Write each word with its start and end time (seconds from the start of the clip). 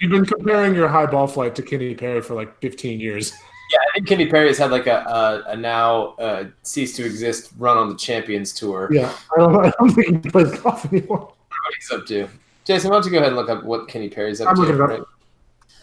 You've 0.00 0.10
been 0.12 0.24
comparing 0.24 0.74
your 0.74 0.88
high 0.88 1.06
ball 1.06 1.26
flight 1.26 1.54
to 1.56 1.62
Kenny 1.62 1.94
Perry 1.94 2.22
for 2.22 2.34
like 2.34 2.58
15 2.60 2.98
years. 3.00 3.32
Yeah, 3.72 3.78
I 3.78 3.94
think 3.94 4.08
Kenny 4.08 4.26
Perry 4.26 4.48
has 4.48 4.58
had 4.58 4.70
like 4.70 4.86
a, 4.86 5.00
a, 5.04 5.52
a 5.52 5.56
now 5.56 6.14
uh, 6.18 6.46
cease 6.62 6.96
to 6.96 7.04
exist 7.04 7.52
run 7.58 7.76
on 7.76 7.88
the 7.88 7.94
Champions 7.96 8.52
Tour. 8.52 8.88
Yeah, 8.90 9.14
I 9.36 9.40
don't, 9.40 9.64
I 9.66 9.70
don't 9.78 9.90
think 9.90 10.24
he 10.24 10.30
plays 10.30 10.58
golf 10.60 10.90
anymore. 10.92 11.18
What 11.18 11.74
he's 11.78 11.90
up 11.92 12.06
to. 12.06 12.28
Jason, 12.64 12.90
why 12.90 12.96
don't 12.96 13.04
you 13.04 13.10
go 13.12 13.18
ahead 13.18 13.28
and 13.28 13.36
look 13.36 13.50
up 13.50 13.62
what 13.64 13.88
Kenny 13.88 14.08
Perry's 14.08 14.40
up 14.40 14.48
I'm 14.48 14.54
to? 14.56 14.62
looking 14.62 14.76
it 14.76 14.80
up. 14.80 14.88
right? 14.90 15.00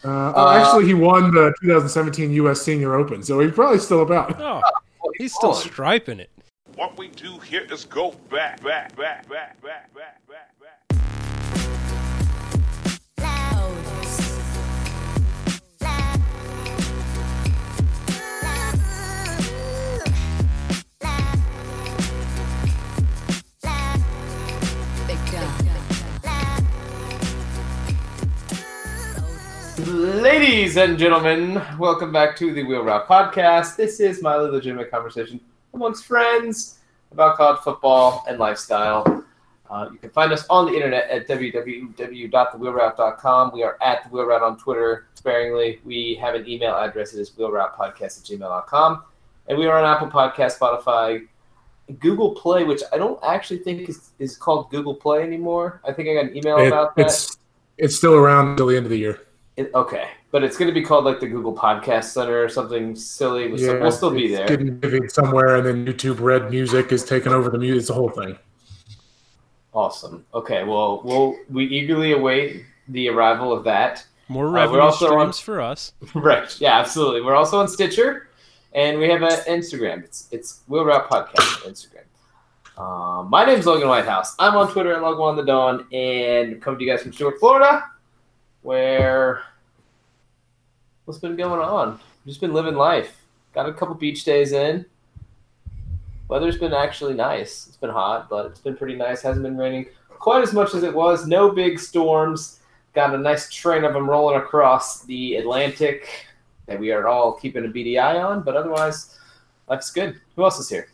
Uh, 0.03 0.33
oh, 0.35 0.49
actually, 0.49 0.85
he 0.85 0.93
won 0.93 1.31
the 1.33 1.53
2017 1.61 2.31
U.S. 2.31 2.61
Senior 2.61 2.95
Open, 2.95 3.23
so 3.23 3.39
he's 3.39 3.51
probably 3.51 3.79
still 3.79 4.01
about. 4.01 4.39
Oh, 4.41 4.61
he's 5.17 5.33
still 5.33 5.51
on. 5.51 5.55
striping 5.55 6.19
it. 6.19 6.29
What 6.75 6.97
we 6.97 7.07
do 7.09 7.37
here 7.39 7.65
is 7.71 7.85
go 7.85 8.11
back, 8.29 8.61
back, 8.63 8.95
back, 8.95 9.27
back, 9.29 9.61
back, 9.61 9.93
back, 9.93 9.93
back, 9.93 10.27
back. 10.27 10.56
Ladies 29.87 30.75
and 30.75 30.99
gentlemen, 30.99 31.61
welcome 31.79 32.11
back 32.11 32.35
to 32.35 32.53
the 32.53 32.61
Wheel 32.63 32.83
Route 32.83 33.07
Podcast. 33.07 33.77
This 33.77 34.01
is 34.01 34.21
my 34.21 34.35
legitimate 34.35 34.91
conversation 34.91 35.39
amongst 35.73 36.03
friends 36.05 36.79
about 37.13 37.37
college 37.37 37.61
football 37.61 38.25
and 38.27 38.37
lifestyle. 38.37 39.23
Uh, 39.69 39.87
you 39.93 39.97
can 39.97 40.09
find 40.09 40.33
us 40.33 40.45
on 40.49 40.65
the 40.65 40.73
internet 40.73 41.09
at 41.09 41.25
www.thewheelroute.com. 41.29 43.51
We 43.53 43.63
are 43.63 43.77
at 43.81 44.03
the 44.03 44.09
Wheel 44.09 44.25
Route 44.25 44.43
on 44.43 44.57
Twitter 44.57 45.07
sparingly. 45.13 45.79
We 45.85 46.15
have 46.19 46.35
an 46.35 46.45
email 46.49 46.75
address. 46.75 47.13
It 47.13 47.21
is 47.21 47.29
wheelroutepodcast 47.31 48.01
at 48.01 48.25
gmail.com. 48.39 49.03
And 49.47 49.57
we 49.57 49.67
are 49.67 49.79
on 49.81 49.85
Apple 49.85 50.09
Podcast, 50.09 50.59
Spotify, 50.59 51.25
Google 51.99 52.35
Play, 52.35 52.65
which 52.65 52.81
I 52.91 52.97
don't 52.97 53.23
actually 53.23 53.59
think 53.59 53.87
is, 53.87 54.09
is 54.19 54.35
called 54.35 54.69
Google 54.69 54.95
Play 54.95 55.23
anymore. 55.23 55.79
I 55.87 55.93
think 55.93 56.09
I 56.09 56.13
got 56.15 56.25
an 56.25 56.35
email 56.35 56.57
It- 56.57 56.67
about 56.67 56.93
that. 56.97 57.05
it's 57.05 57.37
it's 57.77 57.95
still 57.95 58.15
around 58.15 58.49
until 58.49 58.67
the 58.67 58.75
end 58.75 58.85
of 58.87 58.89
the 58.89 58.97
year. 58.97 59.21
It, 59.57 59.71
okay, 59.73 60.09
but 60.31 60.43
it's 60.43 60.55
going 60.55 60.67
to 60.67 60.73
be 60.73 60.83
called 60.85 61.03
like 61.05 61.19
the 61.19 61.27
Google 61.27 61.55
Podcast 61.55 62.05
Center 62.05 62.43
or 62.43 62.47
something 62.47 62.95
silly. 62.95 63.47
We'll, 63.47 63.57
still, 63.57 63.79
we'll 63.81 63.91
still 63.91 64.11
be 64.11 64.25
it's 64.27 64.37
there. 64.37 64.47
Getting 64.47 64.79
maybe 64.79 65.07
somewhere, 65.07 65.55
and 65.55 65.65
then 65.65 65.85
YouTube 65.85 66.19
Red 66.19 66.51
Music 66.51 66.91
is 66.91 67.03
taking 67.03 67.31
over 67.33 67.49
the 67.49 67.57
music. 67.57 67.79
It's 67.79 67.87
the 67.87 67.95
whole 67.95 68.09
thing. 68.09 68.37
Awesome. 69.73 70.25
Okay, 70.33 70.63
well, 70.63 71.01
we'll 71.03 71.35
we 71.49 71.65
eagerly 71.65 72.11
await 72.13 72.65
the 72.87 73.09
arrival 73.09 73.51
of 73.51 73.63
that. 73.65 74.05
More 74.27 74.47
Uh, 74.47 74.51
revenue 74.51 74.77
we're 74.77 74.81
also 74.83 75.15
on- 75.17 75.33
streams 75.33 75.39
for 75.39 75.61
us. 75.61 75.93
right? 76.13 76.59
Yeah, 76.61 76.79
absolutely. 76.79 77.21
We're 77.21 77.35
also 77.35 77.59
on 77.59 77.67
Stitcher, 77.67 78.29
and 78.73 78.99
we 78.99 79.09
have 79.09 79.21
an 79.23 79.39
Instagram. 79.47 80.03
It's 80.03 80.27
it's 80.31 80.61
Wheel 80.67 80.85
Route 80.85 81.09
Podcast 81.09 81.65
on 81.65 81.73
Instagram. 81.73 82.03
Um, 82.79 83.29
my 83.31 83.43
name's 83.43 83.65
Logan 83.65 83.87
Whitehouse. 83.87 84.35
I'm 84.37 84.55
on 84.55 84.71
Twitter 84.71 84.93
at 84.93 85.01
Logan 85.01 85.21
on 85.23 85.35
the 85.35 85.45
Dawn, 85.45 85.87
and 85.91 86.61
coming 86.61 86.77
to 86.79 86.85
you 86.85 86.91
guys 86.91 87.01
from 87.01 87.11
Stuart, 87.13 87.39
Florida, 87.39 87.83
where 88.61 89.41
what's 91.05 91.19
been 91.19 91.35
going 91.35 91.59
on? 91.59 91.99
Just 92.25 92.41
been 92.41 92.53
living 92.53 92.75
life. 92.75 93.23
Got 93.53 93.69
a 93.69 93.73
couple 93.73 93.95
beach 93.95 94.23
days 94.23 94.51
in. 94.51 94.85
Weather's 96.27 96.57
been 96.57 96.73
actually 96.73 97.13
nice. 97.13 97.67
It's 97.67 97.77
been 97.77 97.89
hot, 97.89 98.29
but 98.29 98.47
it's 98.47 98.59
been 98.59 98.75
pretty 98.75 98.95
nice. 98.95 99.21
Hasn't 99.21 99.43
been 99.43 99.57
raining 99.57 99.87
quite 100.09 100.43
as 100.43 100.53
much 100.53 100.73
as 100.73 100.83
it 100.83 100.93
was. 100.93 101.25
No 101.25 101.49
big 101.51 101.79
storms. 101.79 102.59
Got 102.93 103.15
a 103.15 103.17
nice 103.17 103.49
train 103.49 103.85
of 103.85 103.93
them 103.93 104.09
rolling 104.09 104.37
across 104.37 105.03
the 105.03 105.35
Atlantic 105.35 106.27
that 106.65 106.79
we 106.79 106.91
are 106.91 107.07
all 107.07 107.33
keeping 107.33 107.63
a 107.63 107.67
beady 107.69 107.97
eye 107.97 108.21
on. 108.21 108.41
But 108.43 108.57
otherwise, 108.57 109.17
life's 109.69 109.91
good. 109.91 110.19
Who 110.35 110.43
else 110.43 110.59
is 110.59 110.69
here? 110.69 110.89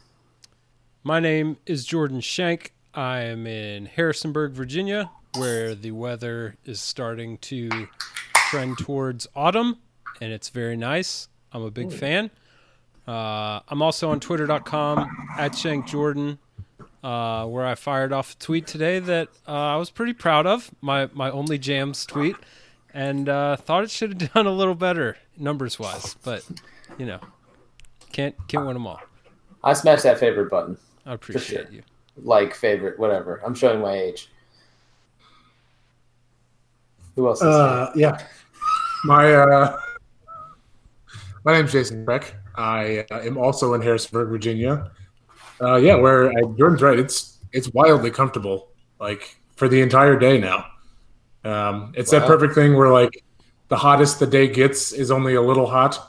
My 1.04 1.20
name 1.20 1.58
is 1.66 1.86
Jordan 1.86 2.22
Shank. 2.22 2.74
I 2.94 3.22
am 3.22 3.48
in 3.48 3.88
Harrisonburg, 3.88 4.52
Virginia, 4.52 5.10
where 5.38 5.76
the 5.76 5.92
weather 5.92 6.56
is 6.66 6.80
starting 6.80 7.38
to 7.40 7.88
trend 8.50 8.78
towards 8.78 9.28
autumn, 9.36 9.78
and 10.22 10.32
it's 10.32 10.50
very 10.50 10.78
nice. 10.78 11.28
I'm 11.52 11.64
a 11.64 11.72
big 11.72 11.92
fan. 11.92 12.32
Uh, 13.08 13.60
I'm 13.68 13.82
also 13.82 14.12
on 14.12 14.20
twitter.com 14.20 15.28
at 15.38 15.56
Shank 15.56 15.88
Jordan, 15.88 16.40
uh, 17.04 17.46
where 17.46 17.66
I 17.66 17.76
fired 17.76 18.14
off 18.14 18.34
a 18.34 18.38
tweet 18.38 18.68
today 18.68 19.00
that 19.00 19.30
uh, 19.48 19.52
I 19.52 19.76
was 19.78 19.90
pretty 19.90 20.14
proud 20.14 20.46
of, 20.46 20.72
my, 20.82 21.10
my 21.14 21.30
only 21.30 21.58
jams 21.58 22.06
tweet, 22.06 22.36
and 22.94 23.28
uh, 23.28 23.56
thought 23.58 23.84
it 23.84 23.92
should 23.92 24.22
have 24.22 24.34
done 24.34 24.46
a 24.48 24.52
little 24.54 24.76
better 24.76 25.18
numbers 25.38 25.80
wise, 25.80 26.16
but, 26.24 26.46
you 26.98 27.06
know, 27.06 27.20
can't, 28.12 28.36
can't 28.48 28.66
win 28.66 28.76
them 28.76 28.88
all. 28.88 29.02
I 29.64 29.74
smashed 29.74 30.04
that 30.04 30.20
favorite 30.20 30.50
button. 30.50 30.78
I 31.06 31.14
appreciate 31.14 31.66
sure. 31.66 31.74
you. 31.74 31.82
Like, 32.18 32.54
favorite, 32.54 33.00
whatever. 33.00 33.42
I'm 33.46 33.56
showing 33.56 33.82
my 33.82 33.94
age. 33.94 34.30
Who 37.16 37.28
else 37.28 37.40
is 37.40 37.48
Uh, 37.48 37.92
yeah. 37.96 38.18
My 39.06 39.34
uh, 39.34 39.78
my 41.44 41.54
name's 41.54 41.72
Jason 41.72 42.06
Breck. 42.06 42.36
I 42.56 43.06
uh, 43.12 43.20
am 43.22 43.38
also 43.38 43.74
in 43.74 43.82
Harrisburg, 43.82 44.30
Virginia. 44.30 44.92
Uh, 45.62 45.76
yeah, 45.76 45.96
where 45.96 46.30
uh, 46.30 46.42
Jordan's 46.58 46.82
right. 46.82 46.98
It's 46.98 47.40
it's 47.52 47.72
wildly 47.74 48.12
comfortable, 48.12 48.70
like 49.00 49.38
for 49.56 49.68
the 49.68 49.82
entire 49.82 50.18
day 50.18 50.40
now. 50.40 50.66
Um, 51.44 51.92
it's 51.96 52.12
that 52.12 52.26
perfect 52.26 52.56
thing 52.56 52.76
where 52.76 52.90
like 52.90 53.24
the 53.68 53.76
hottest 53.76 54.20
the 54.20 54.28
day 54.28 54.48
gets 54.48 54.94
is 54.94 55.12
only 55.12 55.36
a 55.36 55.42
little 55.42 55.68
hot, 55.68 56.00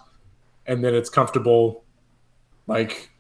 and 0.67 0.85
then 0.85 0.95
it's 0.95 1.11
comfortable, 1.11 1.85
like 2.67 3.11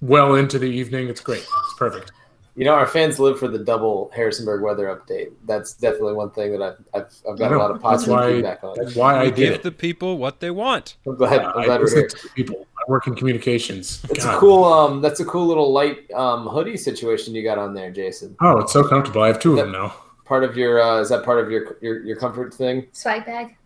well 0.00 0.34
into 0.34 0.58
the 0.58 0.66
evening. 0.66 1.08
It's 1.08 1.20
great. 1.20 1.42
It's 1.42 1.74
perfect. 1.78 2.12
You 2.56 2.64
know, 2.64 2.74
our 2.74 2.86
fans 2.86 3.18
live 3.20 3.38
for 3.38 3.48
the 3.48 3.58
double 3.60 4.10
Harrisonburg 4.14 4.60
weather 4.62 4.86
update. 4.86 5.30
That's 5.46 5.72
definitely 5.74 6.14
one 6.14 6.30
thing 6.30 6.50
that 6.52 6.60
I've, 6.62 6.76
I've, 6.92 7.14
I've 7.32 7.38
got 7.38 7.52
a 7.52 7.56
lot 7.58 7.70
of 7.70 7.76
That's 7.76 8.04
positive 8.04 8.12
why- 8.14 8.32
feedback 8.32 8.64
on. 8.64 8.74
That's 8.76 8.94
why 8.96 9.14
I 9.18 9.22
We 9.24 9.30
did 9.30 9.36
give 9.36 9.54
it. 9.54 9.62
the 9.62 9.70
people 9.72 10.18
what 10.18 10.40
they 10.40 10.50
want. 10.50 10.96
I'm 11.06 11.14
glad, 11.16 11.40
Uh, 11.40 11.52
I'm 11.54 11.58
I 11.60 11.64
glad 11.66 11.80
we're 11.80 11.90
here. 11.94 12.08
to 12.08 12.28
people. 12.30 12.66
I 12.76 12.82
work 12.90 13.06
in 13.06 13.14
communications. 13.14 14.02
It's 14.10 14.24
a 14.24 14.36
cool 14.36 14.64
um 14.64 15.00
that's 15.02 15.20
a 15.20 15.24
cool 15.24 15.46
little 15.46 15.70
light 15.72 16.10
um 16.12 16.46
hoodie 16.48 16.76
situation 16.78 17.34
you 17.34 17.42
got 17.44 17.58
on 17.58 17.72
there, 17.74 17.90
Jason. 17.90 18.34
Oh, 18.40 18.58
it's 18.58 18.72
so 18.72 18.82
comfortable. 18.82 19.22
I 19.22 19.28
have 19.28 19.38
two 19.38 19.52
of 19.52 19.58
them 19.58 19.70
now. 19.72 19.94
Part 20.24 20.42
of 20.44 20.56
your 20.56 20.82
uh 20.82 20.98
is 21.00 21.08
that 21.10 21.24
part 21.24 21.38
of 21.44 21.50
your 21.50 21.76
your, 21.82 22.02
your 22.04 22.16
comfort 22.16 22.52
thing? 22.54 22.86
Swag 22.92 23.24
bag. 23.26 23.56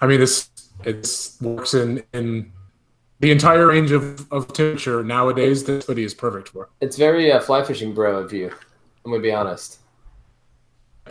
I 0.00 0.06
mean, 0.06 0.20
this 0.20 0.48
it's 0.84 1.40
works 1.42 1.74
in 1.74 2.02
in 2.14 2.52
the 3.20 3.30
entire 3.30 3.66
range 3.66 3.90
of, 3.90 4.30
of 4.32 4.52
temperature 4.52 5.02
nowadays. 5.02 5.64
This 5.64 5.86
hoodie 5.86 6.04
is 6.04 6.14
perfect 6.14 6.48
for. 6.50 6.68
It's 6.80 6.96
very 6.96 7.32
uh, 7.32 7.40
fly 7.40 7.62
fishing 7.64 7.92
bro 7.94 8.18
of 8.18 8.32
you. 8.32 8.50
I'm 9.04 9.10
gonna 9.12 9.22
be 9.22 9.32
honest. 9.32 9.78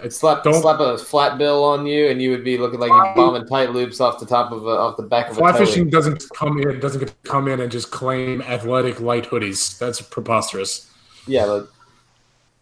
It's 0.03 0.17
Slap 0.17 0.43
don't 0.43 0.61
slap 0.61 0.79
a 0.79 0.97
flat 0.97 1.39
bill 1.39 1.63
on 1.63 1.87
you, 1.87 2.09
and 2.09 2.21
you 2.21 2.29
would 2.29 2.43
be 2.43 2.57
looking 2.57 2.79
like 2.79 2.89
you're 2.89 3.15
bombing 3.15 3.47
tight 3.47 3.71
loops 3.71 3.99
off 3.99 4.19
the 4.19 4.27
top 4.27 4.51
of 4.51 4.65
a, 4.67 4.69
off 4.69 4.95
the 4.95 5.03
back 5.03 5.31
of 5.31 5.37
fly 5.37 5.49
a 5.49 5.53
tow 5.53 5.65
fishing 5.65 5.89
doesn't 5.89 6.23
come 6.35 6.59
in 6.59 6.79
doesn't 6.79 6.99
get 6.99 7.07
to 7.09 7.29
come 7.29 7.47
in 7.47 7.59
and 7.61 7.71
just 7.71 7.89
claim 7.89 8.41
athletic 8.43 8.99
light 8.99 9.25
hoodies. 9.25 9.77
That's 9.79 9.99
preposterous. 10.01 10.91
Yeah, 11.25 11.47
but 11.47 11.69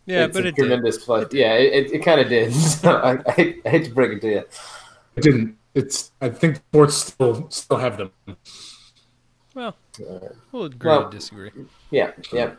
Yeah, 0.06 0.26
it's 0.26 0.34
but 0.34 0.46
a 0.46 0.48
it 0.48 0.56
did. 0.56 0.62
tremendous 0.62 1.04
fly. 1.04 1.26
Yeah, 1.32 1.56
it, 1.56 1.88
it, 1.88 1.92
it 1.96 2.00
kind 2.06 2.22
of 2.22 2.30
did. 2.30 2.54
So 2.54 2.92
I, 3.04 3.12
I, 3.28 3.56
I 3.66 3.70
hate 3.70 3.86
to 3.86 3.92
break 3.92 4.12
it 4.14 4.22
to 4.22 4.30
you. 4.30 4.44
It 5.18 5.22
didn't. 5.22 5.58
It's. 5.74 6.12
I 6.22 6.30
think 6.30 6.56
sports 6.56 6.96
still 6.96 7.50
still 7.50 7.78
have 7.78 7.98
them. 7.98 8.12
Well, 9.56 9.76
Uh, 10.00 10.20
we'll 10.52 10.66
agree 10.66 10.90
Well- 10.92 11.10
to 11.10 11.18
disagree. 11.18 11.52
yeah, 11.90 12.12
yeah. 12.34 12.52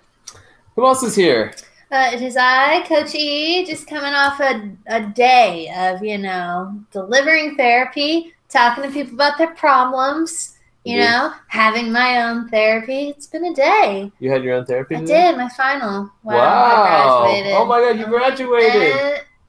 Who 0.75 0.87
else 0.87 1.03
is 1.03 1.15
here? 1.15 1.53
Uh, 1.93 2.11
it 2.13 2.21
is 2.23 2.37
I, 2.37 2.83
Coach 2.89 3.15
E, 3.15 3.65
just 3.67 3.87
coming 3.87 4.13
off 4.15 4.41
a, 4.41 4.71
a 4.89 5.03
day 5.03 5.71
of, 5.77 6.03
you 6.03 6.19
know, 6.19 6.73
delivering 6.91 7.57
therapy, 7.57 8.35
talking 8.49 8.83
to 8.83 8.91
people 8.91 9.15
about 9.15 9.37
their 9.39 9.55
problems, 9.55 10.57
you 10.85 10.97
Mhm. 10.97 11.01
know, 11.05 11.33
having 11.49 11.93
my 11.93 12.23
own 12.23 12.49
therapy. 12.49 13.11
It's 13.11 13.27
been 13.27 13.45
a 13.45 13.55
day. 13.55 14.11
You 14.19 14.31
had 14.33 14.43
your 14.43 14.55
own 14.57 14.65
therapy. 14.65 14.97
I 14.97 15.01
today? 15.01 15.31
did 15.31 15.37
my 15.37 15.49
final. 15.51 16.11
Wow. 16.25 16.35
Wow. 16.35 17.23
I 17.25 17.27
graduated. 17.31 17.53
Oh 17.53 17.65
my 17.67 17.81
God, 17.81 17.99
you 17.99 18.07
graduated. 18.07 18.97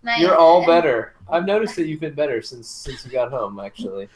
Uh, 0.07 0.11
You're 0.19 0.35
all 0.35 0.65
better. 0.73 1.13
I've 1.29 1.45
noticed 1.45 1.75
that 1.77 1.87
you've 1.87 1.99
been 2.01 2.13
better 2.13 2.41
since 2.41 2.67
since 2.69 3.05
you 3.05 3.11
got 3.11 3.31
home. 3.31 3.59
Actually, 3.59 4.09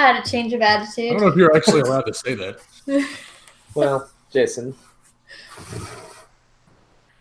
I 0.00 0.12
had 0.14 0.24
a 0.24 0.28
change 0.28 0.52
of 0.54 0.62
attitude. 0.62 1.10
I 1.10 1.12
don't 1.12 1.20
know 1.20 1.28
if 1.28 1.36
you're 1.36 1.54
actually 1.54 1.80
allowed 1.80 2.06
to 2.06 2.14
say 2.14 2.34
that. 2.34 2.58
well, 3.74 4.10
Jason, 4.32 4.74
you 5.72 5.78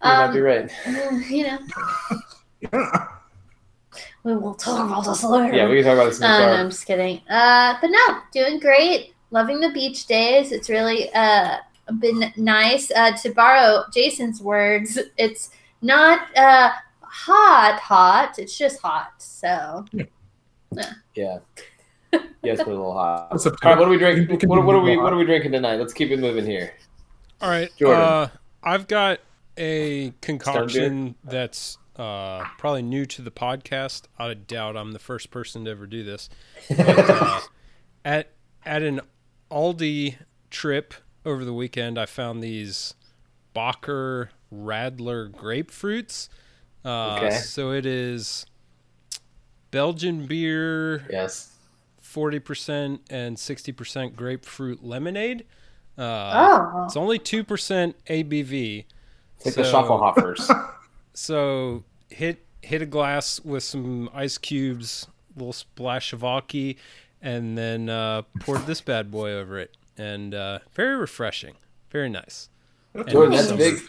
might 0.01 0.25
Um, 0.25 0.33
be 0.33 0.39
right. 0.39 0.71
You 1.29 1.43
know, 1.43 1.59
Yeah. 2.61 3.07
we 4.23 4.35
will 4.37 4.53
talk 4.53 4.87
about 4.87 5.03
this 5.05 5.23
later. 5.23 5.53
Yeah, 5.55 5.67
we 5.67 5.75
can 5.77 5.85
talk 5.85 5.93
about 5.95 6.05
this 6.05 6.17
in 6.17 6.21
the 6.21 6.27
Uh, 6.27 6.39
no. 6.39 6.53
I'm 6.53 6.69
just 6.69 6.85
kidding. 6.85 7.21
Uh, 7.29 7.75
but 7.81 7.89
no, 7.89 8.17
doing 8.31 8.59
great. 8.59 9.13
Loving 9.31 9.59
the 9.59 9.71
beach 9.71 10.05
days. 10.07 10.51
It's 10.53 10.69
really 10.69 11.11
uh, 11.13 11.57
been 11.99 12.31
nice. 12.37 12.91
Uh, 12.91 13.11
to 13.17 13.29
borrow 13.31 13.83
Jason's 13.93 14.41
words, 14.41 14.97
it's 15.17 15.51
not 15.81 16.35
uh, 16.37 16.71
hot, 17.01 17.79
hot. 17.81 18.39
It's 18.39 18.57
just 18.57 18.81
hot. 18.81 19.11
So 19.19 19.85
Yeah. 21.13 21.39
Yes, 22.41 22.59
but 22.59 22.67
a 22.67 22.71
little 22.71 22.93
hot. 22.93 23.27
All 23.31 23.37
right, 23.63 23.77
what 23.77 23.87
are 23.87 23.91
we 23.91 23.97
drinking? 23.97 24.47
What, 24.47 24.63
what 24.63 24.73
are 24.73 24.79
we. 24.79 24.95
What 24.95 25.11
are 25.11 25.17
we 25.17 25.25
drinking 25.25 25.51
tonight? 25.51 25.75
Let's 25.75 25.91
keep 25.93 26.09
it 26.09 26.19
moving 26.19 26.45
here. 26.45 26.73
All 27.41 27.49
right. 27.49 27.69
Jordan. 27.77 28.01
Uh, 28.01 28.29
I've 28.63 28.87
got 28.87 29.19
a 29.57 30.13
concoction 30.21 31.15
that's 31.23 31.77
uh, 31.97 32.45
probably 32.57 32.81
new 32.81 33.05
to 33.07 33.21
the 33.21 33.29
podcast. 33.29 34.03
I 34.17 34.33
doubt 34.33 34.77
I'm 34.77 34.93
the 34.93 34.99
first 34.99 35.31
person 35.31 35.65
to 35.65 35.71
ever 35.71 35.85
do 35.85 36.03
this. 36.03 36.29
But, 36.69 37.09
uh, 37.09 37.39
at 38.05 38.29
at 38.65 38.83
an 38.83 39.01
Aldi 39.51 40.15
trip 40.49 40.93
over 41.25 41.43
the 41.43 41.53
weekend, 41.53 41.99
I 41.99 42.05
found 42.05 42.41
these 42.41 42.93
Bacher 43.53 44.29
Radler 44.53 45.29
grapefruits. 45.29 46.29
Uh, 46.85 47.17
Okay. 47.17 47.35
So 47.35 47.71
it 47.71 47.85
is 47.85 48.45
Belgian 49.71 50.25
beer, 50.25 51.05
Yes. 51.09 51.55
Forty 52.09 52.39
percent 52.39 53.01
and 53.09 53.37
sixty 53.37 53.71
percent 53.71 54.15
grapefruit 54.15 54.83
lemonade. 54.83 55.45
Uh, 55.97 56.31
oh, 56.33 56.83
it's 56.85 56.97
only 56.97 57.19
two 57.19 57.43
percent 57.43 57.95
ABV. 58.07 58.85
It's 59.37 59.45
like 59.45 59.55
the 59.55 59.63
So- 59.65 59.73
Schaffelhoffers. 59.83 60.69
So 61.13 61.83
hit 62.09 62.45
hit 62.61 62.81
a 62.81 62.85
glass 62.85 63.41
with 63.43 63.63
some 63.63 64.09
ice 64.13 64.37
cubes, 64.37 65.05
a 65.35 65.39
little 65.39 65.51
splash 65.53 66.13
of 66.13 66.23
Aki, 66.23 66.77
and 67.21 67.57
then 67.57 67.89
uh, 67.89 68.21
poured 68.39 68.65
this 68.65 68.79
bad 68.79 69.11
boy 69.11 69.31
over 69.33 69.59
it, 69.59 69.75
and 69.97 70.33
uh, 70.33 70.59
very 70.73 70.95
refreshing, 70.95 71.55
very 71.89 72.09
nice. 72.09 72.47
Jordan, 73.07 73.35
that's 73.35 73.49
some 73.49 73.57
big. 73.57 73.79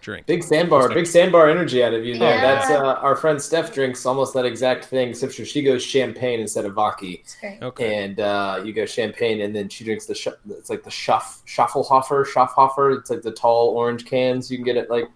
Drink. 0.00 0.26
Big 0.26 0.42
sandbar, 0.42 0.88
big 0.88 1.06
sandbar 1.06 1.48
energy 1.48 1.82
out 1.82 1.94
of 1.94 2.04
you 2.04 2.18
there. 2.18 2.36
Yeah. 2.36 2.40
That's 2.40 2.70
uh, 2.70 2.94
our 2.94 3.16
friend 3.16 3.40
Steph 3.40 3.72
drinks 3.74 4.04
almost 4.06 4.34
that 4.34 4.44
exact 4.44 4.84
thing, 4.84 5.10
except 5.10 5.34
for 5.34 5.44
she 5.44 5.62
goes 5.62 5.82
champagne 5.82 6.40
instead 6.40 6.64
of 6.64 6.74
vodka, 6.74 7.06
it's. 7.06 7.36
Okay. 7.42 8.04
and 8.04 8.20
uh, 8.20 8.60
you 8.64 8.72
go 8.72 8.86
champagne, 8.86 9.40
and 9.40 9.54
then 9.54 9.68
she 9.68 9.84
drinks 9.84 10.06
the 10.06 10.14
sh- 10.14 10.28
it's 10.50 10.70
like 10.70 10.82
the 10.82 10.90
Schaff 10.90 11.42
Schaffelhofer, 11.46 12.26
Schaffhofer. 12.26 12.98
It's 12.98 13.10
like 13.10 13.22
the 13.22 13.32
tall 13.32 13.70
orange 13.70 14.04
cans 14.04 14.50
you 14.50 14.58
can 14.58 14.64
get 14.64 14.76
at 14.76 14.90
like 14.90 15.08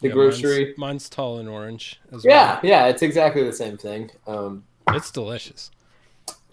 the 0.00 0.08
Yeah, 0.08 0.14
grocery. 0.14 0.64
Mine's, 0.64 0.78
mine's 0.78 1.08
tall 1.08 1.38
and 1.38 1.48
orange 1.48 2.00
as 2.12 2.24
Yeah, 2.24 2.58
yeah, 2.62 2.86
it's 2.88 3.02
exactly 3.02 3.44
the 3.44 3.52
same 3.52 3.76
thing. 3.76 4.10
Um. 4.26 4.64
It's 4.88 5.10
delicious. 5.12 5.70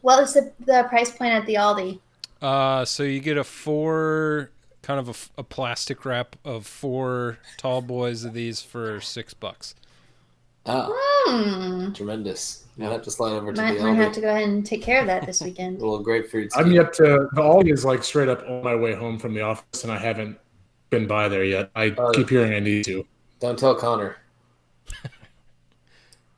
What 0.02 0.22
was 0.22 0.34
the, 0.34 0.54
the 0.66 0.86
price 0.88 1.12
point 1.12 1.34
at 1.34 1.46
the 1.46 1.56
Aldi? 1.56 2.00
Uh, 2.42 2.86
so 2.86 3.04
you 3.04 3.20
get 3.20 3.38
a 3.38 3.44
four 3.44 4.52
kind 4.82 5.00
of 5.00 5.32
a, 5.38 5.42
a 5.42 5.44
plastic 5.44 6.06
wrap 6.06 6.36
of 6.46 6.66
four 6.66 7.38
tall 7.58 7.82
boys 7.82 8.24
of 8.24 8.34
these 8.34 8.62
for 8.62 9.00
six 9.02 9.34
bucks. 9.34 9.76
oh, 10.66 10.96
Hmm. 11.28 11.92
tremendous! 11.94 12.66
I 12.80 12.86
have 12.86 13.02
to 13.04 13.12
slide 13.12 13.34
over 13.34 13.52
to 13.52 13.62
Might, 13.62 13.78
the 13.78 13.84
might 13.84 13.96
have 13.96 14.14
to 14.14 14.22
go 14.22 14.30
ahead 14.30 14.48
and 14.48 14.66
take 14.66 14.82
care 14.82 15.02
of 15.02 15.08
that 15.08 15.26
this 15.26 15.42
weekend. 15.42 15.80
little 15.82 16.00
grapefruit. 16.00 16.50
I'm 16.56 16.68
ski. 16.68 16.76
yet 16.76 16.94
to. 16.94 17.28
The 17.34 17.42
Aldi 17.42 17.74
is 17.74 17.84
like 17.84 18.04
straight 18.04 18.30
up 18.30 18.42
on 18.48 18.64
my 18.64 18.74
way 18.76 18.94
home 18.96 19.20
from 19.20 19.34
the 19.34 19.42
office, 19.42 19.84
and 19.84 19.92
I 19.92 19.98
haven't 19.98 20.38
been 20.90 21.06
by 21.08 21.28
there 21.28 21.44
yet. 21.44 21.70
I 21.76 21.88
Uh, 21.90 22.12
keep 22.12 22.30
hearing 22.30 22.54
I 22.54 22.60
need 22.60 22.86
to. 22.86 23.06
Don't 23.40 23.60
tell 23.60 23.76
Connor. 23.76 24.18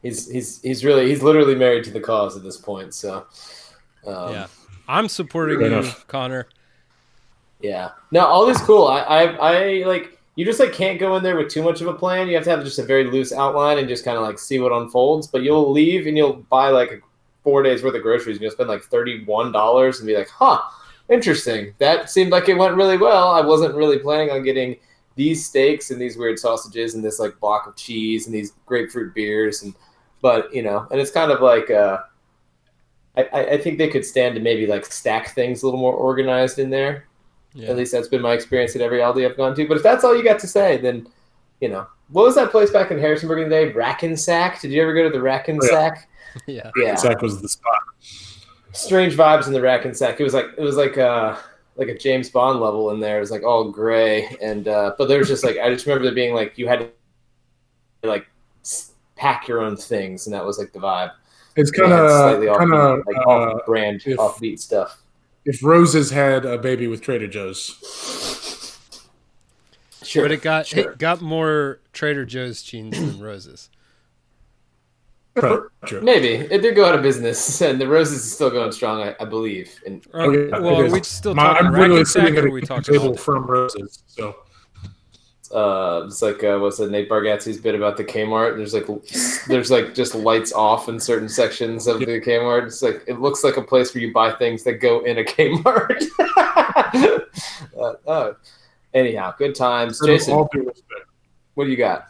he's 0.01 0.29
he's 0.29 0.61
he's 0.61 0.83
really 0.83 1.07
he's 1.09 1.21
literally 1.23 1.55
married 1.55 1.83
to 1.85 1.91
the 1.91 1.99
cause 1.99 2.35
at 2.35 2.43
this 2.43 2.57
point. 2.57 2.93
So, 2.93 3.25
um, 4.05 4.33
yeah, 4.33 4.47
I'm 4.87 5.07
supporting 5.07 5.59
Fair 5.59 5.69
you, 5.69 5.73
enough. 5.77 6.07
Connor. 6.07 6.47
Yeah. 7.61 7.91
No, 8.11 8.25
all 8.25 8.45
this 8.45 8.61
cool. 8.61 8.87
I, 8.87 8.99
I 9.01 9.23
I 9.23 9.83
like 9.85 10.19
you 10.35 10.45
just 10.45 10.59
like 10.59 10.73
can't 10.73 10.99
go 10.99 11.15
in 11.17 11.23
there 11.23 11.35
with 11.35 11.49
too 11.49 11.63
much 11.63 11.81
of 11.81 11.87
a 11.87 11.93
plan. 11.93 12.27
You 12.27 12.35
have 12.35 12.43
to 12.45 12.49
have 12.49 12.63
just 12.63 12.79
a 12.79 12.83
very 12.83 13.05
loose 13.05 13.33
outline 13.33 13.77
and 13.77 13.87
just 13.87 14.05
kind 14.05 14.17
of 14.17 14.23
like 14.23 14.39
see 14.39 14.59
what 14.59 14.71
unfolds. 14.71 15.27
But 15.27 15.43
you'll 15.43 15.71
leave 15.71 16.07
and 16.07 16.17
you'll 16.17 16.37
buy 16.49 16.69
like 16.69 17.01
four 17.43 17.63
days 17.63 17.83
worth 17.83 17.95
of 17.95 18.01
groceries 18.01 18.37
and 18.37 18.41
you'll 18.41 18.51
spend 18.51 18.69
like 18.69 18.83
thirty 18.83 19.23
one 19.25 19.51
dollars 19.51 19.99
and 19.99 20.07
be 20.07 20.15
like, 20.15 20.29
huh, 20.29 20.61
interesting. 21.09 21.73
That 21.79 22.09
seemed 22.09 22.31
like 22.31 22.49
it 22.49 22.57
went 22.57 22.75
really 22.75 22.97
well. 22.97 23.29
I 23.29 23.41
wasn't 23.41 23.75
really 23.75 23.99
planning 23.99 24.31
on 24.31 24.43
getting 24.43 24.77
these 25.15 25.45
steaks 25.45 25.91
and 25.91 25.99
these 25.99 26.17
weird 26.17 26.39
sausages 26.39 26.95
and 26.95 27.03
this 27.03 27.19
like 27.19 27.39
block 27.39 27.67
of 27.67 27.75
cheese 27.75 28.25
and 28.25 28.33
these 28.35 28.53
grapefruit 28.65 29.13
beers 29.13 29.63
and 29.63 29.75
but 30.21 30.53
you 30.53 30.63
know 30.63 30.87
and 30.89 30.99
it's 31.01 31.11
kind 31.11 31.31
of 31.31 31.41
like 31.41 31.69
uh 31.69 31.99
I, 33.17 33.23
I 33.33 33.45
I 33.51 33.57
think 33.57 33.77
they 33.77 33.89
could 33.89 34.05
stand 34.05 34.35
to 34.35 34.41
maybe 34.41 34.67
like 34.67 34.85
stack 34.85 35.35
things 35.35 35.61
a 35.61 35.65
little 35.65 35.79
more 35.79 35.93
organized 35.93 36.59
in 36.59 36.69
there. 36.69 37.07
Yeah. 37.53 37.69
At 37.69 37.75
least 37.77 37.91
that's 37.91 38.07
been 38.07 38.21
my 38.21 38.33
experience 38.33 38.75
at 38.75 38.81
every 38.81 38.99
Aldi 38.99 39.29
I've 39.29 39.35
gone 39.37 39.53
to. 39.55 39.67
But 39.67 39.77
if 39.77 39.83
that's 39.83 40.03
all 40.03 40.15
you 40.15 40.23
got 40.23 40.39
to 40.39 40.47
say, 40.47 40.77
then 40.77 41.07
you 41.59 41.67
know 41.69 41.85
what 42.09 42.25
was 42.25 42.35
that 42.35 42.51
place 42.51 42.71
back 42.71 42.91
in 42.91 42.99
Harrisonburg 42.99 43.39
in 43.43 43.49
the 43.49 43.55
day? 43.55 43.71
Rack 43.71 44.03
and 44.03 44.19
Sack. 44.19 44.61
Did 44.61 44.71
you 44.71 44.81
ever 44.81 44.93
go 44.93 45.03
to 45.03 45.09
the 45.09 45.21
Rack 45.21 45.47
and 45.49 45.59
Oh, 45.61 45.65
yeah. 45.65 45.71
Sack? 45.71 46.09
yeah. 46.47 46.71
Yeah, 46.77 46.95
Zach 46.97 47.21
was 47.21 47.41
the 47.41 47.49
spot. 47.49 47.73
strange 48.73 49.15
vibes 49.15 49.47
in 49.47 49.53
the 49.53 49.61
Rack 49.61 49.85
and 49.85 49.95
Sack. 49.95 50.19
It 50.19 50.23
was 50.23 50.33
like 50.33 50.45
it 50.57 50.61
was 50.61 50.75
like 50.77 50.97
uh 50.97 51.37
like 51.75 51.87
a 51.89 51.97
James 51.97 52.29
Bond 52.29 52.59
level 52.59 52.91
in 52.91 52.99
there. 52.99 53.17
It 53.17 53.21
was 53.21 53.31
like 53.31 53.43
all 53.43 53.69
gray 53.69 54.33
and 54.41 54.67
uh 54.67 54.93
but 54.97 55.07
there 55.07 55.19
was 55.19 55.27
just 55.27 55.43
like 55.43 55.57
I 55.57 55.69
just 55.73 55.85
remember 55.85 56.05
there 56.05 56.15
being 56.15 56.33
like 56.33 56.57
you 56.57 56.67
had 56.67 56.79
to 56.79 58.07
like 58.07 58.27
pack 59.17 59.47
your 59.47 59.59
own 59.61 59.75
things 59.77 60.25
and 60.25 60.33
that 60.33 60.45
was 60.45 60.57
like 60.57 60.71
the 60.73 60.79
vibe. 60.79 61.11
It's 61.57 61.69
kind 61.69 61.91
of 61.91 62.09
slightly 62.09 62.47
off, 62.47 62.57
kind 62.59 62.73
of 62.73 62.99
like 63.05 63.17
uh, 63.17 63.29
off 63.29 63.65
brand, 63.65 64.03
if- 64.05 64.17
offbeat 64.17 64.59
stuff. 64.59 65.00
If 65.45 65.63
Roses 65.63 66.11
had 66.11 66.45
a 66.45 66.57
baby 66.57 66.87
with 66.87 67.01
Trader 67.01 67.27
Joe's. 67.27 67.77
Sure, 70.03 70.23
But 70.25 70.31
it 70.31 70.41
got 70.41 70.67
sure. 70.67 70.91
it 70.91 70.97
got 70.97 71.21
more 71.21 71.79
Trader 71.93 72.25
Joe's 72.25 72.61
genes 72.63 72.99
than 72.99 73.19
roses. 73.21 73.69
Right, 75.35 75.59
true. 75.85 76.01
Maybe 76.01 76.27
it 76.33 76.61
did 76.61 76.75
go 76.75 76.85
out 76.85 76.93
of 76.95 77.01
business, 77.01 77.61
and 77.61 77.79
the 77.79 77.87
roses 77.87 78.25
is 78.25 78.33
still 78.33 78.49
going 78.49 78.71
strong, 78.73 79.01
I, 79.01 79.15
I 79.19 79.25
believe. 79.25 79.73
And 79.85 80.05
Uh, 80.13 80.17
Oh, 80.23 80.29
well, 80.61 80.81
it 80.81 80.89
are 80.89 80.91
we 80.91 81.03
still 81.03 81.33
My- 81.35 81.43
talking 81.43 81.67
I'm 81.67 81.71
rack 81.73 81.79
literally 81.81 81.99
and 82.01 82.07
sitting 82.07 82.37
at 82.37 82.45
a 82.45 82.49
we 82.49 82.61
kitchen 82.61 82.83
table 82.83 83.15
from 83.15 83.45
Roses. 83.45 84.03
So 84.07 84.35
uh, 85.53 86.03
it's 86.05 86.21
like 86.21 86.43
uh, 86.43 86.57
what's 86.57 86.79
it, 86.79 86.91
Nate 86.91 87.09
Bargatze's 87.09 87.57
bit 87.57 87.75
about 87.75 87.97
the 87.97 88.03
Kmart. 88.03 88.57
There's 88.57 88.73
like 88.73 88.87
there's 89.47 89.71
like 89.71 89.93
just 89.93 90.15
lights 90.15 90.53
off 90.53 90.89
in 90.89 90.99
certain 90.99 91.29
sections 91.29 91.87
of 91.87 91.99
the 91.99 92.05
Kmart. 92.05 92.67
It's 92.67 92.81
like 92.81 93.03
it 93.07 93.19
looks 93.19 93.43
like 93.43 93.57
a 93.57 93.61
place 93.61 93.93
where 93.93 94.01
you 94.01 94.13
buy 94.13 94.31
things 94.33 94.63
that 94.63 94.75
go 94.75 95.01
in 95.01 95.17
a 95.17 95.23
Kmart. 95.23 96.03
uh, 97.79 97.93
oh. 98.07 98.35
Anyhow, 98.93 99.33
good 99.37 99.55
times. 99.55 100.01
with 100.01 100.09
Jason, 100.09 100.33
all 100.33 100.49
what 101.53 101.65
do 101.65 101.71
you 101.71 101.77
got? 101.77 102.07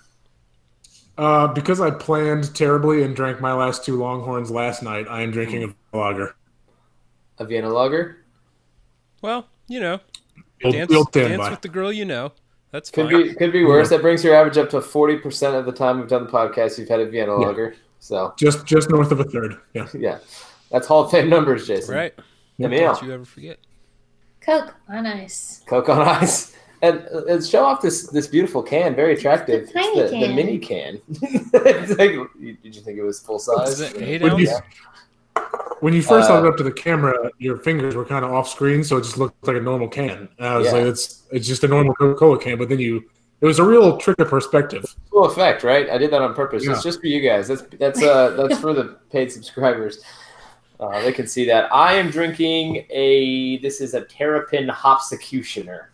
Uh, 1.17 1.47
because 1.47 1.79
I 1.79 1.91
planned 1.91 2.55
terribly 2.55 3.03
and 3.03 3.15
drank 3.15 3.41
my 3.41 3.53
last 3.53 3.85
two 3.85 3.97
Longhorns 3.97 4.49
last 4.49 4.81
night, 4.81 5.05
I 5.07 5.21
am 5.21 5.31
drinking 5.31 5.75
a 5.93 5.97
lager. 5.97 6.35
A 7.37 7.45
Vienna 7.45 7.69
Lager? 7.69 8.17
Well, 9.21 9.47
you 9.67 9.79
know, 9.79 9.99
dance, 10.61 10.91
dance 11.11 11.49
with 11.49 11.61
the 11.61 11.69
girl 11.69 11.91
you 11.91 12.05
know. 12.05 12.31
That's 12.71 12.89
Could 12.89 13.11
fine. 13.11 13.23
be 13.23 13.33
could 13.35 13.51
be 13.51 13.65
worse. 13.65 13.89
That 13.89 14.01
brings 14.01 14.23
your 14.23 14.33
average 14.35 14.57
up 14.57 14.69
to 14.71 14.81
forty 14.81 15.17
percent 15.17 15.55
of 15.55 15.65
the 15.65 15.71
time 15.73 15.99
we've 15.99 16.07
done 16.07 16.25
the 16.25 16.31
podcast. 16.31 16.77
You've 16.77 16.87
had 16.89 16.99
a 17.01 17.05
Vienna 17.09 17.39
Yeah. 17.39 17.47
Lager. 17.47 17.75
So 17.99 18.33
Just 18.37 18.65
just 18.65 18.89
north 18.89 19.11
of 19.11 19.19
a 19.19 19.23
third. 19.25 19.57
Yeah. 19.73 19.87
yeah, 19.93 20.19
that's 20.71 20.87
Hall 20.87 21.03
of 21.03 21.11
Fame 21.11 21.29
numbers, 21.29 21.67
Jason. 21.67 21.93
Right? 21.93 22.13
Emil. 22.59 22.93
Don't 22.93 23.03
you 23.03 23.13
ever 23.13 23.25
forget. 23.25 23.57
Coke 24.39 24.73
on 24.89 25.05
ice. 25.05 25.63
Coke 25.67 25.89
on 25.89 26.01
ice. 26.01 26.55
And, 26.83 27.05
uh, 27.13 27.25
and 27.25 27.45
show 27.45 27.63
off 27.63 27.79
this 27.81 28.07
this 28.07 28.25
beautiful 28.25 28.63
can, 28.63 28.95
very 28.95 29.13
attractive. 29.13 29.63
It's 29.63 29.71
a 29.71 29.73
tiny 29.73 29.95
the, 30.01 30.07
the 30.07 30.25
can. 30.27 30.35
mini 30.35 30.57
can. 30.57 31.01
It's 31.53 31.89
like, 31.91 32.11
did 32.63 32.75
you 32.75 32.81
think 32.81 32.97
it 32.97 33.03
was 33.03 33.19
full 33.19 33.37
size? 33.37 33.79
Is 33.79 33.81
it 33.93 34.01
eight 34.01 34.21
When 34.23 34.37
you, 34.39 34.49
ounce? 34.49 34.61
When 35.81 35.93
you 35.93 36.01
first 36.01 36.29
held 36.29 36.43
Uh, 36.43 36.47
it 36.47 36.51
up 36.51 36.57
to 36.57 36.63
the 36.63 36.71
camera, 36.71 37.29
your 37.37 37.57
fingers 37.57 37.95
were 37.95 38.05
kind 38.05 38.23
of 38.23 38.31
off 38.31 38.47
screen, 38.49 38.83
so 38.83 38.97
it 38.97 39.01
just 39.03 39.17
looked 39.17 39.45
like 39.45 39.57
a 39.57 39.61
normal 39.61 39.87
can. 39.87 40.29
And 40.37 40.47
I 40.47 40.57
was 40.57 40.67
Yeah. 40.67 40.73
like, 40.73 40.83
it's 40.85 41.23
it's 41.31 41.47
just 41.47 41.63
a 41.63 41.67
normal 41.67 41.93
Coca 41.95 42.17
Cola 42.17 42.37
can. 42.39 42.57
But 42.57 42.69
then 42.69 42.79
you, 42.79 43.03
it 43.41 43.45
was 43.45 43.59
a 43.59 43.63
real 43.63 43.97
trick 43.97 44.19
of 44.19 44.29
perspective. 44.29 44.85
Full 45.09 45.25
effect, 45.25 45.63
right? 45.63 45.89
I 45.89 45.97
did 45.97 46.11
that 46.11 46.21
on 46.21 46.33
purpose. 46.33 46.63
Yeah. 46.65 46.73
It's 46.73 46.83
just 46.83 47.01
for 47.01 47.07
you 47.07 47.19
guys. 47.21 47.47
That's 47.47 47.63
that's 47.79 48.01
uh 48.01 48.29
that's 48.47 48.59
for 48.59 48.73
the 48.73 48.97
paid 49.11 49.31
subscribers. 49.31 50.01
Uh, 50.79 50.99
they 51.03 51.11
can 51.11 51.27
see 51.27 51.45
that. 51.45 51.71
I 51.71 51.93
am 51.93 52.09
drinking 52.09 52.87
a. 52.89 53.57
This 53.59 53.81
is 53.81 53.93
a 53.93 54.01
Terrapin 54.01 54.67
Hopsecutioner. 54.67 55.85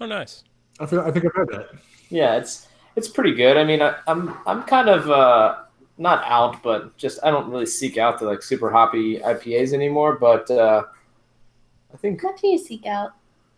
Oh, 0.00 0.04
nice. 0.06 0.44
I 0.80 0.86
feel 0.86 1.00
I 1.00 1.10
think 1.10 1.24
I've 1.26 1.34
had 1.34 1.48
that. 1.58 1.68
Yeah, 2.10 2.36
it's 2.36 2.68
it's 2.96 3.08
pretty 3.08 3.32
good. 3.34 3.56
I 3.56 3.64
mean, 3.64 3.80
I, 3.80 3.94
I'm 4.06 4.36
I'm 4.46 4.62
kind 4.64 4.88
of 4.90 5.10
uh, 5.10 5.56
not 6.02 6.22
out, 6.24 6.62
but 6.62 6.96
just 6.98 7.18
I 7.22 7.30
don't 7.30 7.48
really 7.50 7.66
seek 7.66 7.96
out 7.96 8.18
the 8.18 8.26
like 8.26 8.42
super 8.42 8.70
hoppy 8.70 9.18
IPAs 9.20 9.72
anymore. 9.72 10.18
But 10.18 10.50
uh, 10.50 10.82
I 11.92 11.96
think 11.96 12.22
What 12.22 12.38
do 12.40 12.48
you 12.48 12.58
seek 12.58 12.84
out? 12.86 13.12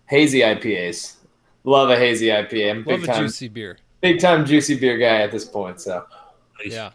hazy 0.07 0.41
IPAs. 0.41 1.17
Love 1.65 1.89
a 1.91 1.97
hazy 1.97 2.27
IPA. 2.27 2.71
I'm 2.71 2.77
a 2.77 2.79
Love 2.81 3.01
big 3.01 3.03
a 3.05 3.07
time 3.13 3.23
juicy 3.23 3.49
beer. 3.49 3.79
big 4.03 4.21
time 4.21 4.45
juicy 4.45 4.79
beer 4.79 4.99
guy 4.99 5.23
at 5.23 5.33
this 5.33 5.45
point. 5.47 5.81
So 5.81 6.05
Yeah. 6.65 6.91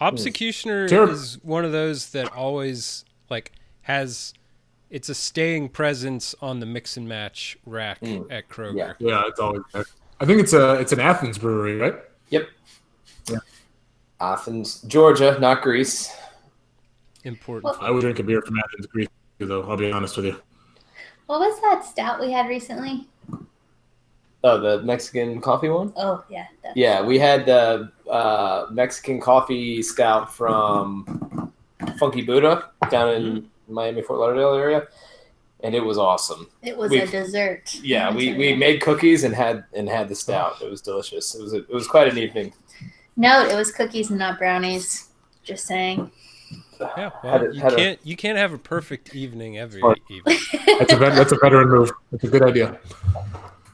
Hopsecutioner 0.00 0.88
Ter- 0.88 1.10
is 1.10 1.38
one 1.42 1.64
of 1.64 1.70
those 1.72 2.10
that 2.10 2.32
always 2.32 3.04
like 3.30 3.52
has 3.82 4.34
it's 4.90 5.08
a 5.08 5.14
staying 5.14 5.68
presence 5.70 6.34
on 6.40 6.60
the 6.60 6.66
mix 6.66 6.96
and 6.96 7.08
match 7.08 7.56
rack 7.66 8.00
Mm. 8.00 8.26
at 8.30 8.48
Kroger. 8.48 8.76
Yeah. 8.76 8.92
Yeah, 8.98 9.22
it's 9.26 9.38
always 9.40 9.62
there. 9.72 9.84
I 10.20 10.24
think 10.26 10.40
it's 10.40 10.52
a 10.52 10.74
it's 10.80 10.92
an 10.92 11.00
Athens 11.00 11.36
brewery, 11.38 11.76
right? 11.76 11.94
yep. 12.30 12.48
Athens, 14.20 14.82
Georgia, 14.82 15.38
not 15.40 15.62
Greece. 15.62 16.14
Important. 17.24 17.64
Well- 17.64 17.78
I 17.80 17.90
would 17.90 18.00
drink 18.00 18.18
a 18.18 18.22
beer 18.22 18.42
from 18.42 18.58
Athens, 18.58 18.86
Greece, 18.86 19.08
though. 19.38 19.62
I'll 19.64 19.76
be 19.76 19.90
honest 19.90 20.16
with 20.16 20.26
you. 20.26 20.40
What 21.26 21.40
was 21.40 21.60
that 21.62 21.84
stout 21.84 22.20
we 22.20 22.30
had 22.32 22.48
recently? 22.48 23.08
Oh, 24.46 24.60
the 24.60 24.82
Mexican 24.82 25.40
coffee 25.40 25.70
one. 25.70 25.92
Oh 25.96 26.22
yeah, 26.28 26.46
that- 26.62 26.76
Yeah, 26.76 27.00
we 27.02 27.18
had 27.18 27.46
the 27.46 27.90
uh, 28.10 28.66
Mexican 28.70 29.20
coffee 29.20 29.82
stout 29.82 30.32
from 30.34 31.50
Funky 31.98 32.20
Buddha 32.22 32.68
down 32.90 33.08
in 33.14 33.50
Miami 33.68 34.02
Fort 34.02 34.20
Lauderdale 34.20 34.52
area, 34.54 34.86
and 35.60 35.74
it 35.74 35.80
was 35.82 35.96
awesome. 35.96 36.46
It 36.62 36.76
was 36.76 36.90
We- 36.90 37.00
a 37.00 37.06
dessert. 37.06 37.74
Yeah, 37.82 38.14
we, 38.14 38.34
we 38.34 38.54
made 38.54 38.82
cookies 38.82 39.24
and 39.24 39.34
had 39.34 39.64
and 39.72 39.88
had 39.88 40.10
the 40.10 40.14
stout. 40.14 40.60
It 40.60 40.70
was 40.70 40.82
delicious. 40.82 41.34
It 41.34 41.40
was 41.42 41.54
a, 41.54 41.58
it 41.60 41.72
was 41.72 41.88
quite 41.88 42.08
an 42.08 42.18
evening. 42.18 42.52
No, 43.16 43.44
it 43.46 43.54
was 43.54 43.70
cookies 43.72 44.10
and 44.10 44.18
not 44.18 44.38
brownies. 44.38 45.08
Just 45.42 45.66
saying. 45.66 46.10
Yeah, 46.80 47.10
well, 47.22 47.44
a- 47.44 47.52
you 47.54 47.60
can't 47.60 47.98
you 48.02 48.16
can't 48.16 48.38
have 48.38 48.52
a 48.52 48.58
perfect 48.58 49.14
evening 49.14 49.58
every 49.58 49.80
Smart. 49.80 50.00
evening. 50.10 50.38
That's 50.78 50.92
a 50.92 50.96
that's 50.96 51.32
a 51.32 51.38
veteran 51.40 51.68
move. 51.68 51.92
That's 52.10 52.24
a 52.24 52.28
good 52.28 52.42
idea. 52.42 52.78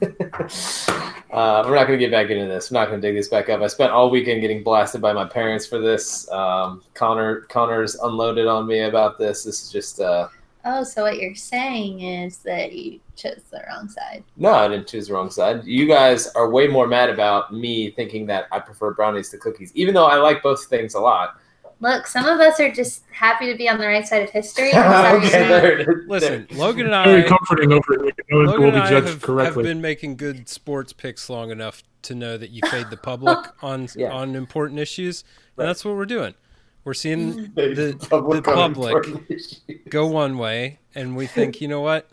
Uh, 1.31 1.63
we're 1.65 1.75
not 1.75 1.87
going 1.87 1.97
to 1.97 2.05
get 2.05 2.11
back 2.11 2.29
into 2.29 2.45
this. 2.45 2.69
I'm 2.69 2.73
not 2.75 2.89
going 2.89 2.99
to 2.99 3.07
dig 3.07 3.15
this 3.15 3.29
back 3.29 3.47
up. 3.47 3.61
I 3.61 3.67
spent 3.67 3.93
all 3.93 4.09
weekend 4.09 4.41
getting 4.41 4.63
blasted 4.63 4.99
by 4.99 5.13
my 5.13 5.23
parents 5.23 5.65
for 5.65 5.79
this. 5.79 6.29
Um, 6.29 6.83
Connor 6.93 7.41
Connor's 7.49 7.95
unloaded 7.95 8.47
on 8.47 8.67
me 8.67 8.81
about 8.81 9.17
this. 9.17 9.45
This 9.45 9.63
is 9.63 9.71
just 9.71 10.01
uh, 10.01 10.27
oh, 10.65 10.83
so 10.83 11.03
what 11.03 11.17
you're 11.19 11.35
saying 11.35 12.01
is 12.01 12.37
that 12.39 12.71
you 12.73 12.99
chose 13.15 13.41
the 13.51 13.61
wrong 13.67 13.87
side. 13.89 14.23
no, 14.37 14.49
I 14.51 14.67
didn't 14.67 14.87
choose 14.87 15.07
the 15.07 15.13
wrong 15.13 15.29
side. 15.29 15.63
You 15.65 15.87
guys 15.87 16.27
are 16.35 16.49
way 16.49 16.67
more 16.67 16.87
mad 16.87 17.09
about 17.09 17.53
me 17.53 17.91
thinking 17.91 18.25
that 18.27 18.45
I 18.51 18.59
prefer 18.59 18.93
brownies 18.93 19.29
to 19.29 19.37
cookies, 19.37 19.71
even 19.75 19.93
though 19.93 20.05
I 20.05 20.15
like 20.17 20.41
both 20.43 20.65
things 20.65 20.93
a 20.95 20.99
lot. 20.99 21.37
Look, 21.79 22.05
some 22.05 22.27
of 22.27 22.39
us 22.39 22.59
are 22.59 22.71
just 22.71 23.01
happy 23.11 23.51
to 23.51 23.57
be 23.57 23.67
on 23.67 23.79
the 23.79 23.87
right 23.87 24.07
side 24.07 24.21
of 24.21 24.29
history. 24.29 24.69
okay, 24.75 25.29
there, 25.47 25.83
there- 25.83 26.03
Listen, 26.07 26.47
Logan 26.51 26.85
and 26.93 27.05
Very 27.09 27.25
I 27.25 27.27
comforting 27.27 27.71
over 27.73 28.05
it. 28.07 28.15
Logan 28.31 28.69
and 28.75 28.77
I 28.77 28.91
have, 28.91 29.23
have 29.23 29.55
been 29.55 29.81
making 29.81 30.15
good 30.17 30.47
sports 30.47 30.93
picks 30.93 31.27
long 31.27 31.49
enough 31.49 31.81
to 32.03 32.13
know 32.13 32.37
that 32.37 32.51
you 32.51 32.61
fade 32.69 32.91
the 32.91 32.97
public 32.97 33.37
on 33.63 33.87
Yeah. 33.95 34.11
on 34.11 34.35
important 34.35 34.79
issues, 34.79 35.23
Right. 35.55 35.63
and 35.63 35.69
that's 35.69 35.83
what 35.83 35.95
we're 35.95 36.05
doing. 36.05 36.35
We're 36.83 36.93
seeing 36.95 37.51
The 37.53 37.73
the 37.99 38.07
public 38.09 38.43
the 38.43 38.51
public 38.51 39.89
go 39.89 40.07
one 40.07 40.37
way, 40.37 40.79
and 40.95 41.15
we 41.15 41.27
think, 41.27 41.61
you 41.61 41.67
know 41.67 41.81
what, 41.81 42.09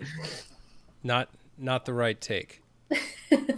not 1.02 1.28
not 1.56 1.84
the 1.86 1.94
right 1.94 2.20
take. 2.20 2.62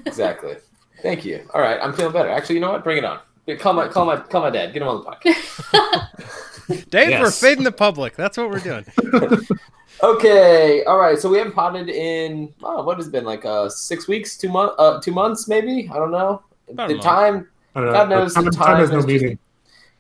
Exactly. 0.06 0.56
Thank 1.02 1.24
you. 1.24 1.48
All 1.54 1.60
right, 1.60 1.78
I'm 1.82 1.92
feeling 1.94 2.12
better. 2.12 2.28
Actually, 2.28 2.56
you 2.56 2.60
know 2.60 2.72
what? 2.72 2.84
Bring 2.84 2.98
it 2.98 3.04
on. 3.04 3.18
Call 3.58 3.72
my 3.72 3.88
call 3.88 4.04
my 4.06 4.16
call 4.16 4.42
my 4.42 4.50
dad. 4.50 4.72
Get 4.72 4.82
him 4.82 4.88
on 4.88 5.02
the 5.02 5.10
podcast. 5.10 6.90
Dave, 6.90 7.08
we're 7.08 7.24
Yes. 7.24 7.40
fading 7.40 7.64
the 7.64 7.72
public. 7.72 8.14
That's 8.14 8.36
what 8.36 8.50
we're 8.50 8.60
doing. 8.60 8.84
Okay. 10.02 10.82
All 10.84 10.96
right. 10.98 11.18
So 11.18 11.28
we 11.28 11.36
haven't 11.36 11.52
potted 11.52 11.90
in 11.90 12.54
oh, 12.62 12.82
what 12.84 12.96
has 12.96 13.08
it 13.08 13.10
been 13.10 13.24
like 13.26 13.44
uh 13.44 13.68
six 13.68 14.08
weeks, 14.08 14.38
two 14.38 14.48
months, 14.48 14.74
uh, 14.78 14.98
two 14.98 15.12
months 15.12 15.46
maybe. 15.46 15.90
I 15.92 15.96
don't 15.96 16.10
know. 16.10 16.42
About 16.68 16.88
the 16.88 16.96
time. 16.98 17.48
I 17.74 17.80
don't 17.80 17.86
know. 17.88 17.92
God 17.92 18.08
knows 18.08 18.32
time, 18.32 18.44
the 18.46 18.50
time 18.50 18.66
time 18.66 18.76
has 18.78 18.90
no 18.90 18.98
is 19.00 19.04
just- 19.04 19.22
meaning. 19.22 19.38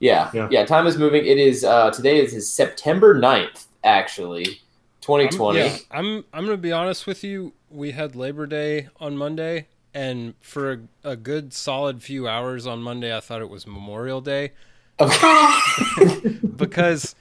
Yeah, 0.00 0.30
yeah. 0.34 0.48
Yeah. 0.50 0.64
Time 0.64 0.86
is 0.86 0.98
moving. 0.98 1.24
It 1.24 1.38
is 1.38 1.62
uh 1.64 1.90
today 1.90 2.20
is, 2.20 2.34
is 2.34 2.50
September 2.50 3.14
9th, 3.14 3.66
actually, 3.84 4.60
twenty 5.00 5.28
twenty. 5.28 5.60
I'm, 5.60 5.66
yeah, 5.66 5.78
I'm 5.90 6.24
I'm 6.32 6.44
gonna 6.44 6.56
be 6.56 6.72
honest 6.72 7.06
with 7.06 7.22
you. 7.22 7.52
We 7.70 7.92
had 7.92 8.16
Labor 8.16 8.46
Day 8.46 8.88
on 8.98 9.16
Monday, 9.16 9.68
and 9.94 10.34
for 10.40 10.72
a, 10.72 11.10
a 11.10 11.16
good 11.16 11.52
solid 11.52 12.02
few 12.02 12.26
hours 12.26 12.66
on 12.66 12.82
Monday, 12.82 13.16
I 13.16 13.20
thought 13.20 13.40
it 13.42 13.48
was 13.50 13.66
Memorial 13.66 14.20
Day 14.20 14.52
Okay. 15.00 15.48
because 16.56 17.14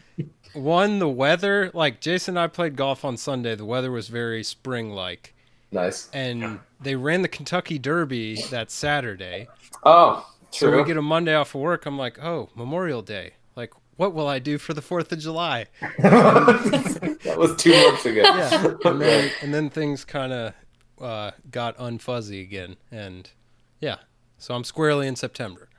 one, 0.53 1.00
the 1.00 1.07
weather. 1.07 1.71
Like 1.74 2.01
Jason 2.01 2.38
and 2.38 2.43
I 2.43 2.48
played 2.48 2.75
golf 2.75 3.05
on 3.05 3.17
Sunday. 3.17 3.55
The 3.55 3.65
weather 3.65 3.91
was 3.91 4.07
very 4.09 4.43
spring-like, 4.43 5.33
nice. 5.71 6.09
and 6.13 6.59
they 6.81 6.95
ran 6.95 7.21
the 7.21 7.27
Kentucky 7.27 7.79
Derby 7.79 8.41
that 8.50 8.69
Saturday. 8.71 9.48
Oh, 9.83 10.29
So 10.51 10.75
we 10.75 10.83
get 10.83 10.97
a 10.97 11.01
Monday 11.01 11.35
off 11.35 11.53
of 11.55 11.61
work. 11.61 11.85
I'm 11.85 11.97
like, 11.97 12.17
oh, 12.23 12.49
Memorial 12.55 13.01
Day. 13.01 13.33
Like, 13.55 13.73
what 13.97 14.13
will 14.13 14.27
I 14.27 14.39
do 14.39 14.57
for 14.57 14.73
the 14.73 14.81
Fourth 14.81 15.11
of 15.11 15.19
July? 15.19 15.67
that 15.99 17.35
was 17.37 17.55
two 17.55 17.71
months 17.71 18.05
ago. 18.05 18.21
yeah 18.21 18.73
and 18.85 19.01
then 19.01 19.31
and 19.41 19.53
then 19.53 19.69
things 19.69 20.05
kind 20.05 20.31
of 20.33 20.53
uh, 21.01 21.31
got 21.51 21.77
unfuzzy 21.77 22.41
again 22.41 22.75
and 22.91 23.29
yeah 23.79 23.95
so 24.37 24.53
i'm 24.53 24.63
squarely 24.65 25.07
in 25.07 25.15
september 25.15 25.69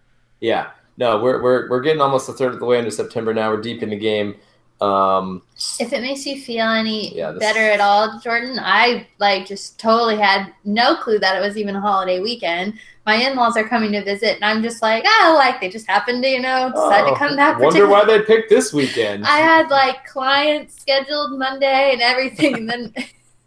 Yeah. 0.40 0.70
No, 0.96 1.18
we're, 1.22 1.42
we're 1.42 1.68
we're 1.70 1.80
getting 1.80 2.02
almost 2.02 2.28
a 2.28 2.32
third 2.34 2.52
of 2.52 2.58
the 2.58 2.66
way 2.66 2.78
into 2.78 2.90
September 2.90 3.32
now. 3.32 3.50
We're 3.50 3.62
deep 3.62 3.82
in 3.82 3.88
the 3.88 3.96
game. 3.96 4.36
Um, 4.82 5.40
If 5.78 5.94
it 5.94 6.02
makes 6.02 6.26
you 6.26 6.38
feel 6.42 6.66
any 6.66 7.16
Yeah, 7.16 7.30
this- 7.30 7.40
better 7.40 7.60
at 7.60 7.80
all, 7.80 8.18
Jordan, 8.20 8.58
I 8.60 9.06
like 9.18 9.46
just 9.46 9.78
totally 9.80 10.18
had 10.18 10.52
no 10.64 10.96
clue 10.96 11.18
that 11.20 11.36
it 11.36 11.40
was 11.40 11.56
even 11.56 11.74
a 11.76 11.80
holiday 11.80 12.20
weekend. 12.20 12.74
My 13.06 13.14
in-laws 13.14 13.56
are 13.56 13.66
coming 13.66 13.92
to 13.92 14.04
visit, 14.04 14.36
and 14.36 14.44
I'm 14.44 14.62
just 14.62 14.82
like, 14.82 15.04
oh, 15.06 15.34
like 15.38 15.60
they 15.60 15.70
just 15.70 15.86
happened 15.86 16.22
to, 16.22 16.28
you 16.28 16.40
know, 16.40 16.70
decide 16.70 17.04
oh, 17.04 17.10
to 17.10 17.18
come 17.18 17.36
that 17.36 17.58
wonder 17.58 17.88
why 17.88 18.04
they 18.04 18.20
picked 18.22 18.50
this 18.50 18.72
weekend. 18.72 19.24
I 19.26 19.38
had 19.38 19.70
like 19.70 20.04
clients 20.04 20.80
scheduled 20.80 21.38
Monday 21.38 21.92
and 21.92 22.02
everything, 22.02 22.54
and 22.54 22.68
then 22.68 22.94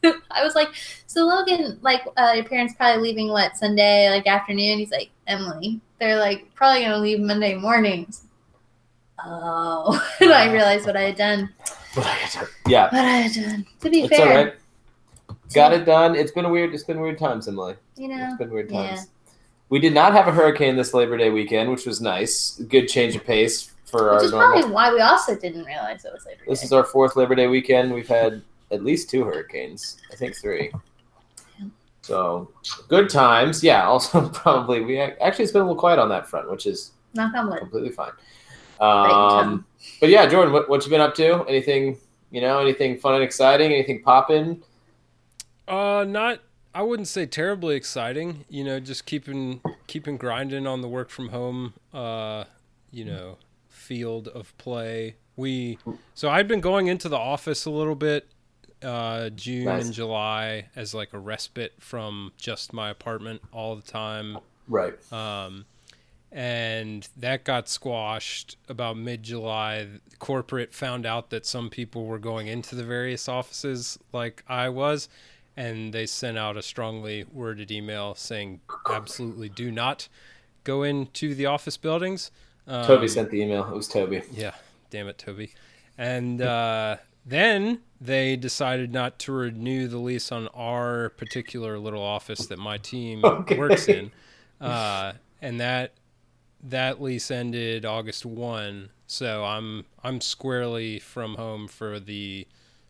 I 0.31 0.43
was 0.43 0.55
like, 0.55 0.69
so 1.05 1.25
Logan, 1.25 1.77
like 1.81 2.01
uh, 2.17 2.31
your 2.35 2.45
parents 2.45 2.73
probably 2.75 3.03
leaving 3.03 3.29
what 3.29 3.55
Sunday 3.55 4.09
like 4.09 4.25
afternoon? 4.25 4.79
He's 4.79 4.91
like, 4.91 5.11
Emily, 5.27 5.79
they're 5.99 6.19
like 6.19 6.53
probably 6.55 6.81
gonna 6.81 6.97
leave 6.97 7.19
Monday 7.19 7.55
mornings. 7.55 8.25
Oh, 9.23 10.03
and 10.19 10.33
I 10.33 10.51
realized 10.51 10.85
what 10.85 10.97
I 10.97 11.03
had 11.03 11.15
done. 11.15 11.49
yeah, 12.67 12.85
What 12.85 13.05
I 13.05 13.17
had 13.21 13.33
done. 13.33 13.65
To 13.81 13.89
be 13.89 14.01
it's 14.01 14.15
fair, 14.15 14.27
all 14.27 14.43
right. 14.45 14.53
Got 15.53 15.73
it 15.73 15.85
done. 15.85 16.15
It's 16.15 16.31
been 16.31 16.45
a 16.45 16.49
weird. 16.49 16.73
It's 16.73 16.83
been 16.83 16.99
weird 16.99 17.19
times, 17.19 17.47
Emily. 17.47 17.75
you 17.95 18.07
know. 18.07 18.27
It's 18.27 18.37
been 18.37 18.49
weird 18.49 18.69
times. 18.69 19.07
We 19.73 19.79
did 19.79 19.95
not 19.95 20.13
have 20.13 20.27
a 20.27 20.31
hurricane 20.31 20.75
this 20.75 20.93
Labor 20.93 21.17
Day 21.17 21.31
weekend, 21.31 21.71
which 21.71 21.87
was 21.87 21.99
nice. 21.99 22.61
Good 22.69 22.87
change 22.87 23.15
of 23.15 23.25
pace 23.25 23.71
for 23.85 24.03
Which 24.03 24.19
our 24.19 24.23
is 24.25 24.31
normal. 24.31 24.51
probably 24.51 24.71
why 24.71 24.93
we 24.93 24.99
also 25.01 25.35
didn't 25.35 25.63
realize 25.63 26.05
it 26.05 26.13
was 26.13 26.27
Labor 26.27 26.43
This 26.47 26.63
is 26.63 26.71
our 26.71 26.83
fourth 26.83 27.15
Labor 27.15 27.33
Day 27.33 27.47
weekend. 27.47 27.91
We've 27.91 28.07
had 28.07 28.43
at 28.69 28.83
least 28.83 29.09
two 29.09 29.23
hurricanes. 29.23 29.97
I 30.11 30.15
think 30.15 30.35
three. 30.35 30.71
So 32.03 32.51
good 32.87 33.09
times. 33.09 33.63
Yeah. 33.63 33.87
Also, 33.87 34.29
probably 34.33 34.81
we 34.81 34.99
actually 34.99 35.45
it's 35.45 35.51
been 35.53 35.63
a 35.63 35.65
little 35.65 35.79
quiet 35.79 35.97
on 35.97 36.07
that 36.09 36.27
front, 36.27 36.51
which 36.51 36.67
is 36.67 36.91
Knock 37.15 37.33
on 37.33 37.49
wood. 37.49 37.57
completely 37.57 37.89
fine. 37.89 38.11
Um, 38.79 39.65
but 39.99 40.09
yeah, 40.09 40.27
Jordan, 40.27 40.53
what, 40.53 40.69
what 40.69 40.83
you 40.85 40.91
been 40.91 41.01
up 41.01 41.15
to? 41.15 41.43
Anything 41.47 41.97
you 42.29 42.41
know? 42.41 42.59
Anything 42.59 42.99
fun 42.99 43.15
and 43.15 43.23
exciting? 43.23 43.73
Anything 43.73 44.03
popping? 44.03 44.61
uh 45.67 46.05
not 46.07 46.41
i 46.73 46.81
wouldn't 46.81 47.07
say 47.07 47.25
terribly 47.25 47.75
exciting 47.75 48.45
you 48.49 48.63
know 48.63 48.79
just 48.79 49.05
keeping 49.05 49.61
keeping 49.87 50.17
grinding 50.17 50.65
on 50.67 50.81
the 50.81 50.87
work 50.87 51.09
from 51.09 51.29
home 51.29 51.73
uh 51.93 52.43
you 52.91 53.05
know 53.05 53.37
field 53.69 54.27
of 54.29 54.57
play 54.57 55.15
we 55.35 55.77
so 56.13 56.29
i'd 56.29 56.47
been 56.47 56.61
going 56.61 56.87
into 56.87 57.09
the 57.09 57.17
office 57.17 57.65
a 57.65 57.69
little 57.71 57.95
bit 57.95 58.27
uh 58.81 59.29
june 59.29 59.65
Nice. 59.65 59.85
and 59.85 59.93
july 59.93 60.67
as 60.75 60.93
like 60.93 61.13
a 61.13 61.19
respite 61.19 61.73
from 61.79 62.31
just 62.37 62.73
my 62.73 62.89
apartment 62.89 63.41
all 63.51 63.75
the 63.75 63.81
time 63.81 64.37
Right. 64.67 64.93
um, 65.11 65.65
and 66.31 67.07
that 67.17 67.43
got 67.43 67.69
squashed 67.69 68.57
about 68.67 68.97
mid-July. 68.97 69.87
Corporate 70.17 70.73
found 70.73 71.05
out 71.05 71.29
that 71.29 71.45
some 71.45 71.69
people 71.69 72.05
were 72.05 72.17
going 72.17 72.47
into 72.47 72.73
the 72.75 72.83
various 72.83 73.27
offices, 73.29 73.99
like 74.13 74.43
I 74.47 74.69
was, 74.69 75.09
and 75.55 75.93
they 75.93 76.05
sent 76.05 76.37
out 76.37 76.57
a 76.57 76.61
strongly 76.61 77.25
worded 77.31 77.71
email 77.71 78.15
saying, 78.15 78.61
"Absolutely, 78.89 79.49
do 79.49 79.71
not 79.71 80.07
go 80.63 80.83
into 80.83 81.35
the 81.35 81.45
office 81.45 81.77
buildings." 81.77 82.31
Um, 82.67 82.85
Toby 82.85 83.07
sent 83.07 83.29
the 83.29 83.41
email. 83.41 83.67
It 83.67 83.75
was 83.75 83.87
Toby. 83.87 84.21
yeah, 84.31 84.53
damn 84.89 85.07
it, 85.07 85.17
Toby. 85.17 85.51
And 85.97 86.41
uh, 86.41 86.97
then 87.25 87.81
they 88.01 88.35
decided 88.35 88.91
not 88.91 89.19
to 89.19 89.31
renew 89.31 89.87
the 89.87 89.97
lease 89.97 90.31
on 90.31 90.47
our 90.49 91.09
particular 91.09 91.77
little 91.77 92.01
office 92.01 92.47
that 92.47 92.57
my 92.59 92.77
team 92.77 93.23
Okay. 93.25 93.57
works 93.57 93.87
in, 93.87 94.11
uh, 94.59 95.13
and 95.41 95.59
that 95.59 95.93
that 96.63 97.01
lease 97.01 97.29
ended 97.29 97.85
August 97.85 98.25
one. 98.25 98.89
So 99.05 99.43
I'm 99.43 99.85
I'm 100.03 100.19
squarely 100.21 100.97
from 100.99 101.35
home 101.35 101.67
for 101.67 101.99
the 101.99 102.47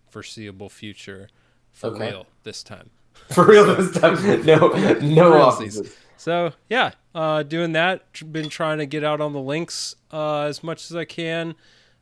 foreseeable 0.10 0.70
future, 0.70 1.28
for 1.74 1.88
Okay. 1.88 2.10
real 2.12 2.26
this 2.44 2.64
time. 2.64 2.90
For 3.34 3.46
real 3.46 3.66
this 3.76 3.92
time. 4.00 4.16
No, 4.46 4.56
no 4.58 5.32
Realsies. 5.32 5.42
offices. 5.42 5.96
So 6.18 6.54
yeah, 6.70 6.92
uh, 7.16 7.44
doing 7.44 7.74
that. 7.74 8.04
Been 8.32 8.50
trying 8.50 8.78
to 8.80 8.86
get 8.86 9.04
out 9.04 9.20
on 9.22 9.34
the 9.34 9.40
links 9.42 9.96
uh, 10.12 10.42
as 10.44 10.64
much 10.64 10.90
as 10.90 10.96
I 10.96 11.06
can. 11.06 11.56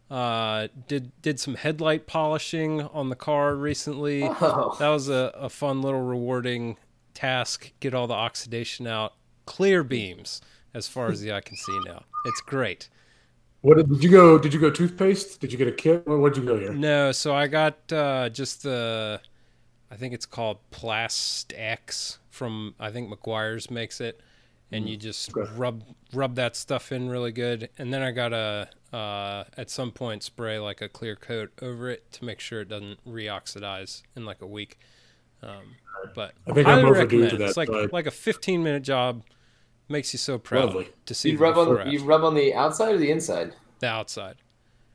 Uh, 0.10 0.68
did 0.88 1.12
did 1.22 1.40
some 1.40 1.56
headlight 1.56 2.06
polishing 2.08 2.82
on 2.82 3.10
the 3.10 3.16
car 3.16 3.56
recently. 3.56 4.24
Oh. 4.42 4.76
That 4.80 4.90
was 4.90 5.10
a, 5.10 5.32
a 5.36 5.50
fun 5.50 5.82
little 5.82 6.02
rewarding 6.02 6.78
task. 7.14 7.72
Get 7.80 7.94
all 7.94 8.08
the 8.08 8.14
oxidation 8.14 8.88
out. 8.88 9.14
Clear 9.46 9.84
beams 9.84 10.42
as 10.74 10.88
far 10.88 11.10
as 11.10 11.22
the 11.22 11.32
eye 11.34 11.42
can 11.42 11.56
see 11.58 11.80
now. 11.86 12.04
It's 12.26 12.42
great. 12.42 12.90
What 13.62 13.78
did, 13.78 13.90
did 13.90 14.04
you 14.04 14.10
go? 14.10 14.38
Did 14.40 14.54
you 14.54 14.60
go 14.60 14.70
toothpaste? 14.72 15.40
Did 15.40 15.52
you 15.52 15.58
get 15.58 15.68
a 15.68 15.72
kit? 15.72 16.06
What 16.08 16.34
did 16.34 16.42
you 16.44 16.48
go 16.50 16.60
here? 16.60 16.74
No, 16.74 17.12
so 17.12 17.34
I 17.36 17.48
got 17.48 17.78
uh, 17.94 18.30
just 18.30 18.64
the, 18.64 19.22
I 19.92 19.96
think 19.96 20.14
it's 20.14 20.26
called 20.26 20.58
PlastX 20.72 22.18
from 22.30 22.76
I 22.80 22.92
think 22.92 23.12
Meguiar's 23.14 23.70
makes 23.70 24.00
it, 24.02 24.22
and 24.72 24.88
you 24.88 24.98
just 24.98 25.36
Okay. 25.36 25.50
rub 25.56 25.84
rub 26.14 26.36
that 26.36 26.56
stuff 26.56 26.92
in 26.92 27.10
really 27.10 27.32
good, 27.32 27.70
and 27.78 27.94
then 27.94 28.02
I 28.02 28.12
gotta 28.12 28.70
uh, 28.94 29.44
at 29.58 29.70
some 29.70 29.92
point 29.92 30.24
spray 30.24 30.60
like 30.60 30.82
a 30.82 30.90
clear 30.90 31.16
coat 31.16 31.52
over 31.62 31.90
it 31.90 32.12
to 32.14 32.26
make 32.26 32.40
sure 32.40 32.62
it 32.62 32.70
doesn't 32.70 33.00
reoxidize 33.08 34.02
in 34.16 34.26
like 34.26 34.42
a 34.42 34.48
week. 34.48 34.78
Um, 35.44 35.76
but 36.14 36.34
I 36.48 36.54
think 36.54 36.68
highly 36.68 36.82
I'm 36.82 36.88
overdue 36.88 37.22
recommend. 37.24 37.42
that, 37.42 37.48
It's 37.50 37.58
like 37.58 37.70
but- 37.70 37.92
like 37.94 38.06
a 38.06 38.12
15 38.12 38.64
minute 38.64 38.84
job, 38.84 39.24
makes 39.90 40.14
you 40.14 40.20
so 40.20 40.38
proud 40.38 40.66
Lovely. 40.66 40.90
to 41.06 41.14
see 41.14 41.32
You 41.32 41.38
rub 41.38 41.56
before 41.56 41.82
on 41.82 41.92
you 41.92 42.00
rub 42.04 42.24
on 42.24 42.36
the 42.36 42.54
outside 42.54 42.94
or 42.94 42.98
the 42.98 43.12
inside? 43.12 43.54
the 43.80 43.88
outside. 43.88 44.36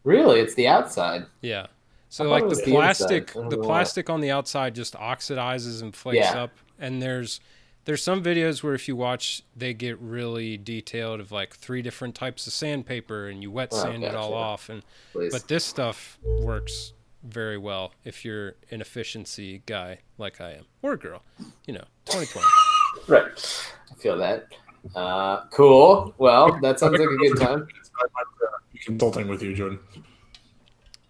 Really, 0.04 0.40
it's 0.40 0.54
the 0.54 0.68
outside. 0.68 1.26
Yeah. 1.40 1.66
So 2.08 2.24
thought 2.24 2.30
like 2.30 2.48
the 2.48 2.54
the 2.56 2.62
plastic, 2.70 3.30
I 3.36 3.40
don't 3.40 3.48
the 3.50 3.58
plastic 3.58 4.08
on 4.10 4.20
the 4.20 4.30
outside 4.30 4.74
just 4.74 4.94
oxidizes 4.94 5.82
and 5.82 5.94
flakes 5.94 6.26
Yeah. 6.26 6.42
up. 6.44 6.50
And 6.78 7.02
there's 7.02 7.40
there's 7.84 8.02
some 8.02 8.22
videos 8.22 8.62
where 8.62 8.74
if 8.74 8.88
you 8.88 8.96
watch, 8.96 9.42
they 9.56 9.72
get 9.72 9.98
really 10.00 10.56
detailed 10.56 11.20
of 11.20 11.30
like 11.30 11.54
three 11.54 11.82
different 11.82 12.14
types 12.16 12.46
of 12.46 12.52
sandpaper, 12.52 13.28
and 13.28 13.42
you 13.42 13.50
wet 13.50 13.68
Oh, 13.72 13.76
sand 13.82 14.02
it 14.02 14.14
all 14.14 14.34
off. 14.34 14.68
And 14.68 14.82
Please. 15.12 15.32
but 15.32 15.46
this 15.48 15.64
stuff 15.64 16.18
works 16.24 16.92
very 17.22 17.58
well 17.58 17.92
if 18.04 18.24
you're 18.24 18.54
an 18.70 18.80
efficiency 18.80 19.62
guy 19.66 19.98
like 20.18 20.40
I 20.40 20.52
am 20.52 20.64
or 20.82 20.92
a 20.92 20.98
girl. 20.98 21.22
You 21.66 21.74
know, 21.74 21.84
2020. 22.06 22.46
right. 23.08 23.66
I 23.90 23.94
feel 23.96 24.16
that. 24.18 24.46
Uh, 24.94 25.44
cool. 25.52 26.14
Well, 26.18 26.58
that 26.60 26.78
sounds 26.78 26.98
like 26.98 27.08
a 27.08 27.16
good 27.16 27.36
time. 27.38 27.66
I 28.00 28.04
might, 28.14 28.46
uh, 28.46 28.50
be 28.72 28.78
consulting 28.80 29.26
with 29.28 29.42
you, 29.42 29.54
Jordan. 29.54 29.78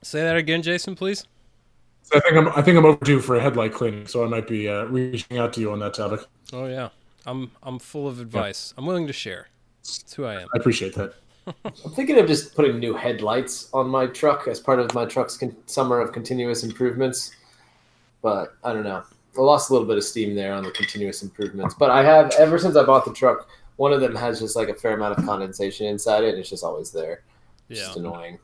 Say 0.07 0.23
that 0.23 0.37
again, 0.37 0.63
Jason, 0.63 0.95
please. 0.95 1.25
So 2.03 2.17
I 2.17 2.21
think 2.21 2.37
I'm 2.37 2.49
I 2.51 2.63
think 2.63 2.79
I'm 2.79 2.85
overdue 2.85 3.19
for 3.19 3.35
a 3.35 3.41
headlight 3.41 3.75
cleaning, 3.75 4.07
so 4.07 4.25
I 4.25 4.29
might 4.29 4.47
be 4.47 4.69
uh, 4.69 4.85
reaching 4.85 5.39
out 5.39 5.53
to 5.55 5.61
you 5.61 5.73
on 5.73 5.81
that 5.81 5.95
topic. 5.95 6.21
Oh 6.53 6.67
yeah, 6.67 6.91
I'm 7.27 7.51
I'm 7.65 7.81
full 7.81 8.07
of 8.07 8.21
advice. 8.21 8.73
I'm 8.79 8.87
willing 8.87 9.09
to 9.09 9.13
share. 9.13 9.49
That's 9.83 10.15
who 10.15 10.25
I 10.25 10.35
am. 10.43 10.49
I 10.55 10.59
appreciate 10.59 10.95
that. 10.95 11.15
I'm 11.65 11.73
thinking 11.93 12.21
of 12.21 12.29
just 12.29 12.55
putting 12.55 12.79
new 12.79 12.95
headlights 12.95 13.69
on 13.75 13.89
my 13.89 14.07
truck 14.07 14.47
as 14.47 14.61
part 14.61 14.79
of 14.79 14.95
my 14.95 15.07
truck's 15.07 15.37
con- 15.37 15.57
summer 15.67 15.99
of 15.99 16.13
continuous 16.13 16.63
improvements. 16.63 17.33
But 18.23 18.55
I 18.63 18.73
don't 18.73 18.85
know. 18.85 19.03
I 19.37 19.41
lost 19.41 19.71
a 19.71 19.73
little 19.73 19.89
bit 19.89 19.97
of 19.99 20.05
steam 20.05 20.37
there 20.37 20.55
on 20.55 20.63
the 20.63 20.71
continuous 20.71 21.25
improvements. 21.25 21.75
But 21.75 21.91
I 21.91 22.05
have 22.05 22.33
ever 22.39 22.61
since 22.61 22.77
I 22.77 22.85
bought 22.85 23.05
the 23.05 23.13
truck. 23.13 23.49
One 23.75 23.93
of 23.93 24.01
them 24.01 24.15
has 24.15 24.39
just 24.39 24.55
like 24.55 24.69
a 24.69 24.75
fair 24.75 24.95
amount 24.95 25.19
of 25.19 25.27
condensation 25.27 25.87
inside 25.87 26.23
it, 26.23 26.31
and 26.31 26.39
it's 26.39 26.49
just 26.51 26.63
always 26.63 26.93
there. 26.93 27.23
It's 27.69 27.81
Yeah. 27.81 27.87
just 27.87 27.97
annoying. 27.99 28.39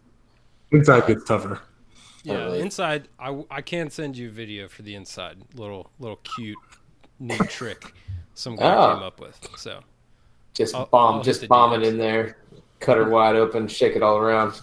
Inside 0.73 1.07
gets 1.07 1.25
tougher. 1.25 1.61
Yeah, 2.25 2.35
Totally. 2.35 2.61
inside. 2.61 3.09
I, 3.19 3.43
I 3.51 3.61
can 3.63 3.91
send 3.91 4.17
you 4.17 4.29
a 4.29 4.31
video 4.31 4.69
for 4.69 4.83
the 4.83 4.95
inside. 4.95 5.39
Little 5.55 5.91
little 5.99 6.19
cute, 6.37 6.57
neat 7.19 7.41
trick 7.49 7.93
some 8.35 8.57
guy 8.57 8.75
Ah. 8.75 8.95
came 8.95 9.03
up 9.03 9.21
with. 9.21 9.39
So 9.57 9.81
Just 10.55 10.75
I'll- 10.75 10.87
bomb, 10.87 11.17
I'll 11.17 11.23
just 11.23 11.41
the 11.43 11.47
bomb 11.49 11.73
it 11.75 11.83
in 11.87 11.99
there, 11.99 12.37
cut 12.81 12.97
her 12.97 13.09
wide 13.09 13.37
open, 13.37 13.67
shake 13.69 13.97
it 13.97 14.03
all 14.03 14.17
around. 14.19 14.61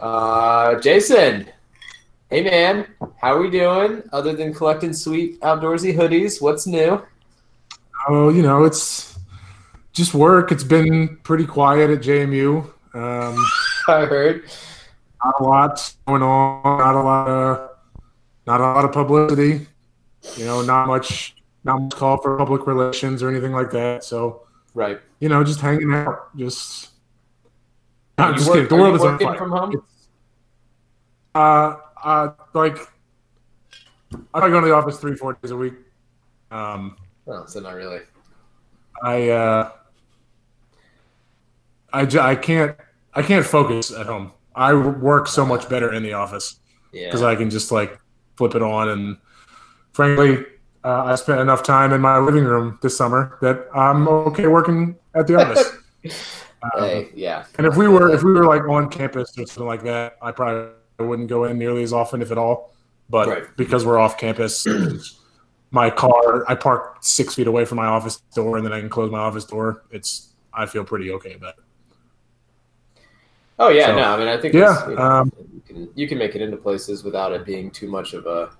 Uh, 0.00 0.78
Jason, 0.80 1.48
hey 2.30 2.42
man, 2.42 2.86
how 3.20 3.34
are 3.34 3.40
we 3.40 3.50
doing? 3.50 4.02
Other 4.12 4.32
than 4.34 4.54
collecting 4.54 4.92
sweet 4.92 5.40
outdoorsy 5.40 5.94
hoodies, 5.96 6.40
what's 6.40 6.66
new? 6.66 7.02
Oh, 8.08 8.28
you 8.28 8.42
know, 8.42 8.64
it's 8.64 9.18
just 9.92 10.14
work. 10.14 10.52
It's 10.52 10.62
been 10.62 11.16
pretty 11.24 11.46
quiet 11.46 11.90
at 11.90 12.00
JMU. 12.00 12.70
Um, 12.94 13.36
I 13.88 14.04
heard. 14.06 14.44
not 15.24 15.34
a 15.40 15.42
lot 15.42 15.94
going 16.06 16.22
on. 16.22 16.78
Not 16.78 16.94
a 16.94 17.00
lot 17.00 17.28
of 17.28 17.70
not 18.46 18.60
a 18.60 18.64
lot 18.64 18.84
of 18.84 18.92
publicity. 18.92 19.66
You 20.36 20.44
know, 20.44 20.62
not 20.62 20.86
much 20.86 21.34
not 21.64 21.80
much 21.80 21.92
call 21.96 22.18
for 22.18 22.36
public 22.36 22.66
relations 22.66 23.22
or 23.22 23.28
anything 23.28 23.52
like 23.52 23.70
that. 23.72 24.04
So 24.04 24.42
Right. 24.74 25.00
you 25.20 25.28
know, 25.28 25.42
just 25.42 25.60
hanging 25.60 25.92
out. 25.92 26.36
Just 26.36 26.90
I'm 28.18 28.34
just 28.34 28.46
work- 28.48 28.54
kidding. 28.56 28.68
The 28.68 28.76
world 28.76 28.96
is 28.96 29.02
on 29.02 29.18
fire. 29.18 29.36
from 29.38 29.50
home? 29.50 29.70
It's- 29.72 30.08
Uh, 31.34 31.76
uh, 32.02 32.30
like 32.54 32.78
I 34.34 34.40
go 34.48 34.60
to 34.60 34.66
the 34.66 34.74
office 34.74 34.98
three, 34.98 35.14
four 35.14 35.34
days 35.34 35.50
a 35.50 35.56
week. 35.56 35.74
Um, 36.50 36.96
Oh, 37.26 37.44
so 37.46 37.60
not 37.60 37.74
really. 37.74 38.00
I 39.02 39.28
uh, 39.28 39.70
I, 41.92 42.04
j- 42.06 42.18
I 42.18 42.34
can't 42.34 42.76
I 43.18 43.22
can't 43.22 43.44
focus 43.44 43.90
at 43.90 44.06
home. 44.06 44.32
I 44.54 44.72
work 44.74 45.26
so 45.28 45.44
much 45.44 45.68
better 45.68 45.92
in 45.92 46.02
the 46.02 46.12
office 46.12 46.60
Yeah. 46.92 47.06
because 47.06 47.22
I 47.22 47.34
can 47.36 47.50
just 47.50 47.72
like 47.72 47.98
flip 48.36 48.54
it 48.54 48.62
on. 48.62 48.88
And 48.88 49.16
frankly, 49.92 50.44
uh, 50.84 51.04
I 51.06 51.14
spent 51.16 51.40
enough 51.40 51.62
time 51.62 51.92
in 51.92 52.00
my 52.00 52.18
living 52.18 52.44
room 52.44 52.78
this 52.82 52.96
summer 52.96 53.36
that 53.40 53.66
I'm 53.74 54.06
okay 54.08 54.46
working 54.46 54.96
at 55.14 55.26
the 55.26 55.34
office. 55.36 55.72
Um, 56.60 56.82
hey, 56.82 57.08
yeah. 57.14 57.44
and 57.56 57.68
if 57.68 57.76
we 57.76 57.86
were 57.86 58.10
if 58.12 58.24
we 58.24 58.32
were 58.32 58.44
like 58.44 58.62
on 58.68 58.88
campus 58.90 59.30
or 59.38 59.46
something 59.46 59.64
like 59.64 59.84
that, 59.84 60.16
I 60.20 60.32
probably 60.32 60.72
wouldn't 60.98 61.28
go 61.28 61.44
in 61.44 61.56
nearly 61.56 61.84
as 61.84 61.92
often, 61.92 62.20
if 62.20 62.32
at 62.32 62.38
all. 62.38 62.74
But 63.08 63.28
Right. 63.28 63.44
because 63.56 63.86
we're 63.86 63.96
off 63.98 64.18
campus, 64.18 64.66
my 65.70 65.88
car 65.88 66.44
I 66.50 66.56
park 66.56 66.96
six 67.00 67.36
feet 67.36 67.46
away 67.46 67.64
from 67.64 67.76
my 67.76 67.86
office 67.86 68.16
door, 68.34 68.56
and 68.56 68.66
then 68.66 68.72
I 68.72 68.80
can 68.80 68.88
close 68.88 69.08
my 69.08 69.20
office 69.20 69.44
door. 69.44 69.84
It's 69.92 70.32
I 70.52 70.66
feel 70.66 70.82
pretty 70.84 71.12
okay 71.12 71.34
about 71.34 71.54
it. 71.58 71.64
Oh 73.58 73.68
yeah, 73.70 73.86
So- 73.86 73.96
no, 73.96 74.02
I 74.02 74.16
mean 74.18 74.28
I 74.28 74.36
think 74.40 74.54
Yeah, 74.54 74.88
you, 74.88 74.94
know, 74.96 75.02
um, 75.02 75.32
you 75.52 75.60
can 75.66 75.88
you 75.94 76.08
can 76.08 76.18
make 76.18 76.34
it 76.34 76.42
into 76.42 76.56
places 76.56 77.02
without 77.04 77.32
it 77.32 77.44
being 77.44 77.70
too 77.70 77.88
much 77.88 78.14
of 78.14 78.26
a 78.26 78.50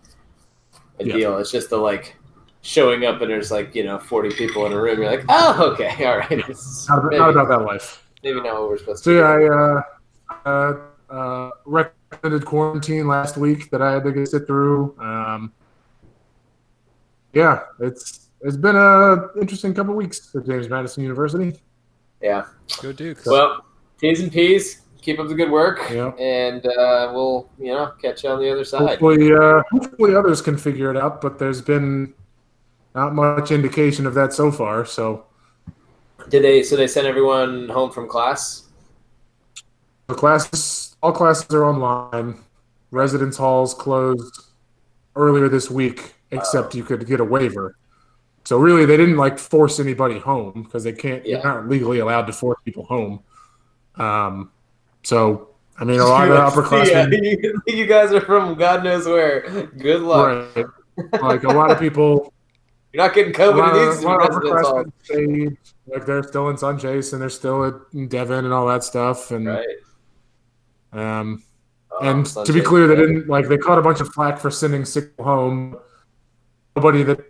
a 1.01 1.05
Yeah. 1.05 1.15
deal. 1.15 1.39
It's 1.39 1.51
just 1.53 1.71
the 1.71 1.77
like 1.77 2.17
showing 2.63 3.05
up 3.07 3.21
and 3.23 3.31
there's 3.31 3.51
like, 3.53 3.75
you 3.75 3.85
know, 3.85 3.99
forty 3.99 4.31
people 4.31 4.67
in 4.67 4.73
a 4.73 4.81
room, 4.81 5.01
you're 5.01 5.11
like, 5.11 5.25
Oh, 5.29 5.71
okay, 5.73 6.05
all 6.07 6.19
right. 6.19 6.45
This 6.47 6.89
Not, 6.89 7.05
maybe, 7.05 7.19
not 7.19 7.31
about 7.31 7.49
that 7.49 7.65
life. 7.65 8.05
maybe 8.25 8.41
not 8.41 8.55
what 8.61 8.69
we're 8.71 8.79
supposed 8.79 9.05
So 9.05 9.13
to 9.13 9.19
yeah, 9.19 9.39
do. 9.39 9.53
I 10.45 10.51
uh, 10.51 10.81
uh, 11.11 11.15
uh, 11.15 11.51
recommended 11.65 12.45
quarantine 12.45 13.07
last 13.07 13.37
week 13.37 13.71
that 13.71 13.81
I 13.81 13.93
had 13.93 14.05
to 14.05 14.13
get 14.13 14.27
sit 14.29 14.47
through. 14.47 14.97
Um, 14.99 15.53
yeah, 17.33 17.61
it's 17.81 18.29
it's 18.41 18.57
been 18.57 18.77
a 18.77 19.29
interesting 19.41 19.75
couple 19.75 19.95
weeks 19.95 20.35
at 20.35 20.47
James 20.47 20.69
Madison 20.69 21.03
University. 21.03 21.59
Yeah. 22.21 22.47
go 22.83 22.93
Dukes. 22.93 23.27
Well, 23.27 23.65
T's 24.01 24.21
and 24.21 24.33
P's, 24.33 24.83
keep 25.01 25.19
up 25.19 25.29
the 25.29 25.35
good 25.35 25.51
work. 25.51 25.81
Yeah. 25.91 26.09
And 26.19 26.65
uh, 26.67 27.11
we'll, 27.13 27.49
you 27.59 27.73
know, 27.73 27.93
catch 28.01 28.25
you 28.25 28.31
on 28.31 28.41
the 28.41 28.51
other 28.51 28.65
side. 28.65 28.99
Hopefully, 29.01 29.33
uh, 29.33 29.63
hopefully 29.71 30.15
others 30.15 30.43
can 30.43 30.57
figure 30.57 30.91
it 30.91 30.97
out, 30.97 31.21
but 31.21 31.39
there's 31.39 31.63
been 31.63 32.15
not 32.95 33.15
much 33.15 33.51
indication 33.51 34.07
of 34.07 34.15
that 34.15 34.33
so 34.33 34.51
far. 34.51 34.85
So 34.85 35.27
Did 36.29 36.43
they 36.43 36.63
so 36.63 36.77
they 36.77 36.87
sent 36.87 37.07
everyone 37.07 37.69
home 37.69 37.91
from 37.91 38.09
class? 38.09 38.65
the 40.09 40.15
classes, 40.15 40.97
all 41.03 41.13
classes 41.13 41.55
are 41.55 41.65
online. 41.65 42.39
Residence 42.91 43.37
halls 43.37 43.75
closed 43.75 44.47
earlier 45.15 45.49
this 45.49 45.71
week, 45.71 46.15
except 46.31 46.75
you 46.75 46.83
could 46.83 47.07
get 47.07 47.21
a 47.21 47.25
waiver. 47.25 47.77
So 48.45 48.57
really, 48.59 48.87
they 48.87 48.97
didn't 48.97 49.19
like 49.19 49.39
force 49.39 49.79
anybody 49.79 50.19
home 50.19 50.63
because 50.63 50.83
they 50.83 50.93
can't. 50.93 51.25
Yeah. 51.27 51.37
You're 51.37 51.45
not 51.45 51.69
legally 51.69 51.99
allowed 51.99 52.27
to 52.29 52.33
force 52.33 52.59
people 52.65 52.85
home. 52.85 53.23
Um, 53.97 54.51
so 55.09 55.49
I 55.79 55.85
mean, 55.85 56.01
a 56.01 56.05
lot 56.07 56.29
of 56.31 56.53
upperclassmen, 56.53 57.11
Yeah, 57.13 57.51
you, 57.67 57.77
you 57.79 57.87
guys 57.87 58.13
are 58.13 58.21
from 58.21 58.55
God 58.57 58.85
knows 58.85 59.07
where. 59.07 59.67
Good 59.79 60.03
luck. 60.03 60.49
right? 60.57 60.67
Like 61.23 61.45
a 61.45 61.49
lot 61.49 61.71
of 61.71 61.79
people, 61.79 62.33
You're 62.93 63.05
not 63.07 63.15
getting 63.15 63.33
COVID 63.33 63.83
in 63.83 63.89
these 63.91 64.03
a 64.03 64.07
lot 64.07 64.23
of 64.23 64.31
upperclassmen 64.37 64.93
stayed. 65.05 65.57
Like 65.87 66.05
they're 66.05 66.23
still 66.23 66.49
in 66.51 66.59
Sun 66.59 66.79
Chase 66.79 67.13
and 67.13 67.23
they're 67.23 67.31
still 67.31 67.65
at 67.65 68.09
Devon 68.11 68.45
and 68.45 68.53
all 68.53 68.67
that 68.67 68.83
stuff. 68.85 69.31
And 69.31 69.47
Right. 69.47 69.67
um, 70.93 71.43
Oh, 71.91 72.07
and 72.07 72.25
to 72.27 72.31
Sunshine. 72.31 72.55
be 72.55 72.61
clear, 72.61 72.87
they 72.87 72.97
didn't 72.97 73.29
like 73.29 73.49
they 73.49 73.57
caught 73.57 73.79
a 73.79 73.83
bunch 73.83 74.01
of 74.01 74.09
flack 74.13 74.39
for 74.39 74.51
sending 74.51 74.85
sick 74.85 75.13
home. 75.19 75.77
Nobody 76.77 77.03
that 77.05 77.21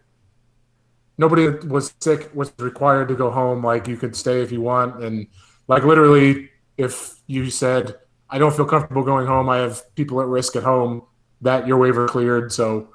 nobody 1.17 1.47
that 1.47 1.65
was 1.69 1.95
sick 2.01 2.29
was 2.35 2.53
required 2.59 3.09
to 3.09 3.15
go 3.15 3.31
home. 3.31 3.63
Like 3.65 3.87
you 3.87 3.97
could 3.97 4.17
stay 4.17 4.43
if 4.43 4.51
you 4.51 4.61
want, 4.61 5.03
and 5.05 5.27
like 5.69 5.85
literally, 5.85 6.51
if 6.79 7.17
you 7.27 7.51
said 7.51 7.97
I 8.31 8.39
don't 8.39 8.55
feel 8.55 8.65
comfortable 8.65 9.03
going 9.03 9.27
home, 9.27 9.49
I 9.49 9.59
have 9.59 9.95
people 9.95 10.21
at 10.21 10.27
risk 10.27 10.57
at 10.57 10.63
home, 10.63 11.03
that 11.43 11.67
your 11.67 11.77
waiver 11.79 12.09
cleared. 12.09 12.53
So 12.53 12.89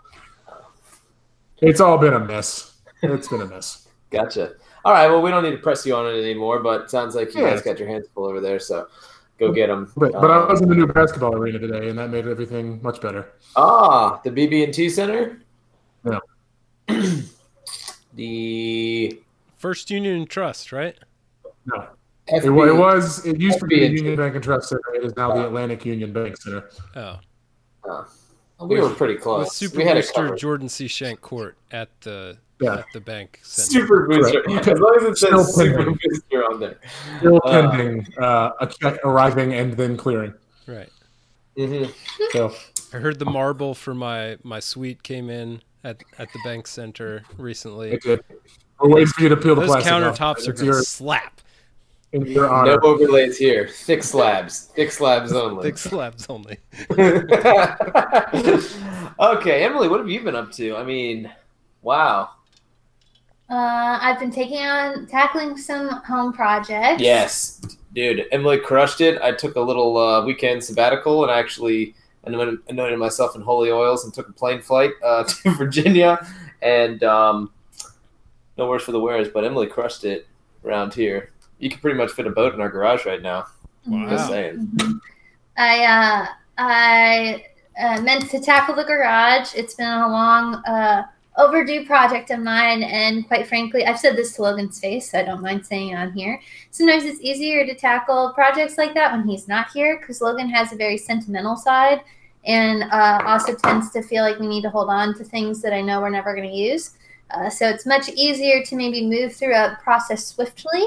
it's 1.60 1.80
all 1.80 1.98
been 1.98 2.14
a 2.14 2.20
mess. 2.20 2.82
It's 3.04 3.28
been 3.28 3.42
a 3.42 3.46
mess. 3.46 3.88
Gotcha. 4.10 4.54
All 4.86 4.94
right. 4.94 5.08
Well, 5.08 5.22
we 5.22 5.30
don't 5.32 5.44
need 5.44 5.52
to 5.52 5.58
press 5.58 5.86
you 5.86 5.96
on 5.96 6.06
it 6.06 6.20
anymore, 6.22 6.60
but 6.62 6.82
it 6.82 6.90
sounds 6.90 7.16
like 7.16 7.34
you 7.34 7.42
Yeah. 7.42 7.52
guys 7.52 7.62
got 7.62 7.80
your 7.80 7.88
hands 7.88 8.08
full 8.14 8.26
over 8.26 8.40
there. 8.42 8.60
So 8.60 8.88
go 9.40 9.52
get 9.52 9.68
them. 9.68 9.92
But 9.98 10.12
but 10.14 10.30
I 10.30 10.46
was 10.46 10.62
in 10.62 10.70
the 10.70 10.76
new 10.76 10.88
basketball 10.88 11.36
arena 11.36 11.58
today, 11.60 11.90
and 11.90 11.98
that 11.98 12.10
made 12.10 12.28
everything 12.28 12.82
much 12.82 13.02
better. 13.02 13.34
ah, 13.56 14.20
the 14.24 14.30
BB 14.30 14.64
and 14.66 14.74
T 14.74 14.88
Center. 14.90 15.42
Yeah. 16.06 16.20
the 18.14 19.20
First 19.58 19.90
Union 19.90 20.26
Trust, 20.28 20.72
right? 20.72 20.98
No, 21.66 21.88
It, 22.28 22.46
it 22.46 22.50
was. 22.50 23.26
It 23.26 23.40
used 23.40 23.60
to 23.60 23.66
be 23.66 23.80
the 23.82 23.88
Union 23.90 24.16
Bank 24.16 24.36
and 24.36 24.44
Trust 24.44 24.70
Center. 24.70 24.82
It 24.96 25.04
is 25.04 25.16
now 25.18 25.34
the 25.36 25.46
Atlantic 25.46 25.86
Union 25.86 26.14
Bank 26.14 26.38
Center. 26.38 26.70
Oh, 26.96 27.20
We 28.62 28.80
were 28.80 28.90
pretty 28.90 29.16
close. 29.16 29.54
Super 29.56 29.78
we 29.78 29.84
had 29.84 29.98
a 29.98 30.02
Booster. 30.02 30.36
Jordan 30.36 30.70
C. 30.70 30.88
Shank 30.88 31.20
Court 31.22 31.58
at 31.72 31.90
the 32.02 32.38
Yeah. 32.62 32.76
at 32.76 32.86
the 32.94 33.02
bank 33.02 33.40
center. 33.44 33.70
Super 33.86 34.08
booster. 34.08 34.42
Correct. 34.44 34.68
As 34.70 34.80
long 34.80 34.96
as 35.02 35.04
it 35.04 35.18
Still 35.18 35.44
says 35.44 35.56
super 35.56 35.78
pending. 35.78 36.00
booster 36.02 36.44
on 36.46 36.60
there. 36.62 36.80
Still 37.20 37.42
Uh, 37.44 37.72
pending 37.72 38.08
uh, 38.22 38.52
a 38.62 38.68
check 38.68 39.00
arriving 39.04 39.54
and 39.54 39.74
then 39.76 39.98
clearing. 39.98 40.34
Right. 40.66 40.90
hmm 41.58 41.86
So 42.32 42.54
I 42.94 42.98
heard 43.00 43.20
the 43.20 43.26
marble 43.26 43.74
for 43.74 43.94
my 43.94 44.38
my 44.44 44.62
suite 44.62 45.04
came 45.04 45.30
in 45.30 45.62
at 45.84 46.02
at 46.18 46.32
the 46.32 46.40
bank 46.46 46.68
center 46.68 47.24
recently. 47.38 47.92
it 47.92 48.02
did. 48.04 48.24
We're 48.80 48.90
waiting 48.90 49.08
for 49.08 49.24
you 49.24 49.30
to 49.30 49.36
peel 49.38 49.56
the 49.56 49.62
Those 49.62 49.70
plastic 49.72 49.92
off. 49.94 50.18
countertops 50.18 50.48
are 50.48 50.52
It's 50.52 50.62
gonna 50.62 50.72
your, 50.74 50.84
slap. 50.84 51.33
In 52.14 52.26
your 52.28 52.48
No 52.66 52.80
overlays 52.84 53.38
here. 53.38 53.68
Thick 53.68 54.04
slabs. 54.04 54.72
Thick 54.76 54.92
slabs 54.92 55.34
only. 55.44 55.64
Thick 55.64 55.78
slabs 55.78 56.28
only. 56.30 56.60
okay, 59.20 59.64
Emily, 59.64 59.88
what 59.88 60.00
have 60.00 60.10
you 60.10 60.22
been 60.22 60.36
up 60.36 60.52
to? 60.54 60.76
I 60.76 60.84
mean, 60.84 61.32
wow. 61.82 62.30
Uh, 63.50 64.00
I've 64.02 64.20
been 64.20 64.32
taking 64.32 64.66
on 64.66 65.08
tackling 65.08 65.58
some 65.58 65.90
home 66.04 66.34
projects. 66.34 67.02
Yes, 67.02 67.62
dude, 67.94 68.26
Emily 68.32 68.58
crushed 68.58 69.02
it. 69.02 69.22
I 69.22 69.32
took 69.34 69.56
a 69.56 69.62
little 69.62 69.98
uh, 69.98 70.26
weekend 70.26 70.64
sabbatical 70.64 71.24
and 71.24 71.32
I 71.32 71.40
actually 71.40 71.94
anointed 72.24 72.60
anointed 72.70 72.98
myself 72.98 73.36
in 73.36 73.42
holy 73.42 73.70
oils 73.70 74.06
and 74.06 74.14
took 74.14 74.30
a 74.30 74.34
plane 74.34 74.62
flight 74.62 74.92
uh, 75.04 75.24
to 75.28 75.52
Virginia. 75.52 76.26
And 76.62 77.04
um, 77.04 77.52
no 78.58 78.70
worse 78.70 78.84
for 78.84 78.94
the 78.94 79.00
wears, 79.00 79.28
but 79.28 79.44
Emily 79.44 79.68
crushed 79.68 80.06
it 80.06 80.26
around 80.64 80.94
here. 80.94 81.33
You 81.64 81.70
can 81.70 81.80
pretty 81.80 81.98
much 81.98 82.12
fit 82.12 82.28
a 82.28 82.30
boat 82.30 82.54
in 82.54 82.60
our 82.60 82.70
garage 82.70 83.06
right 83.06 83.22
now. 83.22 83.46
Mhm. 83.88 84.10
Just 84.10 84.28
saying. 84.28 84.58
Mhm. 84.76 85.00
I 85.56 85.86
uh, 85.86 86.28
I 86.58 87.46
uh, 87.80 88.02
meant 88.02 88.30
to 88.32 88.42
tackle 88.42 88.76
the 88.76 88.84
garage. 88.84 89.56
It's 89.56 89.76
been 89.76 89.88
a 89.88 90.10
long 90.10 90.56
uh, 90.66 91.04
overdue 91.38 91.86
project 91.86 92.32
of 92.32 92.42
mine, 92.42 92.84
and 92.84 93.26
quite 93.30 93.48
frankly, 93.48 93.86
I've 93.86 93.98
said 93.98 94.18
this 94.18 94.36
to 94.36 94.42
Logan's 94.42 94.78
face, 94.78 95.10
so 95.10 95.20
I 95.20 95.24
don't 95.24 95.42
mind 95.42 95.66
saying 95.66 95.92
it 95.92 95.96
on 95.96 96.12
here. 96.12 96.38
Sometimes 96.72 97.06
it's 97.06 97.22
easier 97.22 97.66
to 97.66 97.74
tackle 97.76 98.34
projects 98.34 98.78
like 98.78 98.94
that 98.96 99.14
when 99.14 99.26
he's 99.26 99.48
not 99.48 99.72
here, 99.74 99.98
because 99.98 100.20
Logan 100.20 100.50
has 100.50 100.74
a 100.74 100.76
very 100.76 100.98
sentimental 100.98 101.56
side, 101.56 102.02
and 102.44 102.84
uh, 102.92 103.24
also 103.26 103.56
tends 103.56 103.90
to 103.92 104.02
feel 104.02 104.24
like 104.24 104.38
we 104.38 104.48
need 104.48 104.64
to 104.64 104.70
hold 104.70 104.90
on 104.90 105.16
to 105.16 105.24
things 105.24 105.62
that 105.62 105.72
I 105.72 105.82
know 105.82 106.02
we're 106.02 106.10
never 106.10 106.36
going 106.36 106.50
to 106.50 106.56
use. 106.56 106.98
Uh, 107.32 107.50
so 107.50 107.70
it's 107.70 107.86
much 107.86 108.10
easier 108.10 108.64
to 108.66 108.76
maybe 108.76 109.08
move 109.08 109.34
through 109.34 109.56
a 109.56 109.78
process 109.82 110.28
swiftly 110.28 110.86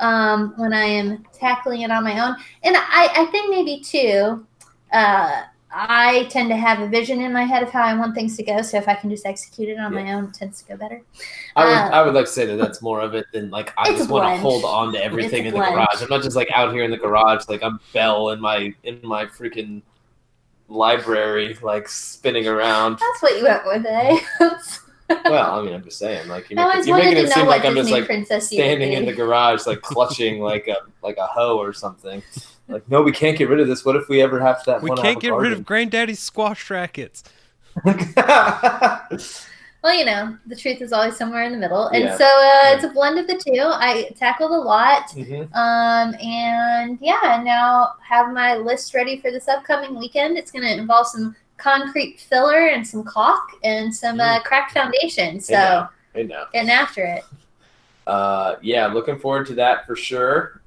um, 0.00 0.54
when 0.56 0.72
I 0.72 0.84
am 0.84 1.24
tackling 1.32 1.82
it 1.82 1.90
on 1.90 2.04
my 2.04 2.18
own. 2.18 2.36
And 2.62 2.76
I, 2.76 3.08
I 3.14 3.26
think 3.26 3.50
maybe 3.50 3.80
too, 3.80 4.46
uh, 4.92 5.42
I 5.74 6.24
tend 6.24 6.50
to 6.50 6.56
have 6.56 6.80
a 6.80 6.88
vision 6.88 7.22
in 7.22 7.32
my 7.32 7.44
head 7.44 7.62
of 7.62 7.70
how 7.70 7.82
I 7.82 7.94
want 7.94 8.14
things 8.14 8.36
to 8.36 8.42
go. 8.42 8.60
So 8.60 8.76
if 8.76 8.88
I 8.88 8.94
can 8.94 9.08
just 9.08 9.24
execute 9.24 9.70
it 9.70 9.78
on 9.78 9.94
my 9.94 10.12
own, 10.12 10.24
it 10.24 10.34
tends 10.34 10.60
to 10.62 10.68
go 10.68 10.76
better. 10.76 11.00
I 11.56 11.64
would, 11.64 11.72
Uh, 11.72 11.96
I 11.96 12.02
would 12.02 12.14
like 12.14 12.26
to 12.26 12.30
say 12.30 12.44
that 12.44 12.56
that's 12.56 12.82
more 12.82 13.00
of 13.00 13.14
it 13.14 13.26
than 13.32 13.50
like 13.50 13.72
I 13.78 13.90
just 13.96 14.10
want 14.10 14.34
to 14.34 14.40
hold 14.40 14.64
on 14.64 14.92
to 14.92 15.02
everything 15.02 15.46
in 15.46 15.54
the 15.54 15.60
garage. 15.60 16.02
I'm 16.02 16.08
not 16.10 16.22
just 16.22 16.36
like 16.36 16.50
out 16.52 16.74
here 16.74 16.84
in 16.84 16.90
the 16.90 16.98
garage 16.98 17.48
like 17.48 17.62
I'm 17.62 17.80
Belle 17.94 18.30
in 18.30 18.40
my 18.40 18.74
in 18.84 19.00
my 19.02 19.24
freaking 19.24 19.80
library 20.68 21.56
like 21.62 21.88
spinning 21.88 22.46
around. 22.46 22.98
That's 22.98 23.22
what 23.22 23.38
you 23.38 23.44
went 23.44 23.64
with, 23.64 23.86
eh? 23.86 24.18
well, 25.24 25.58
I 25.58 25.62
mean, 25.62 25.74
I'm 25.74 25.84
just 25.84 25.98
saying 25.98 26.28
like 26.28 26.50
you're 26.50 26.60
I 26.60 26.76
making, 26.76 26.88
you're 26.88 26.96
making 26.98 27.16
it 27.24 27.30
seem 27.32 27.46
like 27.46 27.64
I'm 27.64 27.74
just 27.74 27.90
like 27.90 28.06
princess 28.06 28.46
standing 28.46 28.92
in 28.92 29.04
the 29.04 29.12
garage 29.12 29.66
like 29.66 29.82
clutching 29.82 30.40
like 30.40 30.68
a 30.68 30.76
like 31.02 31.16
a 31.16 31.26
hoe 31.26 31.58
or 31.58 31.72
something. 31.72 32.22
Like 32.68 32.88
no, 32.90 33.02
we 33.02 33.12
can't 33.12 33.36
get 33.36 33.48
rid 33.48 33.60
of 33.60 33.68
this. 33.68 33.84
What 33.84 33.96
if 33.96 34.08
we 34.08 34.22
ever 34.22 34.40
have 34.40 34.62
that? 34.64 34.82
We 34.82 34.90
can't 34.90 35.00
have 35.00 35.16
a 35.16 35.20
get 35.20 35.34
rid 35.34 35.52
of 35.52 35.64
Granddaddy's 35.64 36.20
squash 36.20 36.70
rackets. 36.70 37.24
Well, 39.82 39.94
you 39.94 40.04
know, 40.04 40.38
the 40.46 40.54
truth 40.54 40.80
is 40.80 40.92
always 40.92 41.16
somewhere 41.16 41.42
in 41.42 41.50
the 41.50 41.58
middle, 41.58 41.88
and 41.88 42.04
Yeah. 42.04 42.16
so 42.16 42.24
uh, 42.24 42.72
it's 42.74 42.84
a 42.84 42.88
blend 42.90 43.18
of 43.18 43.26
the 43.26 43.34
two. 43.34 43.60
I 43.60 44.10
tackled 44.16 44.52
a 44.52 44.54
lot, 44.54 45.08
Mhm. 45.08 45.52
um, 45.56 46.14
and 46.22 46.98
yeah, 47.00 47.42
now 47.44 47.94
have 48.00 48.32
my 48.32 48.54
list 48.54 48.94
ready 48.94 49.16
for 49.18 49.32
this 49.32 49.48
upcoming 49.48 49.98
weekend. 49.98 50.38
It's 50.38 50.52
going 50.52 50.62
to 50.62 50.72
involve 50.72 51.08
some 51.08 51.34
concrete 51.62 52.18
filler 52.20 52.66
and 52.68 52.86
some 52.86 53.04
caulk 53.04 53.42
and 53.62 53.94
some 53.94 54.18
uh, 54.20 54.40
cracked 54.40 54.72
foundation. 54.72 55.40
So 55.40 55.52
Yeah. 55.54 55.86
Hey 56.14 56.24
now. 56.24 56.44
getting 56.52 56.70
after 56.70 57.04
it. 57.04 57.24
Uh, 58.06 58.56
yeah, 58.62 58.86
looking 58.88 59.18
forward 59.18 59.46
to 59.46 59.54
that 59.54 59.86
for 59.86 59.94
sure. 59.96 60.60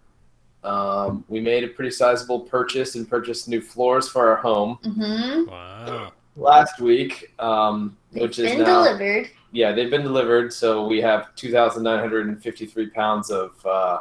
Um, 0.63 1.23
we 1.27 1.39
made 1.41 1.63
a 1.63 1.67
pretty 1.67 1.91
sizable 1.91 2.39
purchase 2.39 2.95
and 2.95 3.07
purchased 3.07 3.47
new 3.47 3.61
floors 3.61 4.07
for 4.09 4.27
our 4.29 4.37
home 4.37 4.79
hmm 4.83 5.43
Wow. 5.47 6.11
last 6.35 6.79
week, 6.79 7.31
um, 7.39 7.95
which 8.13 8.39
is 8.39 8.57
now 8.57 8.83
delivered. 8.83 9.29
yeah 9.51 9.73
they've 9.73 9.91
been 9.91 10.01
delivered. 10.01 10.51
So 10.53 10.87
we 10.87 10.99
have 11.01 11.35
two 11.35 11.51
thousand 11.51 11.83
nine 11.83 11.99
hundred 11.99 12.27
and 12.27 12.41
fifty 12.41 12.65
three 12.65 12.89
pounds 12.89 13.29
of 13.29 13.63
uh, 13.65 13.99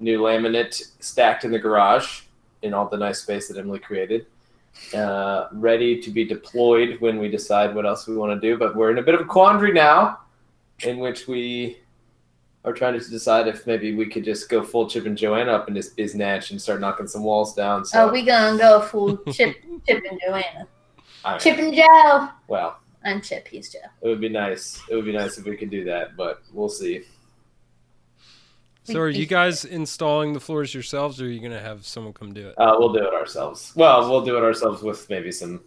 new 0.00 0.20
laminate 0.20 0.92
stacked 1.00 1.44
in 1.44 1.50
the 1.50 1.58
garage 1.58 2.22
in 2.62 2.72
all 2.72 2.88
the 2.88 2.96
nice 2.96 3.20
space 3.20 3.48
that 3.48 3.58
Emily 3.58 3.78
created, 3.78 4.24
uh, 4.94 5.48
ready 5.52 6.00
to 6.00 6.10
be 6.10 6.24
deployed 6.24 7.00
when 7.00 7.18
we 7.18 7.28
decide 7.28 7.74
what 7.74 7.86
else 7.86 8.06
we 8.06 8.16
want 8.16 8.40
to 8.40 8.48
do. 8.48 8.56
But 8.58 8.76
we're 8.76 8.90
in 8.90 8.98
a 8.98 9.02
bit 9.02 9.14
of 9.14 9.20
a 9.20 9.24
quandary 9.24 9.72
now, 9.72 10.20
in 10.80 10.98
which 10.98 11.26
we 11.28 11.78
are 12.64 12.72
trying 12.72 12.98
to 12.98 13.10
decide 13.10 13.46
if 13.46 13.66
maybe 13.66 13.94
we 13.94 14.06
could 14.06 14.24
just 14.24 14.48
go 14.48 14.62
full 14.62 14.88
Chip 14.88 15.06
and 15.06 15.16
Joanna 15.16 15.52
up 15.52 15.68
in 15.68 15.74
this 15.74 15.94
biznatch 15.94 16.50
and 16.50 16.60
start 16.60 16.80
knocking 16.80 17.06
some 17.06 17.22
walls 17.22 17.54
down. 17.54 17.84
So 17.84 18.08
Oh, 18.08 18.12
we 18.12 18.24
gonna 18.24 18.58
go 18.58 18.80
full 18.80 19.16
Chip, 19.32 19.56
Chip 19.88 20.02
and 20.10 20.20
Joanna. 20.26 20.66
Mean, 21.28 21.38
Chip 21.38 21.58
and 21.58 21.74
Joe. 21.74 22.28
well, 22.48 22.80
I'm 23.04 23.20
Chip. 23.20 23.46
He's 23.46 23.72
Joe. 23.72 23.78
it 24.02 24.08
would 24.08 24.20
be 24.20 24.28
nice. 24.28 24.80
It 24.90 24.96
would 24.96 25.04
be 25.04 25.12
nice 25.12 25.38
if 25.38 25.44
we 25.44 25.56
could 25.56 25.70
do 25.70 25.84
that, 25.84 26.16
but 26.16 26.42
we'll 26.52 26.68
see. 26.68 27.02
So 28.86 29.00
are 29.00 29.08
you 29.08 29.26
guys 29.26 29.64
installing 29.64 30.32
the 30.32 30.40
floors 30.40 30.72
yourselves, 30.72 31.20
or 31.20 31.24
are 31.26 31.28
you 31.28 31.40
gonna 31.40 31.60
have 31.60 31.84
someone 31.84 32.12
come 32.12 32.32
do 32.32 32.48
it? 32.48 32.54
Uh, 32.56 32.76
we'll 32.78 32.92
do 32.92 33.00
it 33.06 33.12
ourselves. 33.12 33.72
Well, 33.74 34.08
we'll 34.08 34.24
do 34.24 34.36
it 34.36 34.42
ourselves 34.42 34.82
with 34.82 35.08
maybe 35.10 35.32
some 35.32 35.60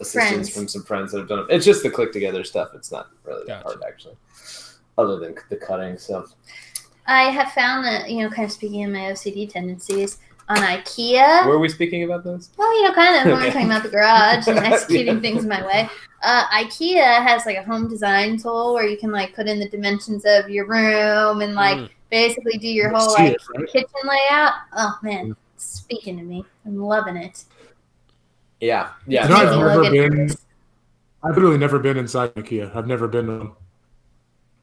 assistance 0.00 0.48
Friends. 0.48 0.50
from 0.50 0.68
some 0.68 0.82
friends 0.82 1.12
that 1.12 1.18
have 1.20 1.28
done 1.28 1.38
it. 1.40 1.46
It's 1.48 1.64
just 1.64 1.82
the 1.82 1.90
click 1.90 2.12
together 2.12 2.42
stuff. 2.44 2.70
It's 2.74 2.90
not 2.90 3.08
really 3.24 3.44
that 3.46 3.62
Gotcha. 3.64 3.78
hard 3.78 3.82
actually, 3.86 4.16
other 4.98 5.18
than 5.18 5.36
the 5.48 5.56
cutting. 5.56 5.96
So 5.96 6.26
I 7.06 7.24
have 7.30 7.52
found 7.52 7.84
that 7.86 8.10
you 8.10 8.22
know, 8.22 8.30
kind 8.30 8.44
of 8.46 8.52
speaking 8.52 8.84
of 8.84 8.90
my 8.90 9.10
OCD 9.12 9.48
tendencies 9.50 10.18
on 10.48 10.58
IKEA. 10.58 11.46
were 11.46 11.58
we 11.58 11.68
speaking 11.68 12.02
about 12.04 12.24
those? 12.24 12.50
Well, 12.56 12.72
you 12.76 12.86
know, 12.88 12.94
kind 12.94 13.16
of 13.16 13.24
when 13.32 13.34
we're 13.34 13.40
Okay. 13.48 13.52
talking 13.52 13.70
about 13.70 13.82
the 13.84 13.88
garage 13.88 14.46
and 14.48 14.58
executing 14.72 15.14
Yeah. 15.16 15.20
things 15.20 15.44
my 15.46 15.64
way. 15.64 15.88
Uh, 16.22 16.46
IKEA 16.48 17.24
has 17.24 17.46
like 17.46 17.56
a 17.56 17.62
home 17.62 17.88
design 17.88 18.38
tool 18.38 18.74
where 18.74 18.86
you 18.86 18.96
can 18.96 19.12
like 19.12 19.34
put 19.34 19.46
in 19.46 19.58
the 19.60 19.68
dimensions 19.68 20.24
of 20.26 20.48
your 20.50 20.66
room 20.66 21.40
and 21.42 21.54
like 21.54 21.78
Mm. 21.78 21.90
Basically 22.10 22.58
do 22.58 22.68
your 22.68 22.90
whole 22.90 23.12
like 23.14 23.34
it, 23.34 23.42
right? 23.56 23.68
kitchen 23.68 23.88
layout. 24.04 24.52
Oh 24.76 24.98
man, 25.02 25.36
it's 25.54 25.64
speaking 25.64 26.16
to 26.18 26.22
me. 26.22 26.44
I'm 26.64 26.76
loving 26.80 27.16
it. 27.16 27.44
Yeah, 28.60 28.90
yeah. 29.06 29.24
You 29.24 29.28
know, 29.30 29.36
I've 29.36 29.58
never 29.58 29.82
Logan- 29.82 30.26
been. 30.26 30.36
I've 31.22 31.34
literally 31.34 31.58
never 31.58 31.78
been 31.78 31.96
inside 31.96 32.34
IKEA. 32.34 32.74
I've 32.76 32.86
never 32.86 33.08
been. 33.08 33.28
Um, 33.28 33.56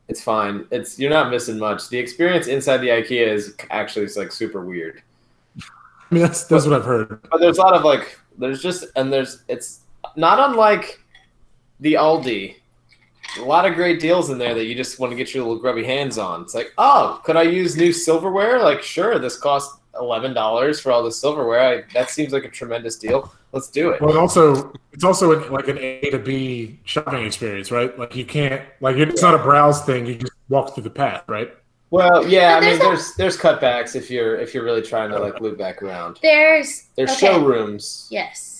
It's 0.07 0.21
fine. 0.21 0.65
It's 0.71 0.97
you're 0.99 1.09
not 1.09 1.29
missing 1.29 1.57
much. 1.59 1.89
The 1.89 1.97
experience 1.97 2.47
inside 2.47 2.77
the 2.77 2.89
IKEA 2.89 3.27
is 3.27 3.55
actually 3.69 4.05
it's 4.05 4.17
like 4.17 4.31
super 4.31 4.63
weird. 4.65 5.01
I 5.59 5.61
mean, 6.13 6.23
that's 6.23 6.45
that's 6.45 6.65
what 6.65 6.73
I've 6.73 6.85
heard. 6.85 7.21
But 7.29 7.39
there's 7.39 7.57
a 7.57 7.61
lot 7.61 7.75
of 7.75 7.83
like 7.83 8.19
there's 8.37 8.61
just 8.61 8.85
and 8.95 9.11
there's 9.11 9.43
it's 9.47 9.81
not 10.15 10.39
unlike 10.49 11.01
the 11.79 11.93
Aldi. 11.93 12.55
A 13.39 13.41
lot 13.43 13.65
of 13.65 13.75
great 13.75 13.99
deals 13.99 14.29
in 14.29 14.37
there 14.37 14.53
that 14.53 14.65
you 14.65 14.75
just 14.75 14.99
want 14.99 15.11
to 15.11 15.15
get 15.15 15.33
your 15.33 15.43
little 15.43 15.59
grubby 15.59 15.83
hands 15.83 16.17
on. 16.17 16.41
It's 16.41 16.53
like, 16.53 16.71
oh, 16.77 17.19
could 17.23 17.35
I 17.35 17.43
use 17.43 17.75
new 17.75 17.91
silverware? 17.91 18.61
Like, 18.61 18.83
sure, 18.83 19.17
this 19.17 19.37
costs 19.37 19.79
eleven 19.99 20.33
dollars 20.33 20.79
for 20.79 20.91
all 20.91 21.03
the 21.03 21.11
silverware. 21.11 21.59
I, 21.59 21.83
that 21.93 22.09
seems 22.09 22.33
like 22.33 22.45
a 22.45 22.49
tremendous 22.49 22.95
deal. 22.97 23.33
Let's 23.51 23.69
do 23.69 23.91
it. 23.91 24.01
Well, 24.01 24.11
it 24.11 24.17
also 24.17 24.73
it's 24.91 25.03
also 25.03 25.31
an, 25.31 25.51
like 25.51 25.67
an 25.67 25.77
A 25.79 26.09
to 26.11 26.19
B 26.19 26.79
shopping 26.83 27.25
experience, 27.25 27.71
right? 27.71 27.97
Like 27.97 28.15
you 28.15 28.25
can't 28.25 28.61
like 28.81 28.97
it's 28.97 29.21
not 29.21 29.35
a 29.35 29.39
browse 29.39 29.83
thing. 29.83 30.05
You 30.05 30.15
just 30.15 30.33
walk 30.49 30.73
through 30.73 30.83
the 30.83 30.89
path, 30.89 31.23
right? 31.27 31.53
Well, 31.91 32.27
yeah, 32.27 32.55
I 32.55 32.59
But 32.59 32.65
mean, 32.65 32.79
there's 32.79 33.13
there's 33.15 33.15
there's 33.15 33.37
cutbacks 33.37 33.95
if 33.95 34.09
you're 34.09 34.35
if 34.35 34.53
you're 34.55 34.63
really 34.63 34.81
trying 34.81 35.11
to 35.11 35.19
like 35.19 35.39
loop 35.41 35.59
back 35.59 35.83
around. 35.83 36.17
There's 36.23 36.87
There's 36.95 37.11
okay. 37.11 37.27
showrooms. 37.27 38.07
Yes. 38.09 38.52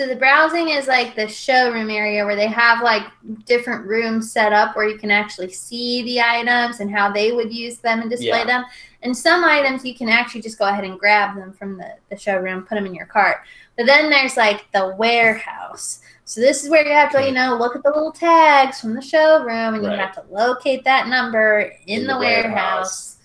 Yeah. 0.00 0.06
So 0.06 0.08
the 0.08 0.16
browsing 0.18 0.70
is 0.70 0.86
like 0.86 1.14
the 1.14 1.28
showroom 1.28 1.90
area 1.90 2.24
where 2.24 2.36
they 2.36 2.46
have 2.46 2.82
like 2.82 3.04
different 3.44 3.86
rooms 3.86 4.32
set 4.32 4.52
up 4.52 4.74
where 4.76 4.88
you 4.88 4.98
can 4.98 5.10
actually 5.10 5.52
see 5.52 6.02
the 6.04 6.20
items 6.20 6.80
and 6.80 6.90
how 6.90 7.12
they 7.12 7.32
would 7.32 7.52
use 7.52 7.78
them 7.78 8.00
and 8.00 8.10
display 8.10 8.28
Yeah. 8.28 8.44
them. 8.44 8.64
And 9.02 9.16
some 9.16 9.44
items 9.44 9.84
you 9.84 9.94
can 9.94 10.08
actually 10.08 10.42
just 10.42 10.58
go 10.58 10.66
ahead 10.66 10.84
and 10.84 10.98
grab 10.98 11.36
them 11.36 11.52
from 11.52 11.76
the, 11.78 11.94
the 12.10 12.16
showroom, 12.16 12.62
put 12.62 12.74
them 12.76 12.86
in 12.86 12.94
your 12.94 13.06
cart. 13.06 13.38
But 13.76 13.86
then 13.86 14.10
there's 14.10 14.36
like 14.36 14.70
the 14.72 14.94
warehouse. 14.98 16.00
So 16.24 16.40
this 16.40 16.62
is 16.64 16.70
where 16.70 16.86
you 16.86 16.92
have 16.92 17.10
to, 17.12 17.18
hmm. 17.18 17.26
you 17.26 17.32
know, 17.32 17.56
look 17.56 17.74
at 17.76 17.82
the 17.82 17.90
little 17.90 18.12
tags 18.12 18.80
from 18.80 18.94
the 18.94 19.02
showroom 19.02 19.74
and 19.74 19.82
Right. 19.84 19.92
you 19.92 19.98
have 19.98 20.14
to 20.14 20.24
locate 20.30 20.84
that 20.84 21.08
number 21.08 21.72
in, 21.86 22.00
In 22.00 22.06
the, 22.06 22.14
the 22.14 22.18
warehouse. 22.20 22.46
warehouse. 22.48 23.16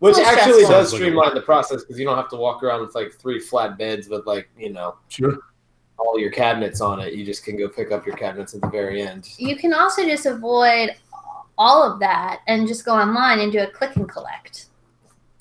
Which 0.00 0.16
actually 0.16 0.64
stressful. 0.64 0.70
does 0.70 0.92
streamline 0.94 1.34
the 1.34 1.42
process 1.42 1.82
because 1.82 1.98
you 1.98 2.06
don't 2.06 2.16
have 2.16 2.30
to 2.30 2.36
walk 2.36 2.62
around 2.62 2.80
with 2.80 2.94
like 2.94 3.12
three 3.12 3.38
flat 3.38 3.76
beds 3.76 4.08
with 4.08 4.26
like 4.26 4.48
you 4.58 4.72
know 4.72 4.96
Sure. 5.08 5.36
All 6.00 6.18
your 6.18 6.30
cabinets 6.30 6.80
on 6.80 7.00
it. 7.00 7.14
You 7.14 7.24
just 7.24 7.44
can 7.44 7.56
go 7.56 7.68
pick 7.68 7.92
up 7.92 8.06
your 8.06 8.16
cabinets 8.16 8.54
at 8.54 8.60
the 8.60 8.68
very 8.68 9.02
end. 9.02 9.28
You 9.38 9.56
can 9.56 9.72
also 9.74 10.04
just 10.04 10.26
avoid 10.26 10.90
all 11.58 11.82
of 11.82 12.00
that 12.00 12.40
and 12.46 12.66
just 12.66 12.84
go 12.84 12.94
online 12.94 13.40
and 13.40 13.52
do 13.52 13.60
a 13.60 13.66
click 13.66 13.96
and 13.96 14.08
collect. 14.08 14.66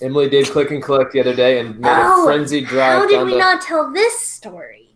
Emily 0.01 0.29
did 0.29 0.47
click 0.47 0.71
and 0.71 0.81
collect 0.83 1.11
the 1.13 1.19
other 1.19 1.35
day 1.35 1.59
and 1.59 1.79
made 1.79 1.89
Oh, 1.91 2.23
a 2.23 2.25
frenzied 2.25 2.67
drive 2.67 2.99
How 2.99 3.07
did 3.07 3.25
we 3.25 3.33
the. 3.33 3.37
not 3.39 3.61
tell 3.61 3.91
this 3.91 4.19
story, 4.19 4.89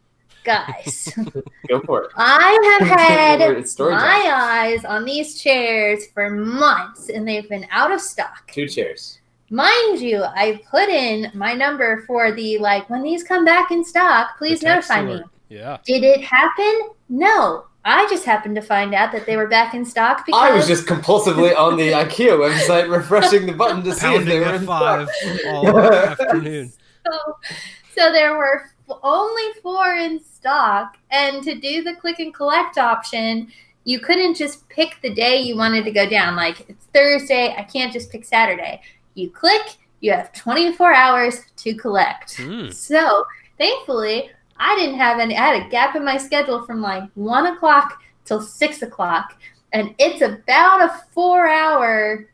guys? 0.44 1.12
Go 1.70 1.82
for 1.82 2.04
it. 2.04 2.12
I 2.16 2.78
have 2.80 2.88
had 3.00 3.40
my 3.80 4.30
eyes 4.34 4.86
on 4.86 5.04
these 5.06 5.42
chairs 5.42 6.08
for 6.14 6.30
months 6.30 7.10
and 7.10 7.28
they've 7.28 7.48
been 7.50 7.68
out 7.72 7.92
of 7.92 8.00
stock. 8.02 8.50
Two 8.52 8.68
chairs. 8.68 9.20
Mind 9.50 10.00
you, 10.00 10.24
I 10.24 10.62
put 10.72 10.90
in 10.90 11.30
my 11.34 11.54
number 11.54 12.04
for 12.08 12.32
the 12.32 12.58
like 12.58 12.90
when 12.90 13.04
these 13.04 13.24
come 13.24 13.46
back 13.46 13.72
in 13.72 13.84
stock, 13.84 14.38
please 14.38 14.64
notify 14.64 15.04
me. 15.04 15.22
Alert. 15.58 15.82
Yeah. 15.88 16.00
Did 16.00 16.04
it 16.04 16.24
happen? 16.24 16.90
No. 17.10 17.66
I 17.86 18.08
just 18.10 18.24
happened 18.24 18.56
to 18.56 18.62
find 18.62 18.94
out 18.96 19.12
that 19.12 19.26
they 19.26 19.36
were 19.36 19.48
back 19.48 19.74
in 19.74 19.84
stock 19.84 20.26
because 20.26 20.42
I 20.42 20.54
was 20.56 20.68
just 20.68 20.86
compulsively 20.86 21.54
on 21.58 21.76
the 21.76 21.92
IKEA 21.92 22.38
website 22.38 22.90
refreshing 22.90 23.46
the 23.46 23.52
button 23.54 23.84
to 23.84 23.94
see 23.94 24.08
if 24.16 24.24
they 24.26 24.42
Pounding 24.42 24.42
were 24.42 24.56
in 24.56 24.66
F5 24.66 25.08
stock. 25.10 25.46
all 25.48 25.80
afternoon. 25.94 26.72
so, 27.06 27.38
so 27.94 28.12
there 28.14 28.38
were 28.38 28.70
only 29.02 29.44
four 29.62 29.96
in 29.96 30.24
stock 30.24 30.96
and 31.12 31.44
to 31.44 31.56
do 31.60 31.84
the 31.84 31.96
click 31.96 32.20
and 32.20 32.34
collect 32.34 32.78
option 32.78 33.48
you 33.86 34.00
couldn't 34.00 34.36
just 34.36 34.68
pick 34.70 34.98
the 35.02 35.14
day 35.14 35.42
you 35.42 35.58
wanted 35.58 35.84
to 35.84 35.92
go 35.92 36.08
down 36.08 36.36
like 36.36 36.70
it's 36.70 36.86
thursday 36.94 37.56
i 37.58 37.64
can't 37.64 37.92
just 37.94 38.12
pick 38.12 38.24
saturday 38.26 38.82
you 39.16 39.30
click 39.32 39.78
you 40.02 40.12
have 40.12 40.32
24 40.34 40.94
hours 40.94 41.40
to 41.56 41.74
collect 41.74 42.36
Hmm. 42.38 42.70
so 42.70 43.26
thankfully 43.58 44.30
i 44.58 44.76
didn't 44.76 44.98
have 44.98 45.20
any 45.20 45.36
i 45.38 45.46
had 45.54 45.66
a 45.66 45.70
gap 45.70 45.96
in 45.96 46.04
my 46.06 46.18
schedule 46.18 46.66
from 46.66 46.82
like 46.82 47.04
one 47.16 47.48
o'clock 47.48 48.02
till 48.26 48.42
six 48.42 48.82
o'clock 48.82 49.38
and 49.74 49.94
it's 50.00 50.22
about 50.22 50.82
a 50.82 51.02
four 51.14 51.48
hour 51.48 52.28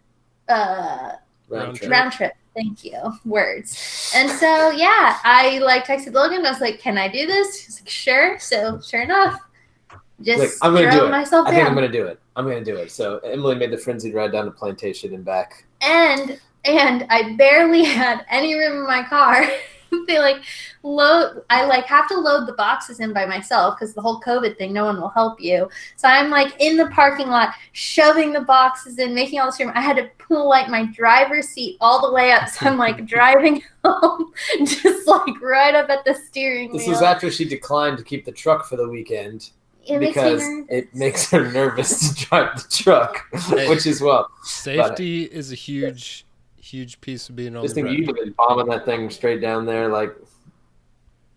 uh 0.49 1.12
Round 1.47 1.75
trip. 1.75 1.89
round 1.89 2.12
trip. 2.12 2.34
Thank 2.55 2.84
you. 2.84 2.99
Words. 3.25 4.12
And 4.15 4.29
so 4.29 4.69
yeah, 4.71 5.17
I 5.23 5.60
like 5.63 5.86
texted 5.86 6.13
Logan. 6.13 6.45
I 6.45 6.49
was 6.51 6.60
like, 6.62 6.79
"Can 6.79 6.95
I 6.97 7.08
do 7.08 7.25
this?" 7.25 7.63
He's 7.65 7.79
like, 7.82 7.89
"Sure." 7.89 8.38
So 8.38 8.79
sure 8.82 9.01
enough, 9.01 9.39
just 10.21 10.39
Like, 10.39 10.49
I'm 10.62 10.75
gonna 10.75 10.91
do 10.91 11.05
it. 11.05 11.10
myself 11.10 11.47
I 11.47 11.51
think 11.55 11.67
I'm 11.67 11.73
gonna 11.73 11.91
do 11.91 12.05
it. 12.05 12.19
I'm 12.36 12.45
gonna 12.45 12.63
do 12.63 12.75
it. 12.75 12.91
So 12.91 13.17
Emily 13.19 13.55
made 13.55 13.71
the 13.71 13.77
frenzied 13.77 14.13
ride 14.13 14.32
down 14.32 14.45
to 14.45 14.51
Plantation 14.51 15.13
and 15.15 15.25
back. 15.25 15.65
and 15.82 16.39
and 16.65 17.05
I 17.10 17.36
barely 17.38 17.84
had 17.99 18.25
any 18.29 18.53
room 18.55 18.77
in 18.82 18.86
my 18.86 19.01
car. 19.03 19.47
they 20.08 20.19
like 20.19 20.38
load. 20.84 21.43
I 21.49 21.65
like 21.65 21.86
have 21.86 22.08
to 22.10 22.17
load 22.17 22.47
the 22.47 22.54
boxes 22.54 22.99
in 22.99 23.13
by 23.13 23.25
myself 23.25 23.75
because 23.78 23.93
the 23.93 24.02
whole 24.02 24.21
COVID 24.21 24.58
thing. 24.58 24.73
No 24.73 24.86
one 24.86 24.99
will 24.99 25.10
help 25.10 25.41
you. 25.41 25.69
So 25.95 26.08
I'm 26.08 26.30
like 26.30 26.54
in 26.60 26.78
the 26.78 26.88
parking 26.88 27.28
lot, 27.28 27.54
shoving 27.71 28.34
the 28.34 28.41
boxes 28.41 28.99
in, 28.99 29.13
making 29.13 29.39
all 29.39 29.47
this 29.47 29.60
room. 29.60 29.71
I 29.75 29.82
had 29.82 29.97
to 29.97 30.10
pull 30.17 30.47
like 30.47 30.69
my 30.69 30.86
driver's 30.88 31.49
seat 31.49 31.78
all 31.82 32.08
the 32.08 32.13
way 32.13 32.32
up. 32.32 32.49
So 32.49 32.67
I'm 32.67 32.78
like 32.78 33.06
driving 33.08 33.62
home, 33.84 34.32
just 34.60 35.08
like 35.08 35.41
right 35.41 35.75
up 35.75 35.89
at 35.89 36.06
the 36.06 36.13
steering 36.13 36.71
This 36.71 36.84
wheel. 36.84 36.91
was 36.91 37.02
after 37.02 37.32
she 37.32 37.45
declined 37.45 37.97
to 37.97 38.04
keep 38.04 38.25
the 38.25 38.32
truck 38.32 38.65
for 38.65 38.75
the 38.75 38.88
weekend 38.88 39.52
it 39.89 39.99
because 39.99 40.41
nervous. 40.41 40.65
it 40.69 40.95
makes 40.95 41.32
her 41.32 41.52
nervous 41.52 42.13
to 42.13 42.25
drive 42.25 42.62
the 42.62 42.69
truck, 42.69 43.25
which 43.69 43.86
is 43.86 44.02
well. 44.02 44.30
Safety 44.43 45.23
is 45.23 45.52
a 45.52 45.56
huge, 45.56 46.25
huge 46.69 47.01
piece 47.01 47.29
of 47.29 47.36
being 47.36 47.55
on 47.55 47.63
Just 47.63 47.75
the 47.75 47.82
think 47.82 47.88
road. 47.88 47.97
you'd 47.97 48.08
have 48.08 48.15
been 48.15 48.34
bombing 48.38 48.67
that 48.67 48.86
thing 48.86 49.10
straight 49.10 49.41
down 49.41 49.65
there 49.65 49.89
like 49.89 50.15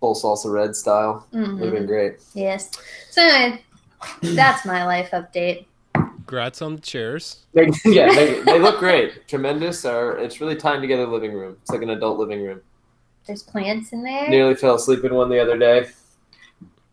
full 0.01 0.15
salsa 0.15 0.53
red 0.53 0.75
style. 0.77 1.27
Mhm. 1.33 1.55
Would 1.55 1.65
have 1.65 1.75
been 1.75 1.87
great. 1.87 2.17
Yes. 2.35 2.71
So 3.11 3.23
anyway, 3.23 3.63
that's 4.23 4.65
my 4.67 4.85
life 4.85 5.11
update. 5.13 5.67
Congrats 5.95 6.63
on 6.63 6.77
the 6.77 6.81
chairs. 6.81 7.45
They, 7.53 7.71
yeah, 7.85 8.13
they, 8.13 8.41
they 8.43 8.59
look 8.59 8.79
great, 8.79 9.29
tremendous. 9.29 9.85
Or 9.85 10.17
it's 10.19 10.41
really 10.41 10.57
tying 10.57 10.81
together 10.81 11.07
living 11.07 11.33
room. 11.33 11.57
It's 11.63 11.71
like 11.71 11.83
an 11.83 11.91
adult 11.91 12.19
living 12.19 12.43
room. 12.43 12.61
There's 13.27 13.43
plants 13.43 13.93
in 13.93 14.03
there. 14.03 14.29
Nearly 14.29 14.55
fell 14.55 14.75
asleep 14.75 15.05
in 15.05 15.15
one 15.15 15.29
the 15.31 15.39
other 15.41 15.57
day. 15.59 15.87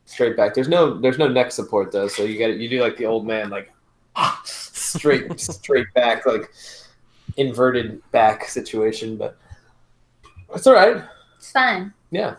Straight 0.06 0.36
back. 0.38 0.54
There's 0.54 0.68
no 0.68 1.00
there's 1.00 1.18
no 1.18 1.28
neck 1.28 1.52
support 1.52 1.92
though, 1.92 2.08
so 2.08 2.24
you 2.24 2.38
get 2.38 2.58
you 2.58 2.70
do 2.70 2.82
like 2.82 2.98
the 2.98 3.06
old 3.06 3.26
man 3.26 3.50
like 3.50 3.72
straight 4.44 5.40
straight 5.40 5.88
back 5.94 6.26
like 6.26 6.52
inverted 7.40 8.02
back 8.12 8.44
situation, 8.46 9.18
but 9.18 9.38
it's 10.54 10.68
all 10.68 10.74
right. 10.74 11.04
It's 11.38 11.52
fine. 11.52 11.94
Yeah. 12.12 12.36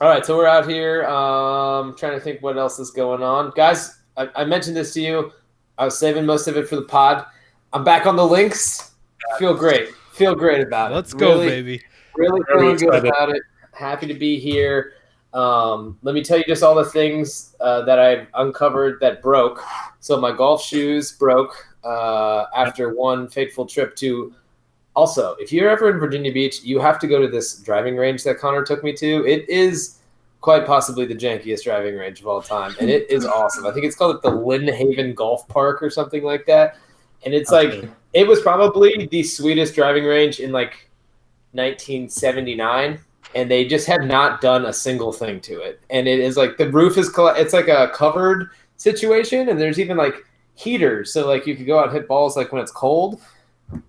All 0.00 0.08
right, 0.08 0.26
so 0.26 0.36
we're 0.36 0.46
out 0.48 0.68
here. 0.68 1.04
Um, 1.06 1.94
trying 1.96 2.12
to 2.12 2.20
think 2.20 2.42
what 2.42 2.58
else 2.58 2.78
is 2.78 2.90
going 2.90 3.22
on, 3.22 3.52
guys. 3.54 4.00
I, 4.16 4.28
I 4.34 4.44
mentioned 4.44 4.76
this 4.76 4.92
to 4.94 5.00
you. 5.00 5.32
I 5.78 5.84
was 5.84 5.96
saving 5.98 6.26
most 6.26 6.48
of 6.48 6.56
it 6.56 6.68
for 6.68 6.76
the 6.76 6.82
pod. 6.82 7.24
I'm 7.72 7.84
back 7.84 8.06
on 8.06 8.16
the 8.16 8.26
links. 8.26 8.90
Feel 9.38 9.54
great. 9.54 9.90
Feel 10.12 10.34
great 10.34 10.60
about 10.60 10.90
it. 10.90 10.94
Let's 10.96 11.14
go, 11.14 11.30
Really- 11.30 11.48
baby. 11.48 11.82
really 12.16 12.40
Very 12.48 12.76
feeling 12.76 12.90
good 12.90 13.06
about 13.06 13.30
it. 13.30 13.42
Happy 13.72 14.06
to 14.06 14.14
be 14.14 14.38
here. 14.38 14.94
Um, 15.32 15.96
let 16.02 16.14
me 16.14 16.22
tell 16.22 16.36
you 16.36 16.44
just 16.44 16.62
all 16.62 16.74
the 16.74 16.84
things 16.84 17.56
uh, 17.60 17.82
that 17.86 17.98
I've 17.98 18.26
uncovered 18.34 18.98
that 19.00 19.22
broke. 19.22 19.62
So 20.00 20.20
my 20.20 20.30
golf 20.36 20.62
shoes 20.62 21.12
broke 21.12 21.54
uh, 21.84 22.46
after 22.56 22.94
one 22.94 23.28
fateful 23.28 23.66
trip 23.66 23.96
to. 23.96 24.34
Also, 24.94 25.34
if 25.40 25.50
you're 25.50 25.70
ever 25.70 25.90
in 25.90 25.98
Virginia 25.98 26.30
Beach, 26.30 26.62
you 26.62 26.78
have 26.78 26.98
to 26.98 27.06
go 27.06 27.20
to 27.20 27.26
this 27.26 27.60
driving 27.60 27.96
range 27.96 28.24
that 28.24 28.38
Connor 28.38 28.62
took 28.62 28.84
me 28.84 28.92
to. 28.94 29.26
It 29.26 29.48
is 29.48 29.98
quite 30.42 30.66
possibly 30.66 31.06
the 31.06 31.14
jankiest 31.14 31.64
driving 31.64 31.96
range 31.96 32.20
of 32.20 32.26
all 32.26 32.42
time, 32.42 32.74
and 32.78 32.90
it 32.90 33.10
is 33.10 33.24
awesome. 33.24 33.66
I 33.66 33.72
think 33.72 33.86
it's 33.86 33.96
called 33.96 34.20
the 34.22 34.30
Lynn 34.30 34.68
Haven 34.68 35.14
Golf 35.14 35.48
Park 35.48 35.82
or 35.82 35.88
something 35.88 36.22
like 36.22 36.44
that. 36.46 36.76
And 37.24 37.32
it's 37.32 37.50
like 37.50 37.88
it 38.12 38.26
was 38.26 38.40
probably 38.40 39.06
the 39.06 39.22
sweetest 39.22 39.74
driving 39.74 40.04
range 40.04 40.40
in 40.40 40.52
like 40.52 40.90
1979 41.52 42.98
and 43.34 43.50
they 43.50 43.66
just 43.66 43.86
have 43.86 44.02
not 44.02 44.40
done 44.40 44.66
a 44.66 44.72
single 44.72 45.12
thing 45.12 45.40
to 45.40 45.60
it 45.60 45.80
and 45.90 46.08
it 46.08 46.18
is 46.18 46.36
like 46.36 46.56
the 46.56 46.70
roof 46.70 46.96
is 46.96 47.10
it's 47.16 47.52
like 47.52 47.68
a 47.68 47.90
covered 47.94 48.50
situation 48.76 49.48
and 49.48 49.60
there's 49.60 49.78
even 49.78 49.96
like 49.96 50.24
heaters. 50.54 51.12
So 51.12 51.26
like 51.26 51.46
you 51.46 51.56
could 51.56 51.66
go 51.66 51.78
out 51.78 51.86
and 51.88 51.92
hit 51.92 52.08
balls 52.08 52.36
like 52.36 52.52
when 52.52 52.62
it's 52.62 52.72
cold 52.72 53.20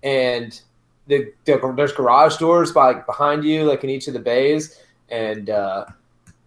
and 0.02 0.60
the, 1.06 1.32
the 1.44 1.72
there's 1.76 1.92
garage 1.92 2.38
doors 2.38 2.72
by 2.72 2.86
like 2.86 3.06
behind 3.06 3.44
you 3.44 3.64
like 3.64 3.84
in 3.84 3.90
each 3.90 4.08
of 4.08 4.14
the 4.14 4.18
bays 4.20 4.80
and 5.10 5.50
uh 5.50 5.84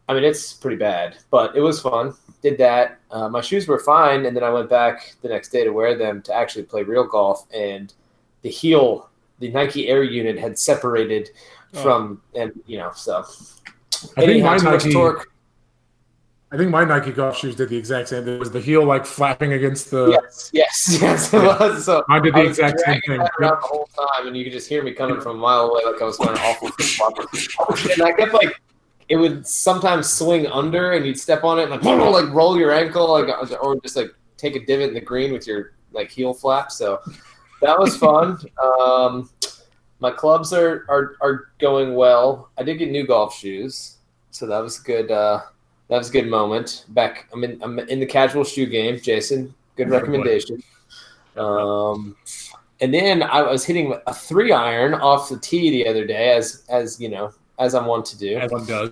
i 0.09 0.13
mean 0.15 0.23
it's 0.23 0.53
pretty 0.53 0.77
bad 0.77 1.15
but 1.29 1.55
it 1.55 1.61
was 1.61 1.79
fun. 1.79 2.13
Did 2.41 2.57
that. 2.57 2.99
Uh, 3.11 3.29
my 3.29 3.41
shoes 3.41 3.67
were 3.67 3.77
fine 3.79 4.25
and 4.25 4.35
then 4.35 4.43
i 4.43 4.49
went 4.49 4.71
back 4.71 5.13
the 5.21 5.29
next 5.29 5.49
day 5.49 5.63
to 5.63 5.69
wear 5.71 5.95
them 5.95 6.23
to 6.23 6.33
actually 6.33 6.63
play 6.63 6.81
real 6.81 7.05
golf 7.05 7.45
and 7.53 7.93
the 8.41 8.49
heel 8.49 9.09
the 9.37 9.51
nike 9.51 9.87
air 9.87 10.01
unit 10.01 10.39
had 10.39 10.57
separated 10.57 11.29
Oh. 11.75 11.83
from 11.83 12.21
and 12.35 12.51
you 12.65 12.77
know 12.77 12.91
so. 12.95 13.25
I 14.15 14.21
think 14.21 14.29
anyhow, 14.29 14.51
my 14.51 14.57
too 14.57 14.63
much 14.65 14.83
Nike, 14.85 14.93
torque 14.93 15.31
I 16.51 16.55
think 16.55 16.71
my 16.71 16.85
Nike 16.85 17.11
golf 17.11 17.37
shoes 17.37 17.55
did 17.55 17.67
the 17.69 17.75
exact 17.75 18.07
same. 18.07 18.23
There 18.23 18.39
was 18.39 18.51
the 18.51 18.61
heel 18.61 18.85
like 18.85 19.05
flapping 19.05 19.51
against 19.53 19.91
the. 19.91 20.11
yes 20.11 20.49
yes 20.53 20.97
yes 21.01 21.33
it 21.33 21.39
was 21.43 21.83
so 21.85 22.03
Mine 22.07 22.21
did 22.23 22.35
I 22.35 22.41
the 22.43 22.47
was 22.47 22.59
exact 22.59 22.79
same 22.85 23.01
thing. 23.05 23.19
around 23.19 23.61
the 23.61 23.67
whole 23.67 23.89
time, 23.97 24.27
and 24.27 24.37
you 24.37 24.43
could 24.45 24.53
just 24.53 24.69
hear 24.69 24.81
me 24.81 24.93
coming 24.93 25.19
from 25.19 25.37
a 25.37 25.39
mile 25.39 25.65
away, 25.65 25.81
like 25.85 26.01
I 26.01 26.05
was 26.05 26.17
going 26.17 26.37
awful 26.37 26.69
And 27.91 28.01
I 28.01 28.13
kept 28.13 28.33
like, 28.33 28.61
it 29.09 29.17
would 29.17 29.45
sometimes 29.45 30.09
swing 30.09 30.47
under, 30.47 30.93
and 30.93 31.05
you'd 31.05 31.19
step 31.19 31.43
on 31.43 31.59
it, 31.59 31.63
and 31.63 31.71
like, 31.71 31.83
like 32.23 32.33
roll 32.33 32.57
your 32.57 32.71
ankle, 32.71 33.11
like, 33.11 33.27
or 33.61 33.79
just 33.81 33.97
like 33.97 34.13
take 34.37 34.55
a 34.55 34.65
divot 34.65 34.89
in 34.89 34.93
the 34.93 35.01
green 35.01 35.33
with 35.33 35.47
your 35.47 35.73
like 35.91 36.09
heel 36.09 36.33
flap. 36.33 36.71
So 36.71 37.01
that 37.61 37.77
was 37.77 37.97
fun. 37.97 38.37
um, 38.63 39.29
my 39.99 40.11
clubs 40.11 40.53
are, 40.53 40.85
are 40.87 41.15
are 41.21 41.49
going 41.59 41.95
well. 41.95 42.51
I 42.57 42.63
did 42.63 42.77
get 42.77 42.89
new 42.89 43.05
golf 43.05 43.35
shoes, 43.35 43.97
so 44.31 44.45
that 44.47 44.59
was 44.59 44.79
good. 44.79 45.11
Uh, 45.11 45.41
that 45.89 45.97
was 45.97 46.09
a 46.09 46.11
good 46.11 46.27
moment. 46.27 46.85
Back, 46.89 47.29
I'm 47.33 47.43
in. 47.43 47.61
I'm 47.61 47.79
in 47.79 47.99
the 47.99 48.05
casual 48.05 48.43
shoe 48.43 48.65
game. 48.65 48.99
Jason, 48.99 49.53
good 49.75 49.89
recommendation. 49.89 50.61
Um, 51.37 52.15
and 52.81 52.93
then 52.93 53.23
I 53.23 53.41
was 53.41 53.63
hitting 53.63 53.93
a 54.05 54.13
three 54.13 54.51
iron 54.51 54.93
off 54.93 55.29
the 55.29 55.37
tee 55.37 55.69
the 55.69 55.87
other 55.87 56.05
day, 56.05 56.31
as 56.35 56.63
as 56.69 56.99
you 56.99 57.09
know, 57.09 57.31
as 57.59 57.73
I'm 57.73 57.85
wont 57.85 58.05
to 58.07 58.17
do. 58.17 58.37
As 58.37 58.51
one 58.51 58.65
does. 58.65 58.91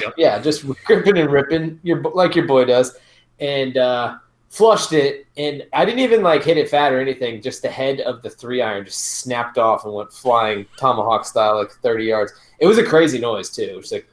Yep. 0.00 0.14
Yeah, 0.16 0.38
just 0.38 0.66
gripping 0.84 1.18
and 1.18 1.30
ripping, 1.30 1.80
your 1.82 2.02
like 2.02 2.34
your 2.34 2.46
boy 2.46 2.64
does, 2.64 2.96
and 3.40 3.76
uh, 3.76 4.18
flushed 4.50 4.92
it. 4.92 5.26
And 5.36 5.66
I 5.72 5.84
didn't 5.84 6.00
even 6.00 6.22
like 6.22 6.44
hit 6.44 6.58
it 6.58 6.68
fat 6.68 6.92
or 6.92 7.00
anything. 7.00 7.42
Just 7.42 7.62
the 7.62 7.70
head 7.70 8.00
of 8.00 8.22
the 8.22 8.30
three 8.30 8.62
iron 8.62 8.84
just 8.84 9.18
snapped 9.20 9.58
off 9.58 9.84
and 9.84 9.94
went 9.94 10.12
flying 10.12 10.66
tomahawk 10.76 11.24
style, 11.24 11.56
like 11.56 11.70
30 11.82 12.04
yards. 12.04 12.32
It 12.58 12.66
was 12.66 12.78
a 12.78 12.84
crazy 12.84 13.18
noise 13.18 13.50
too. 13.50 13.62
It 13.62 13.76
was 13.76 13.92
like 13.92 14.08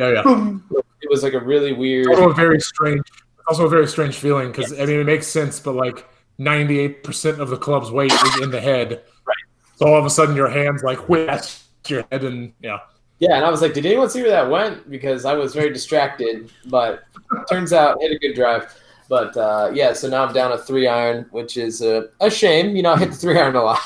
Yeah, 0.00 0.12
yeah. 0.14 0.22
boom. 0.22 0.64
It 1.02 1.08
was 1.08 1.22
like 1.22 1.34
a 1.34 1.40
really 1.40 1.72
weird. 1.72 2.08
also 2.08 2.30
a 2.30 2.34
very 2.34 2.60
strange 2.60 3.02
also 3.48 3.66
a 3.66 3.68
very 3.68 3.86
strange 3.88 4.16
feeling 4.16 4.48
because 4.52 4.72
i 4.78 4.84
mean 4.84 5.00
it 5.00 5.06
makes 5.06 5.26
sense 5.26 5.58
but 5.58 5.74
like 5.74 6.06
98% 6.38 7.38
of 7.40 7.50
the 7.50 7.56
club's 7.56 7.90
weight 7.90 8.12
is 8.12 8.40
in 8.40 8.50
the 8.50 8.60
head 8.60 9.02
Right. 9.26 9.36
So 9.76 9.86
all 9.86 9.98
of 9.98 10.04
a 10.04 10.10
sudden, 10.10 10.36
your 10.36 10.48
hands 10.48 10.82
like 10.82 11.08
whip 11.08 11.42
your 11.86 12.04
head, 12.12 12.24
and 12.24 12.52
yeah. 12.60 12.80
Yeah, 13.18 13.36
and 13.36 13.44
I 13.44 13.50
was 13.50 13.62
like, 13.62 13.74
did 13.74 13.84
anyone 13.86 14.08
see 14.10 14.22
where 14.22 14.30
that 14.30 14.50
went? 14.50 14.90
Because 14.90 15.24
I 15.24 15.34
was 15.34 15.54
very 15.54 15.72
distracted, 15.72 16.50
but 16.66 17.02
turns 17.48 17.72
out 17.72 18.00
hit 18.00 18.12
a 18.12 18.18
good 18.18 18.34
drive. 18.34 18.74
But 19.08 19.36
uh, 19.36 19.70
yeah, 19.74 19.92
so 19.92 20.08
now 20.08 20.24
I'm 20.24 20.32
down 20.34 20.52
a 20.52 20.58
three 20.58 20.86
iron, 20.86 21.26
which 21.30 21.56
is 21.56 21.82
a, 21.82 22.08
a 22.20 22.30
shame. 22.30 22.76
You 22.76 22.82
know, 22.82 22.92
I 22.92 22.98
hit 22.98 23.10
the 23.10 23.16
three 23.16 23.38
iron 23.38 23.56
a 23.56 23.62
lot. 23.62 23.80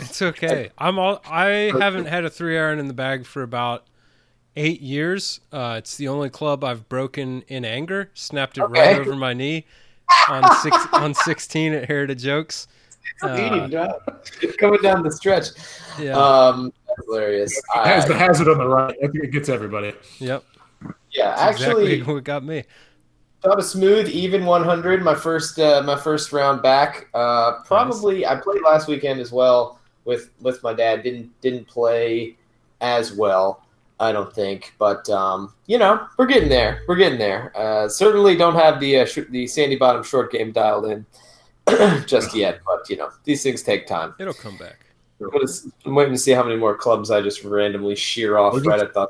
It's 0.00 0.20
okay. 0.20 0.70
I'm 0.76 0.98
all. 0.98 1.22
I 1.24 1.72
haven't 1.78 2.06
had 2.06 2.24
a 2.24 2.30
three 2.30 2.58
iron 2.58 2.78
in 2.78 2.86
the 2.86 2.94
bag 2.94 3.24
for 3.24 3.42
about 3.42 3.86
eight 4.56 4.80
years. 4.80 5.40
Uh, 5.52 5.76
it's 5.78 5.96
the 5.96 6.08
only 6.08 6.30
club 6.30 6.64
I've 6.64 6.88
broken 6.88 7.42
in 7.48 7.64
anger. 7.64 8.10
Snapped 8.14 8.58
it 8.58 8.64
right 8.64 8.98
over 8.98 9.14
my 9.14 9.32
knee 9.32 9.64
on 10.28 10.56
six 10.56 10.76
on 10.92 11.14
sixteen 11.14 11.72
at 11.72 11.86
Heritage 11.86 12.26
Oaks. 12.26 12.68
Uh, 13.22 13.68
Coming 14.58 14.80
down 14.82 15.02
the 15.02 15.10
stretch. 15.10 15.48
yeah. 15.98 16.16
Um, 16.16 16.72
that's 16.88 17.06
hilarious. 17.06 17.56
It 17.56 17.86
has 17.86 18.06
the 18.06 18.14
hazard 18.16 18.48
on 18.48 18.58
the 18.58 18.66
right. 18.66 18.96
I 19.02 19.06
think 19.06 19.24
it 19.24 19.30
gets 19.30 19.48
everybody. 19.48 19.94
yep. 20.18 20.44
yeah, 21.12 21.30
That's 21.30 21.40
actually, 21.62 21.92
exactly 21.92 22.14
what 22.14 22.24
got 22.24 22.44
me. 22.44 22.64
Got 23.42 23.58
a 23.58 23.62
smooth, 23.62 24.08
even 24.08 24.44
100. 24.44 25.02
My 25.02 25.14
first, 25.14 25.58
uh, 25.58 25.82
my 25.84 25.96
first 25.96 26.32
round 26.32 26.62
back. 26.62 27.08
Uh, 27.14 27.62
probably, 27.64 28.26
I 28.26 28.36
played 28.36 28.62
last 28.62 28.88
weekend 28.88 29.20
as 29.20 29.30
well 29.30 29.78
with 30.04 30.30
with 30.40 30.62
my 30.62 30.72
dad. 30.72 31.02
Didn't 31.02 31.38
didn't 31.40 31.66
play 31.68 32.36
as 32.80 33.12
well, 33.12 33.65
I 33.98 34.12
don't 34.12 34.32
think. 34.32 34.74
But 34.78 35.08
um, 35.10 35.54
you 35.66 35.78
know, 35.78 36.06
we're 36.18 36.26
getting 36.26 36.48
there. 36.48 36.82
We're 36.86 36.96
getting 36.96 37.18
there. 37.18 37.52
Uh, 37.56 37.88
certainly 37.88 38.36
don't 38.36 38.54
have 38.54 38.78
the 38.80 39.00
uh, 39.00 39.06
sh- 39.06 39.28
the 39.30 39.46
Sandy 39.46 39.76
Bottom 39.76 40.02
short 40.02 40.30
game 40.32 40.52
dialed 40.52 40.86
in 40.86 41.06
just 42.06 42.34
yet. 42.34 42.60
But 42.66 42.88
you 42.90 42.96
know, 42.96 43.10
these 43.24 43.42
things 43.42 43.62
take 43.62 43.86
time. 43.86 44.14
It'll 44.18 44.34
come 44.34 44.56
back. 44.56 44.86
I'm, 45.20 45.30
gonna 45.30 45.44
s- 45.44 45.68
I'm 45.86 45.94
waiting 45.94 46.12
to 46.12 46.18
see 46.18 46.32
how 46.32 46.42
many 46.42 46.56
more 46.56 46.76
clubs 46.76 47.10
I 47.10 47.22
just 47.22 47.42
randomly 47.42 47.96
shear 47.96 48.36
off 48.36 48.54
just- 48.54 48.66
right 48.66 48.80
at 48.80 48.92
the 48.92 49.08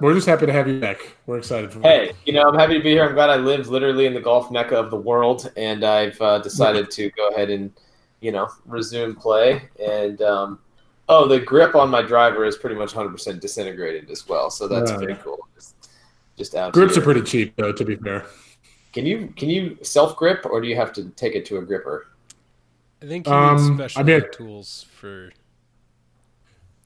We're 0.00 0.14
just 0.14 0.28
happy 0.28 0.46
to 0.46 0.52
have 0.52 0.68
you 0.68 0.78
back. 0.78 1.16
We're 1.26 1.38
excited 1.38 1.72
for 1.72 1.78
you. 1.78 1.82
Hey, 1.84 2.12
you 2.24 2.32
know, 2.32 2.42
I'm 2.42 2.54
happy 2.56 2.74
to 2.74 2.80
be 2.84 2.90
here. 2.90 3.04
I'm 3.04 3.14
glad 3.14 3.30
I 3.30 3.36
live 3.36 3.68
literally 3.68 4.06
in 4.06 4.14
the 4.14 4.20
golf 4.20 4.52
mecca 4.52 4.76
of 4.76 4.90
the 4.90 4.96
world, 4.96 5.50
and 5.56 5.82
I've 5.82 6.20
uh, 6.20 6.38
decided 6.38 6.92
to 6.92 7.10
go 7.10 7.28
ahead 7.30 7.50
and, 7.50 7.72
you 8.20 8.30
know, 8.30 8.48
resume 8.66 9.16
play. 9.16 9.68
And 9.84 10.22
um, 10.22 10.60
oh, 11.08 11.26
the 11.26 11.40
grip 11.40 11.74
on 11.74 11.90
my 11.90 12.02
driver 12.02 12.44
is 12.44 12.56
pretty 12.56 12.76
much 12.76 12.92
100% 12.94 13.40
disintegrated 13.40 14.10
as 14.10 14.26
well, 14.28 14.50
so 14.50 14.66
that's 14.68 14.90
Oh, 14.90 14.96
pretty 14.98 15.12
yeah. 15.14 15.18
cool. 15.22 15.38
Just, 15.54 15.90
just 16.36 16.54
out. 16.54 16.72
Grips 16.72 16.94
here. 16.94 17.02
are 17.02 17.04
pretty 17.04 17.22
cheap, 17.22 17.54
though. 17.56 17.72
To 17.72 17.84
be 17.84 17.96
fair, 17.96 18.24
Can 18.92 19.06
you 19.06 19.32
can 19.36 19.48
you 19.50 19.78
self 19.82 20.16
grip, 20.16 20.44
or 20.46 20.60
do 20.60 20.68
you 20.68 20.76
have 20.76 20.92
to 20.94 21.10
take 21.10 21.34
it 21.34 21.44
to 21.46 21.58
a 21.58 21.62
gripper? 21.62 22.06
I 23.02 23.06
think 23.06 23.26
you 23.26 23.32
Um, 23.32 23.56
need 23.76 23.84
I 23.84 23.86
special 23.88 24.04
mean- 24.04 24.22
tools 24.32 24.86
for. 24.98 25.30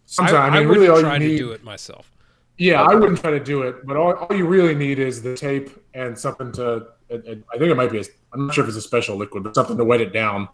sometimes 0.06 0.34
I, 0.34 0.40
I, 0.40 0.50
mean, 0.50 0.54
I 0.54 0.58
really, 0.62 0.78
wouldn't 0.88 0.90
all 0.96 1.00
try 1.02 1.12
you 1.14 1.18
need. 1.20 1.28
to 1.32 1.38
do 1.38 1.52
it 1.52 1.64
myself. 1.64 2.10
Yeah, 2.58 2.82
I 2.82 2.94
wouldn't 2.94 3.20
try 3.20 3.32
to 3.32 3.40
do 3.40 3.62
it, 3.62 3.86
but 3.86 3.96
all, 3.98 4.14
all 4.14 4.34
you 4.36 4.46
really 4.46 4.74
need 4.74 4.98
is 4.98 5.20
the 5.22 5.36
tape 5.36 5.68
and 5.94 6.18
something 6.18 6.52
to. 6.52 6.86
It, 7.10 7.24
it- 7.26 7.44
I 7.52 7.58
think 7.58 7.70
it 7.70 7.74
might 7.76 7.90
be. 7.92 7.98
A, 8.00 8.04
I'm 8.32 8.46
not 8.46 8.54
sure 8.54 8.64
if 8.64 8.68
it's 8.68 8.78
a 8.78 8.82
special 8.82 9.16
liquid, 9.16 9.42
but 9.44 9.54
something 9.54 9.76
to 9.76 9.84
wet 9.84 10.00
it 10.00 10.12
down, 10.12 10.48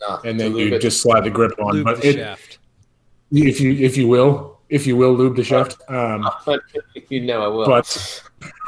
No, 0.00 0.20
and 0.24 0.38
then 0.38 0.54
you 0.56 0.72
it. 0.74 0.80
just 0.80 1.02
slide 1.02 1.24
the 1.24 1.30
grip 1.30 1.52
on. 1.60 1.72
Lube 1.74 1.84
but 1.84 2.00
the 2.02 2.08
it, 2.08 2.14
shaft. 2.14 2.58
If 3.32 3.60
you 3.60 3.72
if 3.72 3.96
you 3.96 4.08
will, 4.08 4.58
if 4.68 4.86
you 4.86 4.96
will 4.96 5.12
lube 5.14 5.36
the 5.36 5.44
shaft. 5.44 5.80
Um, 5.88 6.28
But 6.46 6.60
you 7.08 7.20
know 7.22 7.42
I 7.42 7.48
will. 7.48 7.66
but 7.66 8.22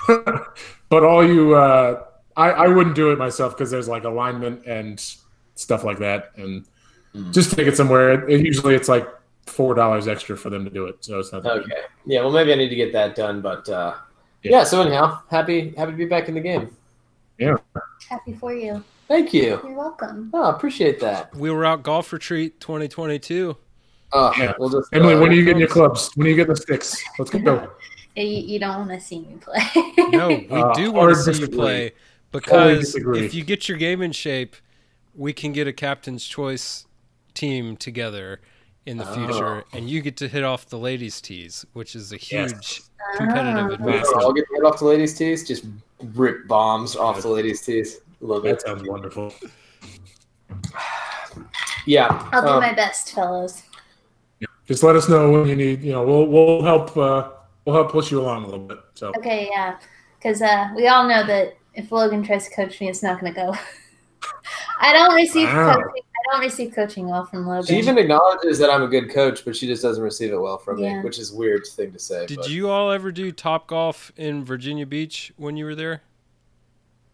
but 0.89 1.05
all 1.05 1.27
you, 1.27 1.55
uh, 1.55 2.05
I 2.37 2.51
I 2.51 2.69
wouldn't 2.69 2.95
do 2.97 3.11
it 3.13 3.19
myself 3.19 3.57
because 3.57 3.71
there's 3.71 3.89
like 3.89 4.05
alignment 4.05 4.67
and 4.67 5.03
stuff 5.55 5.85
like 5.85 5.99
that, 5.99 6.33
and 6.37 6.65
Mm. 7.15 7.31
just 7.31 7.55
take 7.55 7.67
it 7.67 7.77
somewhere. 7.77 8.13
It, 8.27 8.41
it- 8.41 8.47
usually 8.47 8.75
it's 8.75 8.89
like 8.89 9.07
four 9.47 9.75
dollars 9.75 10.09
extra 10.09 10.35
for 10.35 10.49
them 10.49 10.65
to 10.65 10.71
do 10.71 10.87
it, 10.87 10.97
so 11.05 11.19
it's 11.19 11.31
not. 11.31 11.43
that 11.43 11.57
bad. 11.57 11.63
Okay. 11.65 11.81
Yeah. 12.07 12.21
Well, 12.23 12.31
maybe 12.33 12.55
I 12.55 12.57
need 12.57 12.71
to 12.71 12.75
get 12.75 12.91
that 12.95 13.15
done. 13.15 13.43
But 13.43 13.69
uh, 13.69 13.97
Yeah. 14.43 14.51
yeah. 14.53 14.65
So 14.65 14.81
anyhow, 14.81 15.21
happy 15.29 15.75
happy 15.77 15.91
to 15.91 15.97
be 15.99 16.07
back 16.07 16.29
in 16.29 16.35
the 16.35 16.41
game. 16.41 16.75
Yeah. 17.37 17.57
Happy 18.09 18.33
for 18.33 18.55
you. 18.55 18.83
Thank 19.09 19.35
you. 19.35 19.61
You're 19.63 19.75
welcome. 19.75 20.31
Oh, 20.33 20.45
I 20.45 20.51
appreciate 20.57 21.01
that. 21.01 21.35
We 21.37 21.51
were 21.51 21.67
out 21.67 21.83
golf 21.83 22.15
retreat 22.15 22.61
2022. 22.61 23.59
Oh, 24.13 24.33
Yeah. 24.39 24.53
we'll 24.59 24.69
just. 24.69 24.89
Emily, 24.93 25.15
uh, 25.15 25.21
when 25.21 25.31
are 25.31 25.35
you 25.35 25.45
getting 25.45 25.61
your 25.61 25.69
clubs? 25.79 26.11
When 26.17 26.27
are 26.27 26.31
you 26.31 26.37
getting 26.37 26.55
the 26.55 26.61
sticks? 26.61 27.03
Let's 27.19 27.31
go. 27.31 27.71
You, 28.15 28.25
you 28.27 28.59
don't 28.59 28.87
want 28.87 28.91
to 28.91 29.01
see 29.01 29.21
me 29.21 29.39
play. 29.41 29.63
No, 30.11 30.29
we 30.29 30.47
Uh, 30.51 30.75
do 30.75 30.93
want 30.93 31.15
to 31.17 31.33
see 31.35 31.41
you 31.41 31.49
play 31.49 31.93
because 32.31 32.95
if 32.95 33.33
you 33.33 33.43
get 33.43 33.71
your 33.71 33.79
game 33.79 34.03
in 34.03 34.13
shape, 34.13 34.55
we 35.15 35.33
can 35.33 35.53
get 35.53 35.67
a 35.67 35.73
captain's 35.73 36.27
choice 36.27 36.85
team 37.33 37.75
together 37.75 38.43
in 38.85 38.99
the 38.99 39.09
Oh. 39.11 39.15
future, 39.15 39.65
and 39.73 39.89
you 39.89 40.03
get 40.03 40.19
to 40.19 40.29
hit 40.29 40.45
off 40.45 40.67
the 40.67 40.77
ladies' 40.79 41.23
tees, 41.23 41.65
which 41.73 41.97
is 41.97 42.13
a 42.13 42.17
Yes. 42.17 42.51
huge 42.53 42.83
competitive 43.17 43.71
advantage. 43.71 43.81
I'll 43.81 43.89
advantage. 44.03 44.25
all 44.25 44.33
get 44.35 44.45
right 44.53 44.71
off 44.71 44.79
the 44.81 44.85
ladies' 44.85 45.15
tees. 45.15 45.49
Just 45.49 45.65
rip 46.15 46.47
bombs 46.47 46.95
off 46.97 47.23
the 47.23 47.29
ladies' 47.29 47.63
tees. 47.63 48.01
A 48.21 48.27
little 48.27 48.43
That 48.43 48.57
bit. 48.57 48.61
sounds 48.61 48.83
wonderful. 48.87 49.33
Yeah. 51.87 52.29
I'll 52.33 52.43
do 52.43 52.49
um, 52.49 52.61
my 52.61 52.75
best, 52.75 53.13
fellows. 53.15 53.63
Just 54.73 54.83
let 54.83 54.97
us 54.97 55.07
know 55.07 55.31
when 55.31 55.47
you 55.47 55.55
need. 55.55 55.83
You 55.83 55.93
know, 55.93 56.03
we'll 56.03 56.27
we'll 56.27 56.63
help. 56.63 56.97
Uh, 56.97 57.29
we'll 57.67 57.75
help 57.75 57.93
push 57.93 58.11
you 58.11 58.19
along 58.23 58.45
a 58.45 58.47
little 58.47 58.67
bit. 58.67 58.79
So 58.95 59.13
Okay, 59.19 59.51
yeah. 59.51 59.77
Because 60.17 60.41
uh, 60.41 60.71
we 60.75 60.89
all 60.89 61.07
know 61.07 61.27
that 61.27 61.59
if 61.75 61.93
Logan 61.93 62.23
tries 62.23 62.49
to 62.49 62.55
coach 62.55 62.81
me, 62.81 62.89
it's 62.89 63.03
not 63.03 63.21
going 63.21 63.35
to 63.35 63.39
go. 63.39 63.55
I 64.81 64.95
don't 64.95 65.15
receive 65.15 65.47
Wow. 65.49 65.75
coaching. 65.75 65.91
I 65.95 66.33
don't 66.33 66.41
receive 66.41 66.75
coaching 66.75 67.07
well 67.07 67.27
from 67.27 67.47
Logan. 67.47 67.67
She 67.67 67.77
even 67.77 67.99
acknowledges 67.99 68.59
that 68.61 68.71
I'm 68.71 68.83
a 68.83 68.89
good 68.89 69.11
coach, 69.11 69.45
but 69.45 69.55
she 69.55 69.67
just 69.67 69.83
doesn't 69.83 70.03
receive 70.03 70.33
it 70.33 70.41
well 70.41 70.57
from 70.57 70.79
Yeah. 70.79 71.01
me, 71.01 71.05
which 71.05 71.19
is 71.19 71.35
a 71.35 71.37
weird 71.37 71.67
thing 71.67 71.93
to 71.93 71.99
say. 71.99 72.25
Did 72.25 72.39
but- 72.39 72.49
you 72.49 72.71
all 72.71 72.91
ever 72.93 73.13
do 73.13 73.31
top 73.31 73.67
golf 73.67 74.11
in 74.17 74.43
Virginia 74.43 74.87
Beach 74.87 75.35
when 75.37 75.59
you 75.59 75.67
were 75.67 75.75
there? 75.75 76.01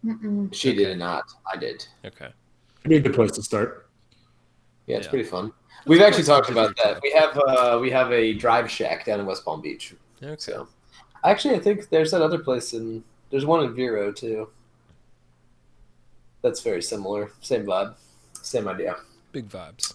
Mm-mm. 0.05 0.53
She 0.53 0.73
did 0.73 0.97
not. 0.97 1.25
I 1.53 1.57
did. 1.57 1.85
Okay. 2.05 2.29
it'd 2.79 2.89
be 2.89 2.95
a 2.95 3.01
good 3.01 3.15
place 3.15 3.31
to 3.31 3.43
start. 3.43 3.89
Yeah, 4.87 4.95
it's 4.95 5.07
Yeah. 5.07 5.09
pretty 5.09 5.25
fun. 5.27 5.51
We've 5.85 6.01
actually 6.01 6.23
talked 6.23 6.49
about 6.49 6.75
that. 6.77 7.01
We 7.01 7.11
have 7.11 7.37
uh, 7.37 7.79
we 7.81 7.89
have 7.91 8.11
a 8.11 8.33
drive 8.33 8.69
shack 8.69 9.05
down 9.05 9.19
in 9.19 9.25
West 9.25 9.45
Palm 9.45 9.61
Beach. 9.61 9.93
Okay. 10.21 10.35
So, 10.37 10.67
actually, 11.23 11.55
I 11.55 11.59
think 11.59 11.89
there's 11.89 12.11
that 12.11 12.21
other 12.21 12.39
place 12.39 12.73
in. 12.73 13.03
There's 13.29 13.45
one 13.45 13.63
in 13.63 13.73
Vero 13.73 14.11
too. 14.11 14.49
That's 16.41 16.61
very 16.61 16.81
similar. 16.81 17.31
Same 17.41 17.65
vibe. 17.65 17.95
Same 18.41 18.67
idea. 18.67 18.95
Big 19.31 19.49
vibes. 19.49 19.93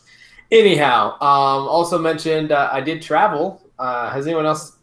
Anyhow, 0.52 1.12
um, 1.20 1.68
also 1.68 1.98
mentioned 1.98 2.52
uh, 2.52 2.68
I 2.72 2.80
did 2.80 3.02
travel. 3.02 3.62
Uh, 3.78 4.10
has 4.10 4.26
anyone 4.26 4.46
else 4.46 4.76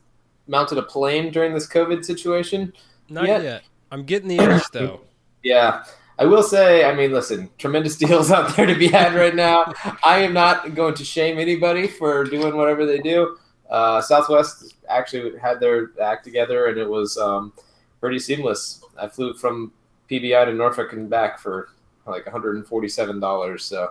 mounted 0.47 0.77
a 0.77 0.81
plane 0.83 1.31
during 1.31 1.53
this 1.53 1.67
COVID 1.67 2.03
situation? 2.03 2.73
Not 3.09 3.27
Yeah. 3.27 3.41
yet. 3.41 3.63
I'm 3.91 4.03
getting 4.03 4.27
the 4.27 4.37
itch 4.39 4.63
though. 4.73 5.01
Yeah. 5.43 5.83
I 6.21 6.25
will 6.25 6.43
say, 6.43 6.85
I 6.85 6.93
mean, 6.93 7.11
listen, 7.11 7.49
tremendous 7.57 7.97
deals 7.97 8.29
out 8.29 8.55
there 8.55 8.67
to 8.67 8.75
be 8.75 8.87
had 8.87 9.15
right 9.15 9.33
now. 9.33 9.73
I 10.03 10.19
am 10.19 10.33
not 10.33 10.75
going 10.75 10.93
to 10.93 11.03
shame 11.03 11.39
anybody 11.39 11.87
for 11.87 12.23
doing 12.25 12.55
whatever 12.55 12.85
they 12.85 12.99
do. 12.99 13.37
Uh, 13.71 14.01
Southwest 14.01 14.75
actually 14.87 15.39
had 15.39 15.59
their 15.59 15.89
act 15.99 16.23
together, 16.23 16.67
and 16.67 16.77
it 16.77 16.87
was 16.87 17.17
um, 17.17 17.53
pretty 17.99 18.19
seamless. 18.19 18.85
I 18.99 19.07
flew 19.07 19.33
from 19.33 19.73
PBI 20.11 20.45
to 20.45 20.53
Norfolk 20.53 20.93
and 20.93 21.09
back 21.09 21.39
for 21.39 21.69
like 22.05 22.25
$147. 22.25 23.59
So 23.59 23.89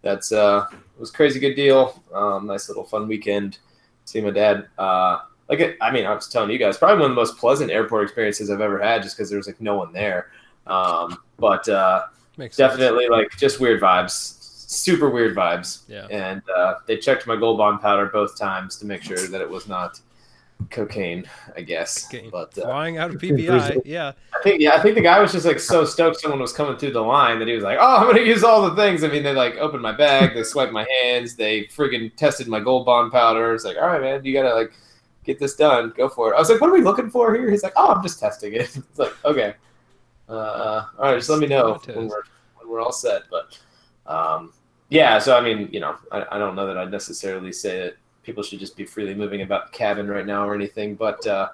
that's 0.00 0.32
uh, 0.32 0.66
it 0.72 0.98
was 0.98 1.10
crazy 1.10 1.38
good 1.38 1.56
deal. 1.56 2.02
Um, 2.14 2.46
nice 2.46 2.70
little 2.70 2.84
fun 2.84 3.06
weekend. 3.06 3.58
See 4.06 4.22
my 4.22 4.30
dad. 4.30 4.68
Uh, 4.78 5.18
like 5.50 5.76
I 5.82 5.90
mean, 5.90 6.06
I 6.06 6.14
was 6.14 6.26
telling 6.28 6.48
you 6.48 6.58
guys, 6.58 6.78
probably 6.78 7.02
one 7.02 7.10
of 7.10 7.14
the 7.14 7.20
most 7.20 7.36
pleasant 7.36 7.70
airport 7.70 8.04
experiences 8.04 8.50
I've 8.50 8.62
ever 8.62 8.80
had, 8.80 9.02
just 9.02 9.14
because 9.14 9.28
there 9.28 9.36
was 9.36 9.46
like 9.46 9.60
no 9.60 9.76
one 9.76 9.92
there. 9.92 10.30
Um, 10.66 11.18
but 11.38 11.68
uh, 11.68 12.06
Makes 12.36 12.56
sense. 12.56 12.72
definitely 12.72 13.08
like 13.08 13.30
just 13.36 13.60
weird 13.60 13.80
vibes, 13.80 14.36
super 14.68 15.08
weird 15.10 15.36
vibes. 15.36 15.82
Yeah. 15.88 16.06
And 16.10 16.42
uh, 16.56 16.74
they 16.86 16.96
checked 16.96 17.26
my 17.26 17.36
gold 17.36 17.58
bond 17.58 17.80
powder 17.80 18.06
both 18.06 18.38
times 18.38 18.76
to 18.78 18.86
make 18.86 19.02
sure 19.02 19.18
that 19.28 19.40
it 19.40 19.48
was 19.48 19.68
not 19.68 20.00
cocaine. 20.70 21.24
I 21.56 21.60
guess. 21.62 22.04
Cocaine. 22.08 22.30
But 22.30 22.56
uh, 22.58 22.62
Flying 22.62 22.98
out 22.98 23.10
of 23.10 23.16
PBI. 23.20 23.82
Yeah. 23.84 24.12
I 24.34 24.42
think 24.42 24.60
yeah, 24.60 24.74
I 24.74 24.80
think 24.80 24.94
the 24.94 25.00
guy 25.02 25.20
was 25.20 25.32
just 25.32 25.46
like 25.46 25.60
so 25.60 25.84
stoked 25.84 26.20
someone 26.20 26.40
was 26.40 26.52
coming 26.52 26.76
through 26.76 26.92
the 26.92 27.00
line 27.02 27.38
that 27.38 27.48
he 27.48 27.54
was 27.54 27.64
like, 27.64 27.78
"Oh, 27.80 27.96
I'm 27.96 28.06
gonna 28.06 28.22
use 28.22 28.44
all 28.44 28.68
the 28.68 28.74
things." 28.76 29.04
I 29.04 29.08
mean, 29.08 29.22
they 29.22 29.34
like 29.34 29.56
opened 29.56 29.82
my 29.82 29.92
bag, 29.92 30.34
they 30.34 30.42
swiped 30.42 30.72
my 30.72 30.86
hands, 31.02 31.36
they 31.36 31.64
friggin' 31.64 32.14
tested 32.16 32.48
my 32.48 32.60
gold 32.60 32.86
bond 32.86 33.12
powder. 33.12 33.54
It's 33.54 33.64
like, 33.64 33.76
all 33.76 33.86
right, 33.86 34.00
man, 34.00 34.24
you 34.24 34.32
gotta 34.32 34.54
like 34.54 34.72
get 35.24 35.38
this 35.38 35.56
done, 35.56 35.92
go 35.96 36.08
for 36.08 36.32
it. 36.32 36.36
I 36.36 36.38
was 36.38 36.50
like, 36.50 36.60
"What 36.60 36.70
are 36.70 36.74
we 36.74 36.82
looking 36.82 37.10
for 37.10 37.34
here?" 37.34 37.50
He's 37.50 37.62
like, 37.62 37.72
"Oh, 37.76 37.92
I'm 37.92 38.02
just 38.02 38.18
testing 38.20 38.52
it." 38.54 38.76
It's 38.76 38.98
like, 38.98 39.12
okay, 39.24 39.54
uh, 40.28 40.84
all 40.98 41.04
right, 41.04 41.16
just 41.16 41.28
let 41.30 41.38
me 41.40 41.46
know 41.46 41.78
when 41.86 42.08
we're 42.08 42.22
when 42.58 42.68
we're 42.68 42.80
all 42.80 42.92
set. 42.92 43.22
But 43.30 43.58
um, 44.06 44.52
yeah, 44.88 45.18
so 45.18 45.36
I 45.36 45.40
mean, 45.40 45.68
you 45.72 45.80
know, 45.80 45.96
I, 46.12 46.24
I 46.32 46.38
don't 46.38 46.54
know 46.54 46.66
that 46.66 46.76
I'd 46.78 46.90
necessarily 46.90 47.52
say 47.52 47.82
that 47.82 47.96
people 48.22 48.42
should 48.42 48.58
just 48.58 48.76
be 48.76 48.84
freely 48.84 49.14
moving 49.14 49.42
about 49.42 49.70
the 49.72 49.78
cabin 49.78 50.08
right 50.08 50.26
now 50.26 50.48
or 50.48 50.54
anything, 50.54 50.94
but 50.94 51.24
uh, 51.26 51.48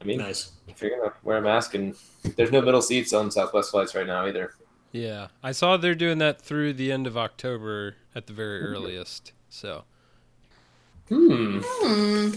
I 0.00 0.04
mean, 0.04 0.18
Nice. 0.18 0.52
if 0.66 0.80
you're 0.82 0.96
gonna 0.98 1.12
wear 1.22 1.38
a 1.38 1.42
mask 1.42 1.74
and 1.74 1.94
there's 2.36 2.50
no 2.50 2.60
middle 2.62 2.82
seats 2.82 3.12
on 3.12 3.30
Southwest 3.30 3.70
flights 3.70 3.94
right 3.94 4.06
now 4.06 4.26
either. 4.26 4.54
Yeah, 4.92 5.28
I 5.42 5.52
saw 5.52 5.76
they're 5.76 5.94
doing 5.94 6.18
that 6.18 6.40
through 6.42 6.72
the 6.72 6.90
end 6.90 7.06
of 7.06 7.16
October 7.16 7.94
at 8.14 8.26
the 8.26 8.32
very 8.32 8.60
earliest. 8.62 9.32
So 9.48 9.84
Hmm. 11.08 11.60
Hmm. 11.62 12.30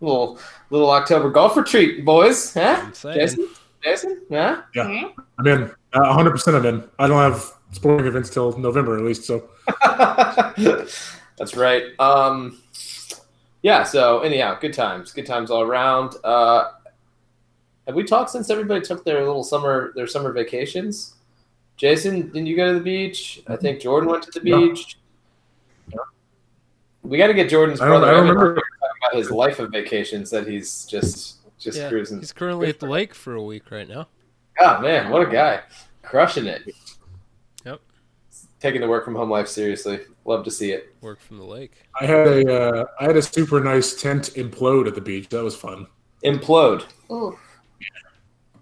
Little 0.00 0.38
little 0.70 0.90
October 0.90 1.30
golf 1.30 1.56
retreat, 1.56 2.04
boys. 2.04 2.52
Huh? 2.54 2.80
I'm 2.84 2.92
saying. 2.94 3.18
Jason? 3.18 3.48
Jason? 3.86 4.20
Huh? 4.30 4.62
Yeah. 4.74 5.10
I'm 5.38 5.46
in. 5.46 5.62
Uh, 5.92 6.00
100% 6.16 6.54
I'm 6.56 6.66
in. 6.66 6.84
I 6.98 7.06
don't 7.06 7.18
have 7.20 7.52
sporting 7.70 8.06
events 8.06 8.30
till 8.30 8.56
November 8.58 8.96
at 8.98 9.04
least, 9.04 9.24
so 9.24 9.48
That's 11.38 11.54
right. 11.56 11.84
Um, 12.00 12.60
yeah. 13.62 13.84
So 13.84 14.20
anyhow, 14.20 14.58
good 14.60 14.72
times. 14.72 15.12
Good 15.12 15.26
times 15.26 15.50
all 15.52 15.62
around. 15.62 16.14
Uh, 16.24 16.72
have 17.86 17.94
we 17.94 18.02
talked 18.02 18.30
since 18.30 18.50
everybody 18.50 18.80
took 18.80 19.04
their 19.04 19.24
little 19.24 19.44
summer 19.44 19.92
their 19.94 20.06
summer 20.08 20.32
vacations? 20.32 21.14
Jason, 21.76 22.22
didn't 22.28 22.46
you 22.46 22.56
go 22.56 22.72
to 22.72 22.74
the 22.78 22.84
beach? 22.84 23.42
I 23.46 23.54
think 23.56 23.80
Jordan 23.80 24.10
went 24.10 24.24
to 24.24 24.40
the 24.40 24.48
No. 24.50 24.68
beach. 24.68 24.98
We 27.02 27.18
got 27.18 27.28
to 27.28 27.34
get 27.34 27.48
Jordan's 27.48 27.80
I 27.80 27.84
don't, 27.86 28.00
brother 28.00 28.08
I 28.08 28.10
don't 28.16 28.24
Evan 28.26 28.36
remember. 28.36 28.62
about 29.02 29.16
his 29.16 29.30
life 29.30 29.60
of 29.60 29.70
vacations 29.70 30.28
that 30.30 30.48
he's 30.48 30.86
just 30.86 31.35
just 31.58 31.78
Yeah, 31.78 31.88
cruising. 31.88 32.18
he's 32.20 32.32
currently 32.32 32.68
at 32.68 32.78
the 32.80 32.86
lake 32.86 33.14
for 33.14 33.34
a 33.34 33.42
week 33.42 33.70
right 33.70 33.88
now. 33.88 34.08
Oh 34.60 34.80
man, 34.80 35.10
what 35.10 35.22
a 35.26 35.30
guy, 35.30 35.60
crushing 36.02 36.46
it. 36.46 36.62
Yep. 37.64 37.80
Taking 38.60 38.80
the 38.80 38.88
work 38.88 39.04
from 39.04 39.14
home 39.14 39.30
life 39.30 39.48
seriously. 39.48 40.00
Love 40.24 40.44
to 40.44 40.50
see 40.50 40.72
it. 40.72 40.94
Work 41.02 41.20
from 41.20 41.38
the 41.38 41.44
lake. 41.44 41.72
I 42.00 42.06
had 42.06 42.26
a 42.26 42.62
uh, 42.80 42.84
I 43.00 43.04
had 43.04 43.16
a 43.16 43.22
super 43.22 43.60
nice 43.60 43.94
tent 44.00 44.30
implode 44.34 44.86
at 44.86 44.94
the 44.94 45.00
beach. 45.00 45.28
That 45.28 45.44
was 45.44 45.54
fun. 45.54 45.86
Implode. 46.24 46.84
Ooh. 47.10 47.38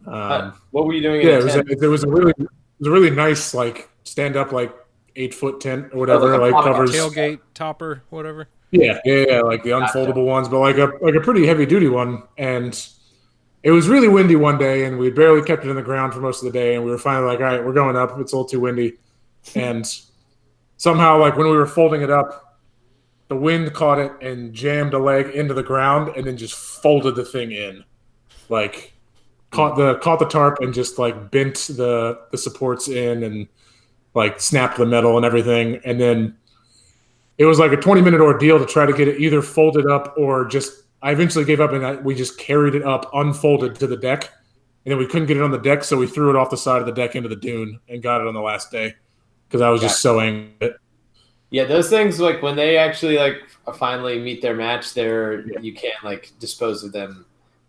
Um, 0.07 0.53
What 0.71 0.85
were 0.87 0.93
you 0.93 1.01
doing? 1.03 1.21
yeah, 1.27 1.39
the 1.39 1.41
it 1.41 1.45
was, 1.45 1.55
a, 1.55 1.85
it 1.85 1.87
was 1.89 2.05
a 2.05 2.09
really 2.09 2.33
it 2.39 2.49
was 2.79 2.89
a 2.89 2.91
really 2.91 3.11
nice 3.11 3.55
like 3.55 3.89
stand 4.05 4.37
up 4.37 4.53
like 4.53 4.75
eight 5.17 5.33
foot 5.33 5.61
tent 5.61 5.87
or 5.95 5.99
whatever 6.01 6.35
Oh, 6.35 6.39
like 6.39 6.39
a 6.39 6.43
like 6.43 6.53
pop-up 6.53 6.73
covers 6.73 6.91
Tailgate 6.93 7.39
topper, 7.55 8.03
whatever. 8.11 8.49
Yeah 8.75 8.99
yeah 9.05 9.25
yeah 9.29 9.41
like 9.41 9.63
the 9.63 9.71
Gotcha. 9.71 9.97
unfoldable 9.97 10.25
ones 10.27 10.49
but 10.49 10.59
like 10.59 10.79
a 10.79 10.91
like 11.01 11.15
a 11.15 11.21
pretty 11.21 11.47
heavy 11.47 11.67
duty 11.67 11.89
one. 11.89 12.23
And 12.39 12.87
it 13.63 13.71
was 13.71 13.89
really 13.89 14.09
windy 14.09 14.37
one 14.37 14.59
day 14.59 14.85
and 14.85 14.99
we 14.99 15.11
barely 15.11 15.43
kept 15.43 15.65
it 15.65 15.71
in 15.71 15.77
the 15.77 15.83
ground 15.83 16.13
for 16.13 16.21
most 16.21 16.43
of 16.43 16.53
the 16.53 16.59
day 16.59 16.75
and 16.75 16.85
we 16.85 16.91
were 16.91 16.99
finally 16.99 17.27
like 17.27 17.39
all 17.39 17.47
right 17.47 17.65
we're 17.65 17.73
going 17.73 17.97
up. 17.97 18.19
It's 18.19 18.33
a 18.33 18.37
little 18.37 18.49
too 18.49 18.61
windy. 18.61 18.95
And 19.55 19.87
somehow 20.77 21.19
like 21.19 21.37
when 21.37 21.47
we 21.47 21.57
were 21.57 21.67
folding 21.67 22.03
it 22.03 22.11
up 22.11 22.59
the 23.29 23.37
wind 23.37 23.73
caught 23.73 23.99
it 23.99 24.13
and 24.21 24.53
jammed 24.53 24.93
a 24.93 24.99
leg 24.99 25.29
into 25.35 25.55
the 25.55 25.63
ground 25.63 26.15
and 26.17 26.27
then 26.27 26.37
just 26.37 26.55
folded 26.55 27.15
the 27.15 27.25
thing 27.25 27.53
in. 27.53 27.85
Like 28.49 28.93
caught 29.51 29.77
the 29.77 29.97
caught 29.97 30.19
the 30.19 30.27
tarp 30.27 30.59
and 30.61 30.75
just 30.75 30.99
like 30.99 31.31
bent 31.31 31.55
the 31.55 32.21
the 32.33 32.39
supports 32.39 32.89
in 32.89 33.23
and 33.23 33.49
like 34.15 34.41
snapped 34.41 34.77
the 34.77 34.87
metal 34.87 35.17
and 35.17 35.25
everything. 35.25 35.81
And 35.85 36.01
then 36.01 36.37
it 37.39 37.45
was 37.45 37.59
like 37.59 37.73
a 37.73 37.77
20 37.77 38.01
minute 38.01 38.21
ordeal 38.21 38.59
to 38.59 38.67
try 38.67 38.87
to 38.87 38.93
get 38.93 39.09
it 39.09 39.21
either 39.21 39.43
folded 39.43 39.87
up 39.91 40.15
or 40.17 40.45
just 40.45 40.85
i 41.03 41.11
eventually 41.13 41.45
gave 41.45 41.61
up 41.61 41.73
and 41.73 41.85
I, 41.85 41.95
we 41.97 42.15
just 42.15 42.39
carried 42.39 42.75
it 42.75 42.83
up 42.85 43.11
unfolded 43.15 43.75
to 43.77 43.87
the 43.87 43.97
deck 43.97 44.31
and 44.85 44.93
then 44.93 44.99
we 44.99 45.07
couldn't 45.07 45.27
get 45.27 45.37
it 45.37 45.43
on 45.43 45.51
the 45.51 45.59
deck 45.59 45.83
so 45.85 45.97
we 45.97 46.07
threw 46.07 46.31
it 46.31 46.37
off 46.37 46.51
the 46.51 46.57
side 46.57 46.81
of 46.81 46.87
the 46.87 46.93
deck 46.93 47.17
into 47.17 47.29
the 47.29 47.37
dune 47.37 47.79
and 47.89 48.03
got 48.03 48.21
it 48.21 48.27
on 48.27 48.35
the 48.35 48.41
last 48.41 48.71
day 48.71 48.95
because 49.49 49.61
i 49.61 49.69
was 49.71 49.81
just 49.81 50.01
so 50.01 50.21
angry 50.21 50.75
Yeah, 51.51 51.65
those 51.65 51.89
things 51.89 52.19
like 52.19 52.43
when 52.43 52.57
they 52.57 52.77
actually 52.77 53.17
like 53.17 53.43
finally 53.77 54.19
meet 54.19 54.43
their 54.43 54.57
match, 54.57 54.93
they're 54.93 55.47
Yeah. 55.47 55.61
you 55.61 55.73
can't 55.73 56.03
like 56.03 56.33
dispose 56.41 56.83
of 56.83 56.91
them 56.93 57.25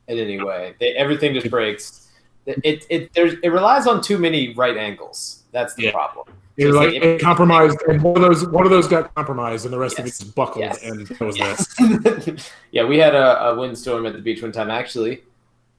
in 0.07 0.18
any 0.18 0.41
way. 0.41 0.74
They, 0.80 0.93
everything 0.93 1.34
just 1.36 1.51
breaks. 1.51 2.09
It, 2.47 2.59
it 2.63 2.86
it 2.89 3.13
there's 3.13 3.34
it 3.43 3.49
relies 3.49 3.86
on 3.86 4.01
too 4.01 4.18
many 4.18 4.53
right 4.55 4.76
angles. 4.78 5.43
That's 5.51 5.76
the 5.76 5.84
Yeah. 5.84 5.91
problem. 5.91 6.26
It 6.58 6.68
was 6.68 6.76
like 6.76 6.93
it 6.93 7.22
compromised 7.22 7.78
and 7.89 8.01
one 8.01 8.16
of 8.16 8.22
those 8.22 8.47
one 8.47 8.64
of 8.66 8.72
those 8.72 8.88
got 8.88 9.14
compromised 9.16 9.66
and 9.66 9.74
the 9.74 9.78
rest 9.80 9.99
of 9.99 10.06
it 10.06 10.10
Yes. 10.20 10.24
buckled 10.24 10.64
Yes. 10.64 10.84
and 10.84 11.06
that 11.08 11.20
was 11.20 11.38
Yes. 11.38 11.68
that 11.78 12.51
yeah, 12.72 12.86
we 12.86 12.97
had 12.97 13.14
a, 13.16 13.47
a 13.47 13.56
windstorm 13.60 14.06
at 14.06 14.14
the 14.14 14.20
beach 14.20 14.41
one 14.41 14.51
time. 14.51 14.70
Actually, 14.72 15.24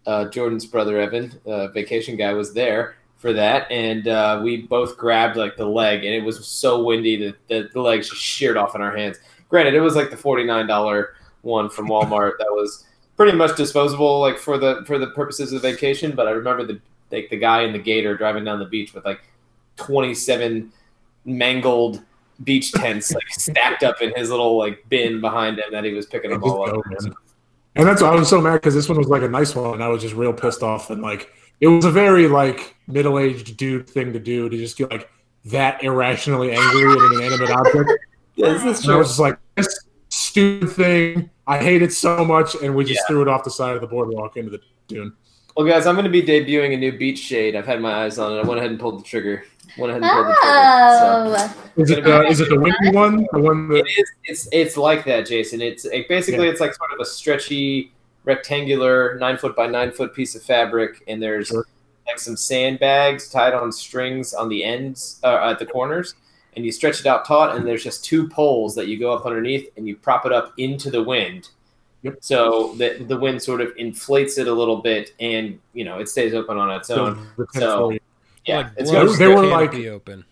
uh, 0.07 0.27
Jordan's 0.29 0.67
brother 0.67 1.01
Evan, 1.01 1.33
uh, 1.47 1.69
vacation 1.69 2.17
guy, 2.17 2.33
was 2.35 2.53
there 2.53 2.97
for 3.17 3.33
that, 3.33 3.71
and 3.73 4.07
uh, 4.09 4.41
we 4.45 4.63
both 4.63 4.97
grabbed 4.99 5.37
like 5.37 5.57
the 5.57 5.65
leg, 5.67 6.05
and 6.05 6.15
it 6.15 6.23
was 6.23 6.47
so 6.47 6.85
windy 6.85 7.17
that 7.17 7.35
the, 7.49 7.69
the 7.73 7.81
legs 7.81 8.11
just 8.11 8.21
sheared 8.21 8.57
off 8.59 8.75
in 8.75 8.83
our 8.83 8.95
hands. 8.95 9.17
Granted, 9.49 9.75
it 9.75 9.81
was 9.81 9.97
like 9.97 10.11
the 10.11 10.17
forty 10.17 10.45
nine 10.45 10.67
dollar 10.67 11.15
one 11.43 11.71
from 11.71 11.89
Walmart 11.89 12.33
that 12.39 12.51
was 12.51 12.85
pretty 13.17 13.37
much 13.37 13.57
disposable, 13.57 14.21
like 14.21 14.37
for 14.39 14.59
the 14.59 14.85
for 14.87 14.99
the 14.99 15.09
purposes 15.09 15.53
of 15.53 15.63
the 15.63 15.71
vacation. 15.73 16.13
But 16.15 16.29
I 16.29 16.33
remember 16.33 16.67
the 16.67 16.81
like 17.11 17.31
the 17.31 17.39
guy 17.39 17.63
in 17.63 17.73
the 17.73 17.79
gator 17.79 18.17
driving 18.17 18.45
down 18.45 18.59
the 18.59 18.65
beach 18.67 18.93
with 18.93 19.05
like 19.07 19.21
twenty 19.77 20.15
seven 20.15 20.73
mangled 21.25 22.03
beach 22.45 22.73
tents 22.73 23.13
like 23.13 23.25
stacked 23.31 23.83
up 23.83 24.03
in 24.03 24.13
his 24.15 24.31
little 24.31 24.57
like 24.59 24.85
bin 24.89 25.21
behind 25.21 25.59
him 25.59 25.65
that 25.73 25.85
he 25.85 25.93
was 25.93 26.07
picking 26.07 26.31
them 26.31 26.43
all 26.43 26.69
up. 26.69 26.87
Man. 26.87 27.15
And 27.77 27.87
that's 27.87 28.01
why 28.01 28.09
I 28.09 28.15
was 28.15 28.29
so 28.29 28.41
mad 28.41 28.55
because 28.55 28.75
this 28.75 28.89
one 28.89 28.97
was 28.99 29.09
like 29.09 29.23
a 29.23 29.29
nice 29.29 29.55
one, 29.55 29.75
and 29.75 29.83
I 29.85 29.89
was 29.89 30.01
just 30.03 30.15
real 30.15 30.33
pissed 30.33 30.63
off. 30.63 30.89
And 30.91 31.03
like, 31.03 31.31
it 31.61 31.69
was 31.69 31.85
a 31.85 31.91
very 31.91 32.27
like 32.27 32.75
middle 32.87 33.19
aged 33.19 33.57
dude 33.57 33.89
thing 33.89 34.13
to 34.15 34.19
do 34.19 34.49
to 34.49 34.57
just 34.57 34.79
get 34.79 34.91
like 34.91 35.11
that 35.47 35.83
irrationally 35.85 36.53
angry 36.53 36.91
at 36.91 36.99
an 36.99 37.13
inanimate 37.21 37.51
object. 37.51 37.91
Yeah, 38.39 38.53
this 38.53 38.81
is 38.81 38.85
And 38.85 38.93
I 38.93 38.97
was 38.99 39.09
just 39.09 39.19
like, 39.19 39.39
this 39.55 39.87
stupid 40.11 40.69
thing. 40.71 41.31
I 41.47 41.57
hate 41.57 41.81
it 41.81 41.91
so 41.91 42.23
much, 42.23 42.55
and 42.57 42.75
we 42.75 42.85
just 42.85 43.01
Yeah. 43.01 43.07
threw 43.09 43.23
it 43.23 43.29
off 43.29 43.45
the 43.45 43.51
side 43.51 43.75
of 43.75 43.81
the 43.81 43.87
boardwalk 43.87 44.37
into 44.37 44.51
the 44.51 44.61
dune. 44.89 45.15
Well, 45.57 45.67
guys, 45.67 45.87
I'm 45.87 45.95
going 45.95 46.05
to 46.05 46.11
be 46.11 46.23
debuting 46.23 46.75
a 46.75 46.77
new 46.77 46.93
beach 46.93 47.19
shade. 47.19 47.57
I've 47.57 47.65
had 47.65 47.81
my 47.81 48.05
eyes 48.05 48.19
on 48.19 48.35
it. 48.35 48.41
I 48.41 48.47
went 48.47 48.59
ahead 48.59 48.71
and 48.71 48.79
pulled 48.79 49.01
the 49.01 49.05
trigger. 49.05 49.45
Went 49.79 49.91
ahead 49.91 50.03
and 50.03 50.13
pulled 50.13 50.27
the 50.27 50.37
trigger. 50.43 50.59
So. 50.99 51.55
Oh. 51.55 51.83
Is 51.83 51.91
it 51.91 52.07
is 52.31 52.41
it 52.41 52.49
the 52.51 52.61
windy 52.61 52.91
one? 52.91 53.27
The 53.33 53.41
one 53.41 53.69
that 53.69 53.87
It 53.87 53.87
is. 53.99 54.11
It's 54.25 54.49
it's 54.53 54.77
like 54.77 55.07
that, 55.07 55.27
Jason. 55.27 55.63
It's 55.63 55.87
it, 55.87 56.09
basically 56.09 56.49
it's 56.49 56.61
like 56.61 56.75
sort 56.75 56.93
of 56.93 57.01
a 57.01 57.07
stretchy, 57.07 57.93
rectangular, 58.25 59.17
nine 59.19 59.39
foot 59.39 59.57
by 59.57 59.67
nine 59.67 59.93
foot 59.93 60.15
piece 60.15 60.35
of 60.35 60.43
fabric, 60.43 61.03
and 61.09 61.23
there's 61.23 61.49
Sure. 61.49 61.65
like 62.07 62.19
some 62.19 62.37
sandbags 62.37 63.31
tied 63.31 63.55
on 63.55 63.73
strings 63.73 64.35
on 64.35 64.51
the 64.51 64.63
ends 64.63 65.21
uh, 65.25 65.39
at 65.51 65.59
the 65.59 65.67
corners, 65.67 66.17
and 66.55 66.67
you 66.67 66.73
stretch 66.73 67.01
it 67.01 67.07
out 67.07 67.25
taut, 67.25 67.57
and 67.57 67.67
there's 67.67 67.83
just 67.83 68.05
two 68.05 68.29
poles 68.29 68.75
that 68.75 68.89
you 68.89 68.99
go 68.99 69.11
up 69.15 69.25
underneath, 69.25 69.71
and 69.79 69.89
you 69.89 69.97
prop 69.97 70.27
it 70.27 70.33
up 70.33 70.53
into 70.59 70.91
the 70.91 71.03
wind. 71.03 71.49
Yep. 72.03 72.19
So 72.21 72.75
that 72.77 73.09
the 73.09 73.17
wind 73.17 73.43
sort 73.43 73.61
of 73.61 73.73
inflates 73.77 74.39
it 74.39 74.47
a 74.47 74.53
little 74.53 74.77
bit, 74.77 75.15
and 75.19 75.59
you 75.73 75.85
know 75.85 75.99
it 75.99 76.09
stays 76.09 76.35
open 76.35 76.57
on 76.57 76.71
its 76.71 76.91
own. 76.91 77.27
the, 77.37 77.47
the 77.53 77.61
So- 77.61 77.91
Yeah, 78.45 78.59
like 78.59 78.67
it's 78.77 78.91
blows 78.91 79.19
gonna 79.19 79.31
They 79.31 79.35
were 79.35 79.47
like- 79.47 79.75
open. 79.75 80.25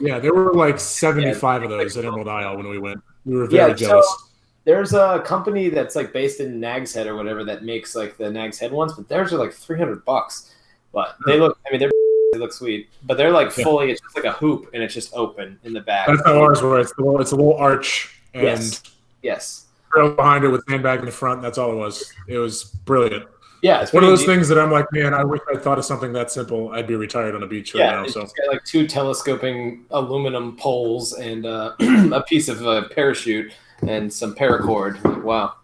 Yeah, 0.00 0.18
there 0.18 0.32
were 0.34 0.54
like 0.54 0.80
75 0.80 1.62
of 1.64 1.70
those 1.70 1.96
at 1.96 2.04
Emerald 2.04 2.26
Isle 2.28 2.56
when 2.56 2.68
we 2.68 2.78
went. 2.78 3.00
We 3.24 3.36
were 3.36 3.44
Yeah, 3.44 3.66
very 3.66 3.78
so- 3.78 3.86
jealous. 3.86 4.16
There's 4.64 4.94
a 4.94 5.22
company 5.26 5.68
that's 5.68 5.94
like 5.94 6.12
based 6.14 6.40
in 6.40 6.58
Nag's 6.58 6.94
Head 6.94 7.06
or 7.06 7.16
whatever 7.16 7.44
that 7.44 7.64
makes 7.64 7.94
like 7.94 8.16
the 8.16 8.30
Nag's 8.30 8.58
Head 8.58 8.72
ones, 8.72 8.94
but 8.94 9.08
theirs 9.08 9.30
are 9.32 9.36
like 9.36 9.52
300 9.52 10.04
bucks. 10.06 10.54
But 10.92 11.16
they 11.26 11.34
hmm. 11.36 11.42
look, 11.42 11.58
I 11.66 11.70
mean, 11.70 11.80
they're, 11.80 11.90
they 12.32 12.38
look 12.38 12.52
sweet, 12.52 12.88
but 13.02 13.18
they're 13.18 13.30
like 13.30 13.54
Yeah. 13.58 13.64
fully, 13.64 13.90
it's 13.90 14.00
just 14.00 14.16
like 14.16 14.24
a 14.24 14.32
hoop 14.32 14.70
and 14.72 14.82
it's 14.82 14.94
just 14.94 15.12
open 15.12 15.58
in 15.64 15.74
the 15.74 15.82
back. 15.82 16.06
That's 16.06 16.22
how 16.24 16.40
ours 16.40 16.62
were. 16.62 16.80
It's 16.80 16.94
the 16.94 17.02
little, 17.02 17.20
it's 17.20 17.32
a 17.32 17.36
little 17.36 17.56
arch 17.56 18.18
and 18.32 18.44
Yes. 18.44 18.82
Yes. 19.22 19.63
Trail 19.94 20.14
behind 20.14 20.44
it 20.44 20.48
with 20.48 20.64
sandbag 20.68 21.00
in 21.00 21.04
the 21.06 21.10
front. 21.12 21.42
That's 21.42 21.58
all 21.58 21.72
it 21.72 21.76
was. 21.76 22.12
It 22.28 22.38
was 22.38 22.64
brilliant. 22.64 23.26
Yeah. 23.62 23.80
It's 23.80 23.92
One 23.92 24.04
of 24.04 24.10
those 24.10 24.20
neat. 24.20 24.26
things 24.26 24.48
that 24.48 24.58
I'm 24.58 24.70
like, 24.70 24.86
man, 24.92 25.14
I 25.14 25.24
wish 25.24 25.40
I 25.52 25.56
thought 25.58 25.78
of 25.78 25.84
something 25.84 26.12
that 26.12 26.30
simple. 26.30 26.70
I'd 26.72 26.86
be 26.86 26.96
retired 26.96 27.34
on 27.34 27.42
a 27.42 27.46
beach 27.46 27.74
right 27.74 27.80
Yeah. 27.80 27.90
now. 27.92 28.04
It's 28.04 28.12
So 28.14 28.20
just 28.22 28.36
got 28.36 28.48
like 28.52 28.64
two 28.64 28.86
telescoping 28.86 29.86
aluminum 29.90 30.56
poles 30.56 31.14
and 31.14 31.46
uh, 31.46 31.72
a 31.80 32.22
piece 32.22 32.48
of 32.48 32.66
uh, 32.66 32.88
parachute 32.88 33.52
and 33.86 34.12
some 34.12 34.34
paracord. 34.34 35.02
Like, 35.02 35.24
wow. 35.24 35.54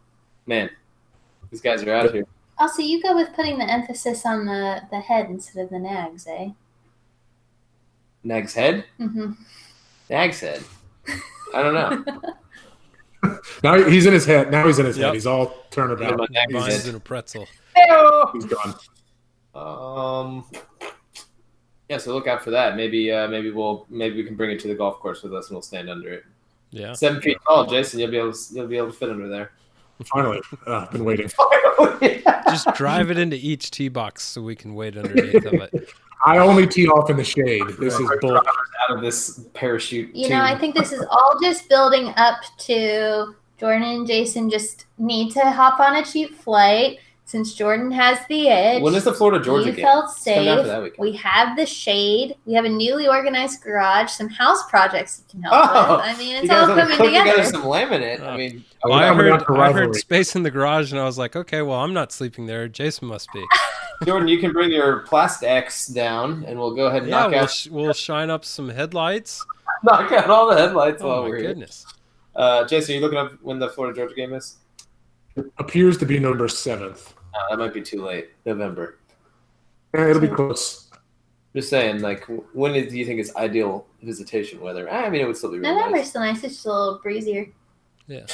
Man, 0.47 0.71
these 1.51 1.61
guys 1.61 1.83
are 1.83 1.93
out 1.93 2.07
of 2.07 2.13
here. 2.15 2.27
Also, 2.59 2.83
you 2.83 3.03
go 3.03 3.15
with 3.15 3.33
putting 3.35 3.59
the 3.59 3.71
emphasis 3.71 4.25
on 4.27 4.45
the, 4.47 4.81
the 4.91 5.01
head 5.01 5.27
instead 5.31 5.65
of 5.65 5.71
the 5.71 5.79
nags, 5.79 6.27
eh? 6.27 6.51
Nag's 8.23 8.53
Head? 8.55 8.85
Mm-hmm. 8.99 9.33
Nag's 10.11 10.41
Head. 10.41 10.63
I 11.55 11.63
don't 11.63 11.75
know. 11.75 12.05
now 13.63 13.75
he's 13.83 14.07
in 14.07 14.13
his 14.13 14.25
head. 14.25 14.51
Now 14.51 14.67
he's 14.67 14.79
in 14.79 14.87
his 14.87 14.97
Yep. 14.99 15.07
head. 15.07 15.15
He's 15.15 15.27
all 15.27 15.53
turned 15.71 15.99
Yeah, 16.01 16.07
about. 16.09 16.19
but 16.19 16.31
Nag's 16.31 16.53
Mine's 16.53 16.77
Head. 16.85 16.87
in 16.91 16.95
a 16.95 17.01
pretzel. 17.01 17.47
He's 18.33 18.45
gone. 18.47 18.75
Um. 19.55 20.45
Yeah, 21.89 21.99
so 21.99 22.15
look 22.15 22.29
out 22.29 22.45
for 22.45 22.51
that. 22.53 22.77
Maybe, 22.77 23.11
uh, 23.11 23.27
maybe 23.27 23.51
we'll, 23.51 23.85
maybe 23.91 24.15
we 24.17 24.23
can 24.25 24.37
bring 24.37 24.53
it 24.53 24.61
to 24.61 24.69
the 24.69 24.77
golf 24.77 25.01
course 25.01 25.25
with 25.25 25.35
us, 25.35 25.49
and 25.49 25.57
we'll 25.57 25.63
stand 25.63 25.91
under 25.91 26.09
it. 26.13 26.25
Yeah. 26.71 26.93
Seven 26.93 27.21
feet 27.21 27.37
tall, 27.45 27.67
Jason. 27.67 27.99
You'll 27.99 28.13
be 28.13 28.17
able, 28.19 28.33
to, 28.33 28.39
you'll 28.55 28.69
be 28.69 28.77
able 28.77 28.93
to 28.93 28.97
fit 28.97 29.11
under 29.11 29.29
there. 29.29 29.51
Finally, 30.05 30.41
uh, 30.69 30.83
I've 30.87 30.93
been 30.93 31.05
waiting. 31.05 31.29
Just 32.49 32.73
drive 32.75 33.11
it 33.11 33.19
into 33.19 33.37
each 33.37 33.73
tee 33.73 33.89
box 33.89 34.23
so 34.23 34.41
we 34.41 34.55
can 34.55 34.75
wait 34.77 34.97
underneath 34.97 35.45
of 35.45 35.55
it. 35.55 35.91
I 36.25 36.39
only 36.39 36.67
tee 36.67 36.87
off 36.89 37.09
in 37.11 37.17
the 37.17 37.25
shade. 37.25 37.63
This 37.79 37.99
is 37.99 38.11
bull. 38.21 38.37
out 38.37 38.45
of 38.91 39.01
this 39.01 39.41
parachute. 39.55 40.15
You 40.15 40.29
know, 40.29 40.41
I 40.43 40.59
think 40.59 40.75
this 40.75 40.93
is 40.93 41.05
all 41.11 41.39
just 41.43 41.69
building 41.69 42.13
up 42.17 42.37
to 42.67 43.35
Jordan 43.59 43.83
and 43.85 44.07
Jason 44.07 44.51
just 44.51 44.87
need 44.99 45.33
to 45.33 45.41
hop 45.51 45.81
on 45.81 45.97
a 45.97 46.05
cheap 46.05 46.35
flight, 46.35 46.99
since 47.27 47.55
Jordan 47.55 47.93
has 47.93 48.19
the 48.29 48.49
edge, 48.49 48.83
When 48.83 48.93
is 48.95 49.05
the 49.05 49.13
Florida 49.13 49.43
Georgia 49.45 49.67
you 49.69 49.73
game? 49.77 49.85
felt 49.85 50.07
It's 50.17 50.25
coming 50.25 50.45
down 50.47 50.57
safe. 50.59 50.67
for 50.67 50.81
that. 50.91 50.99
We 50.99 51.13
have 51.13 51.57
the 51.57 51.65
shade. 51.65 52.35
We 52.45 52.55
have 52.55 52.65
a 52.65 52.69
newly 52.69 53.07
organized 53.07 53.63
garage. 53.63 54.11
Some 54.11 54.29
house 54.31 54.69
projects 54.69 55.23
you 55.29 55.41
can 55.41 55.43
help 55.43 55.55
Oh, 55.73 55.97
with. 55.99 56.07
I 56.07 56.19
mean, 56.19 56.37
it's 56.37 56.51
all 56.51 56.67
have 56.67 56.75
to 56.77 56.83
coming 56.83 56.97
put 56.99 57.05
together. 57.07 57.31
together 57.31 57.49
some 57.51 57.63
laminate. 57.63 58.21
I 58.21 58.35
Oh. 58.35 58.37
mean, 58.37 58.65
Well, 58.83 58.95
I 58.95 59.09
coming 59.09 59.25
heard 59.27 59.33
out 59.35 59.47
for 59.47 59.59
I 59.59 59.71
heard 59.73 59.95
space 59.95 60.35
in 60.35 60.43
the 60.43 60.51
garage, 60.51 60.91
and 60.91 61.01
I 61.01 61.05
was 61.05 61.19
like, 61.19 61.37
okay, 61.37 61.63
well, 61.63 61.79
I'm 61.79 61.95
not 61.95 62.11
sleeping 62.11 62.47
there. 62.47 62.67
Jason 62.67 63.07
must 63.07 63.29
be. 63.33 63.45
Jordan, 64.05 64.29
you 64.29 64.39
can 64.39 64.53
bring 64.53 64.71
your 64.71 65.05
PlastX 65.05 65.93
down, 65.95 66.45
and 66.47 66.59
we'll 66.59 66.75
go 66.75 66.87
ahead 66.87 67.03
and 67.03 67.11
Yeah, 67.11 67.21
knock 67.21 67.31
we'll, 67.33 67.41
out 67.43 67.51
sh- 67.51 67.67
we'll 67.69 67.93
shine 67.93 68.31
up 68.31 68.45
some 68.45 68.69
headlights. 68.69 69.45
knock 69.83 70.11
out 70.13 70.31
all 70.31 70.49
the 70.49 70.57
headlights 70.57 71.03
while 71.03 71.19
Oh 71.19 71.23
my 71.25 71.29
we're 71.29 71.37
here. 71.39 71.47
goodness! 71.49 71.87
Uh, 72.35 72.65
Jason, 72.67 72.93
are 72.93 72.97
you 72.97 73.03
looking 73.03 73.19
up 73.19 73.33
when 73.43 73.59
the 73.59 73.69
Florida 73.69 73.97
Georgia 73.99 74.15
game 74.15 74.33
is? 74.33 74.57
It 75.37 75.47
appears 75.59 75.99
to 75.99 76.07
be 76.07 76.19
November 76.19 76.49
seventh. 76.49 77.15
Uh, 77.35 77.39
that 77.51 77.59
might 77.59 77.75
be 77.75 77.83
too 77.83 78.03
late. 78.05 78.31
November. 78.47 78.99
Yeah, 79.95 80.09
it'll 80.09 80.21
be 80.23 80.29
close. 80.29 80.89
Just 81.55 81.69
saying, 81.69 82.01
like, 82.01 82.25
when 82.55 82.73
do 82.73 82.97
you 82.97 83.05
think 83.05 83.21
is 83.21 83.35
ideal 83.37 83.87
visitation 84.03 84.61
weather? 84.61 84.89
I 84.91 85.11
mean, 85.11 85.21
it 85.21 85.27
would 85.27 85.37
still 85.37 85.51
be 85.51 85.59
really 85.59 85.75
November's 85.75 85.99
nice. 86.01 86.09
still 86.11 86.23
nice. 86.23 86.45
It's 86.45 86.55
just 86.55 86.67
a 86.67 86.73
little 86.73 87.01
breezier. 87.03 87.47
Yeah. 88.07 88.27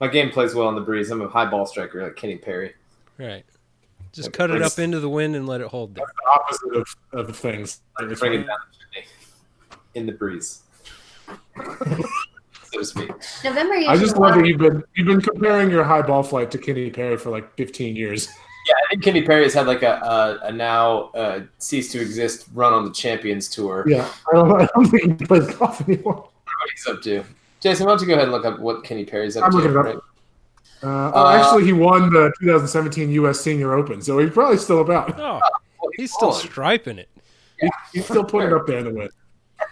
My 0.00 0.08
game 0.08 0.30
plays 0.30 0.54
well 0.54 0.68
in 0.68 0.74
the 0.74 0.80
breeze. 0.82 1.10
I'm 1.10 1.22
a 1.22 1.28
high 1.28 1.46
ball 1.50 1.64
striker 1.66 2.02
like 2.04 2.16
Kenny 2.16 2.36
Perry. 2.36 2.74
Right, 3.18 3.44
just 4.12 4.28
Yeah, 4.28 4.36
cut 4.36 4.50
it 4.50 4.62
up 4.62 4.78
into 4.78 5.00
the 5.00 5.08
wind 5.08 5.34
and 5.36 5.46
let 5.46 5.60
it 5.60 5.68
hold 5.68 5.94
there. 5.94 6.04
The 6.06 6.30
opposite 6.30 6.76
of, 6.76 7.28
of 7.28 7.36
things. 7.36 7.80
It's 8.00 8.20
Bring 8.20 8.34
it 8.34 8.46
down 8.46 8.56
the 8.94 9.98
in 9.98 10.06
the 10.06 10.12
breeze, 10.12 10.62
so 11.56 12.78
to 12.78 12.84
speak. 12.84 13.10
November. 13.44 13.74
I 13.88 13.96
just 13.96 14.16
love 14.16 14.36
that 14.36 14.46
you've 14.46 14.58
been 14.58 14.82
you've 14.94 15.06
been 15.06 15.20
comparing 15.20 15.70
your 15.70 15.84
high 15.84 16.02
ball 16.02 16.22
flight 16.22 16.50
to 16.52 16.58
Kenny 16.58 16.90
Perry 16.90 17.16
for 17.16 17.30
like 17.30 17.54
15 17.56 17.94
years. 17.96 18.28
Yeah, 18.68 18.74
I 18.74 18.88
think 18.90 19.02
Kenny 19.02 19.22
Perry 19.22 19.42
has 19.42 19.54
had 19.54 19.66
like 19.66 19.82
a, 19.82 19.94
a, 20.42 20.46
a 20.46 20.52
now 20.52 21.10
uh, 21.14 21.40
cease 21.58 21.90
to 21.92 22.00
exist 22.00 22.46
run 22.54 22.72
on 22.72 22.84
the 22.84 22.92
Champions 22.92 23.48
Tour. 23.48 23.84
Yeah, 23.88 24.10
I 24.30 24.34
don't, 24.36 24.62
I 24.62 24.66
don't 24.74 24.86
think 24.86 25.20
he 25.20 25.26
plays 25.26 25.52
golf 25.56 25.80
anymore. 25.88 26.14
What 26.14 26.70
he's 26.74 26.86
up 26.86 27.02
to. 27.02 27.24
Jason, 27.60 27.86
why 27.86 27.92
don't 27.92 28.00
you 28.00 28.06
go 28.06 28.14
ahead 28.14 28.24
and 28.24 28.32
look 28.32 28.44
up 28.44 28.60
what 28.60 28.82
Kenny 28.84 29.04
Perry's 29.04 29.36
up 29.36 29.44
I'm 29.44 29.50
to? 29.50 29.56
looking 29.58 29.72
it 29.72 29.96
up. 29.96 30.04
Right? 30.82 30.88
Uh, 30.88 31.12
oh, 31.14 31.24
Uh, 31.26 31.36
actually, 31.38 31.64
he 31.64 31.72
won 31.72 32.10
the 32.12 32.32
2017 32.40 33.10
U.S. 33.10 33.40
Senior 33.40 33.74
Open, 33.74 34.02
so 34.02 34.18
he's 34.18 34.30
probably 34.30 34.58
still 34.58 34.80
about. 34.80 35.18
Oh, 35.84 35.90
he's 35.96 36.12
still 36.12 36.28
on. 36.28 36.34
striping 36.34 36.98
it. 36.98 37.08
He's 37.92 38.04
still 38.04 38.22
putting 38.24 38.50
it 38.50 38.54
up 38.54 38.68
there 38.68 38.78
in 38.78 38.84
the 38.84 38.92
wind. 38.94 39.10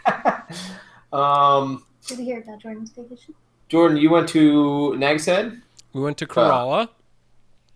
um, 1.12 1.84
Did 2.06 2.18
you 2.18 2.24
hear 2.24 2.40
about 2.40 2.58
Jordan's 2.60 2.90
vacation? 2.90 3.34
Jordan, 3.68 3.96
you 3.96 4.10
went 4.10 4.28
to 4.30 4.96
Nag's 4.96 5.24
Head? 5.26 5.62
We 5.92 6.00
went 6.02 6.18
to 6.18 6.26
Corolla. 6.26 6.90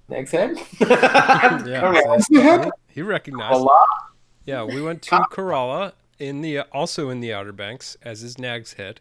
Nag's 0.09 0.32
Head? 0.32 0.59
Yeah, 0.80 1.80
Correct. 1.80 2.24
Yeah. 2.28 2.70
He 2.89 3.03
recognized. 3.03 3.55
A 3.55 3.59
lot. 3.59 3.87
Yeah, 4.45 4.64
we 4.64 4.82
went 4.82 5.03
to 5.03 5.24
Corolla 5.30 5.95
in 6.18 6.41
the 6.43 6.61
also 6.72 7.11
in 7.11 7.20
the 7.20 7.32
Outer 7.32 7.53
Banks, 7.53 7.97
as 8.03 8.22
is 8.24 8.37
Nag's 8.39 8.74
Head, 8.74 9.01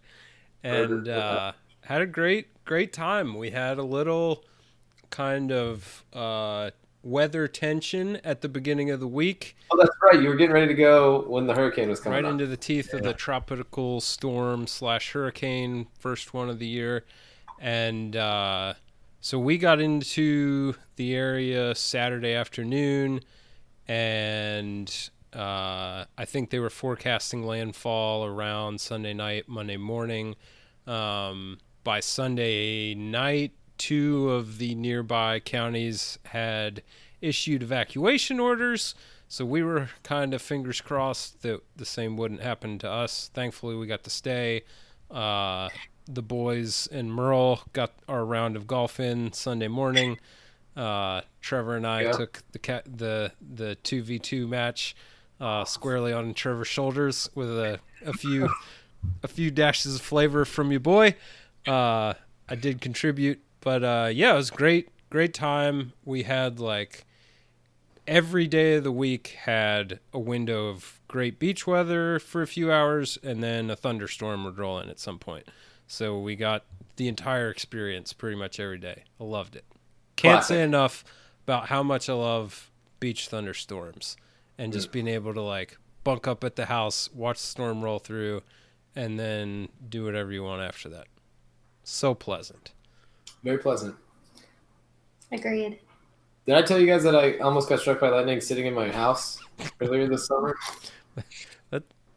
and 0.64 1.08
uh, 1.10 1.54
had 1.86 2.02
a 2.02 2.06
great 2.06 2.48
great 2.66 2.94
time. 2.94 3.36
We 3.36 3.52
had 3.52 3.78
a 3.78 3.84
little 3.84 4.44
kind 5.10 5.52
of 5.52 6.04
uh, 6.14 6.72
weather 7.04 7.48
tension 7.48 8.16
at 8.24 8.42
the 8.42 8.50
beginning 8.50 8.90
of 8.90 9.00
the 9.02 9.08
week, 9.08 9.56
Oh, 9.72 9.78
that's 9.78 9.96
right. 10.02 10.22
You 10.22 10.30
were 10.30 10.36
getting 10.36 10.54
ready 10.54 10.68
to 10.68 10.74
go 10.74 11.26
when 11.28 11.46
the 11.46 11.54
hurricane 11.54 11.90
was 11.90 12.00
coming 12.00 12.18
right 12.18 12.26
up. 12.26 12.32
into 12.32 12.48
the 12.48 12.56
teeth 12.58 12.94
of 12.94 13.04
the 13.04 13.14
tropical 13.14 14.00
storm 14.02 14.66
slash 14.68 15.12
hurricane, 15.12 15.88
first 16.00 16.34
one 16.34 16.50
of 16.50 16.58
the 16.60 16.66
year, 16.68 17.04
and 17.60 18.16
uh, 18.16 18.74
so 19.20 19.38
we 19.38 19.58
got 19.58 19.80
into 19.82 20.76
the 20.96 21.14
area 21.16 21.76
Saturday 21.76 22.34
afternoon, 22.34 23.20
and 23.88 25.10
uh, 25.34 26.06
I 26.18 26.26
think 26.26 26.50
they 26.50 26.60
were 26.60 26.70
forecasting 26.70 27.46
landfall 27.46 28.26
around 28.26 28.80
Sunday 28.80 29.14
night, 29.14 29.48
Monday 29.50 29.78
morning. 29.78 30.36
Um, 30.88 31.58
by 31.84 32.00
Sunday 32.00 32.94
night, 32.96 33.52
two 33.78 34.30
of 34.30 34.58
the 34.58 34.76
nearby 34.76 35.40
counties 35.40 36.18
had 36.26 36.82
issued 37.22 37.64
evacuation 37.64 38.40
orders. 38.40 38.96
So 39.28 39.46
we 39.46 39.64
were 39.64 39.90
kind 40.04 40.34
of 40.34 40.42
fingers 40.42 40.80
crossed 40.82 41.42
that 41.42 41.62
the 41.76 41.86
same 41.86 42.18
wouldn't 42.18 42.42
happen 42.42 42.78
to 42.80 42.90
us. 42.90 43.30
Thankfully, 43.34 43.76
we 43.76 43.88
got 43.88 44.04
to 44.04 44.10
stay. 44.10 44.62
Uh, 45.10 45.70
the 46.06 46.22
boys 46.22 46.88
and 46.92 47.12
Merle 47.12 47.62
got 47.74 47.94
our 48.08 48.26
round 48.26 48.56
of 48.56 48.68
golf 48.68 49.00
in 49.00 49.32
Sunday 49.34 49.68
morning. 49.70 50.20
Uh, 50.76 51.22
Trevor 51.42 51.76
and 51.78 51.88
I 51.88 52.02
Yeah. 52.04 52.12
took 52.14 52.44
the 52.52 52.82
the 52.86 53.32
the 53.56 53.76
two 53.76 54.02
v 54.04 54.20
two 54.20 54.48
match 54.48 54.96
uh, 55.40 55.66
squarely 55.66 56.12
on 56.14 56.34
Trevor's 56.34 56.68
shoulders 56.68 57.30
with 57.36 57.50
a, 57.50 57.80
a 58.06 58.14
few 58.14 58.50
a 59.22 59.28
few 59.28 59.50
dashes 59.52 59.96
of 59.96 60.02
flavor 60.02 60.46
from 60.46 60.72
your 60.72 60.80
boy. 60.80 61.16
Uh, 61.68 62.14
I 62.50 62.56
did 62.56 62.82
contribute, 62.82 63.42
but 63.62 63.84
uh, 63.84 64.10
yeah, 64.14 64.34
it 64.34 64.38
was 64.38 64.52
great. 64.52 64.90
Great 65.10 65.34
time. 65.34 65.94
We 66.04 66.24
had 66.24 66.60
like 66.60 67.06
every 68.08 68.48
day 68.48 68.76
of 68.76 68.84
the 68.84 68.92
week 68.92 69.38
had 69.44 70.00
a 70.12 70.20
window 70.20 70.68
of 70.68 71.00
great 71.08 71.40
beach 71.40 71.66
weather 71.66 72.20
for 72.20 72.42
a 72.42 72.48
few 72.48 72.72
hours, 72.72 73.18
and 73.24 73.42
then 73.44 73.70
a 73.70 73.76
thunderstorm 73.76 74.44
would 74.44 74.58
roll 74.58 74.80
in 74.80 74.90
at 74.90 75.00
some 75.00 75.20
point. 75.20 75.48
So 75.88 76.20
we 76.20 76.36
got 76.36 76.66
the 76.96 77.08
entire 77.08 77.50
experience 77.50 78.14
pretty 78.14 78.36
much 78.36 78.60
every 78.60 78.78
day. 78.78 79.04
I 79.20 79.24
loved 79.24 79.56
it. 79.56 79.66
Can't 80.16 80.36
Classic. 80.40 80.56
say 80.56 80.64
enough 80.64 81.04
about 81.46 81.68
how 81.68 81.84
much 81.84 82.10
I 82.10 82.14
love 82.14 82.72
beach 83.00 83.28
thunderstorms 83.28 84.16
and 84.58 84.72
just 84.72 84.92
being 84.92 85.08
able 85.08 85.34
to 85.34 85.42
like 85.42 85.78
bunk 86.04 86.28
up 86.28 86.44
at 86.44 86.56
the 86.56 86.66
house, 86.66 87.10
watch 87.14 87.40
the 87.40 87.48
storm 87.48 87.82
roll 87.84 88.00
through, 88.00 88.42
and 88.96 89.20
then 89.20 89.70
do 89.90 90.06
whatever 90.06 90.32
you 90.32 90.44
want 90.44 90.62
after 90.62 90.90
that. 90.90 91.08
So 91.84 92.14
pleasant. 92.14 92.72
Very 93.44 93.58
pleasant. 93.58 93.96
Agreed. 95.32 95.80
Did 96.46 96.56
I 96.56 96.62
tell 96.62 96.80
you 96.80 96.86
guys 96.88 97.04
that 97.04 97.16
I 97.16 97.38
almost 97.40 97.70
got 97.70 97.80
struck 97.80 98.00
by 98.00 98.10
lightning 98.10 98.42
sitting 98.42 98.66
in 98.66 98.74
my 98.74 98.90
house 98.92 99.40
earlier 99.82 100.08
this 100.08 100.28
summer? 100.28 100.56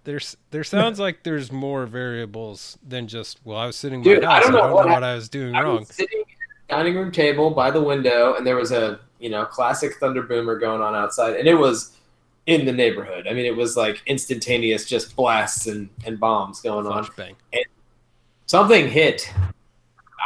There's 0.06 0.36
there 0.52 0.62
sounds 0.62 1.00
like 1.00 1.24
there's 1.24 1.50
more 1.50 1.84
variables 1.84 2.78
than 2.86 3.08
just 3.08 3.40
well 3.44 3.58
I 3.58 3.66
was 3.66 3.74
sitting 3.74 4.00
in 4.00 4.04
Dude, 4.04 4.22
my 4.22 4.28
I 4.28 4.34
house. 4.36 4.44
don't 4.44 4.52
know 4.52 4.58
I 4.60 4.66
don't 4.68 4.72
what 4.74 4.86
know 4.86 4.92
what 4.92 5.02
I 5.02 5.14
was 5.16 5.28
doing 5.28 5.56
I 5.56 5.62
wrong. 5.62 5.78
was 5.80 5.88
sitting 5.88 6.20
at 6.20 6.26
the 6.68 6.74
dining 6.76 6.94
room 6.94 7.10
table 7.10 7.50
by 7.50 7.72
the 7.72 7.82
window, 7.82 8.36
and 8.36 8.46
there 8.46 8.54
was 8.54 8.70
a 8.70 9.00
you 9.18 9.30
know 9.30 9.44
classic 9.44 9.94
thunder 9.94 10.22
boomer 10.22 10.60
going 10.60 10.80
on 10.80 10.94
outside, 10.94 11.34
and 11.34 11.48
it 11.48 11.56
was 11.56 11.96
in 12.46 12.64
the 12.66 12.72
neighborhood. 12.72 13.26
I 13.26 13.32
mean, 13.32 13.46
it 13.46 13.56
was 13.56 13.76
like 13.76 14.00
instantaneous, 14.06 14.84
just 14.84 15.16
blasts 15.16 15.66
and, 15.66 15.88
and 16.04 16.20
bombs 16.20 16.60
going 16.60 16.86
on. 16.86 17.04
Flashbang. 17.04 17.34
Something 18.46 18.88
hit. 18.88 19.28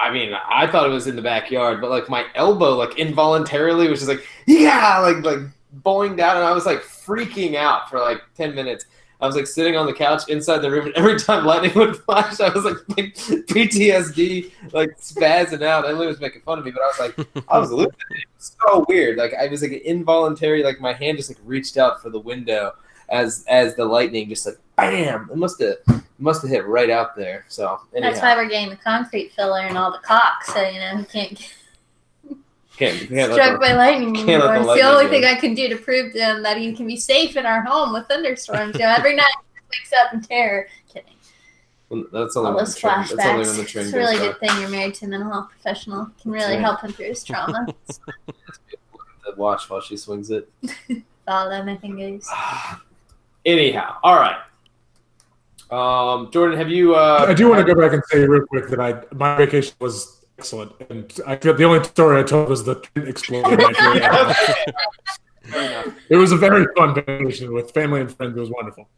I 0.01 0.11
mean, 0.11 0.33
I 0.49 0.67
thought 0.67 0.87
it 0.87 0.93
was 0.93 1.07
in 1.07 1.15
the 1.15 1.23
backyard, 1.23 1.81
but 1.81 1.91
like 1.91 2.09
my 2.09 2.25
elbow, 2.35 2.75
like 2.75 2.99
involuntarily, 2.99 3.89
was 3.89 4.01
just 4.01 4.09
like 4.09 4.27
yeah, 4.47 4.99
like 4.99 5.23
like 5.25 5.41
bowling 5.73 6.17
down, 6.17 6.37
and 6.37 6.45
I 6.45 6.53
was 6.53 6.65
like 6.65 6.79
freaking 6.79 7.55
out 7.55 7.91
for 7.91 8.01
like 8.01 8.23
ten 8.35 8.55
minutes. 8.55 8.87
I 9.21 9.27
was 9.27 9.37
like 9.37 9.47
sitting 9.47 9.77
on 9.77 9.85
the 9.85 9.93
couch 9.93 10.23
inside 10.31 10.59
the 10.59 10.71
room, 10.71 10.87
and 10.87 10.95
every 10.95 11.19
time 11.19 11.45
lightning 11.45 11.73
would 11.77 11.99
flash, 11.99 12.41
I 12.41 12.49
was 12.49 12.65
like, 12.65 12.77
like 12.97 13.15
PTSD, 13.15 14.51
like 14.73 14.99
spazzing 14.99 15.63
out. 15.63 15.87
Emily 15.87 16.07
was 16.07 16.19
making 16.19 16.41
fun 16.41 16.59
of 16.59 16.65
me, 16.65 16.71
but 16.71 16.81
I 16.81 16.87
was 16.87 16.99
like, 16.99 17.45
I 17.49 17.59
was 17.59 17.71
losing 17.71 17.93
it. 17.93 18.19
It 18.21 18.27
was 18.37 18.57
so 18.65 18.87
weird. 18.89 19.19
Like 19.19 19.35
I 19.35 19.49
was 19.49 19.61
like 19.61 19.73
involuntary, 19.73 20.63
like 20.63 20.81
my 20.81 20.95
hand 20.95 21.19
just 21.19 21.29
like 21.29 21.39
reached 21.45 21.77
out 21.77 22.01
for 22.01 22.09
the 22.09 22.19
window 22.19 22.73
as 23.11 23.45
as 23.49 23.75
the 23.77 23.85
lightning 23.85 24.29
just 24.29 24.47
like 24.47 24.59
bam. 24.77 25.29
It 25.33 25.37
must 25.37 25.61
have 25.61 25.77
must 26.19 26.43
have 26.43 26.51
hit 26.51 26.67
right 26.67 26.91
out 26.91 27.17
there. 27.17 27.45
So 27.49 27.81
anyhow, 27.95 28.11
That's 28.11 28.23
why 28.23 28.37
we're 28.37 28.49
getting 28.49 28.71
the 28.71 28.77
concrete 28.77 29.33
filler 29.33 29.61
and 29.61 29.77
all 29.79 29.91
the 29.93 29.99
caulk, 29.99 30.45
so 30.45 30.63
you 30.63 30.79
know 30.81 30.99
he 30.99 31.05
can't 31.05 31.31
get 31.39 31.51
can't, 32.77 33.09
can't 33.11 33.33
struck 33.33 33.53
the- 33.55 33.59
by 33.67 33.73
lightning 33.75 34.15
can't 34.15 34.29
anymore. 34.29 34.55
the 34.65 34.71
It's 34.73 34.81
the 34.81 34.89
only 34.89 35.09
thing 35.09 35.25
I 35.25 35.35
can 35.35 35.55
do 35.55 35.69
to 35.69 35.77
prove 35.77 36.13
to 36.15 36.19
him 36.19 36.43
that 36.43 36.57
he 36.57 36.73
can 36.75 36.87
be 36.87 36.97
safe 36.97 37.37
in 37.37 37.45
our 37.47 37.63
home 37.63 37.93
with 37.93 38.07
thunderstorms. 38.09 38.75
You 38.75 38.81
know, 38.81 38.95
every 38.97 39.15
night 39.17 39.27
he 39.55 39.61
wakes 39.79 39.93
up 40.03 40.15
in 40.15 40.23
terror. 40.23 40.67
Kidding. 40.93 41.11
Well, 41.91 42.05
That's 42.13 42.37
only 42.37 42.53
All 42.53 42.59
those 42.59 42.75
the 42.75 42.81
train, 42.81 42.95
that's 43.01 43.13
only 43.13 43.27
when 43.27 43.45
flashbacks. 43.47 43.57
the 43.57 43.65
train 43.65 43.85
It's 43.87 43.95
a 43.95 43.99
really 43.99 44.17
good 44.19 44.39
thing 44.41 44.51
you're 44.61 44.71
married 44.71 44.95
to 44.95 45.05
a 45.07 45.09
mental 45.09 45.31
health 45.31 45.49
professional. 45.51 46.09
Can 46.23 46.31
really 46.31 46.55
Right. 46.55 46.61
help 46.61 46.81
him 46.81 46.93
through 46.93 47.07
his 47.09 47.23
trauma. 47.25 47.67
watch 49.37 49.69
while 49.69 49.81
she 49.81 49.97
swings 49.97 50.31
it. 50.31 50.49
Follow 51.27 51.63
my 51.65 51.77
fingers. 51.77 52.27
Anyhow, 53.45 53.97
all 54.03 54.17
right. 54.17 54.37
Um, 55.71 56.31
Jordan, 56.33 56.59
have 56.59 56.69
you? 56.69 56.95
Uh, 56.95 57.27
I 57.29 57.35
do 57.35 57.49
want 57.49 57.65
to 57.65 57.75
go 57.75 57.81
back 57.81 57.93
and 57.93 58.03
say 58.07 58.27
real 58.27 58.45
quick 58.47 58.69
that 58.69 58.81
I 58.81 59.03
my 59.15 59.37
vacation 59.37 59.75
was 59.81 60.25
excellent, 60.37 60.73
and 60.91 61.13
I 61.27 61.37
the 61.37 61.65
only 61.65 61.85
story 61.85 62.21
I 62.21 62.25
told 62.25 62.49
was 62.49 62.65
the 62.65 62.77
train 62.77 63.07
explosion. 63.07 63.61
I 63.61 63.73
feel. 64.33 64.73
Fair 65.45 65.63
enough. 65.63 65.97
it 66.09 66.17
was 66.17 66.33
a 66.33 66.37
very 66.37 66.67
fun 66.77 66.95
vacation 66.95 67.53
with 67.53 67.71
family 67.73 68.01
and 68.01 68.15
friends. 68.15 68.37
It 68.37 68.41
was 68.41 68.51
wonderful. 68.51 68.89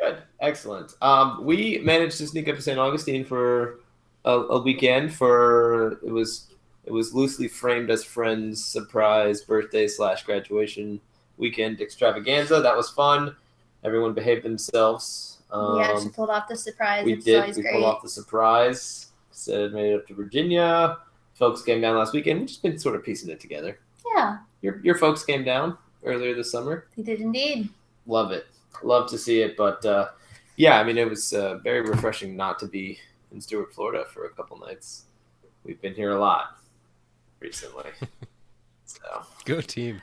Good, 0.00 0.18
excellent. 0.40 0.94
Um, 1.00 1.44
we 1.44 1.78
managed 1.78 2.18
to 2.18 2.26
sneak 2.26 2.48
up 2.48 2.56
to 2.56 2.62
St. 2.62 2.78
Augustine 2.78 3.24
for 3.24 3.80
a, 4.24 4.32
a 4.32 4.62
weekend. 4.62 5.14
For 5.14 5.98
it 6.04 6.10
was 6.10 6.48
It 6.84 6.92
was 6.92 7.12
loosely 7.14 7.46
framed 7.46 7.90
as 7.90 8.04
friends' 8.04 8.64
surprise 8.64 9.42
birthday 9.42 9.86
slash 9.86 10.24
graduation 10.24 11.00
weekend 11.36 11.80
extravaganza. 11.80 12.60
That 12.60 12.76
was 12.76 12.90
fun. 12.90 13.36
Everyone 13.84 14.12
behaved 14.14 14.44
themselves. 14.44 15.38
Um, 15.50 15.76
we 15.78 15.82
actually 15.84 16.10
pulled 16.10 16.30
off 16.30 16.48
the 16.48 16.56
surprise. 16.56 17.04
we 17.04 17.14
it's 17.14 17.24
did. 17.24 17.40
always 17.40 17.56
We 17.56 17.62
great. 17.62 17.72
pulled 17.72 17.84
off 17.84 18.02
the 18.02 18.08
surprise. 18.08 19.08
Said 19.30 19.72
made 19.72 19.92
it 19.92 19.96
up 19.96 20.06
to 20.08 20.14
Virginia. 20.14 20.98
Folks 21.34 21.62
came 21.62 21.80
down 21.80 21.96
last 21.96 22.12
weekend. 22.12 22.40
We've 22.40 22.48
just 22.48 22.62
been 22.62 22.78
sort 22.78 22.94
of 22.94 23.02
piecing 23.04 23.30
it 23.30 23.40
together. 23.40 23.78
Yeah, 24.14 24.38
Your 24.60 24.80
your 24.84 24.94
folks 24.96 25.24
came 25.24 25.44
down 25.44 25.76
earlier 26.04 26.34
this 26.34 26.50
summer. 26.50 26.86
they 26.96 27.02
did 27.02 27.20
indeed. 27.20 27.68
Love 28.06 28.30
it. 28.32 28.46
Love 28.82 29.08
to 29.10 29.18
see 29.18 29.40
it. 29.40 29.56
But 29.56 29.84
uh, 29.84 30.08
yeah, 30.56 30.78
I 30.78 30.84
mean, 30.84 30.98
it 30.98 31.08
was 31.08 31.32
uh, 31.32 31.58
very 31.58 31.80
refreshing 31.82 32.36
not 32.36 32.58
to 32.60 32.66
be 32.66 32.98
in 33.32 33.40
Stuart, 33.40 33.72
Florida 33.74 34.04
for 34.12 34.26
a 34.26 34.30
couple 34.30 34.58
nights. 34.58 35.04
We've 35.64 35.80
been 35.80 35.94
here 35.94 36.10
a 36.12 36.18
lot 36.20 36.58
recently. 37.40 37.90
so, 38.84 39.22
Go 39.44 39.60
team. 39.60 40.02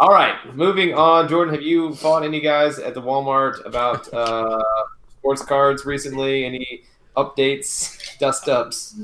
All 0.00 0.08
right, 0.10 0.36
moving 0.54 0.94
on. 0.94 1.28
Jordan, 1.28 1.54
have 1.54 1.62
you 1.62 1.94
fought 1.94 2.24
any 2.24 2.40
guys 2.40 2.78
at 2.78 2.94
the 2.94 3.02
Walmart 3.02 3.64
about 3.64 4.12
uh, 4.12 4.62
sports 5.18 5.42
cards 5.44 5.84
recently? 5.84 6.44
Any 6.44 6.82
updates, 7.16 8.18
dust 8.18 8.48
ups? 8.48 8.96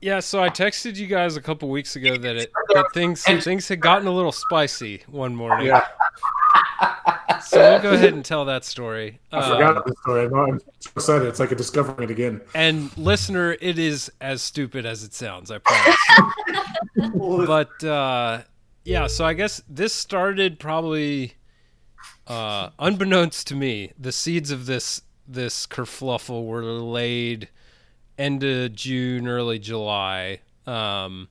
Yeah, 0.00 0.20
so 0.20 0.42
I 0.42 0.48
texted 0.50 0.96
you 0.96 1.06
guys 1.06 1.36
a 1.36 1.40
couple 1.40 1.68
weeks 1.70 1.96
ago 1.96 2.16
that 2.18 2.36
it 2.36 2.52
that 2.74 2.86
things 2.92 3.22
things 3.24 3.68
had 3.68 3.80
gotten 3.80 4.06
a 4.06 4.12
little 4.12 4.32
spicy 4.32 5.02
one 5.06 5.34
morning. 5.34 5.68
Yeah, 5.68 5.86
So 7.42 7.58
we'll 7.58 7.80
go 7.82 7.92
ahead 7.92 8.14
and 8.14 8.24
tell 8.24 8.44
that 8.46 8.64
story. 8.64 9.20
I 9.32 9.38
Um, 9.38 9.52
forgot 9.52 9.86
this 9.86 9.94
story. 10.02 10.26
I'm, 10.26 10.34
I'm 10.34 10.60
so 10.80 10.90
excited. 10.96 11.28
It's 11.28 11.40
like 11.40 11.52
a 11.52 11.54
discovering 11.54 12.08
it 12.08 12.10
again. 12.10 12.40
and 12.54 12.96
listener, 12.98 13.56
it 13.60 13.78
is 13.78 14.10
as 14.20 14.40
stupid 14.42 14.84
as 14.86 15.04
it 15.04 15.14
sounds. 15.14 15.50
I 15.50 15.58
promise. 15.58 15.96
but 17.46 17.84
uh, 17.84 18.42
yeah, 18.84 19.06
so 19.06 19.24
I 19.24 19.34
guess 19.34 19.62
this 19.68 19.92
started 19.92 20.58
probably 20.58 21.34
uh, 22.26 22.70
unbeknownst 22.78 23.46
to 23.48 23.54
me. 23.54 23.92
The 23.98 24.12
seeds 24.12 24.50
of 24.50 24.66
this 24.66 25.02
this 25.26 25.66
kerfluffle 25.66 26.44
were 26.46 26.62
laid 26.62 27.48
end 28.18 28.44
of 28.44 28.74
June, 28.74 29.26
early 29.26 29.58
July. 29.58 30.40
Um, 30.66 31.28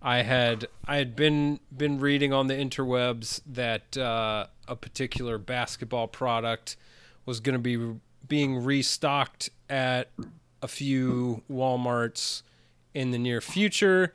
I 0.00 0.22
had 0.22 0.68
I 0.86 0.96
had 0.96 1.16
been 1.16 1.60
been 1.74 1.98
reading 1.98 2.32
on 2.32 2.46
the 2.46 2.54
interwebs 2.54 3.40
that 3.46 3.96
uh, 3.96 4.46
a 4.68 4.76
particular 4.76 5.38
basketball 5.38 6.08
product 6.08 6.76
was 7.26 7.40
going 7.40 7.54
to 7.54 7.58
be 7.58 8.00
being 8.26 8.62
restocked 8.62 9.50
at 9.68 10.10
a 10.62 10.68
few 10.68 11.42
WalMarts 11.50 12.42
in 12.92 13.10
the 13.10 13.18
near 13.18 13.40
future. 13.40 14.14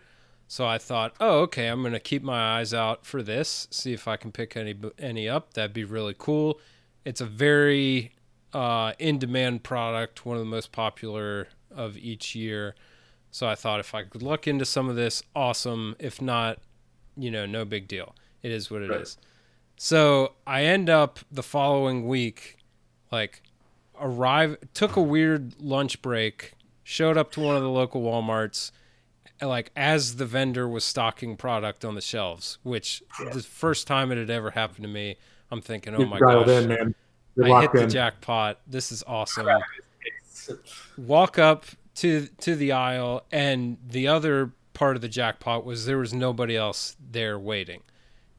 So 0.52 0.66
I 0.66 0.80
thought, 0.80 1.14
oh, 1.20 1.42
okay, 1.42 1.68
I'm 1.68 1.82
going 1.82 1.94
to 1.94 2.00
keep 2.00 2.24
my 2.24 2.58
eyes 2.58 2.74
out 2.74 3.06
for 3.06 3.22
this, 3.22 3.68
see 3.70 3.94
if 3.94 4.08
I 4.08 4.18
can 4.18 4.32
pick 4.32 4.58
any 4.58 4.76
any 4.98 5.30
up. 5.30 5.54
That'd 5.54 5.74
be 5.74 5.84
really 5.84 6.16
cool. 6.18 6.60
It's 7.06 7.22
a 7.22 7.26
very 7.26 8.14
uh, 8.52 8.94
in 8.98 9.20
demand 9.20 9.62
product, 9.62 10.26
one 10.26 10.38
of 10.38 10.42
the 10.42 10.50
most 10.50 10.72
popular 10.72 11.50
of 11.70 11.98
each 11.98 12.34
year. 12.34 12.74
So 13.30 13.48
I 13.48 13.54
thought 13.54 13.80
if 13.80 13.94
I 13.94 14.02
could 14.02 14.24
look 14.24 14.48
into 14.48 14.66
some 14.66 14.90
of 14.90 14.96
this, 14.96 15.22
awesome. 15.36 15.96
If 16.00 16.20
not, 16.20 16.58
you 17.16 17.30
know, 17.30 17.46
no 17.46 17.64
big 17.64 17.88
deal. 17.88 18.16
It 18.42 18.52
is 18.52 18.72
what 18.72 18.82
it 18.82 18.90
is. 18.90 19.18
Right. 19.20 19.26
So 19.78 20.34
I 20.48 20.64
end 20.64 20.90
up 20.90 21.20
the 21.32 21.44
following 21.44 22.08
week, 22.08 22.58
like, 23.12 23.44
arrive, 24.02 24.58
took 24.74 24.96
a 24.96 25.02
weird 25.02 25.62
lunch 25.62 26.02
break, 26.02 26.54
showed 26.84 27.18
up 27.20 27.32
to 27.34 27.40
one 27.40 27.56
of 27.56 27.62
the 27.62 27.70
local 27.70 28.02
Walmarts, 28.02 28.72
like, 29.42 29.72
as 29.76 30.18
the 30.18 30.26
vendor 30.26 30.68
was 30.68 30.84
stocking 30.84 31.38
product 31.38 31.86
on 31.86 31.96
the 31.96 32.02
shelves, 32.02 32.58
which 32.64 33.04
the 33.32 33.42
first 33.42 33.88
time 33.88 34.12
it 34.12 34.18
had 34.18 34.30
ever 34.30 34.52
happened 34.52 34.84
to 34.84 34.90
me, 34.90 35.18
I'm 35.52 35.62
thinking, 35.62 35.96
oh 35.96 36.00
You're 36.00 36.08
my 36.08 36.20
gosh. 36.20 36.48
in, 36.48 36.68
man. 36.68 36.96
I 37.42 37.44
hit 37.44 37.50
locked 37.50 37.74
the 37.74 37.88
jackpot. 37.88 38.60
This 38.68 38.92
is 38.92 39.04
awesome. 39.08 39.48
Walk 40.98 41.40
up 41.40 41.66
to 41.96 42.28
to 42.42 42.56
the 42.56 42.72
aisle, 42.72 43.24
and 43.32 43.78
the 43.88 44.08
other 44.08 44.52
part 44.74 44.96
of 44.96 45.02
the 45.02 45.08
jackpot 45.08 45.66
was 45.66 45.86
there 45.86 45.98
was 45.98 46.14
nobody 46.14 46.56
else 46.56 46.96
there 47.12 47.38
waiting. 47.38 47.82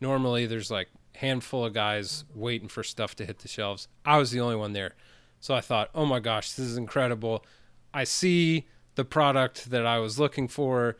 Normally, 0.00 0.46
there's 0.46 0.70
like 0.70 0.88
handful 1.14 1.64
of 1.64 1.74
guys 1.74 2.24
waiting 2.34 2.68
for 2.68 2.82
stuff 2.82 3.14
to 3.16 3.26
hit 3.26 3.40
the 3.40 3.48
shelves. 3.48 3.88
I 4.04 4.18
was 4.18 4.30
the 4.30 4.40
only 4.40 4.56
one 4.56 4.72
there, 4.72 4.94
so 5.40 5.54
I 5.54 5.60
thought, 5.60 5.90
oh 5.94 6.06
my 6.06 6.20
gosh, 6.20 6.52
this 6.52 6.66
is 6.66 6.76
incredible. 6.76 7.44
I 7.92 8.04
see 8.04 8.66
the 8.94 9.04
product 9.04 9.70
that 9.70 9.86
I 9.86 9.98
was 9.98 10.18
looking 10.18 10.48
for. 10.48 10.96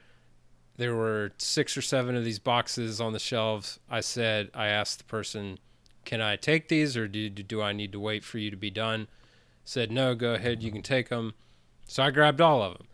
There 0.76 0.95
were 0.95 1.32
six 1.38 1.76
or 1.76 1.82
seven 1.82 2.16
of 2.16 2.24
these 2.24 2.38
boxes 2.38 3.01
on 3.01 3.12
the 3.12 3.18
shelves. 3.18 3.78
I 3.91 4.01
said, 4.01 4.51
I 4.55 4.68
asked 4.68 4.99
the 4.99 5.05
person, 5.05 5.59
can 6.05 6.20
I 6.20 6.36
take 6.36 6.68
these 6.68 6.97
or 6.97 7.07
do, 7.07 7.28
do 7.28 7.61
I 7.61 7.72
need 7.72 7.93
to 7.93 8.01
wait 8.01 8.24
for 8.24 8.38
you 8.38 8.51
to 8.51 8.57
be 8.57 8.70
done? 8.70 9.09
Said, 9.64 9.93
no, 9.93 10.14
go 10.14 10.34
ahead, 10.34 10.62
you 10.62 10.72
can 10.72 10.82
take 10.82 11.11
them. 11.11 11.34
So 11.86 12.03
I 12.03 12.11
grabbed 12.11 12.41
all 12.41 12.62
of 12.62 12.78
them 12.78 12.86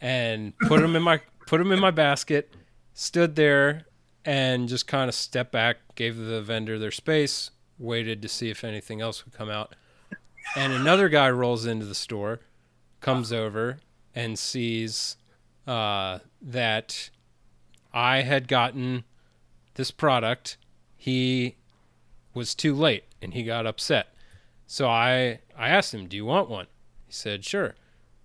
and 0.00 0.56
put 0.60 0.80
them 0.80 0.96
in 0.96 1.02
my 1.02 1.20
put 1.46 1.58
them 1.58 1.72
in 1.72 1.80
my 1.80 1.90
basket, 1.90 2.54
stood 2.94 3.36
there 3.36 3.86
and 4.24 4.68
just 4.68 4.86
kind 4.86 5.08
of 5.08 5.14
stepped 5.14 5.52
back, 5.52 5.78
gave 5.94 6.16
the 6.16 6.40
vendor 6.40 6.78
their 6.78 6.90
space, 6.90 7.50
waited 7.78 8.22
to 8.22 8.28
see 8.28 8.48
if 8.48 8.64
anything 8.64 9.00
else 9.00 9.24
would 9.24 9.34
come 9.34 9.50
out. 9.50 9.74
And 10.56 10.72
another 10.72 11.08
guy 11.08 11.30
rolls 11.30 11.66
into 11.66 11.84
the 11.84 11.94
store, 11.94 12.40
comes 13.00 13.32
over 13.32 13.78
and 14.14 14.38
sees 14.38 15.16
uh, 15.66 16.18
that 16.40 17.10
I 17.92 18.22
had 18.22 18.48
gotten 18.48 19.04
this 19.74 19.90
product. 19.90 20.56
He 20.96 21.56
was 22.32 22.54
too 22.54 22.74
late 22.74 23.04
and 23.20 23.34
he 23.34 23.42
got 23.42 23.66
upset. 23.66 24.14
So 24.66 24.88
I 24.88 25.40
I 25.56 25.68
asked 25.68 25.94
him, 25.94 26.06
"Do 26.06 26.16
you 26.16 26.24
want 26.24 26.48
one?" 26.48 26.66
He 27.06 27.12
said, 27.12 27.44
"Sure." 27.44 27.74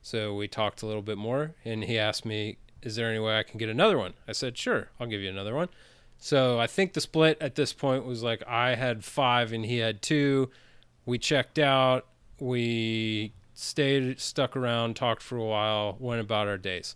So 0.01 0.33
we 0.33 0.47
talked 0.47 0.81
a 0.81 0.85
little 0.85 1.01
bit 1.01 1.17
more 1.17 1.55
and 1.65 1.83
he 1.83 1.99
asked 1.99 2.25
me, 2.25 2.57
"Is 2.81 2.95
there 2.95 3.09
any 3.09 3.19
way 3.19 3.37
I 3.37 3.43
can 3.43 3.57
get 3.57 3.69
another 3.69 3.97
one?" 3.97 4.13
I 4.27 4.31
said, 4.31 4.57
"Sure, 4.57 4.89
I'll 4.99 5.07
give 5.07 5.21
you 5.21 5.29
another 5.29 5.55
one." 5.55 5.69
So 6.17 6.59
I 6.59 6.67
think 6.67 6.93
the 6.93 7.01
split 7.01 7.37
at 7.39 7.55
this 7.55 7.73
point 7.73 8.05
was 8.05 8.23
like 8.23 8.45
I 8.45 8.75
had 8.75 9.05
5 9.05 9.53
and 9.53 9.65
he 9.65 9.77
had 9.77 10.01
2. 10.01 10.49
We 11.05 11.17
checked 11.17 11.57
out, 11.57 12.07
we 12.39 13.33
stayed 13.59 14.19
stuck 14.19 14.55
around, 14.55 14.95
talked 14.95 15.21
for 15.21 15.37
a 15.37 15.45
while, 15.45 15.95
went 15.99 16.21
about 16.21 16.47
our 16.47 16.57
days. 16.57 16.95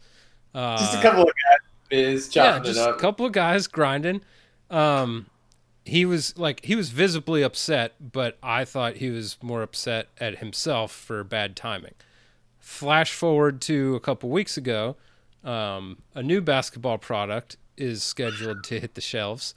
Uh, 0.53 0.77
Just 0.77 0.97
a 0.97 1.01
couple 1.01 1.23
of 1.23 1.27
guys 1.27 1.59
is 1.91 2.35
yeah, 2.35 2.59
just 2.59 2.79
a 2.79 2.93
couple 2.93 3.25
of 3.25 3.31
guys 3.31 3.67
grinding. 3.67 4.21
Um, 4.69 5.27
he 5.85 6.05
was 6.05 6.37
like 6.37 6.63
he 6.63 6.75
was 6.75 6.89
visibly 6.89 7.41
upset, 7.41 7.93
but 7.99 8.37
I 8.41 8.65
thought 8.65 8.97
he 8.97 9.09
was 9.09 9.37
more 9.41 9.61
upset 9.61 10.07
at 10.19 10.39
himself 10.39 10.91
for 10.91 11.23
bad 11.23 11.55
timing. 11.55 11.93
Flash 12.59 13.13
forward 13.13 13.61
to 13.61 13.95
a 13.95 13.99
couple 13.99 14.29
weeks 14.29 14.55
ago, 14.57 14.95
um, 15.43 16.01
a 16.15 16.23
new 16.23 16.41
basketball 16.41 16.97
product 16.97 17.57
is 17.75 18.03
scheduled 18.03 18.63
to 18.65 18.79
hit 18.79 18.95
the 18.95 19.01
shelves, 19.01 19.53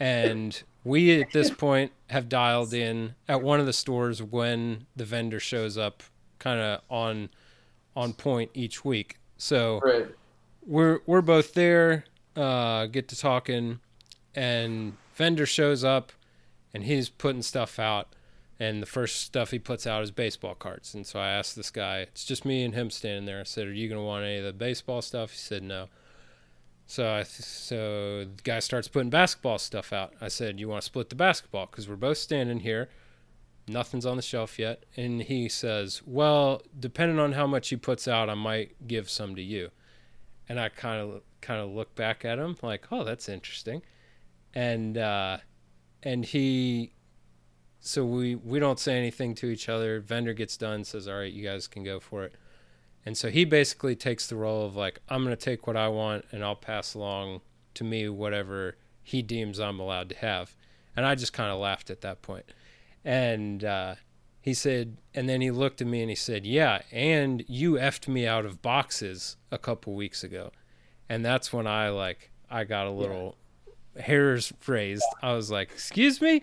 and 0.00 0.62
we 0.84 1.20
at 1.20 1.32
this 1.32 1.50
point 1.50 1.92
have 2.08 2.28
dialed 2.28 2.72
in 2.72 3.14
at 3.28 3.42
one 3.42 3.60
of 3.60 3.66
the 3.66 3.72
stores 3.72 4.22
when 4.22 4.86
the 4.96 5.04
vendor 5.04 5.38
shows 5.38 5.76
up, 5.76 6.02
kind 6.38 6.60
of 6.60 6.80
on 6.88 7.30
on 7.96 8.12
point 8.12 8.50
each 8.54 8.84
week. 8.84 9.18
So 9.36 9.80
Right. 9.82 10.06
we're 10.64 11.00
we're 11.06 11.20
both 11.22 11.54
there, 11.54 12.04
uh, 12.36 12.86
get 12.86 13.08
to 13.08 13.16
talking, 13.16 13.80
and 14.34 14.96
vendor 15.14 15.46
shows 15.46 15.82
up, 15.84 16.12
and 16.72 16.84
he's 16.84 17.08
putting 17.08 17.42
stuff 17.42 17.78
out, 17.78 18.14
and 18.60 18.80
the 18.82 18.86
first 18.86 19.20
stuff 19.22 19.50
he 19.50 19.58
puts 19.58 19.86
out 19.86 20.02
is 20.02 20.10
baseball 20.10 20.54
cards. 20.54 20.94
And 20.94 21.06
so 21.06 21.18
I 21.18 21.28
asked 21.28 21.56
this 21.56 21.70
guy, 21.70 21.98
it's 22.00 22.24
just 22.24 22.44
me 22.44 22.64
and 22.64 22.74
him 22.74 22.90
standing 22.90 23.24
there. 23.26 23.40
I 23.40 23.44
said, 23.44 23.66
"Are 23.66 23.72
you 23.72 23.88
gonna 23.88 24.04
want 24.04 24.24
any 24.24 24.38
of 24.38 24.44
the 24.44 24.52
baseball 24.52 25.02
stuff?" 25.02 25.32
He 25.32 25.38
said, 25.38 25.62
"No." 25.62 25.88
So 26.86 27.06
I 27.10 27.22
so 27.24 28.24
the 28.24 28.42
guy 28.44 28.60
starts 28.60 28.88
putting 28.88 29.10
basketball 29.10 29.58
stuff 29.58 29.92
out. 29.92 30.14
I 30.20 30.28
said, 30.28 30.58
"You 30.58 30.68
want 30.68 30.82
to 30.82 30.86
split 30.86 31.10
the 31.10 31.16
basketball?" 31.16 31.66
Because 31.66 31.88
we're 31.88 31.96
both 31.96 32.18
standing 32.18 32.60
here. 32.60 32.88
Nothing's 33.68 34.06
on 34.06 34.16
the 34.16 34.22
shelf 34.22 34.58
yet, 34.58 34.84
and 34.96 35.22
he 35.22 35.48
says, 35.48 36.02
"Well, 36.06 36.62
depending 36.78 37.18
on 37.18 37.32
how 37.32 37.46
much 37.46 37.68
he 37.68 37.76
puts 37.76 38.08
out, 38.08 38.30
I 38.30 38.34
might 38.34 38.86
give 38.86 39.10
some 39.10 39.34
to 39.36 39.42
you." 39.42 39.70
and 40.48 40.58
I 40.58 40.68
kind 40.68 41.00
of 41.00 41.22
kind 41.40 41.60
of 41.60 41.70
look 41.70 41.94
back 41.94 42.24
at 42.24 42.38
him 42.38 42.56
like, 42.62 42.90
"Oh, 42.90 43.04
that's 43.04 43.28
interesting," 43.28 43.82
and 44.54 44.96
uh, 44.96 45.38
and 46.02 46.24
he, 46.24 46.92
so 47.80 48.04
we 48.04 48.34
we 48.34 48.58
don't 48.58 48.78
say 48.78 48.96
anything 48.96 49.34
to 49.36 49.46
each 49.46 49.68
other. 49.68 50.00
Vendor 50.00 50.32
gets 50.32 50.56
done, 50.56 50.84
says, 50.84 51.06
"All 51.06 51.18
right, 51.18 51.32
you 51.32 51.44
guys 51.44 51.66
can 51.66 51.84
go 51.84 52.00
for 52.00 52.24
it," 52.24 52.34
and 53.04 53.16
so 53.16 53.30
he 53.30 53.44
basically 53.44 53.94
takes 53.94 54.26
the 54.26 54.36
role 54.36 54.64
of 54.64 54.74
like, 54.74 55.00
"I'm 55.08 55.22
gonna 55.22 55.36
take 55.36 55.66
what 55.66 55.76
I 55.76 55.88
want, 55.88 56.24
and 56.32 56.42
I'll 56.42 56.56
pass 56.56 56.94
along 56.94 57.42
to 57.74 57.84
me 57.84 58.08
whatever 58.08 58.76
he 59.02 59.22
deems 59.22 59.60
I'm 59.60 59.80
allowed 59.80 60.08
to 60.10 60.16
have," 60.16 60.56
and 60.96 61.04
I 61.04 61.14
just 61.14 61.32
kind 61.32 61.52
of 61.52 61.58
laughed 61.58 61.90
at 61.90 62.00
that 62.00 62.22
point, 62.22 62.46
and. 63.04 63.64
Uh, 63.64 63.94
he 64.40 64.54
said, 64.54 64.96
and 65.12 65.28
then 65.28 65.42
he 65.42 65.50
looked 65.50 65.82
at 65.82 65.86
me 65.86 66.00
and 66.00 66.08
he 66.08 66.16
said, 66.16 66.46
"Yeah, 66.46 66.80
and 66.90 67.44
you 67.48 67.72
effed 67.72 68.08
me 68.08 68.26
out 68.26 68.46
of 68.46 68.62
boxes 68.62 69.36
a 69.50 69.58
couple 69.58 69.94
weeks 69.94 70.24
ago." 70.24 70.52
and 71.08 71.24
that's 71.24 71.52
when 71.52 71.66
I 71.66 71.88
like 71.88 72.30
I 72.50 72.64
got 72.64 72.86
a 72.86 72.90
little 72.90 73.36
hairs 73.98 74.52
raised. 74.66 75.04
I 75.22 75.32
was 75.32 75.50
like, 75.50 75.70
"Excuse 75.70 76.20
me." 76.20 76.42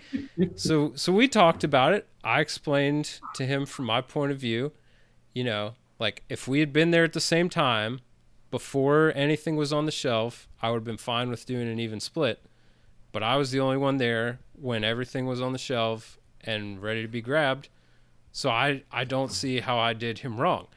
so 0.55 0.93
so 0.95 1.13
we 1.13 1.27
talked 1.27 1.63
about 1.63 1.93
it. 1.93 2.07
I 2.23 2.41
explained 2.41 3.19
to 3.35 3.45
him 3.45 3.65
from 3.65 3.85
my 3.85 4.01
point 4.01 4.31
of 4.31 4.39
view, 4.39 4.71
you 5.33 5.43
know, 5.43 5.73
like 5.99 6.23
if 6.29 6.47
we 6.47 6.59
had 6.59 6.73
been 6.73 6.91
there 6.91 7.03
at 7.03 7.13
the 7.13 7.19
same 7.19 7.49
time 7.49 8.01
before 8.51 9.11
anything 9.15 9.55
was 9.55 9.73
on 9.73 9.85
the 9.85 9.91
shelf, 9.91 10.47
I 10.61 10.69
would 10.69 10.77
have 10.77 10.83
been 10.83 10.97
fine 10.97 11.29
with 11.29 11.45
doing 11.45 11.67
an 11.67 11.79
even 11.79 11.99
split. 11.99 12.43
But 13.11 13.23
I 13.23 13.37
was 13.37 13.51
the 13.51 13.59
only 13.59 13.77
one 13.77 13.97
there 13.97 14.39
when 14.53 14.83
everything 14.83 15.25
was 15.25 15.41
on 15.41 15.53
the 15.53 15.57
shelf 15.57 16.17
and 16.45 16.81
ready 16.81 17.01
to 17.01 17.07
be 17.07 17.21
grabbed. 17.21 17.69
So 18.31 18.49
I 18.49 18.83
I 18.91 19.03
don't 19.03 19.31
see 19.31 19.59
how 19.59 19.77
I 19.77 19.93
did 19.93 20.19
him 20.19 20.39
wrong. 20.39 20.67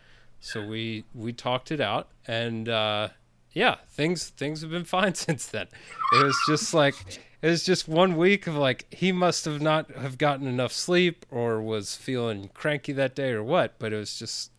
So 0.41 0.64
we 0.64 1.05
we 1.14 1.33
talked 1.33 1.71
it 1.71 1.81
out 1.81 2.09
and 2.27 2.69
uh 2.69 3.09
yeah, 3.53 3.77
things 3.89 4.29
things 4.29 4.61
have 4.62 4.71
been 4.71 4.85
fine 4.99 5.14
since 5.14 5.47
then. 5.47 5.66
It 6.12 6.25
was 6.25 6.39
just 6.47 6.73
like 6.75 6.95
it 7.43 7.49
was 7.49 7.64
just 7.64 7.89
one 7.89 8.16
week 8.16 8.47
of 8.47 8.55
like 8.55 8.93
he 8.93 9.12
must 9.12 9.45
have 9.45 9.61
not 9.61 9.91
have 9.93 10.19
gotten 10.19 10.47
enough 10.47 10.73
sleep 10.73 11.27
or 11.31 11.61
was 11.61 11.97
feeling 11.97 12.51
cranky 12.55 12.93
that 12.93 13.14
day 13.14 13.31
or 13.31 13.43
what, 13.43 13.79
but 13.79 13.93
it 13.93 13.97
was 13.97 14.19
just 14.19 14.51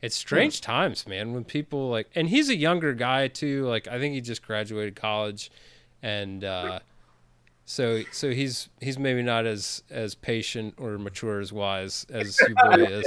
it's 0.00 0.14
strange 0.14 0.60
times, 0.60 1.06
man, 1.08 1.32
when 1.32 1.44
people 1.44 1.90
like 1.90 2.08
and 2.14 2.28
he's 2.28 2.48
a 2.48 2.56
younger 2.56 2.94
guy 2.94 3.28
too, 3.28 3.66
like 3.66 3.88
I 3.88 3.98
think 3.98 4.14
he 4.14 4.20
just 4.20 4.42
graduated 4.42 4.96
college 4.96 5.50
and 6.02 6.44
uh 6.44 6.78
so 7.68 8.02
so 8.12 8.30
he's 8.30 8.70
he's 8.80 8.98
maybe 8.98 9.20
not 9.20 9.44
as 9.44 9.82
as 9.90 10.14
patient 10.14 10.72
or 10.78 10.96
mature 10.96 11.38
as 11.38 11.52
wise 11.52 12.06
as 12.08 12.38
your 12.40 12.54
boy 12.54 12.82
is. 12.90 13.06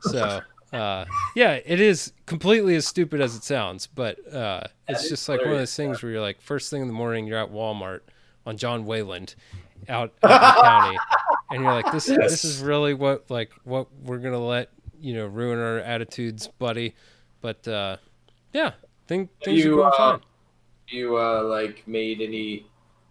So 0.00 0.40
uh, 0.72 1.04
yeah, 1.34 1.58
it 1.66 1.78
is 1.78 2.14
completely 2.24 2.74
as 2.74 2.86
stupid 2.86 3.20
as 3.20 3.36
it 3.36 3.44
sounds, 3.44 3.86
but 3.86 4.16
uh, 4.32 4.62
it's 4.88 5.10
just 5.10 5.28
like 5.28 5.40
one 5.40 5.52
of 5.52 5.58
those 5.58 5.76
things 5.76 6.02
where 6.02 6.10
you're 6.10 6.22
like, 6.22 6.40
first 6.40 6.70
thing 6.70 6.80
in 6.80 6.88
the 6.88 6.94
morning, 6.94 7.26
you're 7.26 7.38
at 7.38 7.52
Walmart 7.52 8.00
on 8.46 8.56
John 8.56 8.86
Wayland, 8.86 9.34
out, 9.90 10.14
out 10.22 10.30
in 10.32 10.40
the 10.40 10.62
county, 10.62 10.98
and 11.50 11.62
you're 11.62 11.72
like, 11.72 11.92
this 11.92 12.06
this 12.06 12.46
is 12.46 12.60
really 12.60 12.94
what 12.94 13.30
like 13.30 13.52
what 13.64 13.88
we're 14.04 14.18
gonna 14.18 14.42
let 14.42 14.70
you 14.98 15.12
know 15.12 15.26
ruin 15.26 15.58
our 15.58 15.80
attitudes, 15.80 16.48
buddy. 16.58 16.94
But 17.42 17.68
uh, 17.68 17.98
yeah, 18.54 18.72
think, 19.06 19.28
things 19.44 19.62
you, 19.62 19.82
are 19.82 19.90
going 19.90 19.92
uh, 19.92 20.12
fine. 20.12 20.20
You 20.88 21.18
uh, 21.18 21.42
like 21.42 21.86
made 21.86 22.22
any 22.22 22.64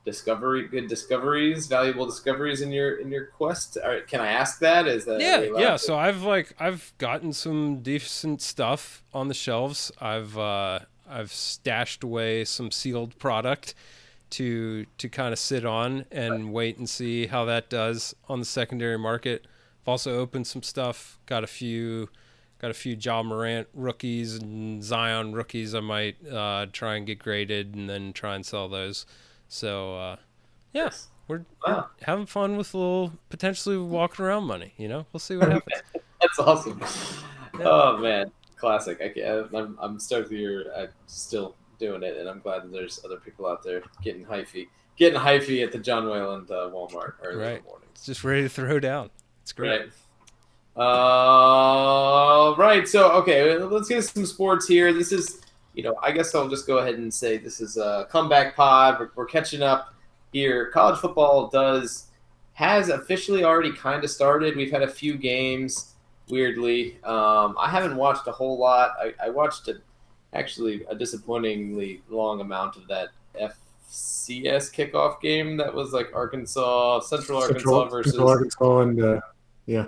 discovery, 0.08 0.68
good 0.68 0.88
discoveries, 0.88 1.68
valuable 1.68 2.05
discoveries 2.08 2.62
in 2.62 2.72
your 2.72 2.95
in 2.95 3.12
your 3.12 3.26
quest? 3.26 3.78
Or 3.78 4.01
can 4.01 4.22
I 4.22 4.30
ask 4.30 4.58
that? 4.60 4.88
Is 4.88 5.05
that 5.05 5.20
yeah 5.20 5.38
are 5.38 5.41
we 5.41 5.47
allowed 5.49 5.62
yeah 5.62 5.72
to- 5.72 5.80
so 5.80 5.95
i've 5.95 6.24
like 6.24 6.53
i've 6.60 6.93
gotten 6.97 7.32
some 7.34 7.82
decent 7.84 8.41
stuff 8.41 9.03
on 9.14 9.28
the 9.28 9.34
shelves 9.36 9.91
i've 10.01 10.36
uh 10.38 10.80
i've 11.10 11.32
stashed 11.32 12.03
away 12.03 12.43
some 12.45 12.72
sealed 12.72 13.18
product 13.20 13.76
to 14.32 14.86
to 14.97 15.08
kind 15.10 15.32
of 15.34 15.39
sit 15.39 15.66
on 15.66 16.05
and 16.12 16.51
wait 16.51 16.78
and 16.78 16.89
see 16.89 17.28
how 17.28 17.45
that 17.45 17.70
does 17.70 18.16
on 18.28 18.39
the 18.39 18.45
secondary 18.45 18.97
market 18.97 19.45
i've 19.84 19.88
also 19.89 20.18
opened 20.20 20.47
some 20.47 20.64
stuff 20.64 21.20
got 21.26 21.43
a 21.43 21.47
few 21.47 22.10
got 22.60 22.72
a 22.72 22.74
few 22.74 22.97
Ja 22.99 23.22
Morant 23.22 23.68
rookies 23.74 24.36
and 24.36 24.84
Zion 24.84 25.34
rookies 25.34 25.76
I 25.76 25.80
might 25.80 26.16
uh, 26.28 26.66
try 26.72 26.95
and 26.95 27.05
get 27.05 27.20
graded 27.20 27.76
and 27.76 27.88
then 27.88 28.14
try 28.14 28.34
and 28.36 28.43
sell 28.43 28.68
those. 28.68 29.05
So 29.48 29.98
uh, 29.98 30.16
yeah, 30.74 30.89
we're, 31.28 31.45
we're 31.66 31.86
having 32.02 32.26
fun 32.26 32.58
with 32.58 32.74
a 32.74 32.78
little 32.78 33.14
potentially 33.30 33.78
walking 33.78 34.26
around 34.26 34.43
money. 34.43 34.74
You 34.78 34.88
know, 34.88 35.06
we'll 35.12 35.20
see 35.20 35.38
what 35.38 35.52
happens. 35.52 35.82
That's 36.22 36.39
awesome. 36.39 36.82
Oh 37.60 37.98
man, 37.98 38.32
classic. 38.56 39.02
I 39.02 39.10
can't, 39.10 39.54
I'm 39.54 39.78
I'm 39.80 40.00
stoked 40.00 40.30
that 40.30 40.38
you're 40.38 40.66
uh, 40.76 40.88
still 41.06 41.56
doing 41.80 42.04
it, 42.04 42.18
and 42.18 42.28
I'm 42.28 42.39
glad 42.39 42.64
that 42.64 42.72
there's 42.72 43.00
other 43.06 43.18
people 43.18 43.48
out 43.48 43.64
there 43.64 43.82
getting 44.04 44.26
hyphy, 44.26 44.68
getting 44.98 45.20
hyphy 45.20 45.64
at 45.64 45.72
the 45.72 45.80
John 45.80 46.10
Wayland 46.10 46.50
uh, 46.52 46.70
Walmart 46.74 47.14
early 47.24 47.45
in 47.45 47.56
the 47.56 47.62
mornings. 47.64 47.88
It's 47.93 48.06
just 48.06 48.24
ready 48.24 48.43
to 48.43 48.50
throw 48.50 48.80
down. 48.80 49.10
It's 49.43 49.54
great. 49.54 49.70
Right. 49.80 49.91
Uh, 52.52 52.56
right. 52.58 52.88
So, 52.88 53.12
okay, 53.14 53.58
let's 53.58 53.89
get 53.89 54.04
some 54.04 54.26
sports 54.26 54.68
here. 54.68 54.93
This 54.93 55.12
is, 55.12 55.41
you 55.78 55.84
know, 55.84 55.96
I 56.02 56.12
guess 56.12 56.34
I'll 56.34 56.50
just 56.50 56.66
go 56.66 56.80
ahead 56.80 56.96
and 56.96 57.14
say 57.14 57.38
this 57.38 57.62
is 57.62 57.78
a 57.78 58.08
comeback 58.10 58.56
pod. 58.56 59.00
We're, 59.00 59.12
we're 59.16 59.26
catching 59.28 59.62
up 59.62 59.94
here. 60.34 60.72
College 60.72 61.00
football 61.00 61.50
does 61.50 62.08
has 62.54 62.90
officially 62.90 63.44
already 63.44 63.72
kind 63.72 64.04
of 64.04 64.10
started. 64.10 64.56
We've 64.56 64.72
had 64.72 64.82
a 64.82 64.88
few 64.88 65.16
games. 65.16 65.94
Weirdly, 66.30 66.98
um, 67.04 67.56
I 67.60 67.70
haven't 67.70 67.96
watched 67.96 68.28
a 68.28 68.32
whole 68.32 68.58
lot. 68.58 68.94
I, 69.00 69.14
I 69.28 69.30
watched 69.30 69.68
a, 69.68 69.76
actually 70.34 70.84
a 70.90 70.96
disappointingly 70.96 72.02
long 72.10 72.42
amount 72.42 72.76
of 72.76 72.88
that 72.88 73.10
FCS 73.40 74.74
kickoff 74.74 75.22
game. 75.22 75.58
That 75.58 75.72
was 75.72 75.94
like 75.94 76.10
Arkansas 76.12 77.02
Central 77.02 77.38
Arkansas 77.38 77.60
Central, 77.60 77.86
versus 77.86 78.14
Central 78.14 78.30
Arkansas 78.30 78.80
and 78.80 79.04
uh, 79.04 79.22
yeah, 79.68 79.86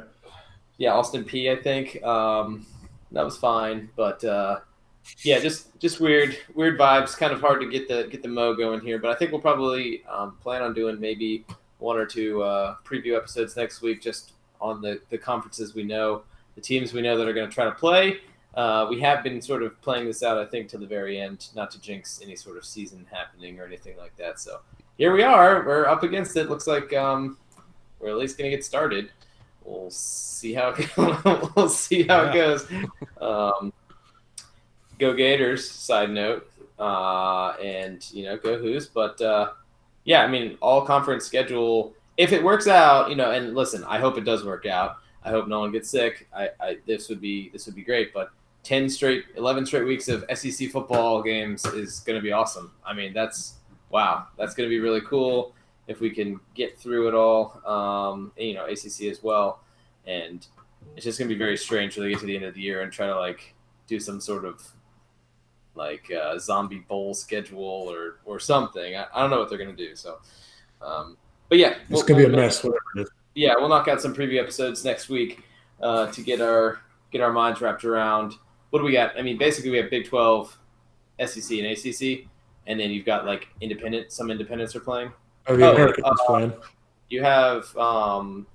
yeah, 0.77 0.93
Austin 0.93 1.23
Peay. 1.23 1.57
I 1.57 1.59
think 1.59 2.01
um, 2.03 2.67
that 3.11 3.25
was 3.25 3.37
fine, 3.37 3.89
but 3.95 4.23
uh, 4.23 4.59
yeah, 5.23 5.39
just 5.39 5.77
just 5.79 5.99
weird, 5.99 6.37
weird 6.55 6.77
vibes. 6.79 7.17
Kind 7.17 7.33
of 7.33 7.41
hard 7.41 7.61
to 7.61 7.67
get 7.69 7.87
the 7.87 8.07
get 8.09 8.21
the 8.21 8.27
mo 8.29 8.53
going 8.55 8.81
here, 8.81 8.99
but 8.99 9.11
I 9.11 9.15
think 9.15 9.31
we'll 9.31 9.41
probably 9.41 10.03
um, 10.05 10.37
plan 10.41 10.61
on 10.61 10.73
doing 10.73 10.99
maybe 10.99 11.45
one 11.79 11.97
or 11.97 12.05
two 12.05 12.41
uh, 12.43 12.75
preview 12.85 13.15
episodes 13.15 13.55
next 13.55 13.81
week, 13.81 14.01
just 14.01 14.33
on 14.61 14.81
the 14.81 14.99
the 15.09 15.17
conferences 15.17 15.73
we 15.75 15.83
know, 15.83 16.23
the 16.55 16.61
teams 16.61 16.93
we 16.93 17.01
know 17.01 17.17
that 17.17 17.27
are 17.27 17.33
going 17.33 17.47
to 17.47 17.53
try 17.53 17.65
to 17.65 17.71
play. 17.71 18.19
Uh, 18.55 18.87
we 18.89 18.99
have 18.99 19.23
been 19.23 19.41
sort 19.41 19.61
of 19.61 19.79
playing 19.81 20.05
this 20.05 20.23
out, 20.23 20.37
I 20.37 20.43
think, 20.45 20.67
to 20.69 20.77
the 20.77 20.87
very 20.87 21.19
end, 21.19 21.47
not 21.55 21.69
to 21.71 21.79
jinx 21.79 22.19
any 22.23 22.35
sort 22.35 22.57
of 22.57 22.65
season 22.65 23.05
happening 23.11 23.59
or 23.59 23.65
anything 23.65 23.95
like 23.97 24.15
that. 24.17 24.39
So 24.39 24.59
here 24.97 25.13
we 25.13 25.21
are. 25.23 25.63
We're 25.65 25.85
up 25.85 26.01
against 26.03 26.35
it. 26.35 26.49
Looks 26.49 26.65
like 26.65 26.91
um, 26.93 27.37
we're 27.99 28.09
at 28.09 28.17
least 28.17 28.37
going 28.37 28.49
to 28.49 28.57
get 28.57 28.65
started. 28.65 29.11
We'll 29.63 29.91
see 29.91 30.53
how 30.53 30.75
we'll 31.55 31.69
see 31.69 32.03
how 32.03 32.23
Yeah. 32.23 32.29
it 32.31 32.33
goes. 32.33 32.67
Um, 33.21 33.71
go 34.99 35.13
Gators! 35.13 35.69
Side 35.69 36.11
note, 36.11 36.51
uh, 36.77 37.51
and 37.61 38.05
you 38.11 38.25
know, 38.25 38.37
go 38.37 38.59
Hoos. 38.59 38.87
But 38.87 39.19
uh, 39.21 39.51
yeah, 40.03 40.23
I 40.23 40.27
mean, 40.27 40.57
all 40.61 40.85
conference 40.85 41.25
schedule. 41.25 41.93
If 42.17 42.33
it 42.33 42.43
works 42.43 42.67
out, 42.67 43.09
you 43.09 43.15
know, 43.15 43.31
and 43.31 43.55
listen, 43.55 43.83
I 43.85 43.97
hope 43.97 44.17
it 44.17 44.25
does 44.25 44.43
work 44.45 44.65
out. 44.65 44.97
I 45.23 45.29
hope 45.29 45.47
no 45.47 45.59
one 45.59 45.71
gets 45.71 45.89
sick. 45.89 46.27
I, 46.35 46.49
I 46.59 46.77
this 46.85 47.09
would 47.09 47.21
be 47.21 47.49
this 47.49 47.65
would 47.65 47.75
be 47.75 47.83
great. 47.83 48.13
But 48.13 48.29
ten 48.63 48.89
straight, 48.89 49.25
eleven 49.35 49.65
straight 49.65 49.85
weeks 49.85 50.07
of 50.09 50.25
SEC 50.33 50.69
football 50.69 51.21
games 51.23 51.65
is 51.65 52.01
going 52.01 52.17
to 52.17 52.23
be 52.23 52.31
awesome. 52.31 52.71
I 52.85 52.93
mean, 52.93 53.13
that's 53.13 53.55
wow. 53.89 54.27
That's 54.37 54.53
going 54.53 54.69
to 54.69 54.73
be 54.73 54.79
really 54.79 55.01
cool 55.01 55.53
if 55.87 55.99
we 55.99 56.11
can 56.11 56.39
get 56.53 56.77
through 56.77 57.07
it 57.07 57.15
all. 57.15 57.61
Um, 57.65 58.31
and, 58.37 58.47
you 58.47 58.53
know, 58.53 58.65
ACC 58.65 59.09
as 59.09 59.23
well, 59.23 59.61
and 60.05 60.45
it's 60.95 61.03
just 61.03 61.19
going 61.19 61.27
to 61.27 61.35
be 61.35 61.39
very 61.39 61.57
strange 61.57 61.97
when 61.97 62.05
they 62.05 62.11
get 62.11 62.19
to 62.19 62.25
the 62.25 62.35
end 62.35 62.45
of 62.45 62.53
the 62.53 62.61
year 62.61 62.81
and 62.81 62.91
try 62.91 63.07
to 63.07 63.17
like 63.17 63.55
do 63.87 63.99
some 63.99 64.21
sort 64.21 64.45
of 64.45 64.63
like 65.79 66.11
uh, 66.11 66.37
zombie 66.37 66.83
bowl 66.87 67.13
schedule 67.15 67.63
or 67.89 68.19
or 68.25 68.39
something. 68.39 68.95
I, 68.95 69.05
I 69.15 69.21
don't 69.21 69.31
know 69.31 69.39
what 69.39 69.49
they're 69.49 69.57
going 69.57 69.75
to 69.75 69.87
do. 69.87 69.95
So, 69.95 70.19
um, 70.81 71.17
but 71.47 71.57
yeah, 71.57 71.69
it's 71.69 71.89
we'll- 71.89 72.03
gonna 72.03 72.19
be 72.19 72.25
a 72.25 72.29
mess. 72.29 72.63
Whatever 72.63 72.79
it 72.97 73.01
is. 73.03 73.09
yeah, 73.33 73.55
we'll 73.57 73.69
knock 73.69 73.87
out 73.87 74.01
some 74.01 74.13
preview 74.13 74.39
episodes 74.39 74.83
next 74.85 75.09
week 75.09 75.41
uh, 75.81 76.11
to 76.11 76.21
get 76.21 76.41
our 76.41 76.81
get 77.11 77.21
our 77.21 77.31
minds 77.31 77.61
wrapped 77.61 77.83
around. 77.85 78.33
What 78.69 78.79
do 78.79 78.85
we 78.85 78.91
got? 78.91 79.17
I 79.17 79.23
mean, 79.23 79.37
basically, 79.39 79.71
we 79.71 79.77
have 79.77 79.89
Big 79.89 80.07
Twelve, 80.07 80.55
SEC, 81.25 81.57
and 81.57 81.65
ACC, 81.67 82.27
and 82.67 82.79
then 82.79 82.91
you've 82.91 83.05
got 83.05 83.25
like 83.25 83.47
independent. 83.61 84.11
Some 84.11 84.29
independents 84.29 84.75
are 84.75 84.81
playing. 84.81 85.11
Oh, 85.47 85.55
the 85.55 85.65
Oh, 85.65 85.73
Americans 85.73 86.05
uh, 86.05 86.25
playing. 86.27 86.53
You 87.09 87.23
have 87.23 87.75
um, 87.77 88.45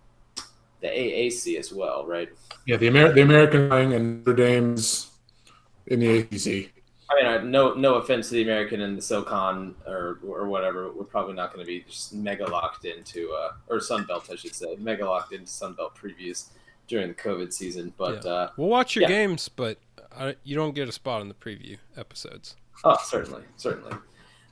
the 0.80 0.86
AAC 0.88 1.58
as 1.58 1.72
well, 1.72 2.06
right? 2.06 2.28
Yeah, 2.66 2.76
the 2.76 2.86
Amer- 2.86 3.12
the 3.12 3.22
American 3.22 3.68
playing 3.68 3.92
and 3.94 4.18
Notre 4.24 4.36
Dame's 4.36 5.10
in 5.88 5.98
the 6.00 6.18
ACC. 6.20 6.70
I 7.22 7.38
mean, 7.38 7.50
no 7.50 7.74
no 7.74 7.94
offense 7.96 8.28
to 8.28 8.34
the 8.34 8.42
American 8.42 8.80
and 8.80 8.96
the 8.98 9.02
SoCon 9.02 9.74
or 9.86 10.18
or 10.26 10.46
whatever. 10.48 10.92
We're 10.92 11.04
probably 11.04 11.34
not 11.34 11.52
going 11.52 11.64
to 11.64 11.70
be 11.70 11.80
just 11.88 12.12
mega 12.14 12.44
locked 12.46 12.84
into 12.84 13.32
uh, 13.32 13.52
or 13.68 13.80
Sun 13.80 14.04
Belt, 14.04 14.28
I 14.32 14.36
should 14.36 14.54
say, 14.54 14.76
mega 14.78 15.04
locked 15.04 15.32
into 15.32 15.46
Sun 15.50 15.74
Belt 15.74 15.96
previews 15.96 16.48
during 16.88 17.08
the 17.08 17.14
COVID 17.14 17.52
season. 17.52 17.92
But 17.96 18.24
uh, 18.26 18.50
We'll 18.56 18.68
watch 18.68 18.94
your 18.96 19.02
Yeah. 19.02 19.08
games, 19.08 19.48
but 19.48 19.78
I, 20.16 20.36
you 20.44 20.54
don't 20.54 20.74
get 20.74 20.88
a 20.88 20.92
spot 20.92 21.22
in 21.22 21.28
the 21.28 21.34
preview 21.34 21.78
episodes. 21.96 22.56
Oh, 22.84 22.96
certainly, 23.02 23.42
certainly. 23.56 23.96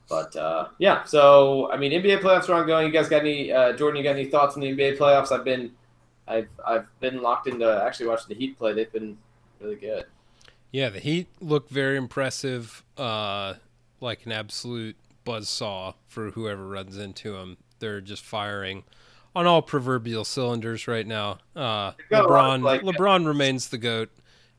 But 0.08 0.34
uh, 0.36 0.68
yeah, 0.78 1.04
so 1.04 1.70
I 1.70 1.76
mean, 1.76 1.92
NBA 1.92 2.20
playoffs 2.20 2.48
are 2.48 2.54
ongoing. 2.54 2.86
You 2.86 2.92
guys 2.92 3.08
got 3.08 3.20
any, 3.20 3.52
uh, 3.52 3.72
Jordan? 3.74 3.98
You 3.98 4.04
got 4.04 4.16
any 4.16 4.26
thoughts 4.26 4.54
on 4.56 4.60
the 4.60 4.68
NBA 4.74 4.98
playoffs? 4.98 5.32
I've 5.32 5.44
been, 5.44 5.72
I've, 6.28 6.48
I've 6.66 6.88
been 7.00 7.22
locked 7.22 7.46
into 7.46 7.66
actually 7.84 8.06
watching 8.06 8.26
the 8.28 8.34
Heat 8.34 8.58
play. 8.58 8.72
They've 8.74 8.92
been 8.92 9.16
really 9.60 9.76
good. 9.76 10.04
Yeah, 10.72 10.88
the 10.88 11.00
Heat 11.00 11.28
look 11.40 11.68
very 11.68 11.96
impressive, 11.96 12.82
uh, 12.96 13.54
like 14.00 14.24
an 14.26 14.32
absolute 14.32 14.96
buzzsaw 15.26 15.94
for 16.08 16.30
whoever 16.30 16.66
runs 16.66 16.96
into 16.96 17.32
them. 17.32 17.58
They're 17.78 18.00
just 18.00 18.24
firing 18.24 18.84
on 19.36 19.46
all 19.46 19.60
proverbial 19.62 20.24
cylinders 20.24 20.88
right 20.88 21.06
now. 21.06 21.38
Uh, 21.54 21.92
LeBron, 22.10 22.62
like- 22.62 22.82
LeBron 22.82 23.26
remains 23.26 23.68
the 23.68 23.78
goat, 23.78 24.10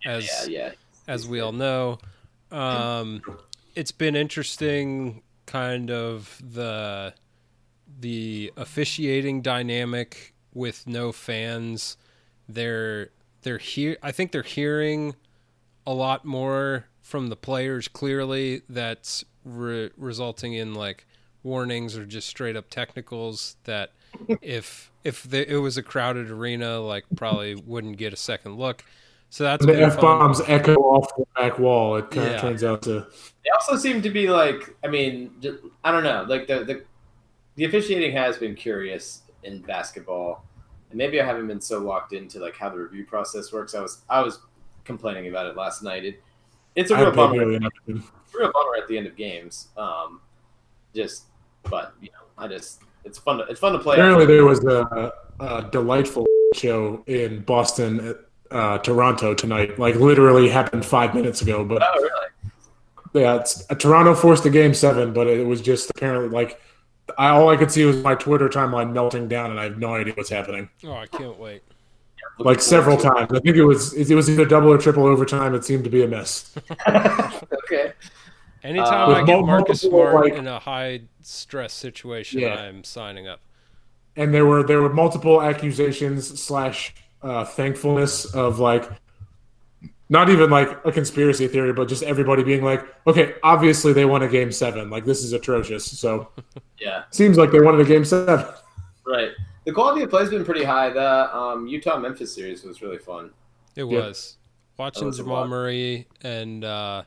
as 0.06 0.26
Yeah, 0.48 0.66
yeah. 0.68 0.72
as 1.08 1.28
we 1.28 1.40
all 1.40 1.52
know. 1.52 1.98
Um, 2.52 3.22
it's 3.76 3.92
been 3.92 4.16
interesting, 4.16 5.24
kind 5.46 5.90
of 5.92 6.40
the 6.48 7.14
the 8.00 8.52
officiating 8.58 9.42
dynamic 9.42 10.34
with 10.54 10.86
no 10.88 11.12
fans. 11.12 11.98
They're 12.48 13.10
they're 13.42 13.58
here. 13.58 13.98
I 14.04 14.12
think 14.12 14.32
they're 14.32 14.44
hearing 14.44 15.16
a 15.86 15.94
lot 15.94 16.26
more 16.26 16.86
from 17.02 17.28
the 17.28 17.36
players. 17.36 17.88
Clearly, 17.88 18.62
that's 18.70 19.24
re- 19.44 19.92
resulting 19.98 20.54
in 20.54 20.74
like 20.74 21.06
warnings 21.44 21.98
or 21.98 22.06
just 22.06 22.28
straight 22.28 22.56
up 22.56 22.70
technicals 22.70 23.58
that 23.66 23.92
if 24.42 24.92
if 25.04 25.24
the, 25.24 25.52
it 25.52 25.58
was 25.58 25.78
a 25.78 25.84
crowded 25.84 26.30
arena, 26.30 26.80
like 26.80 27.06
probably 27.16 27.56
wouldn't 27.56 27.98
get 27.98 28.14
a 28.14 28.18
second 28.18 28.58
look. 28.58 28.84
So 29.30 29.44
that's 29.44 29.66
the 29.66 29.82
f 29.82 30.00
bombs 30.00 30.42
echo 30.48 30.76
off 30.76 31.16
the 31.18 31.26
back 31.36 31.58
wall. 31.58 31.96
It 31.98 32.12
kind 32.12 32.36
of 32.36 32.42
turns 32.42 32.64
out 32.64 32.84
to. 32.84 33.08
They 33.44 33.50
also 33.52 33.76
seem 33.78 34.02
to 34.04 34.12
be 34.12 34.30
like, 34.30 34.76
I 34.84 34.88
mean, 34.88 35.32
ju- 35.42 35.72
I 35.84 35.92
don't 35.92 36.04
know, 36.04 36.26
like 36.28 36.48
the 36.48 36.64
the 36.64 36.84
the 37.56 37.66
officiating 37.66 38.16
has 38.16 38.38
been 38.38 38.56
curious 38.56 39.24
in 39.44 39.62
basketball, 39.62 40.46
and 40.90 40.98
maybe 40.98 41.20
I 41.20 41.26
haven't 41.26 41.48
been 41.48 41.62
so 41.62 41.80
locked 41.80 42.14
into 42.14 42.40
like 42.40 42.56
how 42.56 42.70
the 42.70 42.78
review 42.78 43.06
process 43.06 43.52
works. 43.52 43.74
I 43.74 43.82
was 43.82 44.04
I 44.08 44.22
was 44.22 44.40
complaining 44.84 45.28
about 45.28 45.48
it 45.48 45.56
last 45.56 45.84
night. 45.84 46.06
It 46.06 46.22
it's 46.76 46.92
a 46.92 46.96
real 46.96 47.06
don't 47.12 47.16
think 47.16 47.30
bummer. 47.32 47.46
really 47.48 47.66
It's 47.88 48.36
a 48.36 48.38
real 48.40 48.52
bummer 48.52 48.76
at 48.78 48.88
the 48.88 48.98
end 48.98 49.08
of 49.08 49.16
games. 49.16 49.68
Um, 49.78 50.22
just, 50.96 51.26
but 51.70 51.94
you 52.02 52.10
know, 52.12 52.20
I 52.38 52.48
just 52.48 52.82
it's 53.06 53.18
fun 53.18 53.38
to 53.40 53.44
it's 53.46 53.60
fun 53.60 53.74
to 53.74 53.80
play. 53.80 53.96
Apparently, 53.96 54.26
there 54.26 54.46
was 54.46 54.64
a, 54.66 55.12
a 55.40 55.68
delightful 55.72 56.26
show 56.56 57.04
in 57.08 57.42
Boston, 57.44 58.16
uh, 58.52 58.78
Toronto 58.80 59.34
tonight. 59.34 59.78
Like 59.80 59.96
literally 59.96 60.50
happened 60.50 60.86
five 60.86 61.14
minutes 61.14 61.42
ago. 61.42 61.64
But 61.64 61.82
Oh, 61.84 62.02
really? 62.02 63.22
yeah, 63.24 63.36
it's, 63.36 63.70
uh, 63.70 63.76
Toronto 63.76 64.16
forced 64.16 64.46
a 64.46 64.50
game 64.50 64.74
seven, 64.74 65.14
but 65.14 65.28
it 65.28 65.46
was 65.46 65.62
just 65.62 65.90
apparently 65.92 66.30
like 66.30 66.60
I, 67.18 67.30
all 67.30 67.50
I 67.50 67.58
could 67.58 67.72
see 67.72 67.86
was 67.86 67.98
my 67.98 68.16
Twitter 68.16 68.48
timeline 68.50 68.94
melting 68.94 69.28
down, 69.28 69.52
and 69.52 69.60
I 69.60 69.64
have 69.66 69.78
no 69.78 69.94
idea 69.96 70.14
what's 70.16 70.30
happening. 70.30 70.70
Oh, 70.86 70.94
I 70.94 71.06
can't 71.08 71.38
wait. 71.38 71.62
Looking 72.40 72.50
Like 72.52 72.62
several 72.62 72.98
times, 72.98 73.32
I 73.32 73.40
think 73.40 73.56
it 73.58 73.64
was 73.64 73.94
it 73.94 74.14
was 74.16 74.30
either 74.30 74.46
double 74.46 74.72
or 74.74 74.78
triple 74.78 75.06
overtime. 75.06 75.54
It 75.54 75.64
seemed 75.66 75.84
to 75.84 75.90
be 75.90 76.04
a 76.04 76.08
mess. 76.08 76.56
okay. 76.88 77.94
Anytime 78.64 79.10
Uh, 79.10 79.14
I 79.16 79.24
get 79.24 79.42
Marcus 79.46 79.84
multiple, 79.84 80.10
Smart 80.10 80.26
like- 80.26 80.34
in 80.34 80.48
a 80.48 80.58
high 80.60 81.02
stress 81.22 81.74
situation, 81.74 82.40
Yeah. 82.40 82.56
I'm 82.56 82.84
signing 82.84 83.28
up. 83.28 83.40
and 84.16 84.34
there 84.34 84.46
were 84.46 84.64
there 84.64 84.82
were 84.82 84.94
multiple 84.94 85.42
accusations 85.42 86.40
slash 86.42 86.94
uh, 87.22 87.46
thankfulness 87.46 88.26
of 88.34 88.60
like 88.60 88.90
not 90.10 90.30
even 90.30 90.50
like 90.50 90.70
a 90.86 90.92
conspiracy 90.92 91.48
theory, 91.48 91.74
but 91.74 91.88
just 91.88 92.04
everybody 92.04 92.44
being 92.44 92.64
like, 92.64 92.86
okay, 93.08 93.36
obviously 93.44 93.94
they 93.94 94.06
won 94.06 94.22
a 94.24 94.28
game 94.28 94.52
seven. 94.52 94.90
Like 94.90 95.06
this 95.06 95.24
is 95.24 95.34
atrocious. 95.34 95.86
So 96.00 96.30
Yeah. 96.80 97.04
seems 97.12 97.38
like 97.38 97.52
they 97.52 97.60
wanted 97.62 97.82
a 97.82 97.86
game 97.86 98.06
seven. 98.06 98.46
Right. 99.06 99.32
The 99.66 99.72
quality 99.72 100.04
of 100.04 100.10
play 100.10 100.22
has 100.22 100.30
been 100.30 100.44
pretty 100.46 100.64
high. 100.64 100.90
The 100.90 101.36
um, 101.36 101.68
Utah 101.68 101.98
Memphis 101.98 102.34
series 102.34 102.64
was 102.64 102.82
really 102.82 102.98
fun. 102.98 103.32
It 103.76 103.84
Yeah. 103.86 104.08
was 104.08 104.38
watching 104.78 105.06
was 105.08 105.20
a 105.20 105.24
Jamal. 105.24 105.48
Murray 105.48 106.08
and 106.22 106.66
uh, 106.66 107.04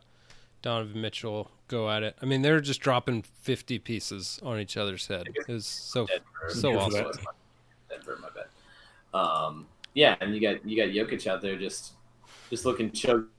Donovan 0.63 1.01
Mitchell 1.01 1.51
go 1.69 1.91
at 1.91 2.03
it. 2.03 2.17
I 2.23 2.27
mean, 2.27 2.43
they're 2.43 2.61
just 2.61 2.81
dropping 2.81 3.23
50 3.23 3.79
pieces 3.81 4.41
on 4.43 4.59
each 4.59 4.77
other's 4.77 5.07
head. 5.07 5.29
It 5.35 5.49
was 5.49 5.67
so 5.67 6.07
Denver. 6.07 6.25
so 6.49 6.79
awesome. 6.79 7.11
Denver, 7.91 8.19
my 8.23 8.29
bad. 8.35 9.19
Um, 9.19 9.67
yeah, 9.95 10.17
and 10.21 10.35
you 10.35 10.41
got 10.41 10.67
you 10.67 10.77
got 10.77 10.93
Jokic 10.93 11.27
out 11.27 11.41
there 11.43 11.57
just 11.57 11.93
just 12.51 12.65
looking 12.65 12.91
choked. 12.91 13.31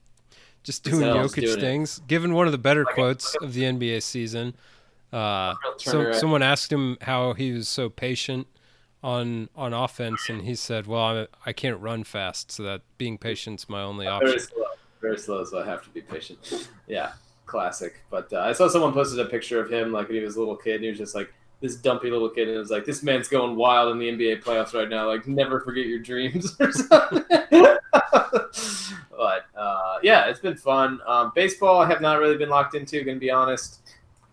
Just 0.64 0.84
doing 0.84 1.00
Themselves 1.00 1.34
Jokic 1.34 1.40
doing 1.42 1.58
it. 1.58 1.60
things. 1.60 2.00
Given 2.08 2.34
one 2.34 2.46
of 2.46 2.52
the 2.52 2.58
better 2.58 2.84
Like 2.84 2.92
a- 2.92 2.94
quotes 2.94 3.34
of 3.36 3.52
the 3.54 3.62
NBA 3.62 4.02
season, 4.02 4.54
uh, 5.12 5.54
so, 5.78 6.12
someone 6.12 6.42
asked 6.42 6.72
him 6.72 6.98
how 7.02 7.32
he 7.32 7.52
was 7.52 7.68
so 7.68 7.88
patient 7.88 8.46
on 9.02 9.48
on 9.54 9.72
offense, 9.72 10.28
and 10.28 10.42
he 10.42 10.54
said, 10.54 10.86
"Well, 10.86 11.02
I, 11.02 11.26
I 11.46 11.52
can't 11.52 11.80
run 11.80 12.04
fast, 12.04 12.50
so 12.50 12.62
that 12.64 12.82
being 12.96 13.18
patient's 13.18 13.68
my 13.68 13.82
only 13.82 14.06
option." 14.06 14.28
Very 14.28 14.40
slow, 14.40 14.64
very 15.00 15.18
slow. 15.18 15.44
So 15.44 15.60
I 15.60 15.66
have 15.66 15.82
to 15.84 15.90
be 15.90 16.00
patient. 16.00 16.68
Yeah, 16.88 17.12
classic. 17.44 18.00
But 18.10 18.32
uh, 18.32 18.40
I 18.40 18.52
saw 18.52 18.66
someone 18.66 18.94
posted 18.94 19.18
a 19.18 19.26
picture 19.26 19.60
of 19.60 19.70
him 19.70 19.92
like 19.92 20.08
when 20.08 20.16
he 20.16 20.24
was 20.24 20.36
a 20.36 20.38
little 20.38 20.56
kid. 20.56 20.76
And 20.76 20.84
he 20.84 20.88
was 20.88 20.98
just 20.98 21.14
like 21.14 21.30
this 21.60 21.76
dumpy 21.76 22.10
little 22.10 22.30
kid, 22.30 22.48
and 22.48 22.56
it 22.56 22.60
was 22.60 22.70
like, 22.70 22.84
"This 22.86 23.02
man's 23.02 23.28
going 23.28 23.56
wild 23.56 23.92
in 23.92 23.98
the 23.98 24.08
NBA 24.08 24.42
playoffs 24.42 24.74
right 24.74 24.88
now. 24.88 25.06
Like, 25.06 25.26
never 25.26 25.60
forget 25.60 25.86
your 25.86 25.98
dreams." 25.98 26.56
or 26.60 26.72
something. 26.72 27.24
but 27.90 29.44
uh, 29.56 29.98
yeah, 30.02 30.26
it's 30.26 30.40
been 30.40 30.56
fun. 30.56 31.00
Um, 31.06 31.32
baseball, 31.34 31.80
I 31.80 31.88
have 31.88 32.00
not 32.00 32.18
really 32.18 32.36
been 32.36 32.48
locked 32.48 32.74
into. 32.74 33.04
Going 33.04 33.16
to 33.16 33.20
be 33.20 33.30
honest. 33.30 33.80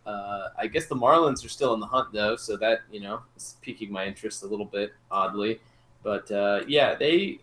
Uh, 0.05 0.49
I 0.57 0.67
guess 0.67 0.85
the 0.85 0.95
Marlins 0.95 1.43
are 1.43 1.49
still 1.49 1.73
in 1.73 1.79
the 1.79 1.87
hunt 1.87 2.13
though, 2.13 2.35
so 2.35 2.57
that 2.57 2.81
you 2.91 2.99
know 2.99 3.21
is 3.35 3.55
piquing 3.61 3.91
my 3.91 4.05
interest 4.05 4.43
a 4.43 4.47
little 4.47 4.65
bit 4.65 4.93
oddly. 5.09 5.59
But 6.03 6.29
uh, 6.31 6.61
yeah, 6.67 6.95
they 6.95 7.39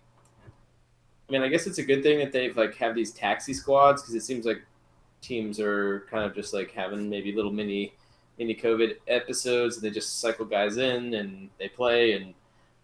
I 1.28 1.32
mean, 1.32 1.42
I 1.42 1.48
guess 1.48 1.66
it's 1.66 1.78
a 1.78 1.82
good 1.82 2.02
thing 2.02 2.18
that 2.18 2.30
they've 2.30 2.56
like 2.56 2.76
have 2.76 2.94
these 2.94 3.12
taxi 3.12 3.54
squads 3.54 4.02
because 4.02 4.14
it 4.14 4.22
seems 4.22 4.44
like 4.44 4.62
teams 5.22 5.58
are 5.58 6.06
kind 6.10 6.24
of 6.24 6.34
just 6.34 6.52
like 6.52 6.72
having 6.72 7.08
maybe 7.08 7.32
little 7.32 7.50
mini 7.50 7.94
mini 8.38 8.54
COVID 8.54 8.96
episodes 9.08 9.76
and 9.76 9.84
they 9.84 9.90
just 9.90 10.20
cycle 10.20 10.44
guys 10.44 10.76
in 10.76 11.14
and 11.14 11.48
they 11.58 11.68
play 11.68 12.12
and 12.12 12.34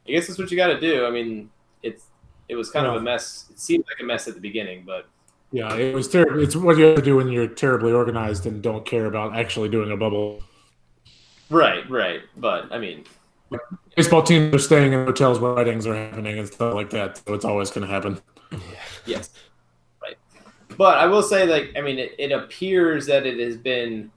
I 0.06 0.12
guess 0.12 0.26
that's 0.26 0.38
what 0.38 0.50
you 0.50 0.56
got 0.56 0.68
to 0.68 0.80
do. 0.80 1.04
I 1.04 1.10
mean, 1.10 1.50
it's 1.82 2.06
it 2.48 2.54
was 2.54 2.70
kind 2.70 2.86
of 2.86 2.94
a 2.94 3.00
mess. 3.02 3.44
It 3.50 3.60
seemed 3.60 3.84
like 3.86 4.00
a 4.00 4.04
mess 4.04 4.26
at 4.28 4.34
the 4.34 4.40
beginning, 4.40 4.84
but 4.86 5.06
Yeah, 5.50 5.74
it 5.76 5.94
was 5.94 6.08
terrible. 6.08 6.42
It's 6.42 6.54
what 6.54 6.76
you 6.76 6.84
have 6.86 6.96
to 6.96 7.02
do 7.02 7.16
when 7.16 7.28
you're 7.28 7.46
terribly 7.46 7.92
organized 7.92 8.44
and 8.46 8.60
don't 8.62 8.84
care 8.84 9.06
about 9.06 9.34
actually 9.36 9.68
doing 9.70 9.90
a 9.90 9.96
bubble. 9.96 10.42
right, 11.50 11.88
right. 11.90 12.20
But 12.36 12.70
I 12.72 12.78
mean, 12.78 13.04
Baseball 13.96 14.22
teams 14.22 14.54
are 14.54 14.58
staying 14.58 14.92
in 14.92 15.06
hotels 15.06 15.38
where 15.40 15.54
weddings 15.54 15.86
are 15.86 15.94
happening 15.96 16.38
and 16.38 16.46
stuff 16.46 16.74
like 16.74 16.90
that, 16.90 17.16
so 17.26 17.32
it's 17.32 17.46
always 17.46 17.70
going 17.70 17.86
to 17.86 17.92
happen. 17.92 18.20
yes, 19.06 19.30
right. 20.02 20.16
But 20.76 20.98
I 20.98 21.06
will 21.06 21.22
say, 21.22 21.46
like, 21.46 21.72
I 21.76 21.80
mean, 21.80 21.98
it, 21.98 22.14
it 22.18 22.30
appears 22.30 23.06
that 23.06 23.24
it 23.26 23.38
has 23.38 23.56
been 23.56 24.10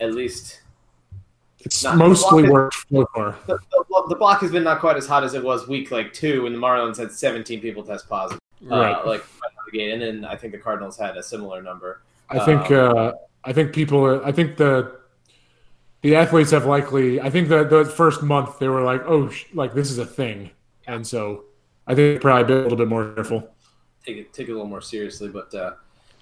at 0.00 0.14
least 0.14 0.62
It's 1.60 1.84
Not- 1.84 1.96
mostly 1.96 2.48
worked 2.50 2.74
so 2.92 3.06
far. 3.14 3.36
the, 3.46 3.56
the, 3.70 4.04
the 4.08 4.16
block 4.16 4.40
has 4.40 4.50
been 4.50 4.64
not 4.64 4.80
quite 4.80 4.96
as 4.96 5.06
hot 5.06 5.22
as 5.22 5.34
it 5.34 5.44
was 5.44 5.68
week 5.68 5.90
like 5.92 6.12
two 6.12 6.42
when 6.42 6.52
the 6.52 6.58
Marlins 6.58 6.96
had 6.96 7.12
17 7.12 7.60
people 7.60 7.84
test 7.84 8.08
positive, 8.08 8.40
Right. 8.62 8.92
uh, 8.96 9.06
like 9.06 9.24
the 9.70 9.78
gate, 9.78 9.92
and 9.92 10.02
then 10.02 10.24
I 10.24 10.36
think 10.36 10.52
the 10.52 10.58
Cardinals 10.58 10.98
had 10.98 11.16
a 11.16 11.22
similar 11.22 11.62
number. 11.62 12.02
I 12.28 12.44
think 12.44 12.70
Um, 12.70 12.96
uh, 12.96 13.12
I 13.44 13.52
think 13.52 13.72
people 13.72 14.04
are, 14.04 14.24
I 14.24 14.32
think 14.32 14.56
the 14.56 15.00
the 16.02 16.16
athletes 16.16 16.50
have 16.52 16.66
likely 16.66 17.20
I 17.20 17.30
think 17.30 17.48
that 17.48 17.70
the 17.70 17.84
first 17.84 18.22
month 18.22 18.58
they 18.58 18.68
were 18.68 18.82
like 18.82 19.02
oh 19.06 19.28
sh- 19.28 19.46
like 19.52 19.74
this 19.74 19.90
is 19.90 19.98
a 19.98 20.06
thing 20.06 20.50
and 20.86 21.06
so 21.06 21.44
I 21.86 21.94
think 21.94 22.20
probably 22.20 22.44
been 22.44 22.58
a 22.58 22.62
little 22.62 22.78
bit 22.78 22.88
more 22.88 23.12
careful. 23.14 23.52
Take 24.04 24.16
it 24.16 24.32
take 24.32 24.48
it 24.48 24.52
a 24.52 24.54
little 24.54 24.68
more 24.68 24.80
seriously, 24.80 25.28
but 25.28 25.52
uh, 25.54 25.72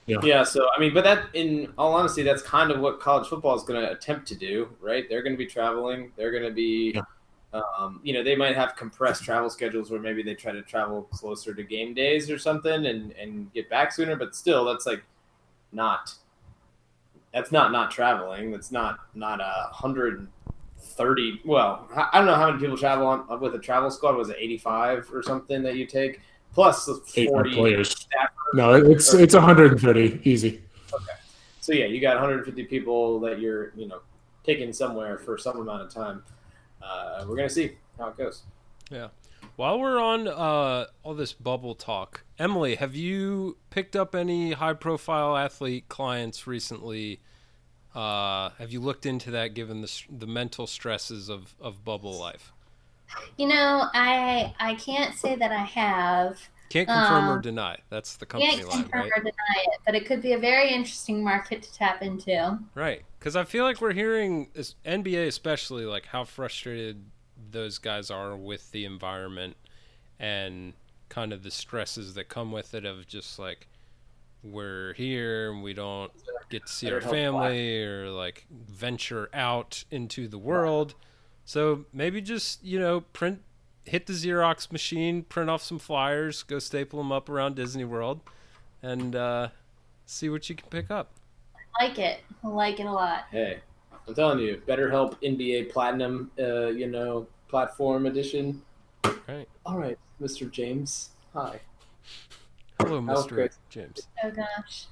Yeah. 0.07 0.19
yeah. 0.23 0.43
So 0.43 0.67
I 0.75 0.81
mean, 0.81 0.95
but 0.95 1.05
that 1.05 1.27
in 1.35 1.73
all 1.77 1.95
honesty, 1.95 2.23
that's 2.23 2.43
kind 2.43 2.71
of 2.71 2.81
what 2.81 3.01
college 3.01 3.29
football 3.29 3.55
is 3.55 3.63
going 3.63 3.81
to 3.81 3.93
attempt 3.93 4.27
to 4.29 4.35
do, 4.35 4.69
right? 4.81 5.05
They're 5.09 5.23
going 5.23 5.35
to 5.35 5.39
be 5.39 5.47
traveling. 5.47 6.13
They're 6.17 6.31
going 6.31 6.45
to 6.45 6.51
be. 6.51 6.93
Yeah. 6.95 7.03
Um, 7.53 8.01
you 8.03 8.13
know, 8.13 8.23
they 8.23 8.37
might 8.37 8.55
have 8.57 8.77
compressed 8.77 9.25
travel 9.25 9.49
schedules 9.49 9.91
where 9.91 10.01
maybe 10.01 10.23
they 10.23 10.35
try 10.35 10.53
to 10.53 10.61
travel 10.63 11.03
closer 11.05 11.55
to 11.55 11.63
game 11.63 11.95
days 11.95 12.31
or 12.31 12.39
something 12.39 12.87
and, 12.87 13.13
and 13.13 13.53
get 13.55 13.71
back 13.71 13.91
sooner, 13.93 14.17
but 14.17 14.35
still, 14.35 14.65
that's 14.67 14.85
like 14.85 15.03
not 15.73 16.13
that's 17.33 17.51
not 17.53 17.73
not 17.73 17.91
traveling. 17.91 18.51
That's 18.51 18.71
not 18.71 18.99
not 19.15 19.41
a 19.41 19.69
hundred 19.73 20.19
and 20.19 20.29
thirty. 20.79 21.41
Well, 21.45 21.89
I 21.95 22.19
don't 22.19 22.27
know 22.27 22.35
how 22.35 22.49
many 22.49 22.61
people 22.61 22.77
travel 22.77 23.07
on 23.07 23.41
with 23.41 23.55
a 23.55 23.59
travel 23.59 23.91
squad. 23.91 24.17
Was 24.17 24.29
it 24.29 24.37
eighty 24.39 24.59
five 24.59 25.09
or 25.13 25.23
something 25.23 25.63
that 25.63 25.77
you 25.77 25.87
take 25.87 26.21
plus 26.53 26.89
Eight 27.17 27.29
forty 27.29 27.55
players. 27.55 27.95
staffers? 27.95 28.55
No, 28.55 28.75
it's 28.75 29.13
it's 29.15 29.35
130 29.35 30.21
easy. 30.25 30.63
Okay, 30.93 31.05
So 31.61 31.73
yeah, 31.73 31.85
you 31.87 32.01
got 32.01 32.15
150 32.17 32.65
people 32.65 33.21
that 33.21 33.41
you're 33.41 33.73
you 33.77 33.87
know 33.89 34.01
taking 34.45 34.73
somewhere 34.73 35.19
for 35.19 35.37
some 35.39 35.59
amount 35.61 35.83
of 35.83 35.91
time. 35.93 36.23
Uh, 36.83 37.25
we're 37.27 37.37
gonna 37.37 37.49
see 37.49 37.77
how 37.99 38.09
it 38.09 38.17
goes. 38.17 38.43
Yeah. 38.91 39.09
While 39.57 39.81
we're 39.81 40.01
on 40.01 40.29
uh, 40.29 40.87
all 41.03 41.15
this 41.15 41.33
bubble 41.33 41.75
talk, 41.75 42.23
Emily, 42.39 42.77
have 42.77 42.95
you 42.95 43.57
picked 43.71 43.97
up 43.97 44.15
any 44.15 44.53
high-profile 44.53 45.37
athlete 45.37 45.89
clients 45.89 46.47
recently? 46.47 47.21
Uh, 47.95 48.51
have 48.59 48.71
you 48.71 48.81
looked 48.81 49.05
into 49.05 49.31
that, 49.33 49.55
given 49.55 49.81
the 49.81 50.03
the 50.09 50.27
mental 50.27 50.67
stresses 50.69 51.29
of, 51.29 51.55
of 51.61 51.85
bubble 51.85 52.17
life? 52.17 52.53
You 53.37 53.49
know, 53.49 53.89
I 53.95 54.55
I 54.61 54.75
can't 54.77 55.15
say 55.17 55.35
that 55.35 55.51
I 55.51 55.65
have. 55.65 56.39
Can't 56.69 56.87
confirm 56.87 57.29
or 57.31 57.39
Uh, 57.39 57.41
deny. 57.41 57.79
That's 57.89 58.17
the 58.17 58.27
company 58.27 58.53
Can't 58.53 58.69
line, 58.69 58.83
confirm 58.83 59.01
right? 59.01 59.13
or 59.17 59.21
deny 59.23 59.65
it, 59.73 59.81
but 59.87 59.95
it 59.95 60.07
could 60.07 60.21
be 60.21 60.35
a 60.35 60.39
very 60.39 60.71
interesting 60.71 61.25
market 61.25 61.63
to 61.63 61.73
tap 61.73 62.03
into. 62.03 62.59
Right, 62.75 63.05
because 63.19 63.37
I 63.37 63.45
feel 63.45 63.65
like 63.65 63.81
we're 63.81 63.93
hearing 63.93 64.49
NBA, 64.55 65.27
especially 65.27 65.85
like 65.85 66.07
how 66.07 66.25
frustrated 66.25 67.05
those 67.51 67.79
guys 67.79 68.11
are 68.11 68.37
with 68.37 68.71
the 68.73 68.85
environment 68.85 69.57
and 70.19 70.75
kind 71.09 71.33
of 71.33 71.43
the 71.43 71.51
stresses 71.51 72.15
that 72.15 72.29
come 72.29 72.53
with 72.53 72.75
it. 72.75 72.85
Of 72.85 73.07
just 73.07 73.39
like 73.39 73.67
we're 74.43 74.93
here 74.95 75.51
and 75.51 75.63
we 75.63 75.75
don't 75.75 76.13
get 76.49 76.67
to 76.67 76.73
see 76.73 76.91
our 76.91 77.01
family 77.01 77.85
or 77.85 78.11
like 78.11 78.47
venture 78.51 79.29
out 79.35 79.85
into 79.91 80.29
the 80.29 80.39
world. 80.39 80.95
So 81.45 81.87
maybe 81.93 82.21
just 82.21 82.63
you 82.63 82.79
know 82.79 83.01
print, 83.01 83.43
hit 83.85 84.07
the 84.07 84.13
Xerox 84.13 84.71
machine, 84.71 85.23
print 85.23 85.51
off 85.51 85.63
some 85.63 85.79
flyers, 85.79 86.43
go 86.43 86.59
staple 86.59 86.99
them 86.99 87.11
up 87.11 87.29
around 87.29 87.57
Disney 87.57 87.85
World, 87.85 88.21
and 88.83 89.17
uh, 89.17 89.49
see 90.07 90.29
what 90.29 90.49
you 90.49 90.55
can 90.55 90.69
pick 90.69 90.91
up. 90.91 91.11
I 91.79 91.85
like 91.87 91.99
it. 91.99 92.21
I 92.45 92.49
like 92.49 92.81
it 92.81 92.87
a 92.87 92.93
lot. 92.93 93.25
Hey, 93.31 93.59
I'm 94.07 94.15
telling 94.15 94.39
you, 94.41 94.61
BetterHelp 94.67 95.17
NBA 95.23 95.71
Platinum, 95.73 96.31
uh, 96.39 96.67
you 96.69 96.87
know, 96.89 97.27
platform 97.49 98.07
edition. 98.07 98.63
Right. 99.29 99.49
All 99.65 99.79
right, 99.79 99.99
Mr. 100.21 100.51
James. 100.51 101.11
Hi. 101.35 101.61
Hello, 102.81 103.01
Mr. 103.01 103.29
great. 103.29 103.53
James. 103.71 104.09
Oh 104.25 104.31
gosh, 104.31 104.87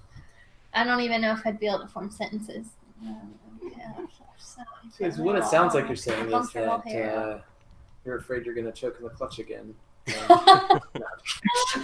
I 0.75 0.85
don't 0.85 1.01
even 1.01 1.21
know 1.23 1.33
if 1.33 1.41
I'd 1.47 1.59
be 1.59 1.67
able 1.67 1.81
to 1.81 1.89
form 1.89 2.11
sentences. 2.11 2.67
Um, 3.03 3.35
yeah, 3.77 3.93
so- 4.39 4.63
Because 4.97 5.19
what 5.19 5.37
it 5.37 5.45
sounds 5.45 5.75
like 5.75 5.87
you're 5.87 5.97
saying 5.97 6.31
is 6.31 6.51
that 6.53 6.69
uh, 6.69 7.41
you're 8.05 8.17
afraid 8.19 8.45
you're 8.45 8.55
going 8.55 8.67
to 8.67 8.73
choke 8.73 8.97
in 8.99 9.05
the 9.05 9.11
clutch 9.11 9.39
again. 9.39 9.75
Um, 10.31 10.81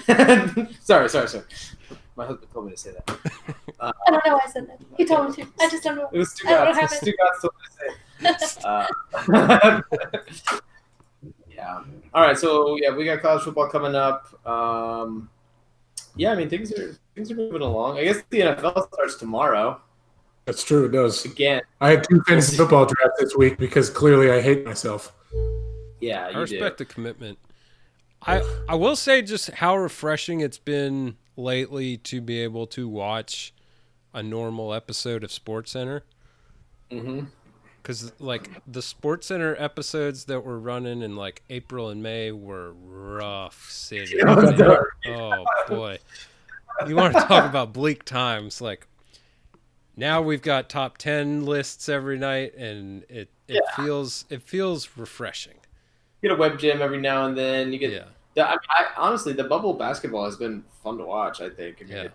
sorry, 0.80 1.08
sorry, 1.08 1.28
sorry. 1.28 1.44
My 2.16 2.26
husband 2.26 2.52
told 2.52 2.66
me 2.66 2.72
to 2.72 2.76
say 2.76 2.92
that. 2.92 3.08
I 3.80 3.92
don't 4.10 4.26
know 4.26 4.34
why 4.34 4.40
I 4.44 4.50
said 4.50 4.68
that. 4.68 4.78
He 4.96 5.04
told 5.04 5.28
me 5.28 5.42
to. 5.42 5.50
I 5.60 5.68
just 5.68 5.82
don't 5.82 5.96
know. 5.96 6.08
It 6.12 6.18
was 6.18 6.32
Stu 6.32 6.48
I 6.48 6.64
don't 6.64 6.76
know 6.76 6.82
Stugotz 6.82 7.40
told 7.40 7.54
me 7.58 8.28
to 8.28 8.38
say. 8.38 8.58
Uh, 8.64 8.86
yeah. 11.50 11.82
All 12.14 12.22
right. 12.22 12.38
So 12.38 12.76
yeah, 12.76 12.94
we 12.94 13.04
got 13.04 13.22
college 13.22 13.42
football 13.42 13.68
coming 13.68 13.94
up. 13.94 14.46
Um, 14.46 15.30
yeah, 16.16 16.32
I 16.32 16.34
mean 16.36 16.50
things 16.50 16.70
are 16.72 16.94
things 17.14 17.30
are 17.30 17.34
moving 17.34 17.62
along. 17.62 17.98
I 17.98 18.04
guess 18.04 18.22
the 18.28 18.40
NFL 18.40 18.92
starts 18.92 19.16
tomorrow 19.16 19.80
That's 20.44 20.62
true. 20.62 20.84
It 20.84 20.92
does. 20.92 21.24
again. 21.24 21.62
I 21.80 21.90
had 21.90 22.04
two 22.04 22.22
fantasy 22.28 22.56
football 22.56 22.84
drafts 22.84 23.20
this 23.20 23.36
week 23.36 23.58
because 23.58 23.88
clearly 23.88 24.30
I 24.30 24.40
hate 24.40 24.64
myself. 24.66 25.14
Yeah, 26.00 26.26
I 26.26 26.28
you 26.28 26.34
do. 26.34 26.40
respect 26.40 26.78
the 26.78 26.84
commitment. 26.84 27.38
I 28.24 28.42
I 28.68 28.74
will 28.74 28.96
say 28.96 29.22
just 29.22 29.50
how 29.50 29.76
refreshing 29.76 30.40
it's 30.40 30.58
been 30.58 31.16
lately 31.36 31.96
to 31.96 32.20
be 32.20 32.40
able 32.40 32.66
to 32.68 32.88
watch 32.88 33.52
a 34.14 34.22
normal 34.22 34.74
episode 34.74 35.24
of 35.24 35.32
Sports 35.32 35.72
Center 35.72 36.04
hmm 36.90 37.20
because 37.82 38.12
like 38.20 38.48
the 38.66 38.82
Sports 38.82 39.26
Center 39.26 39.56
episodes 39.58 40.26
that 40.26 40.44
were 40.44 40.58
running 40.58 41.02
in 41.02 41.16
like 41.16 41.42
April 41.50 41.88
and 41.88 42.02
May 42.02 42.30
were 42.30 42.72
rough 42.72 43.70
city. 43.70 44.16
Yeah, 44.24 44.84
Oh 45.08 45.44
boy, 45.68 45.98
you 46.86 46.94
want 46.94 47.14
to 47.14 47.20
talk 47.22 47.48
about 47.48 47.72
bleak 47.72 48.04
times? 48.04 48.60
Like 48.60 48.86
now 49.96 50.22
we've 50.22 50.42
got 50.42 50.68
top 50.68 50.96
ten 50.98 51.44
lists 51.44 51.88
every 51.88 52.18
night, 52.18 52.54
and 52.54 53.04
it 53.08 53.30
it 53.48 53.62
feels 53.74 54.24
it 54.30 54.42
feels 54.42 54.88
refreshing. 54.96 55.54
You 56.20 56.28
get 56.28 56.36
a 56.36 56.40
Web 56.40 56.58
Gem 56.58 56.80
every 56.80 57.00
now 57.00 57.26
and 57.26 57.36
then. 57.36 57.72
You 57.72 57.78
get. 57.78 57.92
Yeah. 57.92 58.04
The, 58.34 58.48
I, 58.48 58.54
I, 58.54 58.86
honestly, 58.96 59.32
the 59.32 59.44
bubble 59.44 59.74
basketball 59.74 60.24
has 60.24 60.36
been 60.36 60.64
fun 60.82 60.98
to 60.98 61.04
watch. 61.04 61.40
I 61.40 61.50
think. 61.50 61.78
I 61.80 61.84
mean, 61.84 61.96
Yeah. 61.96 62.02
it- 62.04 62.12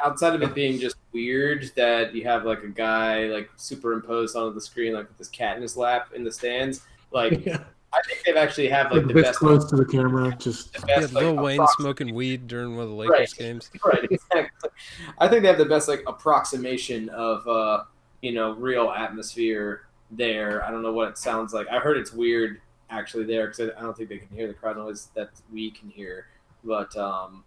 outside 0.00 0.32
of 0.32 0.42
it 0.42 0.54
being 0.54 0.78
just 0.78 0.94
weird 1.12 1.72
that 1.74 2.14
you 2.14 2.22
have 2.22 2.44
like 2.44 2.62
a 2.62 2.68
guy 2.68 3.24
like 3.24 3.50
superimposed 3.56 4.36
onto 4.36 4.54
the 4.54 4.60
screen 4.60 4.92
like 4.94 5.08
with 5.08 5.18
this 5.18 5.26
cat 5.28 5.56
in 5.56 5.62
his 5.62 5.76
lap 5.76 6.10
in 6.14 6.22
the 6.22 6.30
stands. 6.30 6.82
Like 7.10 7.44
Yeah. 7.46 7.64
I 7.92 8.00
think 8.06 8.22
they've 8.24 8.36
actually 8.36 8.68
have 8.68 8.92
like 8.92 9.08
the 9.08 9.14
best. 9.14 9.38
close 9.40 9.68
to 9.70 9.74
the 9.76 9.84
camera, 9.84 10.36
just 10.38 10.72
the 10.74 10.84
Yeah, 10.86 11.00
best, 11.00 11.14
like, 11.14 11.24
Lil 11.24 11.36
Wayne 11.36 11.66
smoking 11.78 12.14
weed 12.14 12.46
during 12.46 12.76
one 12.76 12.84
of 12.84 12.90
the 12.90 12.94
Lakers 12.94 13.18
Right. 13.18 13.34
games. 13.38 13.70
Right, 13.84 14.04
exactly. 14.08 14.70
I 15.18 15.26
think 15.26 15.42
they 15.42 15.48
have 15.48 15.58
the 15.58 15.64
best 15.64 15.88
like 15.88 16.04
approximation 16.06 17.08
of 17.08 17.48
uh, 17.48 17.82
you 18.22 18.32
know 18.32 18.52
real 18.52 18.90
atmosphere 18.90 19.86
there. 20.12 20.64
I 20.64 20.70
don't 20.70 20.82
know 20.82 20.92
what 20.92 21.08
it 21.08 21.18
sounds 21.18 21.52
like. 21.52 21.66
I 21.72 21.78
heard 21.80 21.96
it's 21.96 22.12
weird 22.12 22.60
actually 22.90 23.24
there 23.24 23.46
because 23.46 23.70
I 23.76 23.80
don't 23.80 23.96
think 23.96 24.08
they 24.08 24.18
can 24.18 24.34
hear 24.36 24.46
the 24.46 24.54
crowd 24.54 24.76
noise 24.76 25.08
that 25.14 25.30
we 25.52 25.70
can 25.70 25.88
hear. 25.88 26.26
But 26.64 26.96
um, 26.96 27.44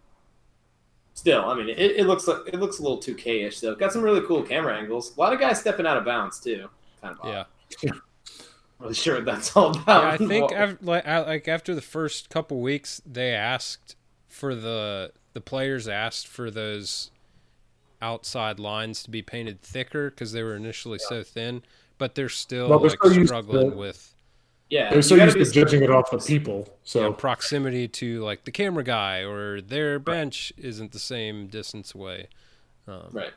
still, 1.13 1.45
I 1.45 1.55
mean, 1.55 1.69
it, 1.69 1.77
it 1.77 2.05
looks 2.05 2.27
like 2.27 2.47
it 2.47 2.59
looks 2.59 2.79
a 2.79 2.81
little 2.81 2.97
too 2.97 3.15
K-ish 3.15 3.59
though. 3.59 3.75
Got 3.75 3.93
some 3.93 4.01
really 4.01 4.21
cool 4.21 4.43
camera 4.43 4.77
angles. 4.77 5.15
A 5.15 5.19
lot 5.19 5.33
of 5.33 5.39
guys 5.39 5.59
stepping 5.59 5.85
out 5.85 5.97
of 5.97 6.05
bounds 6.05 6.39
too. 6.39 6.69
Kind 7.01 7.17
of. 7.19 7.25
odd. 7.25 7.45
Yeah, 7.83 7.91
really 8.79 8.93
sure 8.93 9.15
what 9.15 9.25
that's 9.25 9.55
all 9.55 9.71
about. 9.71 10.03
yeah. 10.03 10.09
I 10.11 10.17
think 10.17 10.51
Well, 10.51 10.63
af 10.63 10.77
like, 10.81 11.05
like 11.05 11.47
after 11.47 11.75
the 11.75 11.81
first 11.81 12.29
couple 12.29 12.61
weeks, 12.61 13.01
they 13.05 13.31
asked 13.31 13.95
for 14.27 14.55
the 14.55 15.11
the 15.33 15.41
players 15.41 15.87
asked 15.87 16.27
for 16.27 16.51
those 16.51 17.11
outside 18.01 18.59
lines 18.59 19.03
to 19.03 19.11
be 19.11 19.21
painted 19.21 19.61
thicker 19.61 20.09
because 20.09 20.31
they 20.31 20.43
were 20.43 20.55
initially 20.55 20.97
so 20.97 21.23
thin, 21.23 21.61
but 21.97 22.15
they're 22.15 22.29
still 22.29 22.69
Well, 22.69 22.79
like 22.79 22.97
struggling 23.25 23.77
with 23.77 24.10
yeah, 24.71 24.89
they're 24.89 24.99
you 24.99 25.01
so 25.01 25.17
gotta 25.17 25.37
used 25.37 25.37
be 25.37 25.45
to 25.45 25.51
judging 25.51 25.83
it 25.83 25.91
off 25.91 26.13
of 26.13 26.25
people. 26.25 26.67
So 26.83 26.99
you 26.99 27.05
know, 27.05 27.13
proximity 27.13 27.89
to 27.89 28.23
like 28.23 28.45
the 28.45 28.51
camera 28.51 28.85
guy 28.85 29.19
or 29.19 29.59
their 29.59 29.99
bench 29.99 30.53
isn't 30.57 30.93
the 30.93 30.99
same 30.99 31.47
distance 31.47 31.93
away. 31.93 32.29
Um, 32.87 33.09
right. 33.11 33.33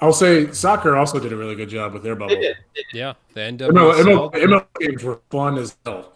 I'll 0.00 0.12
say 0.12 0.52
soccer 0.52 0.96
also 0.96 1.18
did 1.18 1.32
a 1.32 1.36
really 1.36 1.56
good 1.56 1.68
job 1.68 1.92
with 1.92 2.04
their 2.04 2.14
bubble. 2.14 2.36
They 2.36 2.40
did. 2.40 2.56
Yeah, 2.92 3.14
the 3.34 3.40
ML, 3.40 3.58
NWSL. 3.58 4.32
ML, 4.32 4.32
ML 4.32 4.66
games 4.78 5.02
were 5.02 5.20
fun 5.28 5.58
as 5.58 5.76
hell. 5.84 6.12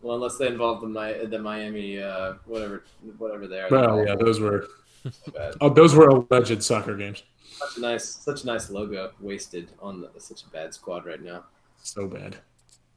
Well, 0.00 0.16
unless 0.16 0.36
they 0.38 0.48
involve 0.48 0.80
the 0.80 0.88
Mi- 0.88 1.26
the 1.26 1.38
Miami 1.38 2.02
uh, 2.02 2.34
whatever 2.46 2.82
whatever 3.18 3.46
they 3.46 3.60
are. 3.60 3.68
Well, 3.70 4.04
yeah, 4.04 4.16
those 4.16 4.40
were 4.40 4.66
oh, 5.60 5.68
those 5.68 5.94
were 5.94 6.08
alleged 6.08 6.64
soccer 6.64 6.96
games. 6.96 7.22
Such 7.52 7.76
a 7.76 7.80
nice, 7.80 8.08
such 8.08 8.42
a 8.42 8.46
nice 8.46 8.70
logo 8.70 9.12
wasted 9.20 9.70
on 9.80 10.00
the, 10.00 10.10
such 10.18 10.42
a 10.42 10.48
bad 10.48 10.74
squad 10.74 11.06
right 11.06 11.22
now. 11.22 11.44
So 11.80 12.08
bad. 12.08 12.38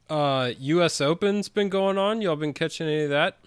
Uh, 0.08 0.52
U.S. 0.58 1.00
Open's 1.00 1.48
been 1.48 1.68
going 1.68 1.98
on. 1.98 2.22
Y'all 2.22 2.36
been 2.36 2.52
catching 2.52 2.86
any 2.86 3.04
of 3.04 3.10
that? 3.10 3.38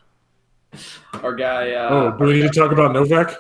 Our 1.24 1.36
guy, 1.36 1.72
uh, 1.72 1.90
Oh, 1.90 2.18
do 2.18 2.26
we 2.26 2.34
need 2.42 2.52
to 2.54 2.60
talk 2.60 2.72
about 2.72 2.94
Novak? 2.94 3.32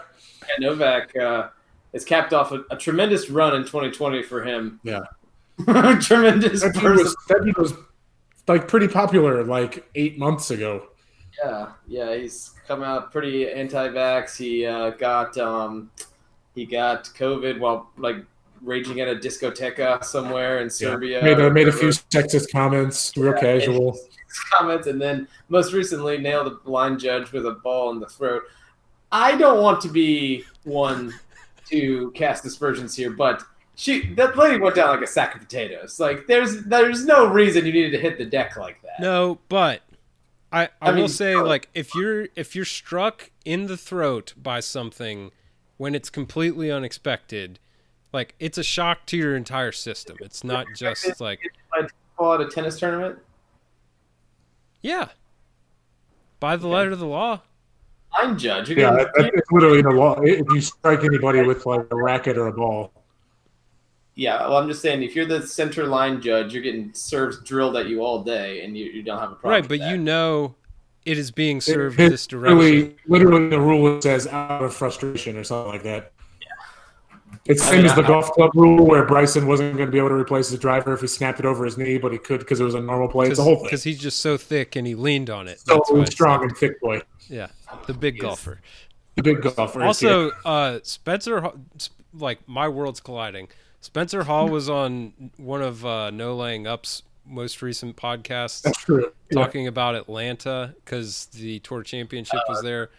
Yeah, 0.41 0.67
Novak, 0.67 1.15
uh, 1.15 1.49
has 1.93 2.05
capped 2.05 2.33
off 2.33 2.51
a, 2.51 2.63
a 2.71 2.77
tremendous 2.77 3.29
run 3.29 3.55
in 3.55 3.63
2020 3.63 4.23
for 4.23 4.43
him. 4.43 4.79
Yeah. 4.83 5.01
tremendous. 5.99 6.61
That 6.61 6.73
dude 6.73 6.97
was 6.97 7.15
that 7.27 7.43
dude 7.43 7.57
was 7.57 7.73
like 8.47 8.67
pretty 8.67 8.87
popular 8.87 9.43
like 9.43 9.87
eight 9.95 10.17
months 10.17 10.51
ago. 10.51 10.87
Yeah, 11.43 11.71
yeah, 11.87 12.15
he's 12.15 12.51
come 12.67 12.81
out 12.83 13.11
pretty 13.11 13.49
anti-vax. 13.49 14.37
He 14.37 14.65
uh, 14.65 14.91
got 14.91 15.37
um, 15.37 15.91
he 16.55 16.65
got 16.65 17.05
COVID 17.05 17.59
while 17.59 17.91
like 17.97 18.17
raging 18.61 18.99
at 19.01 19.07
a 19.07 19.15
discoteca 19.15 20.03
somewhere 20.03 20.59
in 20.59 20.69
Serbia. 20.69 21.23
Made 21.23 21.39
a, 21.39 21.51
made 21.51 21.67
a 21.67 21.71
few 21.71 21.89
sexist 21.89 22.51
comments, 22.51 23.15
real 23.15 23.33
Yeah, 23.33 23.39
casual. 23.39 23.97
comments, 24.53 24.87
and 24.87 25.01
then 25.01 25.27
most 25.49 25.73
recently 25.73 26.17
nailed 26.17 26.47
a 26.47 26.51
blind 26.51 26.99
judge 26.99 27.31
with 27.31 27.45
a 27.45 27.51
ball 27.51 27.91
in 27.91 27.99
the 27.99 28.07
throat. 28.07 28.43
I 29.11 29.35
don't 29.35 29.61
want 29.61 29.81
to 29.81 29.89
be 29.89 30.45
one 30.63 31.13
to 31.69 32.11
cast 32.11 32.45
aspersions 32.45 32.95
here, 32.95 33.09
but 33.09 33.43
she 33.75 34.13
that 34.15 34.37
lady 34.37 34.59
went 34.59 34.75
down 34.75 34.89
like 34.89 35.01
a 35.01 35.07
sack 35.07 35.35
of 35.35 35.41
potatoes. 35.41 35.99
Like 35.99 36.27
there's 36.27 36.63
there's 36.63 37.05
no 37.05 37.27
reason 37.27 37.65
you 37.65 37.71
needed 37.71 37.91
to 37.91 37.99
hit 37.99 38.17
the 38.17 38.25
deck 38.25 38.57
like 38.57 38.81
that. 38.81 38.99
No, 38.99 39.39
but 39.49 39.81
I, 40.51 40.65
I, 40.65 40.69
I 40.81 40.91
will 40.91 40.97
mean, 40.97 41.07
say 41.07 41.31
sure. 41.31 41.47
like 41.47 41.69
if 41.73 41.95
you're 41.95 42.27
if 42.35 42.55
you're 42.55 42.65
struck 42.65 43.31
in 43.45 43.67
the 43.67 43.77
throat 43.77 44.33
by 44.37 44.59
something 44.59 45.31
when 45.77 45.95
it's 45.95 46.09
completely 46.09 46.69
unexpected, 46.69 47.57
like 48.13 48.35
it's 48.39 48.57
a 48.57 48.63
shock 48.63 49.05
to 49.07 49.17
your 49.17 49.35
entire 49.35 49.71
system. 49.71 50.17
It's 50.21 50.43
not 50.43 50.65
just 50.75 51.19
like 51.21 51.39
Call 52.17 52.33
it 52.33 52.41
a 52.41 52.49
tennis 52.49 52.77
tournament. 52.79 53.17
yeah. 54.81 55.09
By 56.39 56.55
the 56.55 56.67
letter 56.67 56.91
of 56.91 56.99
the 56.99 57.05
law. 57.05 57.41
Blind 58.17 58.39
judge. 58.39 58.69
You're 58.69 58.79
Yeah, 58.79 58.89
getting- 58.91 59.05
that, 59.23 59.31
that's 59.35 59.51
literally 59.51 59.81
the 59.81 59.89
law. 59.91 60.19
If 60.21 60.45
you 60.51 60.61
strike 60.61 61.03
anybody 61.03 61.43
with 61.43 61.65
like 61.65 61.85
a 61.91 61.95
racket 61.95 62.37
or 62.37 62.47
a 62.47 62.53
ball, 62.53 62.91
yeah. 64.15 64.39
Well, 64.47 64.57
I'm 64.57 64.67
just 64.67 64.81
saying, 64.81 65.03
if 65.03 65.15
you're 65.15 65.25
the 65.25 65.45
center 65.45 65.85
line 65.85 66.21
judge, 66.21 66.53
you're 66.53 66.63
getting 66.63 66.93
serves 66.93 67.39
drilled 67.41 67.77
at 67.77 67.87
you 67.87 68.03
all 68.03 68.21
day, 68.23 68.63
and 68.65 68.77
you, 68.77 68.85
you 68.85 69.01
don't 69.03 69.19
have 69.19 69.31
a 69.31 69.35
problem. 69.35 69.51
Right, 69.61 69.67
but 69.69 69.79
that. 69.79 69.91
you 69.91 69.97
know 69.97 70.55
it 71.05 71.17
is 71.17 71.31
being 71.31 71.61
served 71.61 71.99
It- 71.99 72.09
this 72.09 72.27
direction. 72.27 72.57
literally, 72.57 72.95
literally 73.07 73.49
the 73.49 73.59
rule 73.61 74.01
says 74.01 74.27
out 74.27 74.61
of 74.63 74.73
frustration 74.73 75.37
or 75.37 75.43
something 75.45 75.71
like 75.71 75.83
that. 75.83 76.11
It's 77.45 77.63
I 77.63 77.71
same 77.71 77.77
mean, 77.77 77.85
as 77.87 77.95
the 77.95 78.03
I- 78.03 78.07
golf 78.07 78.31
club 78.31 78.51
rule 78.53 78.85
where 78.85 79.05
Bryson 79.05 79.47
wasn't 79.47 79.75
going 79.75 79.87
to 79.87 79.91
be 79.91 79.97
able 79.97 80.09
to 80.09 80.15
replace 80.15 80.49
his 80.49 80.59
driver 80.59 80.93
if 80.93 81.01
he 81.01 81.07
snapped 81.07 81.39
it 81.39 81.45
over 81.45 81.65
his 81.65 81.77
knee, 81.77 81.97
but 81.97 82.11
he 82.11 82.17
could 82.17 82.39
because 82.39 82.59
it 82.59 82.63
was 82.63 82.75
a 82.75 82.79
normal 82.81 83.07
play. 83.07 83.27
It's 83.27 83.37
the 83.37 83.43
whole 83.43 83.55
thing. 83.55 83.63
Because 83.65 83.83
he's 83.83 83.99
just 83.99 84.21
so 84.21 84.37
thick 84.37 84.75
and 84.75 84.85
he 84.85 84.93
leaned 84.95 85.29
on 85.29 85.47
it. 85.47 85.59
So 85.61 85.81
That's 85.95 86.11
strong 86.11 86.43
and 86.43 86.55
thick 86.55 86.79
boy, 86.81 87.01
Yeah, 87.27 87.47
the 87.87 87.93
big 87.93 88.15
Yes. 88.15 88.21
golfer. 88.23 88.61
the 89.15 89.23
big 89.23 89.41
golfer. 89.41 89.83
Also, 89.83 90.31
uh, 90.45 90.79
Spencer, 90.83 91.51
like 92.13 92.39
my 92.47 92.67
world's 92.67 92.99
colliding. 92.99 93.47
Spencer 93.81 94.23
Hall 94.25 94.47
was 94.49 94.69
on 94.69 95.31
one 95.37 95.61
of 95.61 95.85
uh, 95.85 96.09
No 96.11 96.35
Laying 96.35 96.67
Up's 96.67 97.03
most 97.25 97.61
recent 97.61 97.95
podcasts 97.95 98.61
that's 98.63 98.83
true. 98.83 99.11
Yeah. 99.31 99.41
talking 99.43 99.67
about 99.67 99.95
Atlanta 99.95 100.73
because 100.83 101.27
the 101.27 101.59
tour 101.59 101.83
championship 101.83 102.39
was 102.49 102.61
there, 102.63 102.89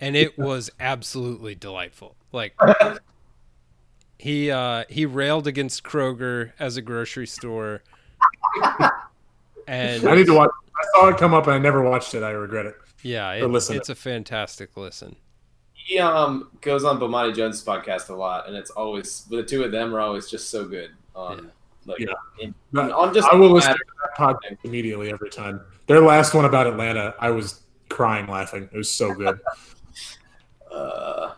and 0.00 0.16
it 0.16 0.36
was 0.38 0.70
absolutely 0.80 1.54
delightful. 1.54 2.16
Like, 2.32 2.54
He 4.18 4.50
uh, 4.50 4.84
he 4.88 5.04
railed 5.06 5.46
against 5.46 5.82
Kroger 5.82 6.52
as 6.58 6.76
a 6.76 6.82
grocery 6.82 7.26
store, 7.26 7.82
and 9.68 10.06
I 10.08 10.14
need 10.14 10.26
to 10.26 10.34
watch. 10.34 10.50
I 10.76 10.84
saw 10.94 11.08
it 11.08 11.18
come 11.18 11.34
up 11.34 11.46
and 11.46 11.54
I 11.54 11.58
never 11.58 11.82
watched 11.82 12.14
it. 12.14 12.22
I 12.22 12.30
regret 12.30 12.66
it. 12.66 12.76
yeah, 13.02 13.32
it, 13.32 13.46
listen. 13.46 13.76
it's 13.76 13.88
a 13.88 13.94
fantastic 13.94 14.76
listen. 14.76 15.16
He 15.74 15.98
um 15.98 16.50
goes 16.62 16.84
on 16.84 16.98
Bomani 16.98 17.34
Jones' 17.34 17.62
podcast 17.64 18.08
a 18.08 18.14
lot, 18.14 18.48
and 18.48 18.56
it's 18.56 18.70
always 18.70 19.24
the 19.30 19.42
two 19.42 19.64
of 19.64 19.70
them 19.72 19.94
are 19.94 20.00
always 20.00 20.28
just 20.28 20.50
so 20.50 20.64
good. 20.66 20.90
On, 21.14 21.50
like, 21.86 21.98
Yeah. 21.98 22.08
in- 22.40 22.54
But 22.72 22.90
on 22.92 23.14
just 23.14 23.28
I 23.30 23.36
will 23.36 23.50
listen 23.50 23.72
to 23.72 23.78
that 24.02 24.16
podcast 24.18 24.58
immediately 24.64 25.10
every 25.10 25.30
time. 25.30 25.60
Their 25.86 26.00
last 26.00 26.34
one 26.34 26.44
about 26.44 26.66
Atlanta, 26.66 27.14
I 27.20 27.30
was 27.30 27.60
crying 27.88 28.26
laughing. 28.26 28.68
It 28.72 28.76
was 28.76 28.90
so 28.90 29.12
good. 29.14 29.38
Uh, 30.70 31.32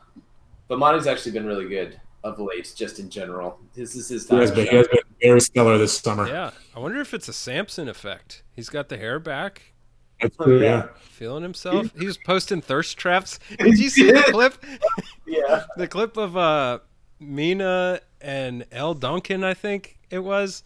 Bomani's 0.68 1.06
actually 1.06 1.30
been 1.30 1.46
really 1.46 1.68
good 1.68 2.00
of 2.24 2.38
late, 2.40 2.72
just 2.76 2.98
in 2.98 3.08
general. 3.10 3.58
This 3.74 3.94
is 3.94 4.08
his 4.08 4.24
He 4.24 4.30
time. 4.30 4.40
has 4.40 4.50
been, 4.50 4.66
he 4.66 4.76
has 4.76 4.88
been 4.88 4.98
very 5.22 5.40
stellar 5.40 5.78
this 5.78 5.96
summer. 5.98 6.26
Yeah, 6.28 6.50
I 6.74 6.80
wonder 6.80 7.00
if 7.00 7.14
it's 7.14 7.28
a 7.28 7.32
Samson 7.32 7.88
effect. 7.88 8.42
He's 8.54 8.68
got 8.68 8.88
the 8.88 8.96
hair 8.96 9.18
back, 9.20 9.72
That's 10.20 10.36
true, 10.36 10.60
yeah. 10.60 10.88
feeling 10.98 11.42
himself. 11.42 11.90
He 11.98 12.06
was 12.06 12.18
posting 12.18 12.60
thirst 12.60 12.98
traps. 12.98 13.38
Did 13.58 13.78
you 13.78 13.88
see 13.88 14.10
the 14.10 14.22
clip? 14.30 14.62
yeah. 15.26 15.64
The 15.76 15.86
clip 15.86 16.16
of 16.16 16.36
uh, 16.36 16.80
Mina 17.20 18.00
and 18.20 18.66
Elle 18.72 18.94
Duncan, 18.94 19.44
I 19.44 19.54
think 19.54 19.98
it 20.10 20.18
was, 20.20 20.64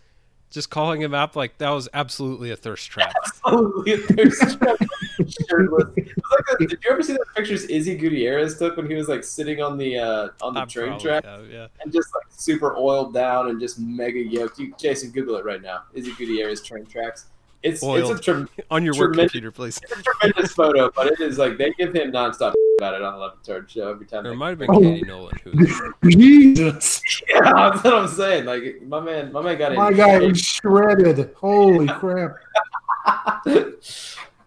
just 0.53 0.70
calling 0.70 1.00
him 1.00 1.14
up 1.14 1.34
like 1.34 1.59
that 1.59 1.70
was 1.70 1.88
absolutely 1.94 2.50
a 2.50 2.57
thirst 2.57 2.90
trap. 2.90 3.12
Absolutely, 3.44 3.92
shirtless. 4.30 5.88
It 5.96 6.16
was 6.16 6.30
like 6.30 6.59
the- 6.59 6.66
did 6.68 6.78
you 6.84 6.90
ever 6.90 7.03
see 7.03 7.12
those 7.14 7.26
pictures 7.34 7.64
Izzy 7.64 7.96
Gutierrez 7.96 8.59
took 8.59 8.76
when 8.76 8.88
he 8.88 8.94
was 8.94 9.09
like 9.09 9.24
sitting 9.24 9.61
on 9.61 9.76
the 9.78 9.98
uh, 9.98 10.28
on 10.40 10.55
the 10.55 10.61
I 10.61 10.64
train 10.66 10.98
track 10.98 11.24
have, 11.24 11.48
yeah. 11.48 11.66
and 11.80 11.92
just 11.92 12.14
like 12.14 12.24
super 12.30 12.76
oiled 12.76 13.12
down 13.12 13.48
and 13.48 13.61
just 13.61 13.80
mega 13.80 14.20
yoked? 14.20 14.59
You, 14.59 14.74
Jason, 14.78 15.11
Google 15.11 15.36
it 15.36 15.44
right 15.44 15.61
now. 15.62 15.82
Izzy 15.94 16.12
Gutierrez 16.12 16.62
train 16.62 16.86
tracks. 16.86 17.26
It's 17.62 17.80
it's 17.82 18.10
a, 18.10 18.18
trem- 18.18 18.48
On 18.70 18.84
your 18.84 18.94
work 18.94 19.12
Tremendous- 19.12 19.32
computer, 19.32 19.50
please. 19.52 19.78
it's 19.82 19.92
a 19.92 20.02
tremendous 20.02 20.52
photo, 20.52 20.90
but 20.94 21.06
it 21.08 21.20
is 21.20 21.38
like 21.38 21.58
they 21.58 21.72
give 21.78 21.94
him 21.94 22.10
nonstop 22.12 22.54
about 22.78 22.94
it 22.94 23.02
on 23.02 23.14
Eleven 23.14 23.38
Third 23.44 23.70
show 23.70 23.90
every 23.90 24.06
time. 24.06 24.24
There 24.24 24.34
might 24.34 24.50
have 24.50 24.58
been 24.58 24.70
Oh. 24.70 24.80
Katie 24.80 25.06
Nolan 25.06 25.38
who 25.44 26.10
Jesus. 26.10 27.00
Yeah, 27.28 27.40
that's 27.70 27.84
what 27.84 27.94
I'm 27.94 28.08
saying. 28.08 28.44
Like 28.46 28.82
my 28.82 28.98
man, 29.00 29.32
my 29.32 29.42
man 29.42 29.58
got 29.58 29.74
My 29.74 29.92
guy 29.92 30.20
is 30.22 30.40
shredded. 30.40 31.32
Holy 31.36 31.86
crap. 31.86 32.34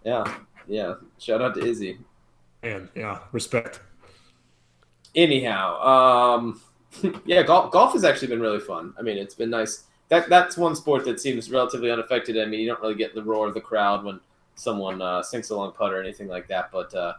yeah, 0.03 0.23
yeah. 0.67 0.93
Shout 1.17 1.41
out 1.41 1.55
to 1.55 1.65
Izzy. 1.65 1.97
Man, 2.63 2.89
yeah, 2.95 3.19
respect. 3.31 3.79
Anyhow, 5.15 5.81
um, 5.81 6.61
yeah, 7.25 7.43
golf 7.43 7.71
golf 7.71 7.93
has 7.93 8.03
actually 8.03 8.27
been 8.27 8.41
really 8.41 8.59
fun. 8.59 8.93
I 8.99 9.01
mean, 9.01 9.17
it's 9.17 9.35
been 9.35 9.49
nice. 9.49 9.83
That 10.09 10.29
that's 10.29 10.55
one 10.57 10.75
sport 10.75 11.03
that 11.05 11.19
seems 11.19 11.49
relatively 11.49 11.89
unaffected. 11.91 12.37
I 12.37 12.45
mean, 12.45 12.59
you 12.59 12.67
don't 12.67 12.81
really 12.81 12.95
get 12.95 13.15
the 13.15 13.23
roar 13.23 13.47
of 13.47 13.53
the 13.53 13.61
crowd 13.61 14.03
when 14.05 14.19
someone 14.55 15.01
uh, 15.01 15.23
sinks 15.23 15.49
a 15.49 15.55
long 15.55 15.71
putt 15.73 15.91
or 15.93 16.01
anything 16.01 16.27
like 16.27 16.47
that. 16.49 16.71
But 16.71 16.93
uh, 16.93 17.13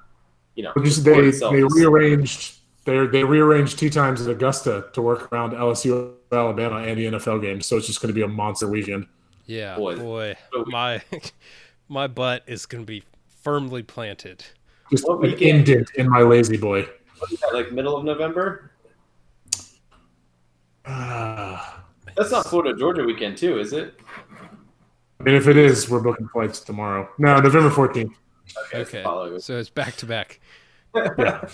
you 0.55 0.63
know, 0.63 0.73
just 0.83 1.05
the 1.05 1.11
they, 1.11 1.21
they 1.23 1.63
is- 1.67 1.75
rearranged 1.75 2.59
they 2.85 3.05
they 3.07 3.25
rearranged 3.25 3.79
tee 3.79 3.91
times 3.91 4.23
at 4.25 4.31
Augusta 4.31 4.87
to 4.93 5.03
work 5.03 5.33
around 5.33 5.53
LSU 5.53 6.13
Alabama 6.31 6.77
and 6.79 6.99
the 6.99 7.07
NFL 7.07 7.43
games, 7.43 7.67
so 7.67 7.77
it's 7.77 7.87
just 7.89 8.01
going 8.01 8.09
to 8.09 8.15
be 8.15 8.23
a 8.23 8.29
monster 8.29 8.69
weekend. 8.69 9.07
Yeah, 9.47 9.77
Boy. 9.77 9.97
boy, 9.97 10.37
So- 10.53 10.65
my 10.69 11.03
my 11.89 12.07
butt 12.07 12.45
is 12.47 12.67
going 12.67 12.83
to 12.85 12.87
be 12.87 13.03
firmly 13.43 13.83
planted. 13.83 14.45
Just 14.93 15.07
What 15.09 15.17
an 15.17 15.23
weekend? 15.33 15.69
indent 15.69 15.91
in 15.97 16.09
my 16.09 16.21
La-Z-Boy. 16.21 16.89
what 17.19 17.33
is 17.33 17.41
that, 17.41 17.53
like 17.55 17.73
middle 17.73 17.97
of 17.97 18.05
November. 18.05 18.71
Ah. 20.85 21.83
That's 22.17 22.31
not 22.31 22.47
Florida 22.47 22.79
Georgia 22.79 23.05
weekend 23.05 23.37
too, 23.37 23.59
is 23.59 23.73
it? 23.73 23.99
I 25.21 25.23
mean, 25.23 25.35
if 25.35 25.49
it 25.49 25.57
is, 25.57 25.89
we're 25.89 26.01
booking 26.01 26.29
flights 26.29 26.61
tomorrow. 26.61 27.09
No, 27.19 27.39
November 27.41 27.71
fourteenth. 27.71 28.13
Okay, 28.75 29.03
Okay, 29.05 29.39
so 29.39 29.59
it's 29.59 29.71
back 29.71 29.97
to 29.97 30.07
back. 30.07 30.41
Yeah, 31.19 31.47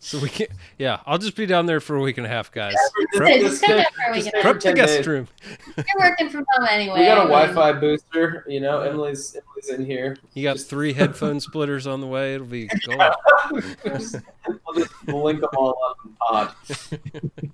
So 0.00 0.18
we 0.18 0.28
can, 0.28 0.48
yeah, 0.76 0.98
I'll 1.06 1.18
just 1.18 1.36
be 1.36 1.46
down 1.46 1.66
there 1.66 1.78
for 1.78 1.94
a 1.94 2.00
week 2.00 2.18
and 2.18 2.26
a 2.26 2.28
half, 2.28 2.50
guys. 2.50 2.74
Hey, 3.14 3.38
just 3.40 3.62
come 3.62 3.76
down 3.76 3.84
for 4.08 4.14
just 4.14 4.32
Prep 4.40 4.58
the 4.60 4.72
guest 4.72 4.96
days. 4.98 5.06
room. 5.06 5.28
You're 5.76 5.84
working 6.00 6.28
from 6.30 6.44
home 6.56 6.66
anyway. 6.68 6.98
We 7.00 7.04
got 7.04 7.18
a 7.18 7.28
Wi-Fi 7.28 7.74
booster. 7.74 8.44
You 8.48 8.58
know, 8.60 8.80
Emily's 8.80 9.36
Emily's 9.36 9.68
in 9.78 9.86
here. 9.86 10.16
You 10.34 10.42
got 10.42 10.58
three 10.58 10.92
headphone 10.92 11.38
splitters 11.38 11.86
on 11.86 12.00
the 12.00 12.08
way. 12.08 12.34
It'll 12.34 12.46
be 12.48 12.66
gold. 12.86 13.00
we'll 13.52 13.60
just 13.94 14.16
link 15.06 15.40
them 15.42 15.50
all 15.56 15.78
up 15.88 15.96
in 16.04 16.12
pod. 16.20 17.52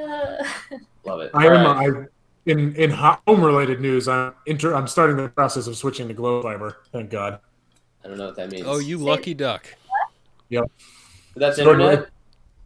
uh, 0.00 0.44
Love 1.06 1.20
it. 1.20 1.30
I 1.34 1.46
All 1.48 1.54
am. 1.56 1.64
right. 1.96 2.04
I 2.04 2.50
in 2.50 2.74
in 2.76 2.90
home 2.90 3.42
related 3.42 3.80
news. 3.80 4.08
I'm 4.08 4.34
inter. 4.46 4.74
I'm 4.74 4.86
starting 4.86 5.16
the 5.16 5.28
process 5.28 5.66
of 5.66 5.76
switching 5.76 6.08
to 6.08 6.14
Glo 6.14 6.42
Fiber. 6.42 6.78
Thank 6.92 7.10
God. 7.10 7.40
I 8.04 8.08
don't 8.08 8.18
know 8.18 8.26
what 8.26 8.36
that 8.36 8.50
means. 8.50 8.64
Oh, 8.66 8.78
you 8.78 8.98
lucky 8.98 9.34
duck. 9.34 9.66
Yep. 10.48 10.70
That's 11.34 11.56
Sorry, 11.56 11.72
internet. 11.82 12.08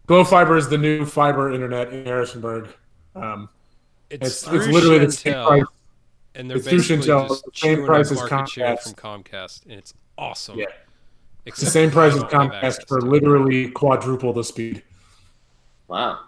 Glo 0.06 0.24
Fiber 0.24 0.56
is 0.56 0.68
the 0.68 0.76
new 0.78 1.06
fiber 1.06 1.52
internet 1.52 1.92
in 1.92 2.04
Harrisonburg. 2.04 2.68
Um, 3.14 3.48
It's, 4.10 4.26
it's 4.26 4.52
it's 4.52 4.66
literally 4.66 4.98
the 5.06 5.12
same 5.12 5.32
price. 5.46 5.64
and 6.34 6.50
they're 6.50 6.58
it's 6.58 6.66
basically 6.68 7.06
Shentel, 7.06 7.28
just 7.28 7.44
the 7.44 7.50
same 7.54 7.84
price 7.86 8.10
as 8.10 8.18
market 8.18 8.48
share 8.50 8.76
Comcast. 8.76 8.82
from 9.00 9.22
Comcast, 9.22 9.62
and 9.64 9.72
it's 9.72 9.94
awesome. 10.18 10.58
Yeah. 10.58 10.66
It's 11.46 11.58
the 11.60 11.66
same 11.66 11.90
price 11.90 12.14
as 12.14 12.22
Comcast 12.24 12.86
for 12.86 13.00
literally 13.00 13.70
quadruple 13.70 14.32
the 14.34 14.44
speed, 14.44 14.82
Wow. 15.88 16.20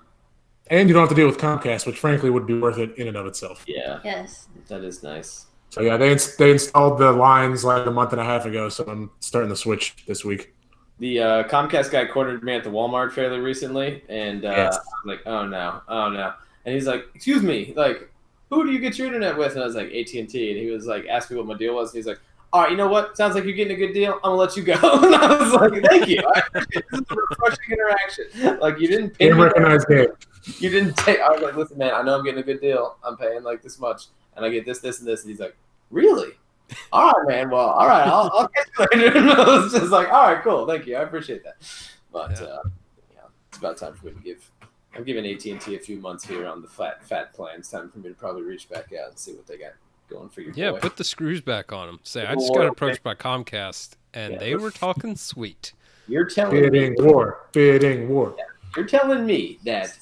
And 0.73 0.89
you 0.89 0.95
don't 0.95 1.03
have 1.03 1.11
to 1.11 1.15
deal 1.15 1.27
with 1.27 1.37
Comcast, 1.39 1.87
which 1.87 1.99
frankly 1.99 2.31
would 2.31 2.47
be 2.47 2.59
worth 2.59 2.79
it 2.79 2.97
in 2.97 3.07
and 3.07 3.17
of 3.17 3.27
itself. 3.27 3.63
Yeah, 3.67 4.01
yes. 4.03 4.49
that 4.69 4.83
is 4.83 5.03
nice. 5.03 5.47
So 5.69 5.83
yeah, 5.83 5.97
they 5.97 6.11
ins- 6.13 6.37
they 6.37 6.51
installed 6.51 6.99
the 6.99 7.13
lines 7.13 7.65
like 7.65 7.87
a 7.87 7.91
month 7.91 8.13
and 8.13 8.21
a 8.21 8.25
half 8.25 8.47
ago, 8.47 8.69
so 8.69 8.85
I'm 8.85 9.11
starting 9.21 9.49
the 9.51 9.57
switch 9.57 9.95
this 10.07 10.25
week. 10.25 10.55
The 10.99 11.21
uh, 11.21 11.45
Comcast 11.45 11.91
guy 11.91 12.07
cornered 12.07 12.43
me 12.43 12.55
at 12.55 12.65
the 12.65 12.71
Walmart 12.71 13.13
fairly 13.13 13.39
recently, 13.39 14.03
and 14.09 14.45
uh, 14.45 14.51
Yes. 14.51 14.79
I'm 14.79 15.09
like, 15.09 15.21
"Oh 15.27 15.47
no, 15.47 15.81
oh 15.89 16.09
no!" 16.11 16.33
And 16.65 16.75
he's 16.75 16.87
like, 16.87 17.07
"Excuse 17.15 17.43
me, 17.43 17.73
like, 17.77 18.11
who 18.51 18.65
do 18.65 18.73
you 18.73 18.79
get 18.79 18.99
your 18.99 19.07
internet 19.09 19.37
with?" 19.37 19.53
And 19.55 19.63
I 19.63 19.67
was 19.67 19.75
like, 19.75 19.93
"AT 19.93 20.13
and 20.15 20.29
T." 20.29 20.51
And 20.53 20.61
he 20.61 20.71
was 20.71 20.87
like, 20.87 21.07
asked 21.07 21.31
me 21.31 21.37
what 21.37 21.47
my 21.47 21.55
deal 21.55 21.75
was, 21.75 21.91
and 21.91 21.97
he's 21.99 22.07
like, 22.07 22.21
"All 22.53 22.63
right, 22.63 22.71
you 22.71 22.77
know 22.77 22.89
what? 22.89 23.17
Sounds 23.17 23.35
like 23.35 23.45
you're 23.45 23.53
getting 23.55 23.75
a 23.75 23.79
good 23.79 23.93
deal. 23.93 24.15
I'm 24.15 24.21
gonna 24.23 24.35
let 24.37 24.57
you 24.57 24.63
go." 24.63 24.73
and 24.83 25.15
I 25.15 25.37
was 25.43 25.53
like, 25.55 25.83
"Thank 25.85 26.09
you. 26.09 26.21
I 26.35 26.43
appreciate 26.47 26.85
it. 26.85 26.85
This 26.91 27.01
is 27.01 27.07
a 27.11 27.15
refreshing 27.31 27.73
interaction. 27.73 28.61
Like, 28.61 28.79
you 28.81 28.89
didn't 28.89 29.11
pay 29.19 29.29
Game 29.29 29.37
me. 29.37 29.43
recognized 29.45 29.89
game. 29.89 30.09
You 30.59 30.71
didn't 30.71 30.97
take. 30.97 31.21
I 31.21 31.31
was 31.31 31.41
like, 31.41 31.57
listen, 31.57 31.79
man, 31.79 31.95
I 31.95 32.03
know 32.03 32.17
I'm 32.19 32.25
getting 32.25 32.41
a 32.41 32.43
good 32.43 32.61
deal. 32.61 32.97
I'm 33.05 33.17
paying 33.17 33.43
like 33.43 33.63
this 33.63 33.79
much, 33.79 34.07
and 34.37 34.45
I 34.45 34.49
get 34.51 34.65
this, 34.67 34.81
this, 34.81 34.99
and 34.99 35.07
this. 35.09 35.23
And 35.23 35.31
he's 35.31 35.41
like, 35.41 35.57
really? 35.91 36.33
All 36.93 37.13
right, 37.13 37.29
man. 37.29 37.51
Well, 37.51 37.69
all 37.69 37.87
right, 37.87 38.07
I'll, 38.07 38.31
I'll 38.35 38.49
catch 38.49 38.67
you 38.79 38.87
later. 39.03 39.19
And 39.19 39.31
I 39.31 39.45
was 39.61 39.73
just 39.73 39.91
like, 39.93 40.11
all 40.13 40.33
right, 40.33 40.43
cool, 40.43 40.67
thank 40.67 40.87
you, 40.87 40.97
I 40.97 41.03
appreciate 41.03 41.45
that. 41.45 41.57
But 42.13 42.33
Yeah. 42.41 42.47
uh, 42.47 42.63
yeah, 43.15 43.21
it's 43.49 43.59
about 43.59 43.77
time 43.77 43.95
for 43.95 44.07
me 44.07 44.13
to 44.13 44.21
give. 44.21 44.51
I'm 44.95 45.05
giving 45.05 45.25
AT 45.27 45.45
and 45.47 45.61
T 45.61 45.75
a 45.77 45.79
few 45.79 45.99
months 45.99 46.27
here 46.27 46.47
on 46.47 46.61
the 46.61 46.69
fat 46.69 47.03
fat 47.07 47.33
plan. 47.35 47.61
It's 47.61 47.71
time 47.71 47.89
for 47.91 47.99
me 47.99 48.09
to 48.11 48.15
probably 48.15 48.43
reach 48.43 48.69
back 48.69 48.93
out 48.93 49.09
and 49.11 49.19
see 49.19 49.33
what 49.33 49.47
they 49.47 49.57
got 49.59 49.73
going 50.13 50.29
for 50.29 50.41
your 50.43 50.53
Yeah, 50.55 50.73
boy. 50.73 50.81
put 50.81 50.97
the 50.97 51.05
screws 51.05 51.41
back 51.41 51.73
on 51.73 51.87
them. 51.87 52.01
Say, 52.03 52.25
I 52.27 52.35
Good 52.35 52.41
just 52.41 52.53
got 52.53 52.61
lord. 52.61 52.73
approached 52.73 53.03
by 53.03 53.15
Comcast, 53.15 53.93
and 54.15 54.35
Yeah. 54.35 54.39
they 54.39 54.55
were 54.57 54.71
talking 54.71 55.17
sweet. 55.17 55.73
You're 56.09 56.25
telling 56.25 56.55
me, 56.57 56.71
Bidding 56.71 56.95
war. 57.05 57.47
Bidding 57.53 58.09
war. 58.09 58.35
you're 58.77 58.87
telling 58.87 59.25
me 59.27 59.59
that 59.65 59.97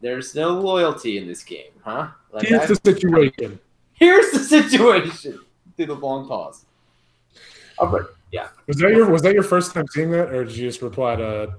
there's 0.00 0.34
no 0.34 0.50
loyalty 0.50 1.18
in 1.18 1.26
this 1.26 1.42
game, 1.42 1.70
huh? 1.82 2.08
Like 2.32 2.46
Here's 2.46 2.62
I- 2.62 2.66
the 2.66 2.76
situation. 2.76 3.58
here's 3.94 4.30
the 4.32 4.38
situation. 4.56 5.40
Through 5.76 5.86
the 5.86 5.94
long 5.94 6.26
pause. 6.28 6.64
Oh, 7.78 7.86
but 7.86 8.16
yeah. 8.32 8.48
Was 8.66 8.76
that 8.78 8.90
your 8.90 9.08
was 9.08 9.22
that 9.22 9.34
your 9.34 9.42
first 9.44 9.72
time 9.72 9.86
seeing 9.88 10.10
that, 10.10 10.32
or 10.34 10.44
did 10.44 10.56
you 10.56 10.66
just 10.68 10.82
reply 10.82 11.14
to 11.16 11.54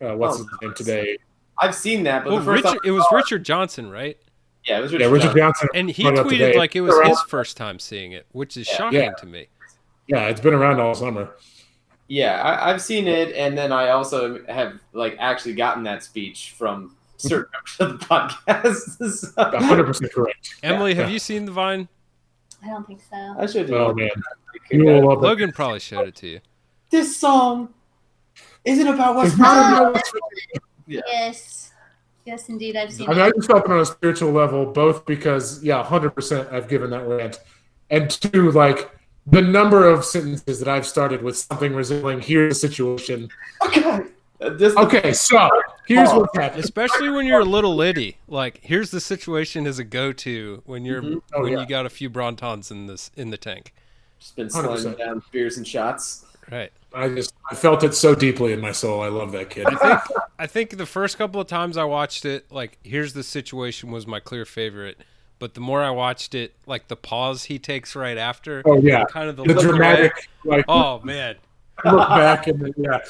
uh, 0.00 0.14
what's 0.16 0.36
Oh, 0.36 0.38
his 0.38 0.46
name 0.60 0.74
today? 0.74 1.18
I've 1.58 1.74
seen 1.74 2.02
that, 2.02 2.24
but 2.24 2.30
Well, 2.32 2.40
the 2.40 2.44
first 2.44 2.64
Richard, 2.64 2.78
time 2.78 2.80
it 2.84 2.90
was 2.90 3.06
Richard 3.12 3.44
Johnson, 3.44 3.88
right? 3.90 4.18
Yeah, 4.66 4.78
it 4.78 4.82
was 4.82 4.92
Yeah, 4.92 4.98
Richard. 4.98 5.10
Richard 5.12 5.26
Johnson. 5.36 5.38
Johnson. 5.38 5.68
And 5.74 5.90
he 5.90 6.02
brought 6.02 6.14
it 6.14 6.18
up 6.20 6.26
tweeted 6.26 6.30
today. 6.38 6.58
like 6.58 6.76
it 6.76 6.80
was 6.82 6.94
Around- 6.94 7.08
his 7.10 7.20
first 7.22 7.56
time 7.56 7.78
seeing 7.78 8.12
it, 8.12 8.26
which 8.32 8.56
is 8.56 8.68
Yeah. 8.68 8.76
shocking 8.76 9.00
Yeah. 9.00 9.12
to 9.12 9.26
me. 9.26 9.48
Yeah, 10.08 10.28
it's 10.28 10.40
been 10.40 10.54
around 10.54 10.80
all 10.80 10.94
summer. 10.94 11.30
Yeah, 12.08 12.40
I, 12.40 12.70
I've 12.70 12.80
seen 12.80 13.08
it, 13.08 13.34
and 13.34 13.58
then 13.58 13.72
I 13.72 13.88
also 13.88 14.44
have 14.48 14.78
like 14.92 15.16
actually 15.18 15.54
gotten 15.54 15.82
that 15.84 16.04
speech 16.04 16.54
from 16.56 16.94
certain 17.16 17.50
members 17.52 17.94
of 17.94 18.00
the 18.00 18.06
podcast. 18.06 19.34
100 19.52 19.84
percent 19.86 20.12
correct. 20.12 20.54
Emily, 20.62 20.94
have 20.94 21.08
Yeah. 21.08 21.12
you 21.14 21.18
seen 21.18 21.44
the 21.46 21.52
Vine? 21.52 21.88
I 22.64 22.68
don't 22.68 22.86
think 22.86 23.00
so. 23.10 23.16
I 23.38 23.46
should 23.46 23.70
Oh 23.72 23.88
do 23.92 23.96
man, 23.96 24.06
it. 24.08 24.76
you 24.78 24.84
will 24.84 25.08
love 25.08 25.18
it. 25.22 25.26
Logan 25.26 25.52
probably 25.52 25.80
showed 25.80 26.06
it 26.08 26.14
to 26.16 26.28
you. 26.28 26.40
This 26.90 27.16
song 27.16 27.74
isn't 28.64 28.86
about 28.86 29.16
West 29.16 29.32
It's 29.32 29.38
not 29.40 29.54
Virginia. 29.56 29.80
about 29.82 29.94
West 29.94 30.14
Yes. 30.86 31.65
Yes, 32.26 32.48
indeed. 32.48 32.76
I've 32.76 32.92
seen 32.92 33.08
I 33.08 33.12
mean, 33.12 33.20
I 33.22 33.28
it. 33.28 33.36
just 33.36 33.46
felt 33.48 33.64
it 33.64 33.70
on 33.70 33.78
a 33.80 33.86
spiritual 33.86 34.32
level, 34.32 34.66
both 34.66 35.06
because 35.06 35.62
yeah, 35.62 35.76
100 35.78 36.10
percent 36.10 36.48
I've 36.52 36.68
given 36.68 36.90
that 36.90 37.06
rant, 37.06 37.40
and 37.90 38.10
two, 38.10 38.50
like 38.50 38.90
the 39.28 39.40
number 39.40 39.88
of 39.88 40.04
sentences 40.04 40.58
that 40.58 40.68
I've 40.68 40.86
started 40.86 41.22
with 41.22 41.36
something 41.36 41.72
resembling 41.74 42.20
"Here's 42.20 42.60
the 42.60 42.68
situation." 42.68 43.28
Okay. 43.64 44.00
Uh, 44.38 44.50
Just 44.58 44.76
Okay, 44.76 45.14
so 45.14 45.48
Here's 45.86 46.10
Pause. 46.10 46.18
what's 46.20 46.36
happening. 46.36 46.62
Especially 46.64 47.08
when 47.08 47.24
you're 47.24 47.40
a 47.40 47.44
little 47.44 47.74
litty. 47.74 48.18
Like, 48.28 48.60
here's 48.62 48.90
the 48.90 49.00
situation 49.00 49.66
as 49.66 49.78
a 49.78 49.84
go-to 49.84 50.62
when 50.66 50.84
you're 50.84 51.00
Mhm. 51.00 51.22
Oh, 51.32 51.42
when 51.44 51.52
yeah. 51.54 51.60
you 51.60 51.66
got 51.66 51.86
a 51.86 51.88
few 51.88 52.10
Brontons 52.10 52.70
in 52.70 52.86
this 52.86 53.10
in 53.16 53.30
the 53.30 53.38
tank. 53.38 53.72
Just 54.20 54.36
been 54.36 54.50
slowing 54.50 54.92
down 54.96 55.22
beers 55.32 55.56
and 55.56 55.66
shots. 55.66 56.25
Right. 56.50 56.72
I 56.94 57.08
just 57.08 57.34
I 57.50 57.54
felt 57.54 57.84
it 57.84 57.94
so 57.94 58.14
deeply 58.14 58.52
in 58.52 58.60
my 58.60 58.72
soul. 58.72 59.02
I 59.02 59.08
love 59.08 59.32
that 59.32 59.50
kid. 59.50 59.66
I 59.66 59.74
think 59.74 60.18
I 60.38 60.46
think 60.46 60.76
the 60.78 60.86
first 60.86 61.18
couple 61.18 61.40
of 61.40 61.46
times 61.46 61.76
I 61.76 61.84
watched 61.84 62.24
it, 62.24 62.50
like 62.50 62.78
here's 62.82 63.12
the 63.12 63.22
situation 63.22 63.90
was 63.90 64.06
my 64.06 64.20
clear 64.20 64.44
favorite. 64.44 64.98
But 65.38 65.52
the 65.52 65.60
more 65.60 65.82
I 65.82 65.90
watched 65.90 66.34
it, 66.34 66.54
like 66.64 66.88
the 66.88 66.96
pause 66.96 67.44
he 67.44 67.58
takes 67.58 67.94
right 67.94 68.16
after, 68.16 68.62
Oh 68.64 68.78
yeah, 68.78 69.04
kind 69.04 69.28
of 69.28 69.36
the, 69.36 69.44
the 69.44 69.60
dramatic 69.60 70.12
away. 70.44 70.56
like 70.56 70.64
Oh 70.68 71.00
man, 71.00 71.36
look 71.84 72.08
back 72.08 72.46
and 72.46 72.60
then, 72.60 72.74
yeah, 72.78 73.00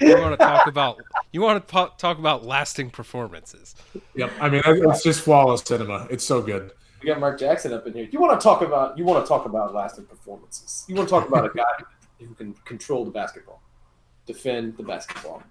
you 0.00 0.18
want 0.18 0.38
to 0.38 0.44
talk 0.44 0.66
about 0.66 0.98
you 1.30 1.40
want 1.40 1.64
to 1.64 1.72
po- 1.72 1.92
talk 1.98 2.18
about 2.18 2.44
lasting 2.44 2.90
performances. 2.90 3.76
yep. 4.16 4.32
I 4.40 4.48
mean, 4.48 4.62
it's 4.64 5.04
just 5.04 5.20
flawless 5.20 5.62
cinema. 5.62 6.08
It's 6.10 6.24
so 6.24 6.42
good. 6.42 6.72
We 7.00 7.08
got 7.08 7.20
Mark 7.20 7.38
Jackson 7.38 7.72
up 7.72 7.86
in 7.86 7.92
here. 7.92 8.08
You 8.10 8.18
want 8.20 8.40
to 8.40 8.42
talk 8.42 8.62
about? 8.62 8.98
You 8.98 9.04
want 9.04 9.24
to 9.24 9.28
talk 9.28 9.46
about 9.46 9.72
lasting 9.72 10.06
performances? 10.06 10.84
You 10.88 10.96
want 10.96 11.08
to 11.08 11.14
talk 11.14 11.28
about 11.28 11.44
a 11.44 11.50
guy 11.56 11.62
who 12.18 12.34
can 12.34 12.54
control 12.64 13.04
the 13.04 13.10
basketball, 13.10 13.62
defend 14.26 14.76
the 14.76 14.82
basketball. 14.82 15.42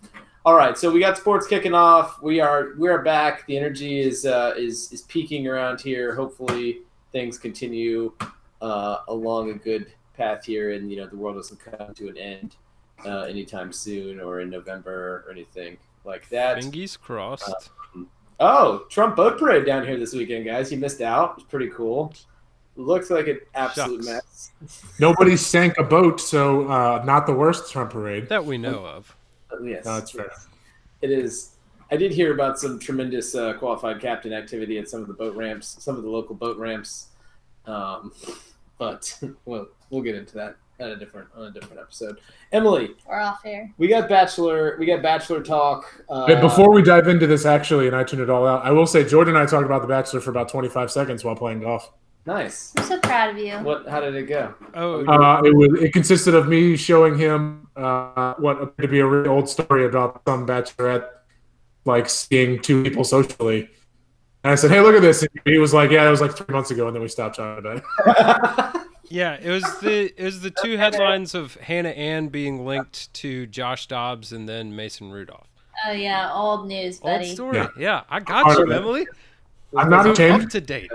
All 0.45 0.55
right, 0.55 0.77
so 0.77 0.91
we 0.91 0.99
got 0.99 1.17
sports 1.17 1.47
kicking 1.47 1.73
off. 1.73 2.21
We 2.21 2.39
are 2.39 2.73
we 2.77 2.87
are 2.87 3.01
back. 3.01 3.47
The 3.47 3.57
energy 3.57 3.99
is 3.99 4.25
uh, 4.25 4.53
is 4.55 4.91
is 4.91 5.01
peaking 5.03 5.47
around 5.47 5.81
here. 5.81 6.13
Hopefully, 6.13 6.81
things 7.11 7.39
continue 7.39 8.13
uh, 8.61 8.97
along 9.07 9.49
a 9.49 9.55
good 9.55 9.91
path 10.15 10.45
here, 10.45 10.73
and 10.73 10.91
you 10.91 10.97
know 10.97 11.07
the 11.07 11.17
world 11.17 11.35
doesn't 11.35 11.59
come 11.59 11.93
to 11.95 12.09
an 12.09 12.17
end 12.17 12.55
uh, 13.05 13.21
anytime 13.21 13.73
soon, 13.73 14.19
or 14.19 14.41
in 14.41 14.51
November 14.51 15.23
or 15.25 15.31
anything 15.31 15.77
like 16.03 16.29
that. 16.29 16.57
Fingies 16.57 16.99
crossed. 16.99 17.71
Oh, 18.39 18.85
Trump 18.89 19.15
boat 19.15 19.39
parade 19.39 19.65
down 19.65 19.85
here 19.85 19.97
this 19.97 20.13
weekend, 20.13 20.45
guys. 20.45 20.71
You 20.71 20.77
missed 20.77 21.01
out. 21.01 21.35
It's 21.37 21.45
pretty 21.45 21.69
cool. 21.69 22.13
Looks 22.77 23.09
like 23.09 23.27
an 23.27 23.39
absolute 23.53 24.03
Shucks. 24.03 24.51
mess. 24.61 24.89
Nobody 24.99 25.37
sank 25.37 25.77
a 25.77 25.83
boat, 25.83 26.19
so 26.19 26.67
uh, 26.69 27.03
not 27.05 27.25
the 27.25 27.33
worst 27.33 27.71
Trump 27.71 27.91
parade. 27.91 28.27
that 28.29 28.45
we 28.45 28.57
know 28.57 28.85
of. 28.85 29.15
Uh, 29.51 29.61
Yes, 29.63 29.85
No, 29.85 29.93
that's 29.95 30.11
fair. 30.11 30.31
It 31.01 31.11
is. 31.11 31.51
I 31.91 31.97
did 31.97 32.11
hear 32.11 32.33
about 32.33 32.59
some 32.59 32.79
tremendous 32.79 33.35
uh, 33.35 33.53
qualified 33.53 34.01
captain 34.01 34.33
activity 34.33 34.77
at 34.79 34.89
some 34.89 35.01
of 35.01 35.07
the 35.07 35.13
boat 35.13 35.35
ramps, 35.35 35.77
some 35.79 35.95
of 35.95 36.03
the 36.03 36.09
local 36.09 36.35
boat 36.35 36.57
ramps. 36.57 37.07
Um, 37.65 38.11
but 38.77 39.17
we'll 39.45 39.67
we'll 39.89 40.01
get 40.01 40.15
into 40.15 40.33
that 40.35 40.57
at 40.79 40.89
a 40.89 40.95
different 40.97 41.29
on 41.35 41.43
a 41.45 41.51
different 41.51 41.79
episode. 41.79 42.19
Emily, 42.51 42.95
We're 43.07 43.19
off 43.21 43.41
here. 43.43 43.71
we 43.77 43.87
got 43.87 44.09
bachelor. 44.09 44.75
We 44.77 44.85
got 44.85 45.01
bachelor 45.01 45.41
talk. 45.41 46.03
Uh, 46.09 46.27
But 46.27 46.41
before 46.41 46.71
we 46.71 46.81
dive 46.81 47.07
into 47.07 47.27
this, 47.27 47.45
actually, 47.45 47.87
and 47.87 47.95
I 47.95 48.03
tune 48.03 48.19
it 48.19 48.29
all 48.29 48.45
out, 48.45 48.65
I 48.65 48.71
will 48.71 48.87
say 48.87 49.05
Jordan 49.05 49.35
and 49.35 49.43
I 49.43 49.49
talked 49.49 49.65
about 49.65 49.81
The 49.81 49.87
Bachelor 49.87 50.19
for 50.19 50.31
about 50.31 50.49
25 50.49 50.91
seconds 50.91 51.23
while 51.23 51.35
playing 51.35 51.61
golf. 51.61 51.91
Nice. 52.25 52.73
I'm 52.77 52.83
so 52.85 52.99
proud 52.99 53.29
of 53.31 53.37
you. 53.37 53.53
What? 53.59 53.87
How 53.87 53.99
did 54.01 54.15
it 54.15 54.23
go? 54.23 54.53
Oh, 54.73 55.05
Uh, 55.05 55.41
it 55.43 55.55
was 55.55 55.81
it 55.81 55.93
consisted 55.93 56.35
of 56.35 56.47
me 56.47 56.75
showing 56.75 57.17
him 57.17 57.67
uh, 57.75 58.33
what 58.35 58.61
appeared 58.61 58.81
to 58.83 58.87
be 58.87 58.99
a 58.99 59.05
really 59.05 59.27
old 59.29 59.49
story 59.49 59.85
about 59.85 60.21
some 60.27 60.45
bachelorette 60.47 61.07
like 61.85 62.09
seeing 62.09 62.61
two 62.61 62.83
people 62.83 63.03
socially. 63.03 63.69
And 64.43 64.51
I 64.51 64.55
said, 64.55 64.71
"Hey, 64.71 64.79
look 64.81 64.95
at 64.95 65.01
this." 65.01 65.21
And 65.23 65.29
he 65.45 65.57
was 65.57 65.73
like, 65.73 65.89
"Yeah, 65.91 66.07
it 66.07 66.11
was 66.11 66.21
like 66.21 66.35
three 66.35 66.53
months 66.53 66.71
ago," 66.71 66.87
and 66.87 66.95
then 66.95 67.01
we 67.01 67.07
stopped 67.07 67.35
talking 67.37 67.59
about 67.65 67.77
it. 67.77 68.81
yeah. 69.09 69.37
It 69.41 69.49
was 69.49 69.63
the 69.79 70.13
it 70.17 70.23
was 70.23 70.41
the 70.41 70.51
two 70.51 70.77
headlines 70.77 71.33
of 71.35 71.55
Hannah 71.55 71.89
Ann 71.89 72.27
being 72.29 72.65
linked 72.65 73.11
to 73.15 73.47
Josh 73.47 73.87
Dobbs 73.87 74.31
and 74.31 74.47
then 74.47 74.75
Mason 74.75 75.11
Rudolph. 75.11 75.47
Oh 75.87 75.91
yeah, 75.91 76.31
old 76.33 76.67
news, 76.67 76.99
buddy. 76.99 77.25
Old 77.25 77.33
story. 77.35 77.57
Yeah. 77.57 77.67
Yeah, 77.77 78.01
I 78.09 78.19
got 78.19 78.45
Part 78.45 78.59
you. 78.59 78.71
Emily. 78.71 79.07
I'm 79.75 79.89
not 79.89 80.05
I'm 80.05 80.11
ashamed. 80.13 80.43
up 80.43 80.49
to 80.51 80.61
date. 80.61 80.91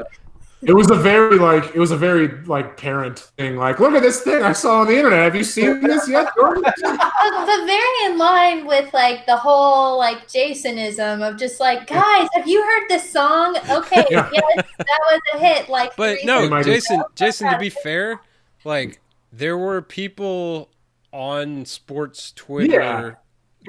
It 0.62 0.74
was 0.74 0.90
a 0.90 0.94
very 0.94 1.38
like 1.38 1.74
it 1.74 1.78
was 1.78 1.90
a 1.90 1.96
very 1.96 2.28
like 2.44 2.76
parent 2.76 3.18
thing. 3.38 3.56
Like, 3.56 3.80
look 3.80 3.94
at 3.94 4.02
this 4.02 4.20
thing 4.20 4.42
I 4.42 4.52
saw 4.52 4.80
on 4.82 4.88
the 4.88 4.96
internet. 4.96 5.20
Have 5.24 5.34
you 5.34 5.42
seen 5.44 5.80
this 5.80 6.08
yet, 6.08 6.28
Jordan? 6.36 6.64
But, 6.82 7.46
but 7.46 7.66
very 7.66 8.04
in 8.06 8.18
line 8.18 8.66
with 8.66 8.92
like 8.92 9.24
the 9.26 9.36
whole 9.36 9.98
like 9.98 10.26
Jasonism 10.28 11.26
of 11.26 11.38
just 11.38 11.60
like, 11.60 11.86
guys, 11.86 12.28
have 12.34 12.46
you 12.48 12.62
heard 12.62 12.88
this 12.88 13.10
song? 13.10 13.56
Okay, 13.70 14.04
Yeah. 14.10 14.28
yes, 14.34 14.66
that 14.78 15.00
was 15.10 15.20
a 15.34 15.38
hit. 15.38 15.68
Like, 15.68 15.94
But 15.96 16.18
no, 16.24 16.42
They 16.42 16.48
might- 16.48 16.64
Jason. 16.64 17.02
Jason, 17.14 17.50
to 17.50 17.58
be 17.58 17.70
fair, 17.82 18.20
like 18.64 19.00
there 19.32 19.56
were 19.56 19.80
people 19.82 20.70
on 21.12 21.64
sports 21.66 22.32
Twitter, 22.32 23.18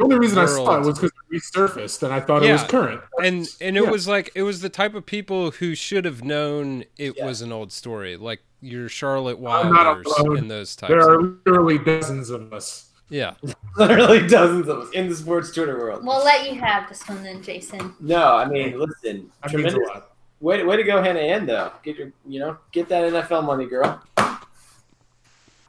The 0.09 0.15
only 0.15 0.19
reason 0.19 0.37
I 0.39 0.45
saw 0.45 0.77
it 0.79 0.85
was 0.85 0.99
because 0.99 1.11
it 1.31 1.35
resurfaced, 1.35 2.03
and 2.03 2.13
I 2.13 2.19
thought 2.19 2.43
it 2.43 2.51
was 2.51 2.61
Yeah. 2.61 2.67
current. 2.67 3.01
and 3.23 3.47
and 3.61 3.77
it 3.77 3.83
Yeah. 3.83 3.89
was 3.89 4.07
like 4.07 4.31
it 4.35 4.43
was 4.43 4.61
the 4.61 4.69
type 4.69 4.95
of 4.95 5.05
people 5.05 5.51
who 5.51 5.75
should 5.75 6.05
have 6.05 6.23
known 6.23 6.85
it 6.97 7.15
Yeah. 7.17 7.25
was 7.25 7.41
an 7.41 7.51
old 7.51 7.71
story, 7.71 8.17
like 8.17 8.41
your 8.61 8.89
Charlotte 8.89 9.37
I'm 9.37 9.41
Wilders 9.73 10.05
alone. 10.07 10.37
and 10.37 10.51
those 10.51 10.75
types. 10.75 10.89
There 10.91 10.99
are 11.01 11.21
literally 11.21 11.77
dozens 11.79 12.29
of 12.29 12.51
us. 12.53 12.89
yeah, 13.09 13.33
Literally 13.77 14.27
dozens 14.27 14.67
of 14.67 14.79
us 14.79 14.89
in 14.91 15.09
the 15.09 15.15
sports 15.15 15.51
Twitter 15.51 15.77
world. 15.77 16.05
We'll 16.05 16.23
let 16.23 16.49
you 16.51 16.59
have 16.59 16.87
this 16.89 17.07
one 17.09 17.23
then, 17.23 17.41
Jason. 17.43 17.93
No, 17.99 18.35
I 18.35 18.45
mean, 18.45 18.77
listen, 18.79 19.31
That 19.43 19.53
means 19.53 19.73
a 19.73 19.77
tremendous. 19.77 19.87
lot. 19.89 20.07
Way, 20.39 20.63
way 20.63 20.75
to 20.77 20.83
go, 20.83 21.01
Hannah 21.03 21.19
Ann, 21.19 21.45
though. 21.45 21.71
Get 21.83 21.97
your, 21.97 22.11
you 22.27 22.39
know, 22.39 22.57
get 22.71 22.87
that 22.89 23.03
NFL 23.13 23.43
money, 23.43 23.65
girl. 23.67 24.01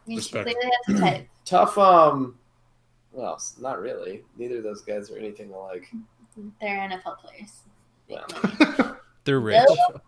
You 0.06 0.20
should 0.20 0.34
Respect. 0.34 0.44
clearly 0.46 0.70
have 0.86 0.96
the 0.96 1.00
type. 1.02 1.28
Tough. 1.44 1.76
Um, 1.78 2.36
well, 3.12 3.40
not 3.60 3.80
really. 3.80 4.22
Neither 4.36 4.59
of 4.59 4.64
those 4.64 4.82
guys 4.82 5.10
are 5.10 5.18
anything 5.18 5.52
alike. 5.52 5.90
They're 6.60 6.89
NFL 6.89 7.18
players. 7.18 7.60
Well, 8.09 8.97
they're 9.24 9.40
rich. 9.40 9.66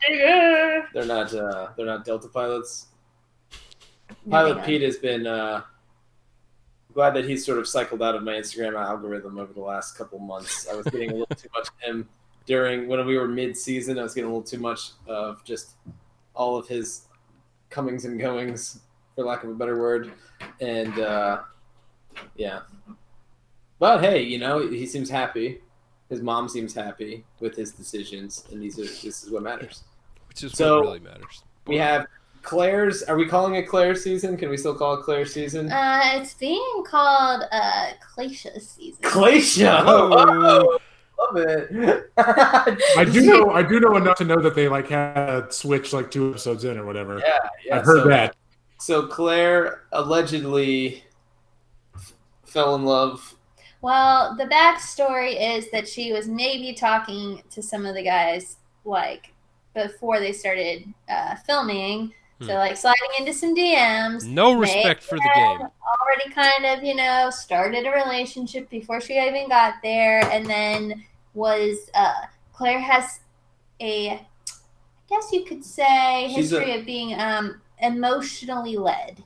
Bigger. 0.09 0.89
they're 0.93 1.05
not. 1.05 1.35
Uh, 1.35 1.69
they're 1.77 1.87
not 1.87 2.05
Delta 2.05 2.29
pilots. 2.29 2.87
No, 4.27 4.37
Pilot 4.37 4.55
they 4.61 4.67
Pete 4.67 4.83
has 4.83 4.97
been. 4.97 5.27
Uh, 5.27 5.63
glad 6.95 7.15
that 7.15 7.25
he's 7.25 7.45
sort 7.45 7.59
of 7.59 7.69
cycled 7.69 8.03
out 8.03 8.15
of 8.15 8.23
my 8.23 8.33
Instagram 8.35 8.81
algorithm 8.81 9.39
over 9.39 9.53
the 9.53 9.61
last 9.61 9.99
couple 9.99 10.19
months. 10.19 10.69
I 10.71 10.75
was 10.75 10.87
getting 10.87 11.11
a 11.11 11.15
little 11.15 11.37
too 11.37 11.49
much 11.55 11.69
of 11.69 11.75
him 11.81 12.09
during 12.47 12.87
when 12.89 13.05
we 13.05 13.19
were 13.19 13.29
mid-season. 13.29 13.99
I 13.99 14.03
was 14.03 14.15
getting 14.15 14.31
a 14.31 14.33
little 14.33 14.49
too 14.49 14.59
much 14.59 14.93
of 15.09 15.43
just 15.45 15.73
all 16.35 16.57
of 16.57 16.69
his 16.69 17.07
comings 17.71 18.05
and 18.05 18.19
goings, 18.19 18.81
for 19.15 19.25
lack 19.25 19.43
of 19.43 19.51
a 19.51 19.55
better 19.55 19.79
word, 19.79 20.13
and 20.61 20.99
uh, 20.99 21.41
yeah. 22.37 22.61
But 23.79 24.01
hey, 24.03 24.23
you 24.23 24.39
know 24.39 24.67
he 24.69 24.87
seems 24.87 25.11
happy. 25.11 25.61
His 26.09 26.21
mom 26.21 26.49
seems 26.49 26.75
happy 26.75 27.25
with 27.41 27.57
his 27.57 27.73
decisions, 27.73 28.45
and 28.53 28.63
these 28.63 28.79
are 28.79 28.83
this 28.85 29.25
is 29.25 29.31
what 29.31 29.43
matters. 29.43 29.85
which 30.29 30.43
is 30.45 30.53
So- 30.53 30.77
what 30.77 30.85
really 30.87 31.01
matters. 31.01 31.43
We 31.67 31.77
have 31.79 32.07
Claire's. 32.43 33.03
Are 33.05 33.17
we 33.17 33.27
calling 33.27 33.55
it 33.55 33.63
Claire 33.67 33.95
season? 33.95 34.37
Can 34.37 34.51
we 34.51 34.57
still 34.59 34.75
call 34.75 34.95
it 34.95 35.03
Claire 35.03 35.25
season? 35.25 35.73
Uh, 35.73 36.01
it's 36.15 36.35
being 36.35 36.85
called 36.87 37.43
uh, 37.51 37.87
Glacia 38.15 38.61
season. 38.61 39.01
Glacia. 39.03 39.83
Oh. 39.87 40.79
love 41.19 41.37
it. 41.39 42.11
I 42.19 43.05
do 43.11 43.23
know. 43.27 43.51
I 43.51 43.63
do 43.63 43.81
know 43.81 43.97
enough 43.97 44.19
to 44.19 44.25
know 44.25 44.41
that 44.43 44.55
they 44.55 44.69
like 44.69 44.89
had 44.89 45.15
to 45.17 45.53
switch 45.53 45.93
like 45.95 46.11
two 46.11 46.31
episodes 46.31 46.65
in 46.65 46.77
or 46.79 46.85
whatever. 46.85 47.19
Yeah, 47.19 47.39
yeah. 47.65 47.79
I've 47.79 47.85
heard 47.87 48.03
so, 48.03 48.09
that. 48.11 48.37
So 48.79 49.07
Claire 49.07 49.85
allegedly 49.93 50.97
f- 50.97 51.03
fell 52.55 52.75
in 52.77 52.85
love. 52.85 53.35
Well, 53.83 54.35
the 54.37 54.45
backstory 54.47 55.37
is 55.57 55.71
that 55.73 55.87
she 55.87 56.13
was 56.13 56.27
maybe 56.27 56.73
talking 56.73 57.43
to 57.51 57.63
some 57.63 57.85
of 57.85 57.95
the 57.95 58.03
guys 58.03 58.57
like 58.87 59.35
before 59.75 60.21
they 60.21 60.33
started 60.33 60.85
uh, 61.09 61.35
filming. 61.47 62.15
So 62.41 62.49
Hmm. 62.53 62.59
like 62.59 62.77
sliding 62.77 63.11
into 63.19 63.33
some 63.33 63.55
DMs. 63.55 64.25
No 64.27 64.53
respect 64.53 65.03
for 65.03 65.17
the 65.19 65.31
game. 65.35 65.61
Already 66.01 66.31
kind 66.35 66.65
of 66.67 66.83
you 66.83 66.95
know 66.95 67.31
started 67.31 67.87
a 67.87 67.91
relationship 67.91 68.69
before 68.71 69.01
she 69.01 69.19
even 69.19 69.49
got 69.49 69.75
there, 69.83 70.21
and 70.33 70.47
then 70.47 71.05
was 71.35 71.91
uh, 71.95 72.23
Claire 72.53 72.81
has 72.81 73.21
a, 73.81 74.11
I 74.11 74.21
guess 75.09 75.31
you 75.33 75.45
could 75.45 75.65
say 75.65 76.29
She's 76.35 76.53
a- 76.53 76.59
history 76.61 76.79
of 76.79 76.85
being 76.87 77.19
um, 77.21 77.61
emotionally 77.81 78.77
led. 78.77 79.23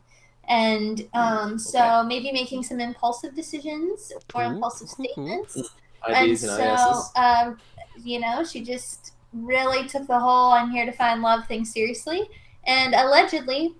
And 0.48 1.06
um, 1.14 1.58
so 1.58 2.02
maybe 2.04 2.32
making 2.32 2.62
some 2.62 2.80
impulsive 2.80 3.34
decisions 3.34 4.12
or 4.34 4.42
Ooh, 4.42 4.46
impulsive 4.46 4.88
ooh, 4.88 5.02
ooh. 5.02 5.04
statements. 5.04 5.56
and 6.06 6.30
IDs 6.30 6.44
and, 6.44 6.78
so, 6.78 7.20
um, 7.20 7.58
you 8.02 8.18
know, 8.18 8.44
she 8.44 8.62
just 8.62 9.12
really 9.32 9.86
took 9.86 10.06
the 10.06 10.18
whole 10.18 10.52
"I'm 10.52 10.70
here 10.70 10.86
to 10.86 10.92
find 10.92 11.20
love" 11.20 11.46
thing 11.46 11.64
seriously, 11.64 12.28
and 12.66 12.94
allegedly 12.94 13.74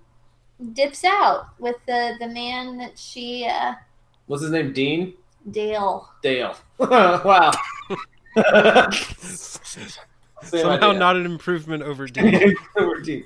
dips 0.73 1.03
out 1.03 1.47
with 1.57 1.77
the 1.87 2.15
the 2.19 2.27
man 2.27 2.77
that 2.77 2.99
she 2.99 3.45
uh, 3.45 3.73
What's 4.27 4.43
his 4.43 4.51
name? 4.51 4.73
Dean 4.73 5.13
Dale. 5.51 6.09
Dale. 6.21 6.55
wow. 6.79 7.51
Same 10.41 10.61
Somehow 10.61 10.89
idea. 10.89 10.99
not 10.99 11.15
an 11.17 11.25
improvement 11.25 11.83
over 11.83 12.07
Dean. 12.07 12.55
Over 12.77 13.01
Dean. 13.01 13.25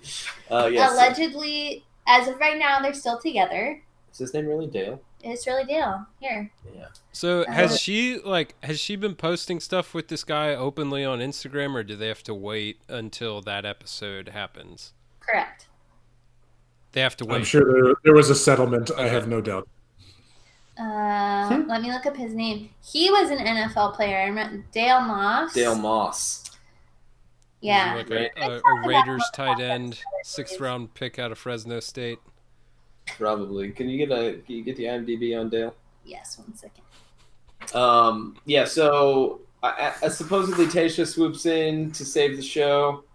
Uh, 0.49 0.69
yes. 0.71 0.91
Allegedly, 0.91 1.83
as 2.07 2.27
of 2.27 2.37
right 2.39 2.57
now, 2.57 2.79
they're 2.81 2.93
still 2.93 3.19
together. 3.19 3.81
Is 4.11 4.19
his 4.19 4.33
name 4.33 4.47
really 4.47 4.67
Dale? 4.67 5.01
it's 5.25 5.47
really 5.47 5.63
Dale. 5.63 6.05
Here. 6.19 6.51
Yeah. 6.75 6.87
So 7.13 7.45
has 7.47 7.79
she 7.79 8.19
like 8.19 8.55
has 8.61 8.79
she 8.79 8.95
been 8.97 9.15
posting 9.15 9.59
stuff 9.61 9.93
with 9.93 10.09
this 10.09 10.23
guy 10.23 10.53
openly 10.53 11.05
on 11.05 11.19
Instagram, 11.19 11.75
or 11.75 11.83
do 11.83 11.95
they 11.95 12.09
have 12.09 12.23
to 12.23 12.33
wait 12.33 12.79
until 12.89 13.41
that 13.41 13.65
episode 13.65 14.29
happens? 14.29 14.93
Correct. 15.21 15.67
They 16.91 17.01
have 17.01 17.15
to 17.17 17.25
wait. 17.25 17.37
I'm 17.37 17.43
sure 17.43 17.63
there, 17.73 17.93
there 18.03 18.13
was 18.13 18.29
a 18.29 18.35
settlement. 18.35 18.91
I 18.97 19.07
have 19.07 19.27
no 19.27 19.41
doubt. 19.41 19.67
Uh, 20.77 21.47
Hmm. 21.49 21.69
Let 21.69 21.81
me 21.81 21.91
look 21.91 22.05
up 22.05 22.17
his 22.17 22.33
name. 22.33 22.69
He 22.83 23.09
was 23.09 23.29
an 23.29 23.37
NFL 23.37 23.95
player. 23.95 24.17
I 24.19 24.25
remember 24.25 24.63
Dale 24.71 25.01
Moss. 25.01 25.53
Dale 25.53 25.75
Moss. 25.75 26.42
Yeah. 27.63 27.95
like 27.95 28.11
a, 28.11 28.29
a, 28.41 28.59
a 28.59 28.87
Raiders 28.87 29.23
tight 29.33 29.59
end, 29.59 30.01
sixth 30.23 30.59
round 30.59 30.93
pick 30.93 31.17
out 31.17 31.31
of 31.31 31.37
Fresno 31.37 31.79
State. 31.79 32.19
Probably. 33.17 33.71
Can 33.71 33.89
you 33.89 33.97
get 33.97 34.11
a 34.11 34.33
can 34.45 34.55
you 34.55 34.63
get 34.63 34.75
the 34.75 34.83
IMDb 34.83 35.39
on 35.39 35.49
Dale? 35.49 35.73
Yes. 36.05 36.37
One 36.37 36.55
second. 36.55 36.83
Um, 37.73 38.35
yeah, 38.45 38.65
so 38.65 39.41
uh, 39.63 39.93
uh, 40.03 40.09
supposedly 40.09 40.65
Tayshia 40.65 41.07
swoops 41.07 41.45
in 41.45 41.91
to 41.91 42.03
save 42.05 42.35
the 42.35 42.43
show 42.43 43.05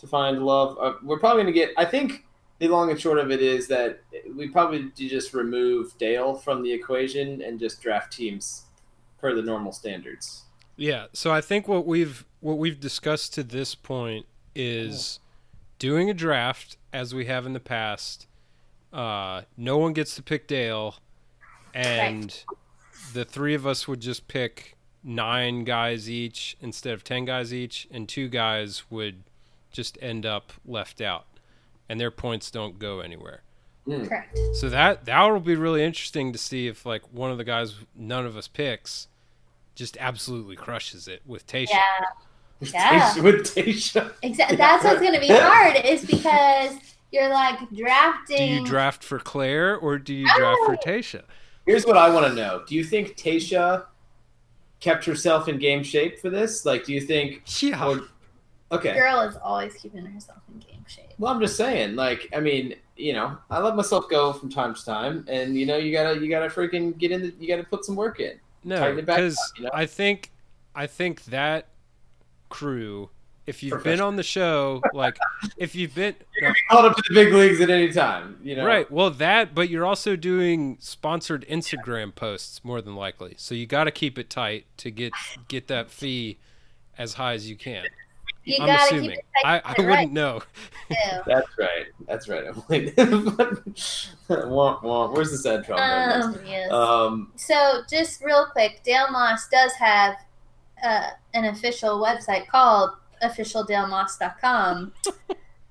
to 0.00 0.06
find 0.06 0.44
love. 0.44 0.76
Uh, 0.80 0.94
we're 1.02 1.18
probably 1.18 1.44
going 1.44 1.54
to 1.54 1.58
get, 1.58 1.70
I 1.76 1.84
think 1.84 2.26
the 2.58 2.68
long 2.68 2.90
and 2.90 3.00
short 3.00 3.18
of 3.18 3.30
it 3.30 3.40
is 3.40 3.68
that 3.68 4.00
we 4.34 4.48
probably 4.48 4.90
do 4.96 5.08
just 5.08 5.34
remove 5.34 5.96
Dale 5.98 6.34
from 6.34 6.62
the 6.62 6.72
equation 6.72 7.42
and 7.42 7.60
just 7.60 7.80
draft 7.80 8.12
teams 8.12 8.64
per 9.18 9.34
the 9.34 9.42
normal 9.42 9.72
standards. 9.72 10.43
Yeah, 10.76 11.06
so 11.12 11.32
I 11.32 11.40
think 11.40 11.68
what 11.68 11.86
we've 11.86 12.24
what 12.40 12.58
we've 12.58 12.80
discussed 12.80 13.34
to 13.34 13.42
this 13.42 13.74
point 13.74 14.26
is 14.54 15.20
doing 15.78 16.10
a 16.10 16.14
draft 16.14 16.76
as 16.92 17.14
we 17.14 17.26
have 17.26 17.46
in 17.46 17.52
the 17.52 17.60
past. 17.60 18.26
Uh, 18.92 19.42
no 19.56 19.78
one 19.78 19.92
gets 19.92 20.14
to 20.16 20.22
pick 20.22 20.46
Dale, 20.46 20.96
and 21.72 22.44
the 23.12 23.24
three 23.24 23.54
of 23.54 23.66
us 23.66 23.88
would 23.88 24.00
just 24.00 24.28
pick 24.28 24.76
nine 25.02 25.64
guys 25.64 26.08
each 26.08 26.56
instead 26.60 26.94
of 26.94 27.04
ten 27.04 27.24
guys 27.24 27.52
each, 27.52 27.86
and 27.90 28.08
two 28.08 28.28
guys 28.28 28.84
would 28.90 29.22
just 29.70 29.98
end 30.00 30.26
up 30.26 30.52
left 30.66 31.00
out, 31.00 31.26
and 31.88 32.00
their 32.00 32.10
points 32.10 32.50
don't 32.50 32.78
go 32.78 33.00
anywhere. 33.00 33.42
Correct. 33.84 34.38
So 34.54 34.68
that 34.70 35.04
that 35.04 35.22
will 35.24 35.40
be 35.40 35.56
really 35.56 35.84
interesting 35.84 36.32
to 36.32 36.38
see 36.38 36.66
if 36.66 36.84
like 36.86 37.02
one 37.12 37.30
of 37.30 37.38
the 37.38 37.44
guys 37.44 37.74
none 37.94 38.26
of 38.26 38.36
us 38.36 38.48
picks 38.48 39.08
just 39.74 39.96
absolutely 39.98 40.56
crushes 40.56 41.08
it 41.08 41.22
with 41.26 41.46
Tayshia. 41.46 41.68
Yeah. 41.70 41.80
Yeah. 42.60 43.00
Tayshia- 43.14 43.22
With 43.22 43.54
Tayshia. 43.54 44.12
Exactly. 44.22 44.56
That's 44.58 44.84
what's 44.84 45.00
gonna 45.00 45.20
be 45.20 45.28
hard 45.28 45.76
is 45.84 46.04
because 46.04 46.76
you're 47.12 47.28
like 47.28 47.58
drafting. 47.70 48.36
Do 48.36 48.44
you 48.44 48.64
draft 48.64 49.02
for 49.04 49.18
Claire 49.18 49.76
or 49.76 49.98
do 49.98 50.14
you 50.14 50.26
draft 50.36 50.60
for 50.64 50.76
Tayshia? 50.76 51.22
Here's 51.66 51.84
what 51.86 51.96
I 51.96 52.10
want 52.10 52.26
to 52.26 52.34
know. 52.34 52.62
Do 52.66 52.74
you 52.74 52.84
think 52.84 53.16
Tayshia 53.16 53.86
kept 54.80 55.04
herself 55.04 55.48
in 55.48 55.58
game 55.58 55.82
shape 55.82 56.20
for 56.20 56.30
this? 56.30 56.64
Like, 56.66 56.84
do 56.84 56.92
you 56.92 57.00
think. 57.00 57.42
Yeah. 57.62 57.84
Or, 57.86 58.02
okay. 58.72 58.94
Girl 58.94 59.20
is 59.20 59.36
always 59.36 59.74
keeping 59.74 60.04
herself 60.04 60.38
in 60.52 60.60
game 60.60 60.84
shape. 60.86 61.10
Well, 61.18 61.32
I'm 61.32 61.40
just 61.40 61.56
saying, 61.56 61.96
like, 61.96 62.28
I 62.36 62.40
mean, 62.40 62.74
you 62.96 63.12
know, 63.14 63.36
I 63.50 63.60
let 63.60 63.76
myself 63.76 64.08
go 64.10 64.32
from 64.32 64.50
time 64.50 64.74
to 64.74 64.84
time, 64.84 65.24
and 65.28 65.56
you 65.56 65.64
know, 65.66 65.76
you 65.76 65.90
gotta, 65.92 66.20
you 66.20 66.28
gotta 66.28 66.48
freaking 66.48 66.96
get 66.98 67.10
in. 67.12 67.22
The, 67.22 67.34
you 67.38 67.48
gotta 67.48 67.64
put 67.64 67.84
some 67.84 67.96
work 67.96 68.20
in. 68.20 68.38
No, 68.64 68.78
tighten 68.78 68.98
it 68.98 69.06
back 69.06 69.16
because 69.16 69.52
you 69.56 69.64
know? 69.64 69.70
I 69.72 69.86
think 69.86 70.32
I 70.74 70.86
think 70.86 71.24
that 71.26 71.68
crew, 72.48 73.10
if 73.46 73.62
you've 73.62 73.84
been 73.84 74.00
on 74.00 74.16
the 74.16 74.22
show, 74.22 74.82
like 74.92 75.16
if 75.56 75.74
you've 75.74 75.94
been 75.94 76.14
no, 76.40 76.52
Called 76.70 76.86
up 76.86 76.96
to 76.96 77.02
the 77.08 77.14
big 77.14 77.32
leagues 77.32 77.60
at 77.60 77.70
any 77.70 77.92
time. 77.92 78.38
You 78.42 78.56
know, 78.56 78.66
right, 78.66 78.90
well 78.90 79.10
that, 79.10 79.54
but 79.54 79.68
you're 79.68 79.84
also 79.84 80.16
doing 80.16 80.78
sponsored 80.80 81.44
Instagram 81.48 82.14
posts 82.14 82.64
more 82.64 82.80
than 82.80 82.96
likely, 82.96 83.34
so 83.36 83.54
you 83.54 83.66
got 83.66 83.84
to 83.84 83.90
keep 83.90 84.18
it 84.18 84.30
tight 84.30 84.66
to 84.78 84.90
get 84.90 85.12
get 85.48 85.68
that 85.68 85.90
fee 85.90 86.38
as 86.96 87.14
high 87.14 87.34
as 87.34 87.48
you 87.48 87.56
can. 87.56 87.84
You 88.44 88.56
I'm 88.60 88.66
gotta 88.66 88.84
assuming. 88.84 89.10
keep 89.10 89.18
it. 89.18 89.24
I, 89.44 89.62
I 89.64 89.74
and 89.78 89.88
wouldn't 89.88 90.12
know. 90.12 90.42
right, 90.90 90.98
too. 91.12 91.20
That's 91.26 91.48
right. 91.58 91.86
That's 92.06 92.28
right. 92.28 92.44
Emily. 92.46 92.92
wah, 94.28 94.80
wah. 94.82 95.10
Where's 95.10 95.30
the 95.30 95.38
sad 95.38 95.64
trombone? 95.64 96.22
Um, 96.22 96.40
yes. 96.46 96.70
um, 96.70 97.32
So, 97.36 97.82
just 97.88 98.22
real 98.22 98.46
quick, 98.52 98.82
Dale 98.84 99.10
Moss 99.10 99.48
does 99.48 99.72
have 99.74 100.16
uh, 100.82 101.10
an 101.32 101.46
official 101.46 102.00
website 102.00 102.46
called 102.48 102.90
officialdalemoss.com. 103.22 104.92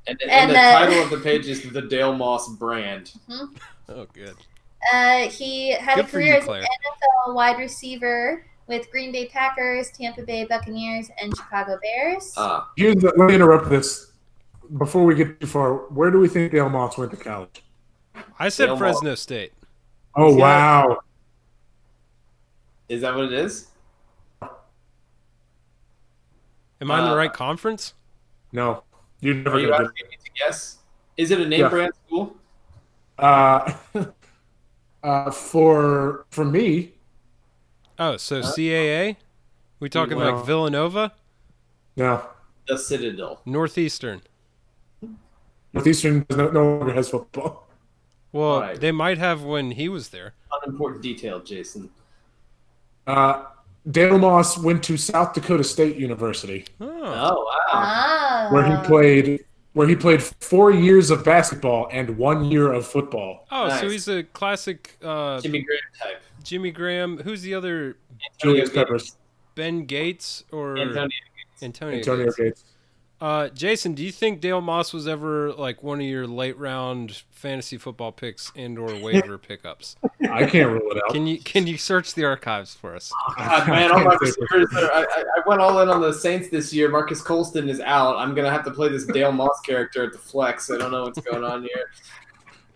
and, 0.07 0.21
and, 0.21 0.31
And, 0.31 0.51
the 0.51 0.57
uh, 0.59 0.79
title 0.79 1.03
of 1.03 1.09
the 1.11 1.17
page 1.17 1.47
is 1.47 1.61
the 1.71 1.81
Dale 1.81 2.13
Moss 2.15 2.49
brand. 2.55 3.13
Oh, 3.89 4.07
good. 4.13 4.35
Uh, 4.91 5.29
he 5.29 5.73
had 5.73 5.95
Good 5.95 6.05
a 6.05 6.07
career 6.07 6.33
you, 6.33 6.39
as 6.39 6.47
an 6.47 6.63
NFL 7.27 7.35
wide 7.35 7.57
receiver 7.57 8.45
with 8.67 8.89
Green 8.91 9.11
Bay 9.11 9.27
Packers, 9.27 9.91
Tampa 9.91 10.21
Bay 10.23 10.45
Buccaneers, 10.45 11.09
and 11.21 11.35
Chicago 11.35 11.77
Bears. 11.81 12.33
Ah, 12.37 12.69
Here's 12.77 12.95
the, 12.95 13.13
let 13.17 13.27
me 13.27 13.35
interrupt 13.35 13.69
this 13.69 14.11
before 14.77 15.03
we 15.03 15.15
get 15.15 15.39
too 15.39 15.47
far. 15.47 15.73
Where 15.91 16.11
do 16.11 16.19
we 16.19 16.27
think 16.27 16.51
Dale 16.51 16.69
Moss 16.69 16.97
went 16.97 17.11
to 17.11 17.17
college? 17.17 17.63
I 18.39 18.49
said 18.49 18.67
Dale 18.67 18.77
Fresno 18.77 19.15
State. 19.15 19.53
Oh 20.15 20.35
Yeah. 20.35 20.41
wow! 20.41 20.99
is 22.89 23.01
that 23.01 23.15
what 23.15 23.25
it 23.25 23.33
is? 23.33 23.67
Am 26.81 26.91
I 26.91 26.99
in 26.99 27.05
the 27.05 27.11
Uh, 27.11 27.15
right 27.15 27.33
conference? 27.33 27.93
No, 28.51 28.83
you're 29.21 29.35
never 29.35 29.55
Are 29.55 29.59
you 29.59 29.67
gonna 29.69 29.85
asking 29.85 30.07
me 30.09 30.17
to 30.23 30.31
guess? 30.37 30.77
Is 31.17 31.31
it 31.31 31.39
a 31.39 31.47
name 31.47 31.61
Yeah. 31.61 31.69
brand 31.69 31.93
school? 32.05 32.35
get. 33.17 33.25
Uh, 33.25 33.73
uh, 35.03 35.31
for 35.31 36.25
for 36.31 36.45
me, 36.45 36.92
Oh, 38.03 38.17
so 38.17 38.41
CAA? 38.41 39.15
We 39.79 39.87
talking 39.89 40.17
Well- 40.17 40.35
like 40.35 40.45
Villanova, 40.45 41.13
no. 41.95 42.23
The 42.67 42.77
Citadel. 42.77 43.41
Northeastern? 43.45 44.21
Northeastern 45.73 46.25
no, 46.29 46.49
no 46.49 46.77
longer 46.77 46.93
has 46.93 47.09
football. 47.09 47.67
Well, 48.31 48.61
Right. 48.61 48.79
they 48.79 48.91
might 48.91 49.17
have 49.19 49.43
when 49.43 49.71
he 49.71 49.87
was 49.89 50.09
there. 50.09 50.33
Unimportant 50.63 51.01
detail, 51.03 51.39
Jason. 51.39 51.89
Uh, 53.05 53.43
Dale 53.89 54.17
Moss 54.17 54.57
went 54.57 54.81
to 54.85 54.97
South 54.97 55.33
Dakota 55.33 55.63
State 55.63 55.97
University, 55.97 56.65
Oh, 56.79 56.87
Oh 56.89 57.45
wow. 57.45 57.45
Ah. 57.73 58.47
where 58.51 58.65
he 58.65 58.87
played 58.87 59.45
where 59.73 59.87
he 59.87 59.95
played 59.95 60.21
four 60.21 60.69
years 60.71 61.09
of 61.09 61.23
basketball 61.25 61.89
and 61.91 62.15
one 62.17 62.45
year 62.45 62.71
of 62.71 62.85
football. 62.85 63.47
oh, 63.51 63.69
so 63.79 63.89
he's 63.89 64.07
a 64.07 64.21
classic 64.23 64.97
uh, 65.03 65.41
Jimmy 65.41 65.61
Graham 65.63 65.79
type. 65.99 66.21
Jimmy 66.43 66.71
Graham. 66.71 67.17
Who's 67.19 67.41
the 67.41 67.53
other 67.53 67.97
Julius 68.39 68.69
Antonio 68.69 68.85
Peppers, 68.85 69.15
Ben 69.55 69.85
Gates 69.85 70.43
or 70.51 70.77
Antonio. 70.77 71.09
Antonio? 71.61 71.97
Antonio 71.97 72.25
Gates? 72.25 72.35
Gates. 72.37 72.63
Uh, 73.23 73.47
Jason, 73.47 73.93
do 73.93 74.03
you 74.03 74.11
think 74.11 74.41
Dale 74.41 74.59
Moss 74.59 74.91
was 74.91 75.07
ever 75.07 75.53
like 75.53 75.81
one 75.81 76.01
of 76.01 76.05
your 76.05 76.27
late 76.27 76.57
round 76.57 77.23
fantasy 77.31 77.77
football 77.77 78.11
picks 78.11 78.51
and 78.53 78.77
or 78.77 78.93
waiver 78.99 79.37
pickups? 79.37 79.95
I 80.29 80.45
can't 80.45 80.69
rule 80.69 80.91
it 80.91 80.97
out. 80.97 81.13
Can 81.13 81.25
you 81.25 81.39
can 81.39 81.65
you 81.65 81.77
search 81.77 82.15
the 82.15 82.25
archives 82.25 82.73
for 82.73 82.93
us? 82.93 83.13
God, 83.37 83.69
man, 83.69 83.91
all 83.91 84.03
my 84.03 84.17
receivers 84.19 84.67
I, 84.75 85.05
I 85.09 85.23
I 85.37 85.47
went 85.47 85.61
all 85.61 85.79
in 85.79 85.87
on 85.87 86.01
the 86.01 86.11
Saints 86.11 86.49
this 86.49 86.73
year. 86.73 86.89
Marques 86.89 87.21
Colston 87.21 87.69
is 87.69 87.79
out. 87.79 88.17
I'm 88.17 88.35
gonna 88.35 88.51
have 88.51 88.65
to 88.65 88.71
play 88.71 88.89
this 88.89 89.05
Dale 89.05 89.31
Moss 89.31 89.61
character 89.61 90.03
at 90.03 90.11
the 90.11 90.19
flex. 90.19 90.69
I 90.69 90.77
don't 90.77 90.91
know 90.91 91.03
what's 91.03 91.21
going 91.21 91.45
on 91.45 91.61
here. 91.61 91.91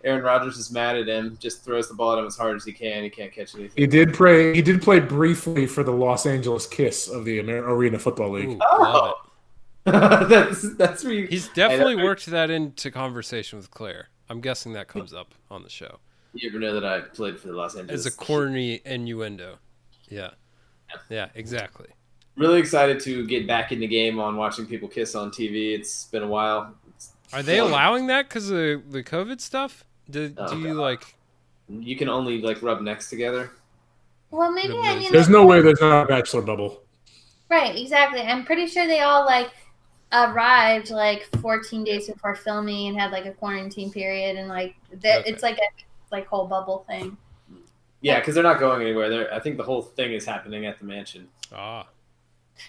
Aaron 0.04 0.24
Rodgers 0.24 0.58
is 0.58 0.72
mad 0.72 0.96
at 0.96 1.08
him. 1.08 1.38
Just 1.40 1.64
throws 1.64 1.88
the 1.90 1.94
ball 1.96 2.14
at 2.14 2.20
him 2.20 2.26
as 2.26 2.38
hard 2.38 2.56
as 2.56 2.64
he 2.64 2.72
can. 2.72 3.04
He 3.04 3.10
can't 3.10 3.32
catch 3.32 3.56
anything. 3.56 3.74
He 3.76 3.88
did 3.88 4.14
play. 4.14 4.54
He 4.54 4.62
did 4.62 4.82
play 4.82 5.00
briefly 5.00 5.66
for 5.66 5.84
the 5.84 5.92
Los 5.92 6.26
Angeles 6.26 6.68
Kiss 6.68 7.08
of 7.08 7.26
the 7.26 7.40
Amer- 7.40 7.64
Arena 7.74 7.98
Football 8.00 8.32
League. 8.32 8.50
Ooh, 8.50 8.60
Oh. 8.62 8.82
love 8.82 9.14
it. 10.26 10.30
that's 10.30 10.76
that's 10.76 11.04
where 11.04 11.14
you, 11.14 11.28
He's 11.28 11.48
definitely 11.50 12.00
I- 12.00 12.04
worked 12.04 12.26
that 12.28 12.50
into 12.50 12.92
conversation 12.92 13.58
with 13.58 13.72
Claire. 13.72 14.10
I'm 14.30 14.42
guessing 14.42 14.74
that 14.74 14.88
comes 14.90 15.14
up 15.14 15.34
on 15.50 15.64
the 15.64 15.70
show 15.70 16.00
you 16.34 16.50
ever 16.50 16.60
know 16.60 16.74
that 16.74 16.86
I 16.86 17.00
played 17.00 17.40
for 17.40 17.48
the 17.48 17.54
Los 17.56 17.76
Angeles. 17.76 18.02
as 18.02 18.06
a 18.06 18.16
corny 18.16 18.80
innuendo. 18.86 19.58
Yeah, 20.10 20.32
yeah, 21.10 21.30
exactly. 21.34 21.88
Really 22.36 22.60
excited 22.60 23.00
to 23.00 23.26
get 23.26 23.48
back 23.48 23.72
in 23.72 23.80
the 23.80 23.88
game 23.88 24.20
on 24.20 24.36
watching 24.36 24.68
people 24.68 24.88
kiss 24.88 25.16
on 25.16 25.32
TV. 25.32 25.74
It's 25.74 26.04
been 26.06 26.22
a 26.22 26.28
while. 26.28 26.76
It's 27.28 27.34
Are 27.34 27.44
they 27.44 27.60
fun. 27.60 27.70
allowing 27.70 28.08
that 28.08 28.28
because 28.30 28.50
of 28.50 28.92
the 28.92 29.04
COVID 29.04 29.40
stuff? 29.42 29.84
Do, 30.10 30.34
Oh, 30.38 30.50
do 30.54 30.60
you 30.60 30.74
God. 30.74 30.82
like? 30.82 31.16
You 31.70 31.96
can 31.98 32.08
only 32.10 32.42
like 32.42 32.62
rub 32.62 32.82
necks 32.82 33.10
together. 33.10 33.52
Well, 34.32 34.52
maybe 34.52 34.78
I 34.78 34.98
mean, 34.98 35.12
There's 35.12 35.30
no 35.30 35.46
way 35.46 35.62
there's 35.62 35.82
not 35.82 36.04
a 36.04 36.08
bachelor 36.08 36.42
bubble. 36.42 36.82
right, 37.50 37.76
exactly. 37.76 38.22
I'm 38.22 38.46
pretty 38.46 38.68
sure 38.68 38.88
they 38.88 39.02
all 39.02 39.26
like 39.26 39.52
arrived 40.14 40.90
like 40.90 41.28
14 41.42 41.84
days 41.84 42.08
before 42.08 42.36
filming 42.36 42.88
and 42.88 42.98
had 43.00 43.12
like 43.12 43.26
a 43.26 43.32
quarantine 43.32 43.92
period 43.92 44.38
and 44.38 44.48
like 44.48 44.76
that 45.02 45.20
Okay. 45.22 45.30
it's 45.30 45.44
like 45.44 45.58
a 45.58 45.84
like 46.12 46.26
whole 46.28 46.48
bubble 46.48 46.86
thing. 46.88 47.18
Yeah, 48.02 48.20
because 48.20 48.36
they're 48.36 48.44
not 48.44 48.60
going 48.60 48.82
anywhere. 48.82 49.10
They're, 49.10 49.34
I 49.34 49.40
think 49.40 49.58
the 49.58 49.64
whole 49.64 49.82
thing 49.82 50.14
is 50.14 50.24
happening 50.26 50.66
at 50.66 50.80
the 50.80 50.86
mansion. 50.86 51.28
Ah, 51.54 51.86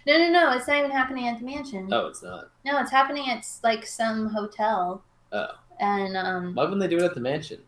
No, 0.06 0.18
no, 0.18 0.30
no. 0.30 0.52
It's 0.56 0.66
not 0.68 0.78
even 0.78 0.90
happening 0.90 1.28
at 1.28 1.38
the 1.38 1.44
mansion. 1.44 1.88
No, 1.88 2.06
it's 2.06 2.22
not. 2.22 2.50
No, 2.64 2.78
it's 2.80 2.90
happening 2.90 3.28
at 3.30 3.46
like 3.62 3.86
some 3.86 4.28
hotel. 4.28 5.02
Oh. 5.32 5.46
And 5.80 6.16
um, 6.16 6.54
Why 6.54 6.64
wouldn't 6.64 6.80
they 6.80 6.88
do 6.88 6.96
it 6.98 7.02
at 7.04 7.14
the 7.14 7.20
mansion? 7.20 7.60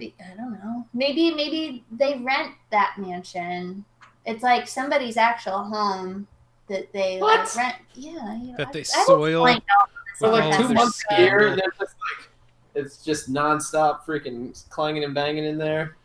I 0.00 0.12
don't 0.36 0.52
know. 0.52 0.86
Maybe 0.92 1.32
maybe 1.34 1.84
they 1.90 2.18
rent 2.18 2.52
that 2.70 2.96
mansion. 2.98 3.84
It's 4.26 4.42
like 4.42 4.68
somebody's 4.68 5.16
actual 5.16 5.62
home 5.64 6.26
that 6.68 6.92
they 6.92 7.18
like, 7.20 7.38
What? 7.46 7.56
rent. 7.56 7.76
Yeah, 7.94 8.12
you 8.36 8.50
know, 8.52 8.56
That 8.58 8.68
I- 8.68 8.72
they 8.72 8.80
I 8.80 8.82
don't 8.82 9.06
soil 9.06 9.44
find 9.46 9.62
out 9.80 9.88
this 9.88 10.18
So 10.18 10.30
like 10.30 10.56
two 10.58 10.74
months 10.74 11.02
a 11.10 11.20
year, 11.20 11.28
scandal. 11.40 11.56
they're 11.56 11.72
just 11.86 11.94
like 11.96 12.28
it's 12.74 13.02
just 13.02 13.32
nonstop 13.32 14.02
freaking 14.04 14.68
clanging 14.68 15.04
and 15.04 15.14
banging 15.14 15.44
in 15.44 15.56
there. 15.56 15.96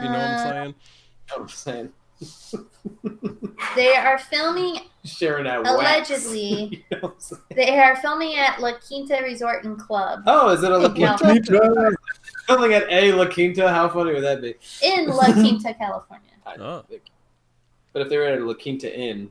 You 0.00 0.06
know 0.06 0.12
what 0.12 0.20
I'm 0.20 0.34
Uh, 0.34 0.38
saying? 0.50 0.66
You 0.68 0.72
know 0.72 1.34
what 1.36 1.40
I'm 1.42 1.48
saying? 1.48 1.92
They 3.76 3.94
are 3.96 4.18
filming. 4.18 4.76
Sharing 5.04 5.44
that 5.44 5.66
Allegedly. 5.66 6.82
You 6.90 6.96
know 6.96 6.98
what 7.00 7.12
I'm 7.14 7.20
saying? 7.20 7.42
They 7.54 7.78
are 7.78 7.96
filming 7.96 8.34
at 8.36 8.60
La 8.60 8.72
Quinta 8.78 9.20
Resort 9.22 9.64
and 9.64 9.78
Club 9.78 10.22
Oh, 10.26 10.50
is 10.50 10.62
it 10.62 10.70
a 10.70 10.76
La 10.78 10.88
No. 10.88 11.16
Quinta? 11.16 11.92
Filming 12.48 12.72
at 12.74 12.90
a 12.90 13.12
La 13.12 13.26
Quinta? 13.26 13.68
How 13.72 13.88
funny 13.88 14.12
would 14.14 14.24
that 14.24 14.42
be? 14.42 14.54
in 14.82 15.06
La 15.08 15.32
Quinta, 15.32 15.72
California. 15.74 16.28
Oh. 16.58 16.82
think. 16.88 17.02
But 17.92 18.02
if 18.02 18.08
they 18.08 18.16
were 18.18 18.24
at 18.24 18.38
a 18.40 18.44
La 18.44 18.54
Quinta 18.54 18.92
Inn, 18.94 19.30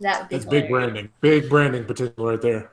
That 0.00 0.20
would 0.22 0.28
be 0.30 0.36
That's 0.36 0.46
big 0.48 0.68
branding. 0.68 1.10
Big 1.20 1.48
branding 1.48 1.84
potential 1.84 2.26
right 2.26 2.40
there. 2.40 2.70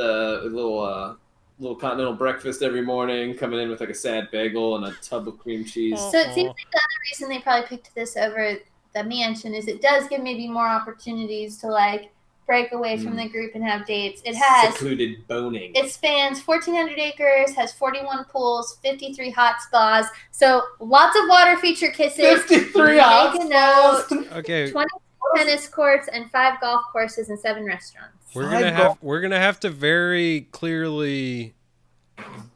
uh, 0.00 0.42
a 0.42 0.48
little 0.48 0.80
uh, 0.80 1.14
little 1.58 1.76
continental 1.76 2.14
breakfast 2.14 2.62
every 2.62 2.82
morning, 2.82 3.34
coming 3.36 3.60
in 3.60 3.68
with 3.70 3.80
like 3.80 3.90
a 3.90 3.94
sad 3.94 4.30
bagel 4.32 4.76
and 4.76 4.86
a 4.86 4.92
tub 5.00 5.28
of 5.28 5.38
cream 5.38 5.64
cheese. 5.64 5.98
So 6.00 6.18
it 6.18 6.34
seems 6.34 6.48
like 6.48 6.70
the 6.72 6.78
other 6.78 7.00
reason 7.10 7.28
they 7.28 7.38
probably 7.40 7.66
picked 7.68 7.94
this 7.94 8.16
over 8.16 8.56
the 8.94 9.04
mansion 9.04 9.54
is 9.54 9.66
it 9.68 9.80
does 9.82 10.06
give 10.08 10.20
maybe 10.22 10.48
more 10.48 10.66
opportunities 10.66 11.58
to 11.58 11.68
like 11.68 12.10
break 12.46 12.72
away 12.72 12.98
from 12.98 13.14
Mm. 13.14 13.22
the 13.22 13.28
group 13.30 13.54
and 13.54 13.64
have 13.64 13.86
dates. 13.86 14.20
It 14.24 14.34
has 14.34 14.74
secluded 14.74 15.26
boning. 15.28 15.72
it 15.74 15.90
spans 15.90 16.46
1,400 16.46 16.98
acres, 16.98 17.54
has 17.54 17.72
41 17.72 18.24
pools, 18.26 18.78
53 18.82 19.30
hot 19.30 19.62
spas, 19.62 20.06
so 20.30 20.62
lots 20.78 21.16
of 21.16 21.22
water 21.28 21.56
feature 21.58 21.90
kisses. 21.90 22.42
53 22.44 22.98
hot 22.98 23.34
a 23.40 23.48
note. 23.48 24.04
spas. 24.06 24.26
Okay, 24.38 24.70
20 24.70 24.88
tennis 25.36 25.66
courts 25.68 26.08
and 26.12 26.30
five 26.30 26.60
golf 26.60 26.82
courses 26.92 27.30
and 27.30 27.38
seven 27.40 27.64
restaurants. 27.64 28.23
We're 28.34 28.50
gonna 28.50 28.70
goal- 28.70 28.72
have 28.72 28.98
we're 29.02 29.20
gonna 29.20 29.38
have 29.38 29.60
to 29.60 29.70
very 29.70 30.48
clearly 30.52 31.54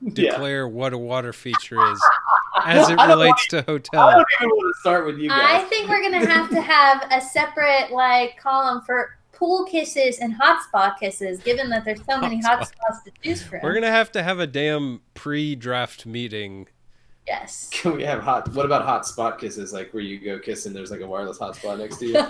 Yeah. 0.01 0.31
declare 0.31 0.69
what 0.69 0.93
a 0.93 0.99
water 0.99 1.33
feature 1.33 1.77
is 1.93 2.01
as 2.65 2.89
it 2.91 2.99
I 2.99 3.07
don't 3.07 3.19
relates 3.19 3.47
to 3.49 3.59
I 3.59 3.63
hotel. 3.63 4.11
don't 4.11 4.27
even 4.41 4.49
want 4.51 4.75
to 4.75 4.81
start 4.81 5.07
with 5.07 5.19
you 5.19 5.31
I 5.33 5.61
think 5.71 5.89
we're 5.89 6.03
gonna 6.03 6.27
have 6.27 6.49
to 6.51 6.61
have 6.61 7.05
a 7.11 7.21
separate 7.21 7.91
like 7.93 8.37
column 8.39 8.83
for 8.83 9.17
pool 9.33 9.65
kisses 9.67 10.19
and 10.19 10.33
hot 10.35 10.61
spa 10.65 10.93
kisses, 10.99 11.39
given 11.45 11.69
that 11.71 11.85
there's 11.85 12.05
so 12.11 12.19
many 12.21 12.41
Hot 12.43 12.59
hot 12.59 12.67
spas 12.69 13.03
to 13.05 13.13
choose 13.23 13.41
from. 13.41 13.61
We're 13.63 13.73
gonna 13.73 13.87
have 13.91 14.11
to 14.13 14.23
have 14.25 14.41
a 14.41 14.49
damn 14.49 15.01
pre-draft 15.15 16.05
meeting. 16.07 16.67
yes. 17.25 17.69
Can 17.73 17.95
we 17.95 18.03
have 18.03 18.21
hot? 18.21 18.53
What 18.53 18.67
about 18.67 18.85
hot 18.85 19.07
spot 19.07 19.39
kisses? 19.39 19.73
Like 19.73 19.95
where 19.95 20.03
you 20.03 20.19
go 20.19 20.41
kiss 20.41 20.67
and 20.67 20.75
there's 20.75 20.91
like 20.91 21.03
a 21.03 21.07
wireless 21.07 21.39
hot 21.39 21.55
spot 21.55 21.79
next 21.79 21.99
to 21.99 22.07
you. 22.07 22.15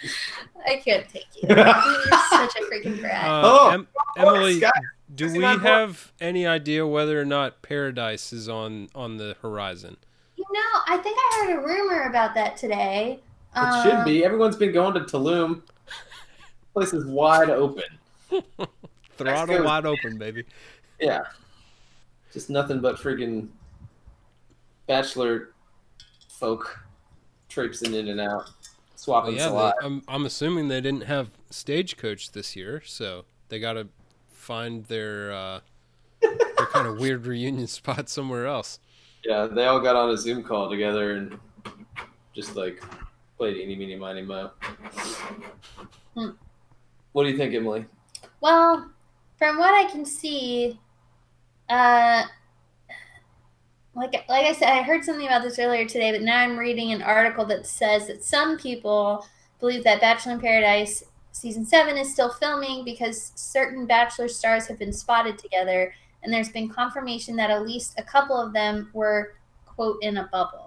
I 0.66 0.76
can't 0.76 1.08
take 1.08 1.26
you. 1.42 1.48
You're 1.48 1.56
such 1.56 2.56
a 2.56 2.62
freaking 2.70 3.00
brat. 3.00 3.24
Uh, 3.24 3.42
Oh, 3.44 3.70
Em- 3.70 3.88
Emily, 4.16 4.58
Scott, 4.60 4.72
do 5.14 5.32
we 5.32 5.44
on 5.44 5.58
board. 5.58 5.66
have 5.66 6.12
any 6.20 6.46
idea 6.46 6.86
whether 6.86 7.20
or 7.20 7.24
not 7.24 7.62
Paradise 7.62 8.32
is 8.32 8.48
on 8.48 8.88
on 8.94 9.16
the 9.18 9.36
horizon? 9.42 9.96
you 10.36 10.44
know, 10.52 10.80
I 10.88 10.98
think 10.98 11.16
I 11.18 11.44
heard 11.46 11.58
a 11.58 11.60
rumor 11.66 12.02
about 12.10 12.34
that 12.34 12.56
today. 12.58 13.20
It 13.56 13.82
should 13.82 13.94
Um, 13.94 14.04
be. 14.04 14.22
Everyone's 14.24 14.56
been 14.56 14.72
going 14.72 14.92
to 14.94 15.00
Tulum. 15.00 15.62
Place 16.74 16.92
is 16.92 17.06
wide 17.06 17.48
open. 17.48 17.84
Throttle 19.16 19.46
Mexico's- 19.46 19.64
wide 19.64 19.86
open, 19.86 20.18
baby. 20.18 20.44
Yeah. 21.00 21.22
Just 22.34 22.50
nothing 22.50 22.80
but 22.80 22.96
freaking 22.96 23.48
bachelor 24.86 25.52
folk 26.28 26.78
traipsing 27.48 27.94
in 27.94 28.08
and 28.08 28.20
out, 28.20 28.50
Well, 29.06 29.22
swapping 29.22 29.36
yeah, 29.36 29.48
saliva. 29.48 29.74
they, 29.80 29.86
I'm 29.86 30.02
I'm 30.08 30.26
assuming 30.26 30.68
they 30.68 30.80
didn't 30.80 31.04
have 31.04 31.30
Stagecoach 31.50 32.32
this 32.32 32.56
year, 32.56 32.82
so 32.84 33.24
they 33.48 33.58
got 33.58 33.74
to 33.74 33.88
find 34.32 34.84
their 34.86 35.32
uh, 35.32 35.60
their 36.20 36.66
kind 36.72 36.86
of 36.86 36.98
weird 37.00 37.26
reunion 37.26 37.66
spot 37.66 38.08
somewhere 38.08 38.46
else. 38.46 38.78
Yeah, 39.24 39.46
they 39.46 39.66
all 39.66 39.80
got 39.80 39.96
on 39.96 40.10
a 40.10 40.16
Zoom 40.16 40.42
call 40.42 40.70
together 40.70 41.16
and 41.16 41.38
just 42.34 42.54
like 42.54 42.82
played 43.36 43.56
eeny, 43.56 43.76
meeny, 43.76 43.96
miny, 43.96 44.22
mo. 44.22 44.50
Hmm. 46.14 46.30
What 47.12 47.24
do 47.24 47.30
you 47.30 47.36
think, 47.36 47.54
Emily? 47.54 47.86
Well, 48.40 48.90
from 49.38 49.58
what 49.58 49.74
I 49.74 49.90
can 49.90 50.04
see, 50.04 50.78
uh, 51.68 52.24
like 53.96 54.12
like 54.28 54.44
I 54.44 54.52
said, 54.52 54.68
I 54.68 54.82
heard 54.82 55.04
something 55.04 55.26
about 55.26 55.42
this 55.42 55.58
earlier 55.58 55.86
today, 55.86 56.12
but 56.12 56.22
now 56.22 56.38
I'm 56.38 56.58
reading 56.58 56.92
an 56.92 57.02
article 57.02 57.46
that 57.46 57.66
says 57.66 58.06
that 58.06 58.22
some 58.22 58.58
people 58.58 59.26
believe 59.58 59.84
that 59.84 60.00
Bachelor 60.02 60.32
in 60.32 60.40
Paradise 60.40 61.02
season 61.32 61.64
seven 61.64 61.96
is 61.96 62.12
still 62.12 62.30
filming 62.30 62.84
because 62.84 63.32
certain 63.34 63.86
Bachelor 63.86 64.28
stars 64.28 64.66
have 64.66 64.78
been 64.78 64.92
spotted 64.92 65.38
together, 65.38 65.94
and 66.22 66.32
there's 66.32 66.50
been 66.50 66.68
confirmation 66.68 67.36
that 67.36 67.50
at 67.50 67.66
least 67.66 67.94
a 67.98 68.02
couple 68.02 68.36
of 68.36 68.52
them 68.52 68.90
were 68.92 69.34
quote 69.64 69.98
in 70.02 70.18
a 70.18 70.28
bubble. 70.30 70.65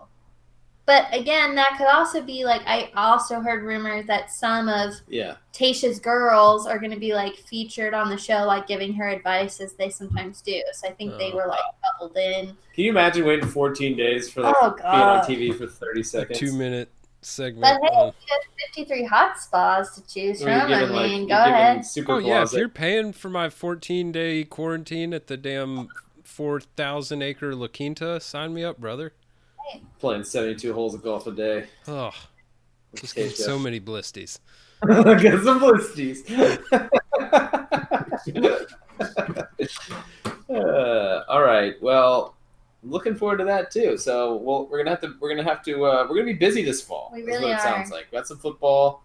But 0.90 1.06
again, 1.14 1.54
that 1.54 1.76
could 1.78 1.86
also 1.86 2.20
be 2.20 2.46
like 2.46 2.64
I 2.66 2.90
also 2.96 3.42
heard 3.42 3.62
rumors 3.64 4.08
that 4.08 4.32
some 4.32 4.68
of 4.68 4.96
Yeah. 5.08 5.36
Tayshia's 5.54 6.00
girls 6.00 6.66
are 6.66 6.80
going 6.80 6.90
to 6.90 7.00
be 7.00 7.14
like 7.14 7.36
featured 7.36 7.94
on 7.94 8.10
the 8.10 8.18
show, 8.18 8.44
like 8.46 8.66
giving 8.66 8.94
her 8.94 9.08
advice 9.08 9.62
as 9.62 9.74
they 9.74 9.92
sometimes 9.92 10.42
do. 10.42 10.60
So 10.74 10.88
I 10.88 10.94
think 10.94 11.16
they 11.20 11.32
Oh. 11.32 11.36
were 11.36 11.46
like 11.48 11.60
coupled 11.86 12.18
in. 12.18 12.48
Can 12.74 12.84
you 12.86 12.90
imagine 12.90 13.24
waiting 13.24 13.46
14 13.48 13.96
days 13.96 14.32
for 14.32 14.42
like 14.42 14.56
Oh, 14.60 14.72
being 14.72 14.84
on 14.94 15.26
TV 15.28 15.52
for 15.56 15.68
30 15.68 16.02
A 16.02 16.04
seconds? 16.04 16.40
two 16.40 16.54
minute 16.54 16.90
segment. 17.22 17.62
But 17.62 17.88
hey, 17.88 17.96
on- 17.96 18.08
you 18.08 18.28
got 18.28 18.42
53 18.74 19.06
hot 19.06 19.40
spas 19.40 19.92
to 19.94 20.02
choose 20.12 20.42
Where 20.44 20.54
you're 20.58 20.62
from. 20.62 20.74
I 20.74 20.80
given, 20.80 20.96
like, 20.96 21.12
mean, 21.12 21.28
go 21.28 21.36
ahead. 21.38 21.86
Super 21.86 22.14
oh 22.14 22.18
yeah, 22.18 22.42
if 22.42 22.52
you're 22.54 22.68
paying 22.68 23.14
for 23.14 23.30
my 23.30 23.50
14 23.52 24.12
day 24.12 24.44
quarantine 24.44 25.14
at 25.14 25.28
the 25.28 25.38
damn 25.38 25.88
4,000 26.24 27.22
acre 27.22 27.54
La 27.54 27.68
Quinta, 27.68 28.20
sign 28.20 28.56
me 28.56 28.64
up, 28.64 28.80
brother. 28.80 29.14
Playing 30.00 30.24
72 30.24 30.74
holes 30.74 30.94
of 30.94 31.04
golf 31.04 31.28
a 31.28 31.32
day. 31.32 31.68
Oh, 31.88 32.12
just 32.96 33.18
Okay, 33.18 33.28
get 33.28 33.38
so 33.38 33.60
many 33.60 33.80
blisties. 33.80 34.40
Get 34.88 35.44
some 35.44 35.60
blisties. 35.60 36.24
uh, 40.50 41.24
all 41.28 41.42
right. 41.42 41.82
Well, 41.82 42.36
looking 42.84 43.16
forward 43.16 43.38
to 43.38 43.44
that 43.46 43.72
too. 43.72 43.98
So, 43.98 44.36
well, 44.38 44.68
we're 44.68 44.78
gonna 44.78 44.92
have 44.92 45.02
to. 45.02 45.16
We're 45.20 45.30
gonna 45.36 45.48
have 45.48 45.64
to. 45.66 45.86
Uh, 45.86 46.08
we're 46.10 46.16
gonna 46.16 46.26
be 46.28 46.34
busy 46.34 46.64
this 46.64 46.82
fall. 46.82 47.12
We 47.14 47.22
is 47.22 47.28
really 47.28 47.42
what 47.42 47.52
it 47.52 47.56
are. 47.56 47.60
sounds 47.60 47.92
like. 47.92 48.12
Got 48.12 48.28
some 48.28 48.38
football. 48.38 49.04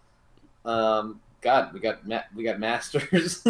Um, 0.64 1.20
God, 1.40 1.72
we 1.72 1.80
got 1.80 2.06
ma- 2.06 2.22
we 2.34 2.44
got 2.44 2.60
Masters. 2.60 3.44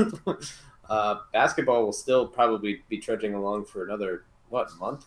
uh, 0.88 1.16
basketball 1.32 1.84
will 1.84 1.92
still 1.92 2.26
probably 2.26 2.82
be 2.88 2.98
trudging 2.98 3.34
along 3.34 3.66
for 3.66 3.84
another 3.84 4.24
what 4.48 4.68
month? 4.80 5.04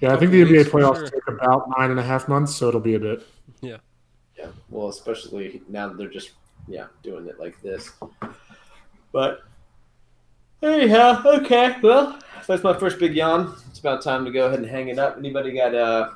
Yeah, 0.00 0.12
I 0.12 0.16
think 0.16 0.30
the 0.30 0.42
NBA 0.42 0.64
playoffs 0.64 0.96
sure. 0.96 1.08
take 1.08 1.28
about 1.28 1.68
nine 1.78 1.90
and 1.90 1.98
a 1.98 2.02
half 2.02 2.28
months, 2.28 2.54
so 2.54 2.68
it'll 2.68 2.80
be 2.80 2.94
a 2.94 3.00
bit. 3.00 3.26
Yeah. 3.60 3.78
Yeah. 4.38 4.48
Well, 4.68 4.88
especially 4.88 5.62
now 5.68 5.88
that 5.88 5.96
they're 5.96 6.10
just 6.10 6.32
yeah 6.68 6.86
doing 7.02 7.26
it 7.26 7.40
like 7.40 7.60
this. 7.62 7.90
But 9.12 9.44
anyhow, 10.62 11.22
okay. 11.24 11.76
Well, 11.82 12.18
that's 12.46 12.62
my 12.62 12.78
first 12.78 12.98
big 12.98 13.14
yawn. 13.14 13.54
It's 13.70 13.78
about 13.78 14.02
time 14.02 14.24
to 14.24 14.30
go 14.30 14.46
ahead 14.46 14.58
and 14.58 14.68
hang 14.68 14.88
it 14.88 14.98
up. 14.98 15.16
Anybody 15.16 15.52
got 15.52 15.74
uh 15.74 16.10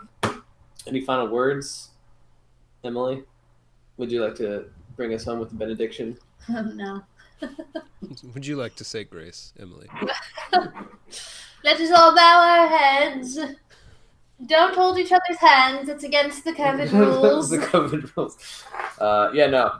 any 0.87 1.01
final 1.01 1.29
words? 1.29 1.91
Emily, 2.85 3.25
would 3.97 4.11
you 4.11 4.25
like 4.25 4.35
to 4.37 4.67
bring 4.97 5.15
us 5.15 5.25
home 5.25 5.39
with 5.39 5.51
the 5.51 5.57
benediction? 5.57 6.19
Oh, 6.49 6.63
no. 6.63 7.03
Would 8.35 8.47
you 8.47 8.57
like 8.57 8.75
to 8.77 8.85
say 8.85 9.05
grace, 9.05 9.53
Emily? 9.61 9.89
Let 11.65 11.81
us 11.81 11.93
all 11.93 12.15
bow 12.15 12.41
our 12.41 12.67
heads. 12.67 13.39
Don't 14.47 14.75
hold 14.75 14.99
each 14.99 15.13
other's 15.13 15.39
hands. 15.39 15.89
It's 15.89 16.05
against 16.05 16.45
the 16.45 16.53
COVID 16.53 16.93
rules. 17.23 17.51
the 17.51 17.59
COVID 17.59 18.17
rules. 18.17 18.65
Uh, 18.99 19.31
yeah, 19.35 19.47
no. 19.47 19.77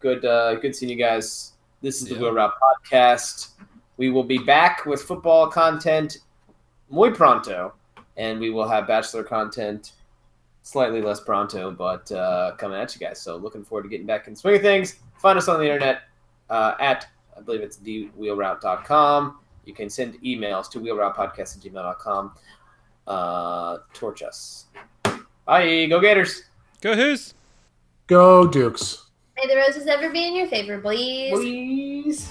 Good 0.00 0.24
uh, 0.24 0.54
good 0.56 0.74
seeing 0.76 0.90
you 0.90 0.98
guys. 0.98 1.52
This 1.82 2.00
is 2.02 2.08
the 2.08 2.14
Yeah. 2.14 2.20
Wheel 2.22 2.32
Route 2.34 2.52
Podcast. 2.62 3.48
We 3.96 4.10
will 4.10 4.24
be 4.24 4.38
back 4.38 4.86
with 4.86 5.02
football 5.02 5.48
content 5.48 6.18
muy 6.90 7.10
pronto, 7.10 7.72
and 8.16 8.38
we 8.40 8.50
will 8.50 8.68
have 8.68 8.86
Bachelor 8.86 9.24
content 9.24 9.92
slightly 10.62 11.02
less 11.02 11.20
pronto, 11.20 11.70
but 11.70 12.10
uh, 12.12 12.52
coming 12.56 12.78
at 12.78 12.94
you 12.94 13.00
guys. 13.06 13.20
So 13.20 13.36
looking 13.36 13.64
forward 13.64 13.82
to 13.82 13.88
getting 13.88 14.06
back 14.06 14.26
in 14.28 14.34
swing 14.34 14.56
of 14.56 14.62
things. 14.62 14.96
Find 15.18 15.38
us 15.38 15.46
on 15.48 15.58
the 15.58 15.64
internet 15.66 16.02
uh, 16.50 16.74
at, 16.80 17.06
I 17.36 17.40
believe 17.42 17.60
it's 17.60 17.76
thewheelroute.com. 17.76 19.38
You 19.66 19.74
can 19.74 19.90
send 19.90 20.14
emails 20.22 20.70
to 20.70 20.80
wheelroutepodcast 20.80 21.56
at 21.58 21.62
gmail.com. 21.72 22.32
Uh, 23.06 23.78
torch 23.92 24.22
us. 24.22 24.66
Bye. 25.46 25.86
Go 25.86 26.00
Gators. 26.00 26.44
Go 26.80 26.94
Hoos? 26.94 27.34
Go 28.06 28.46
Dukes. 28.46 29.04
May 29.36 29.46
the 29.48 29.56
roses 29.56 29.86
ever 29.86 30.10
be 30.10 30.26
in 30.26 30.36
your 30.36 30.46
favor, 30.46 30.78
please. 30.78 31.32
Please. 31.32 32.28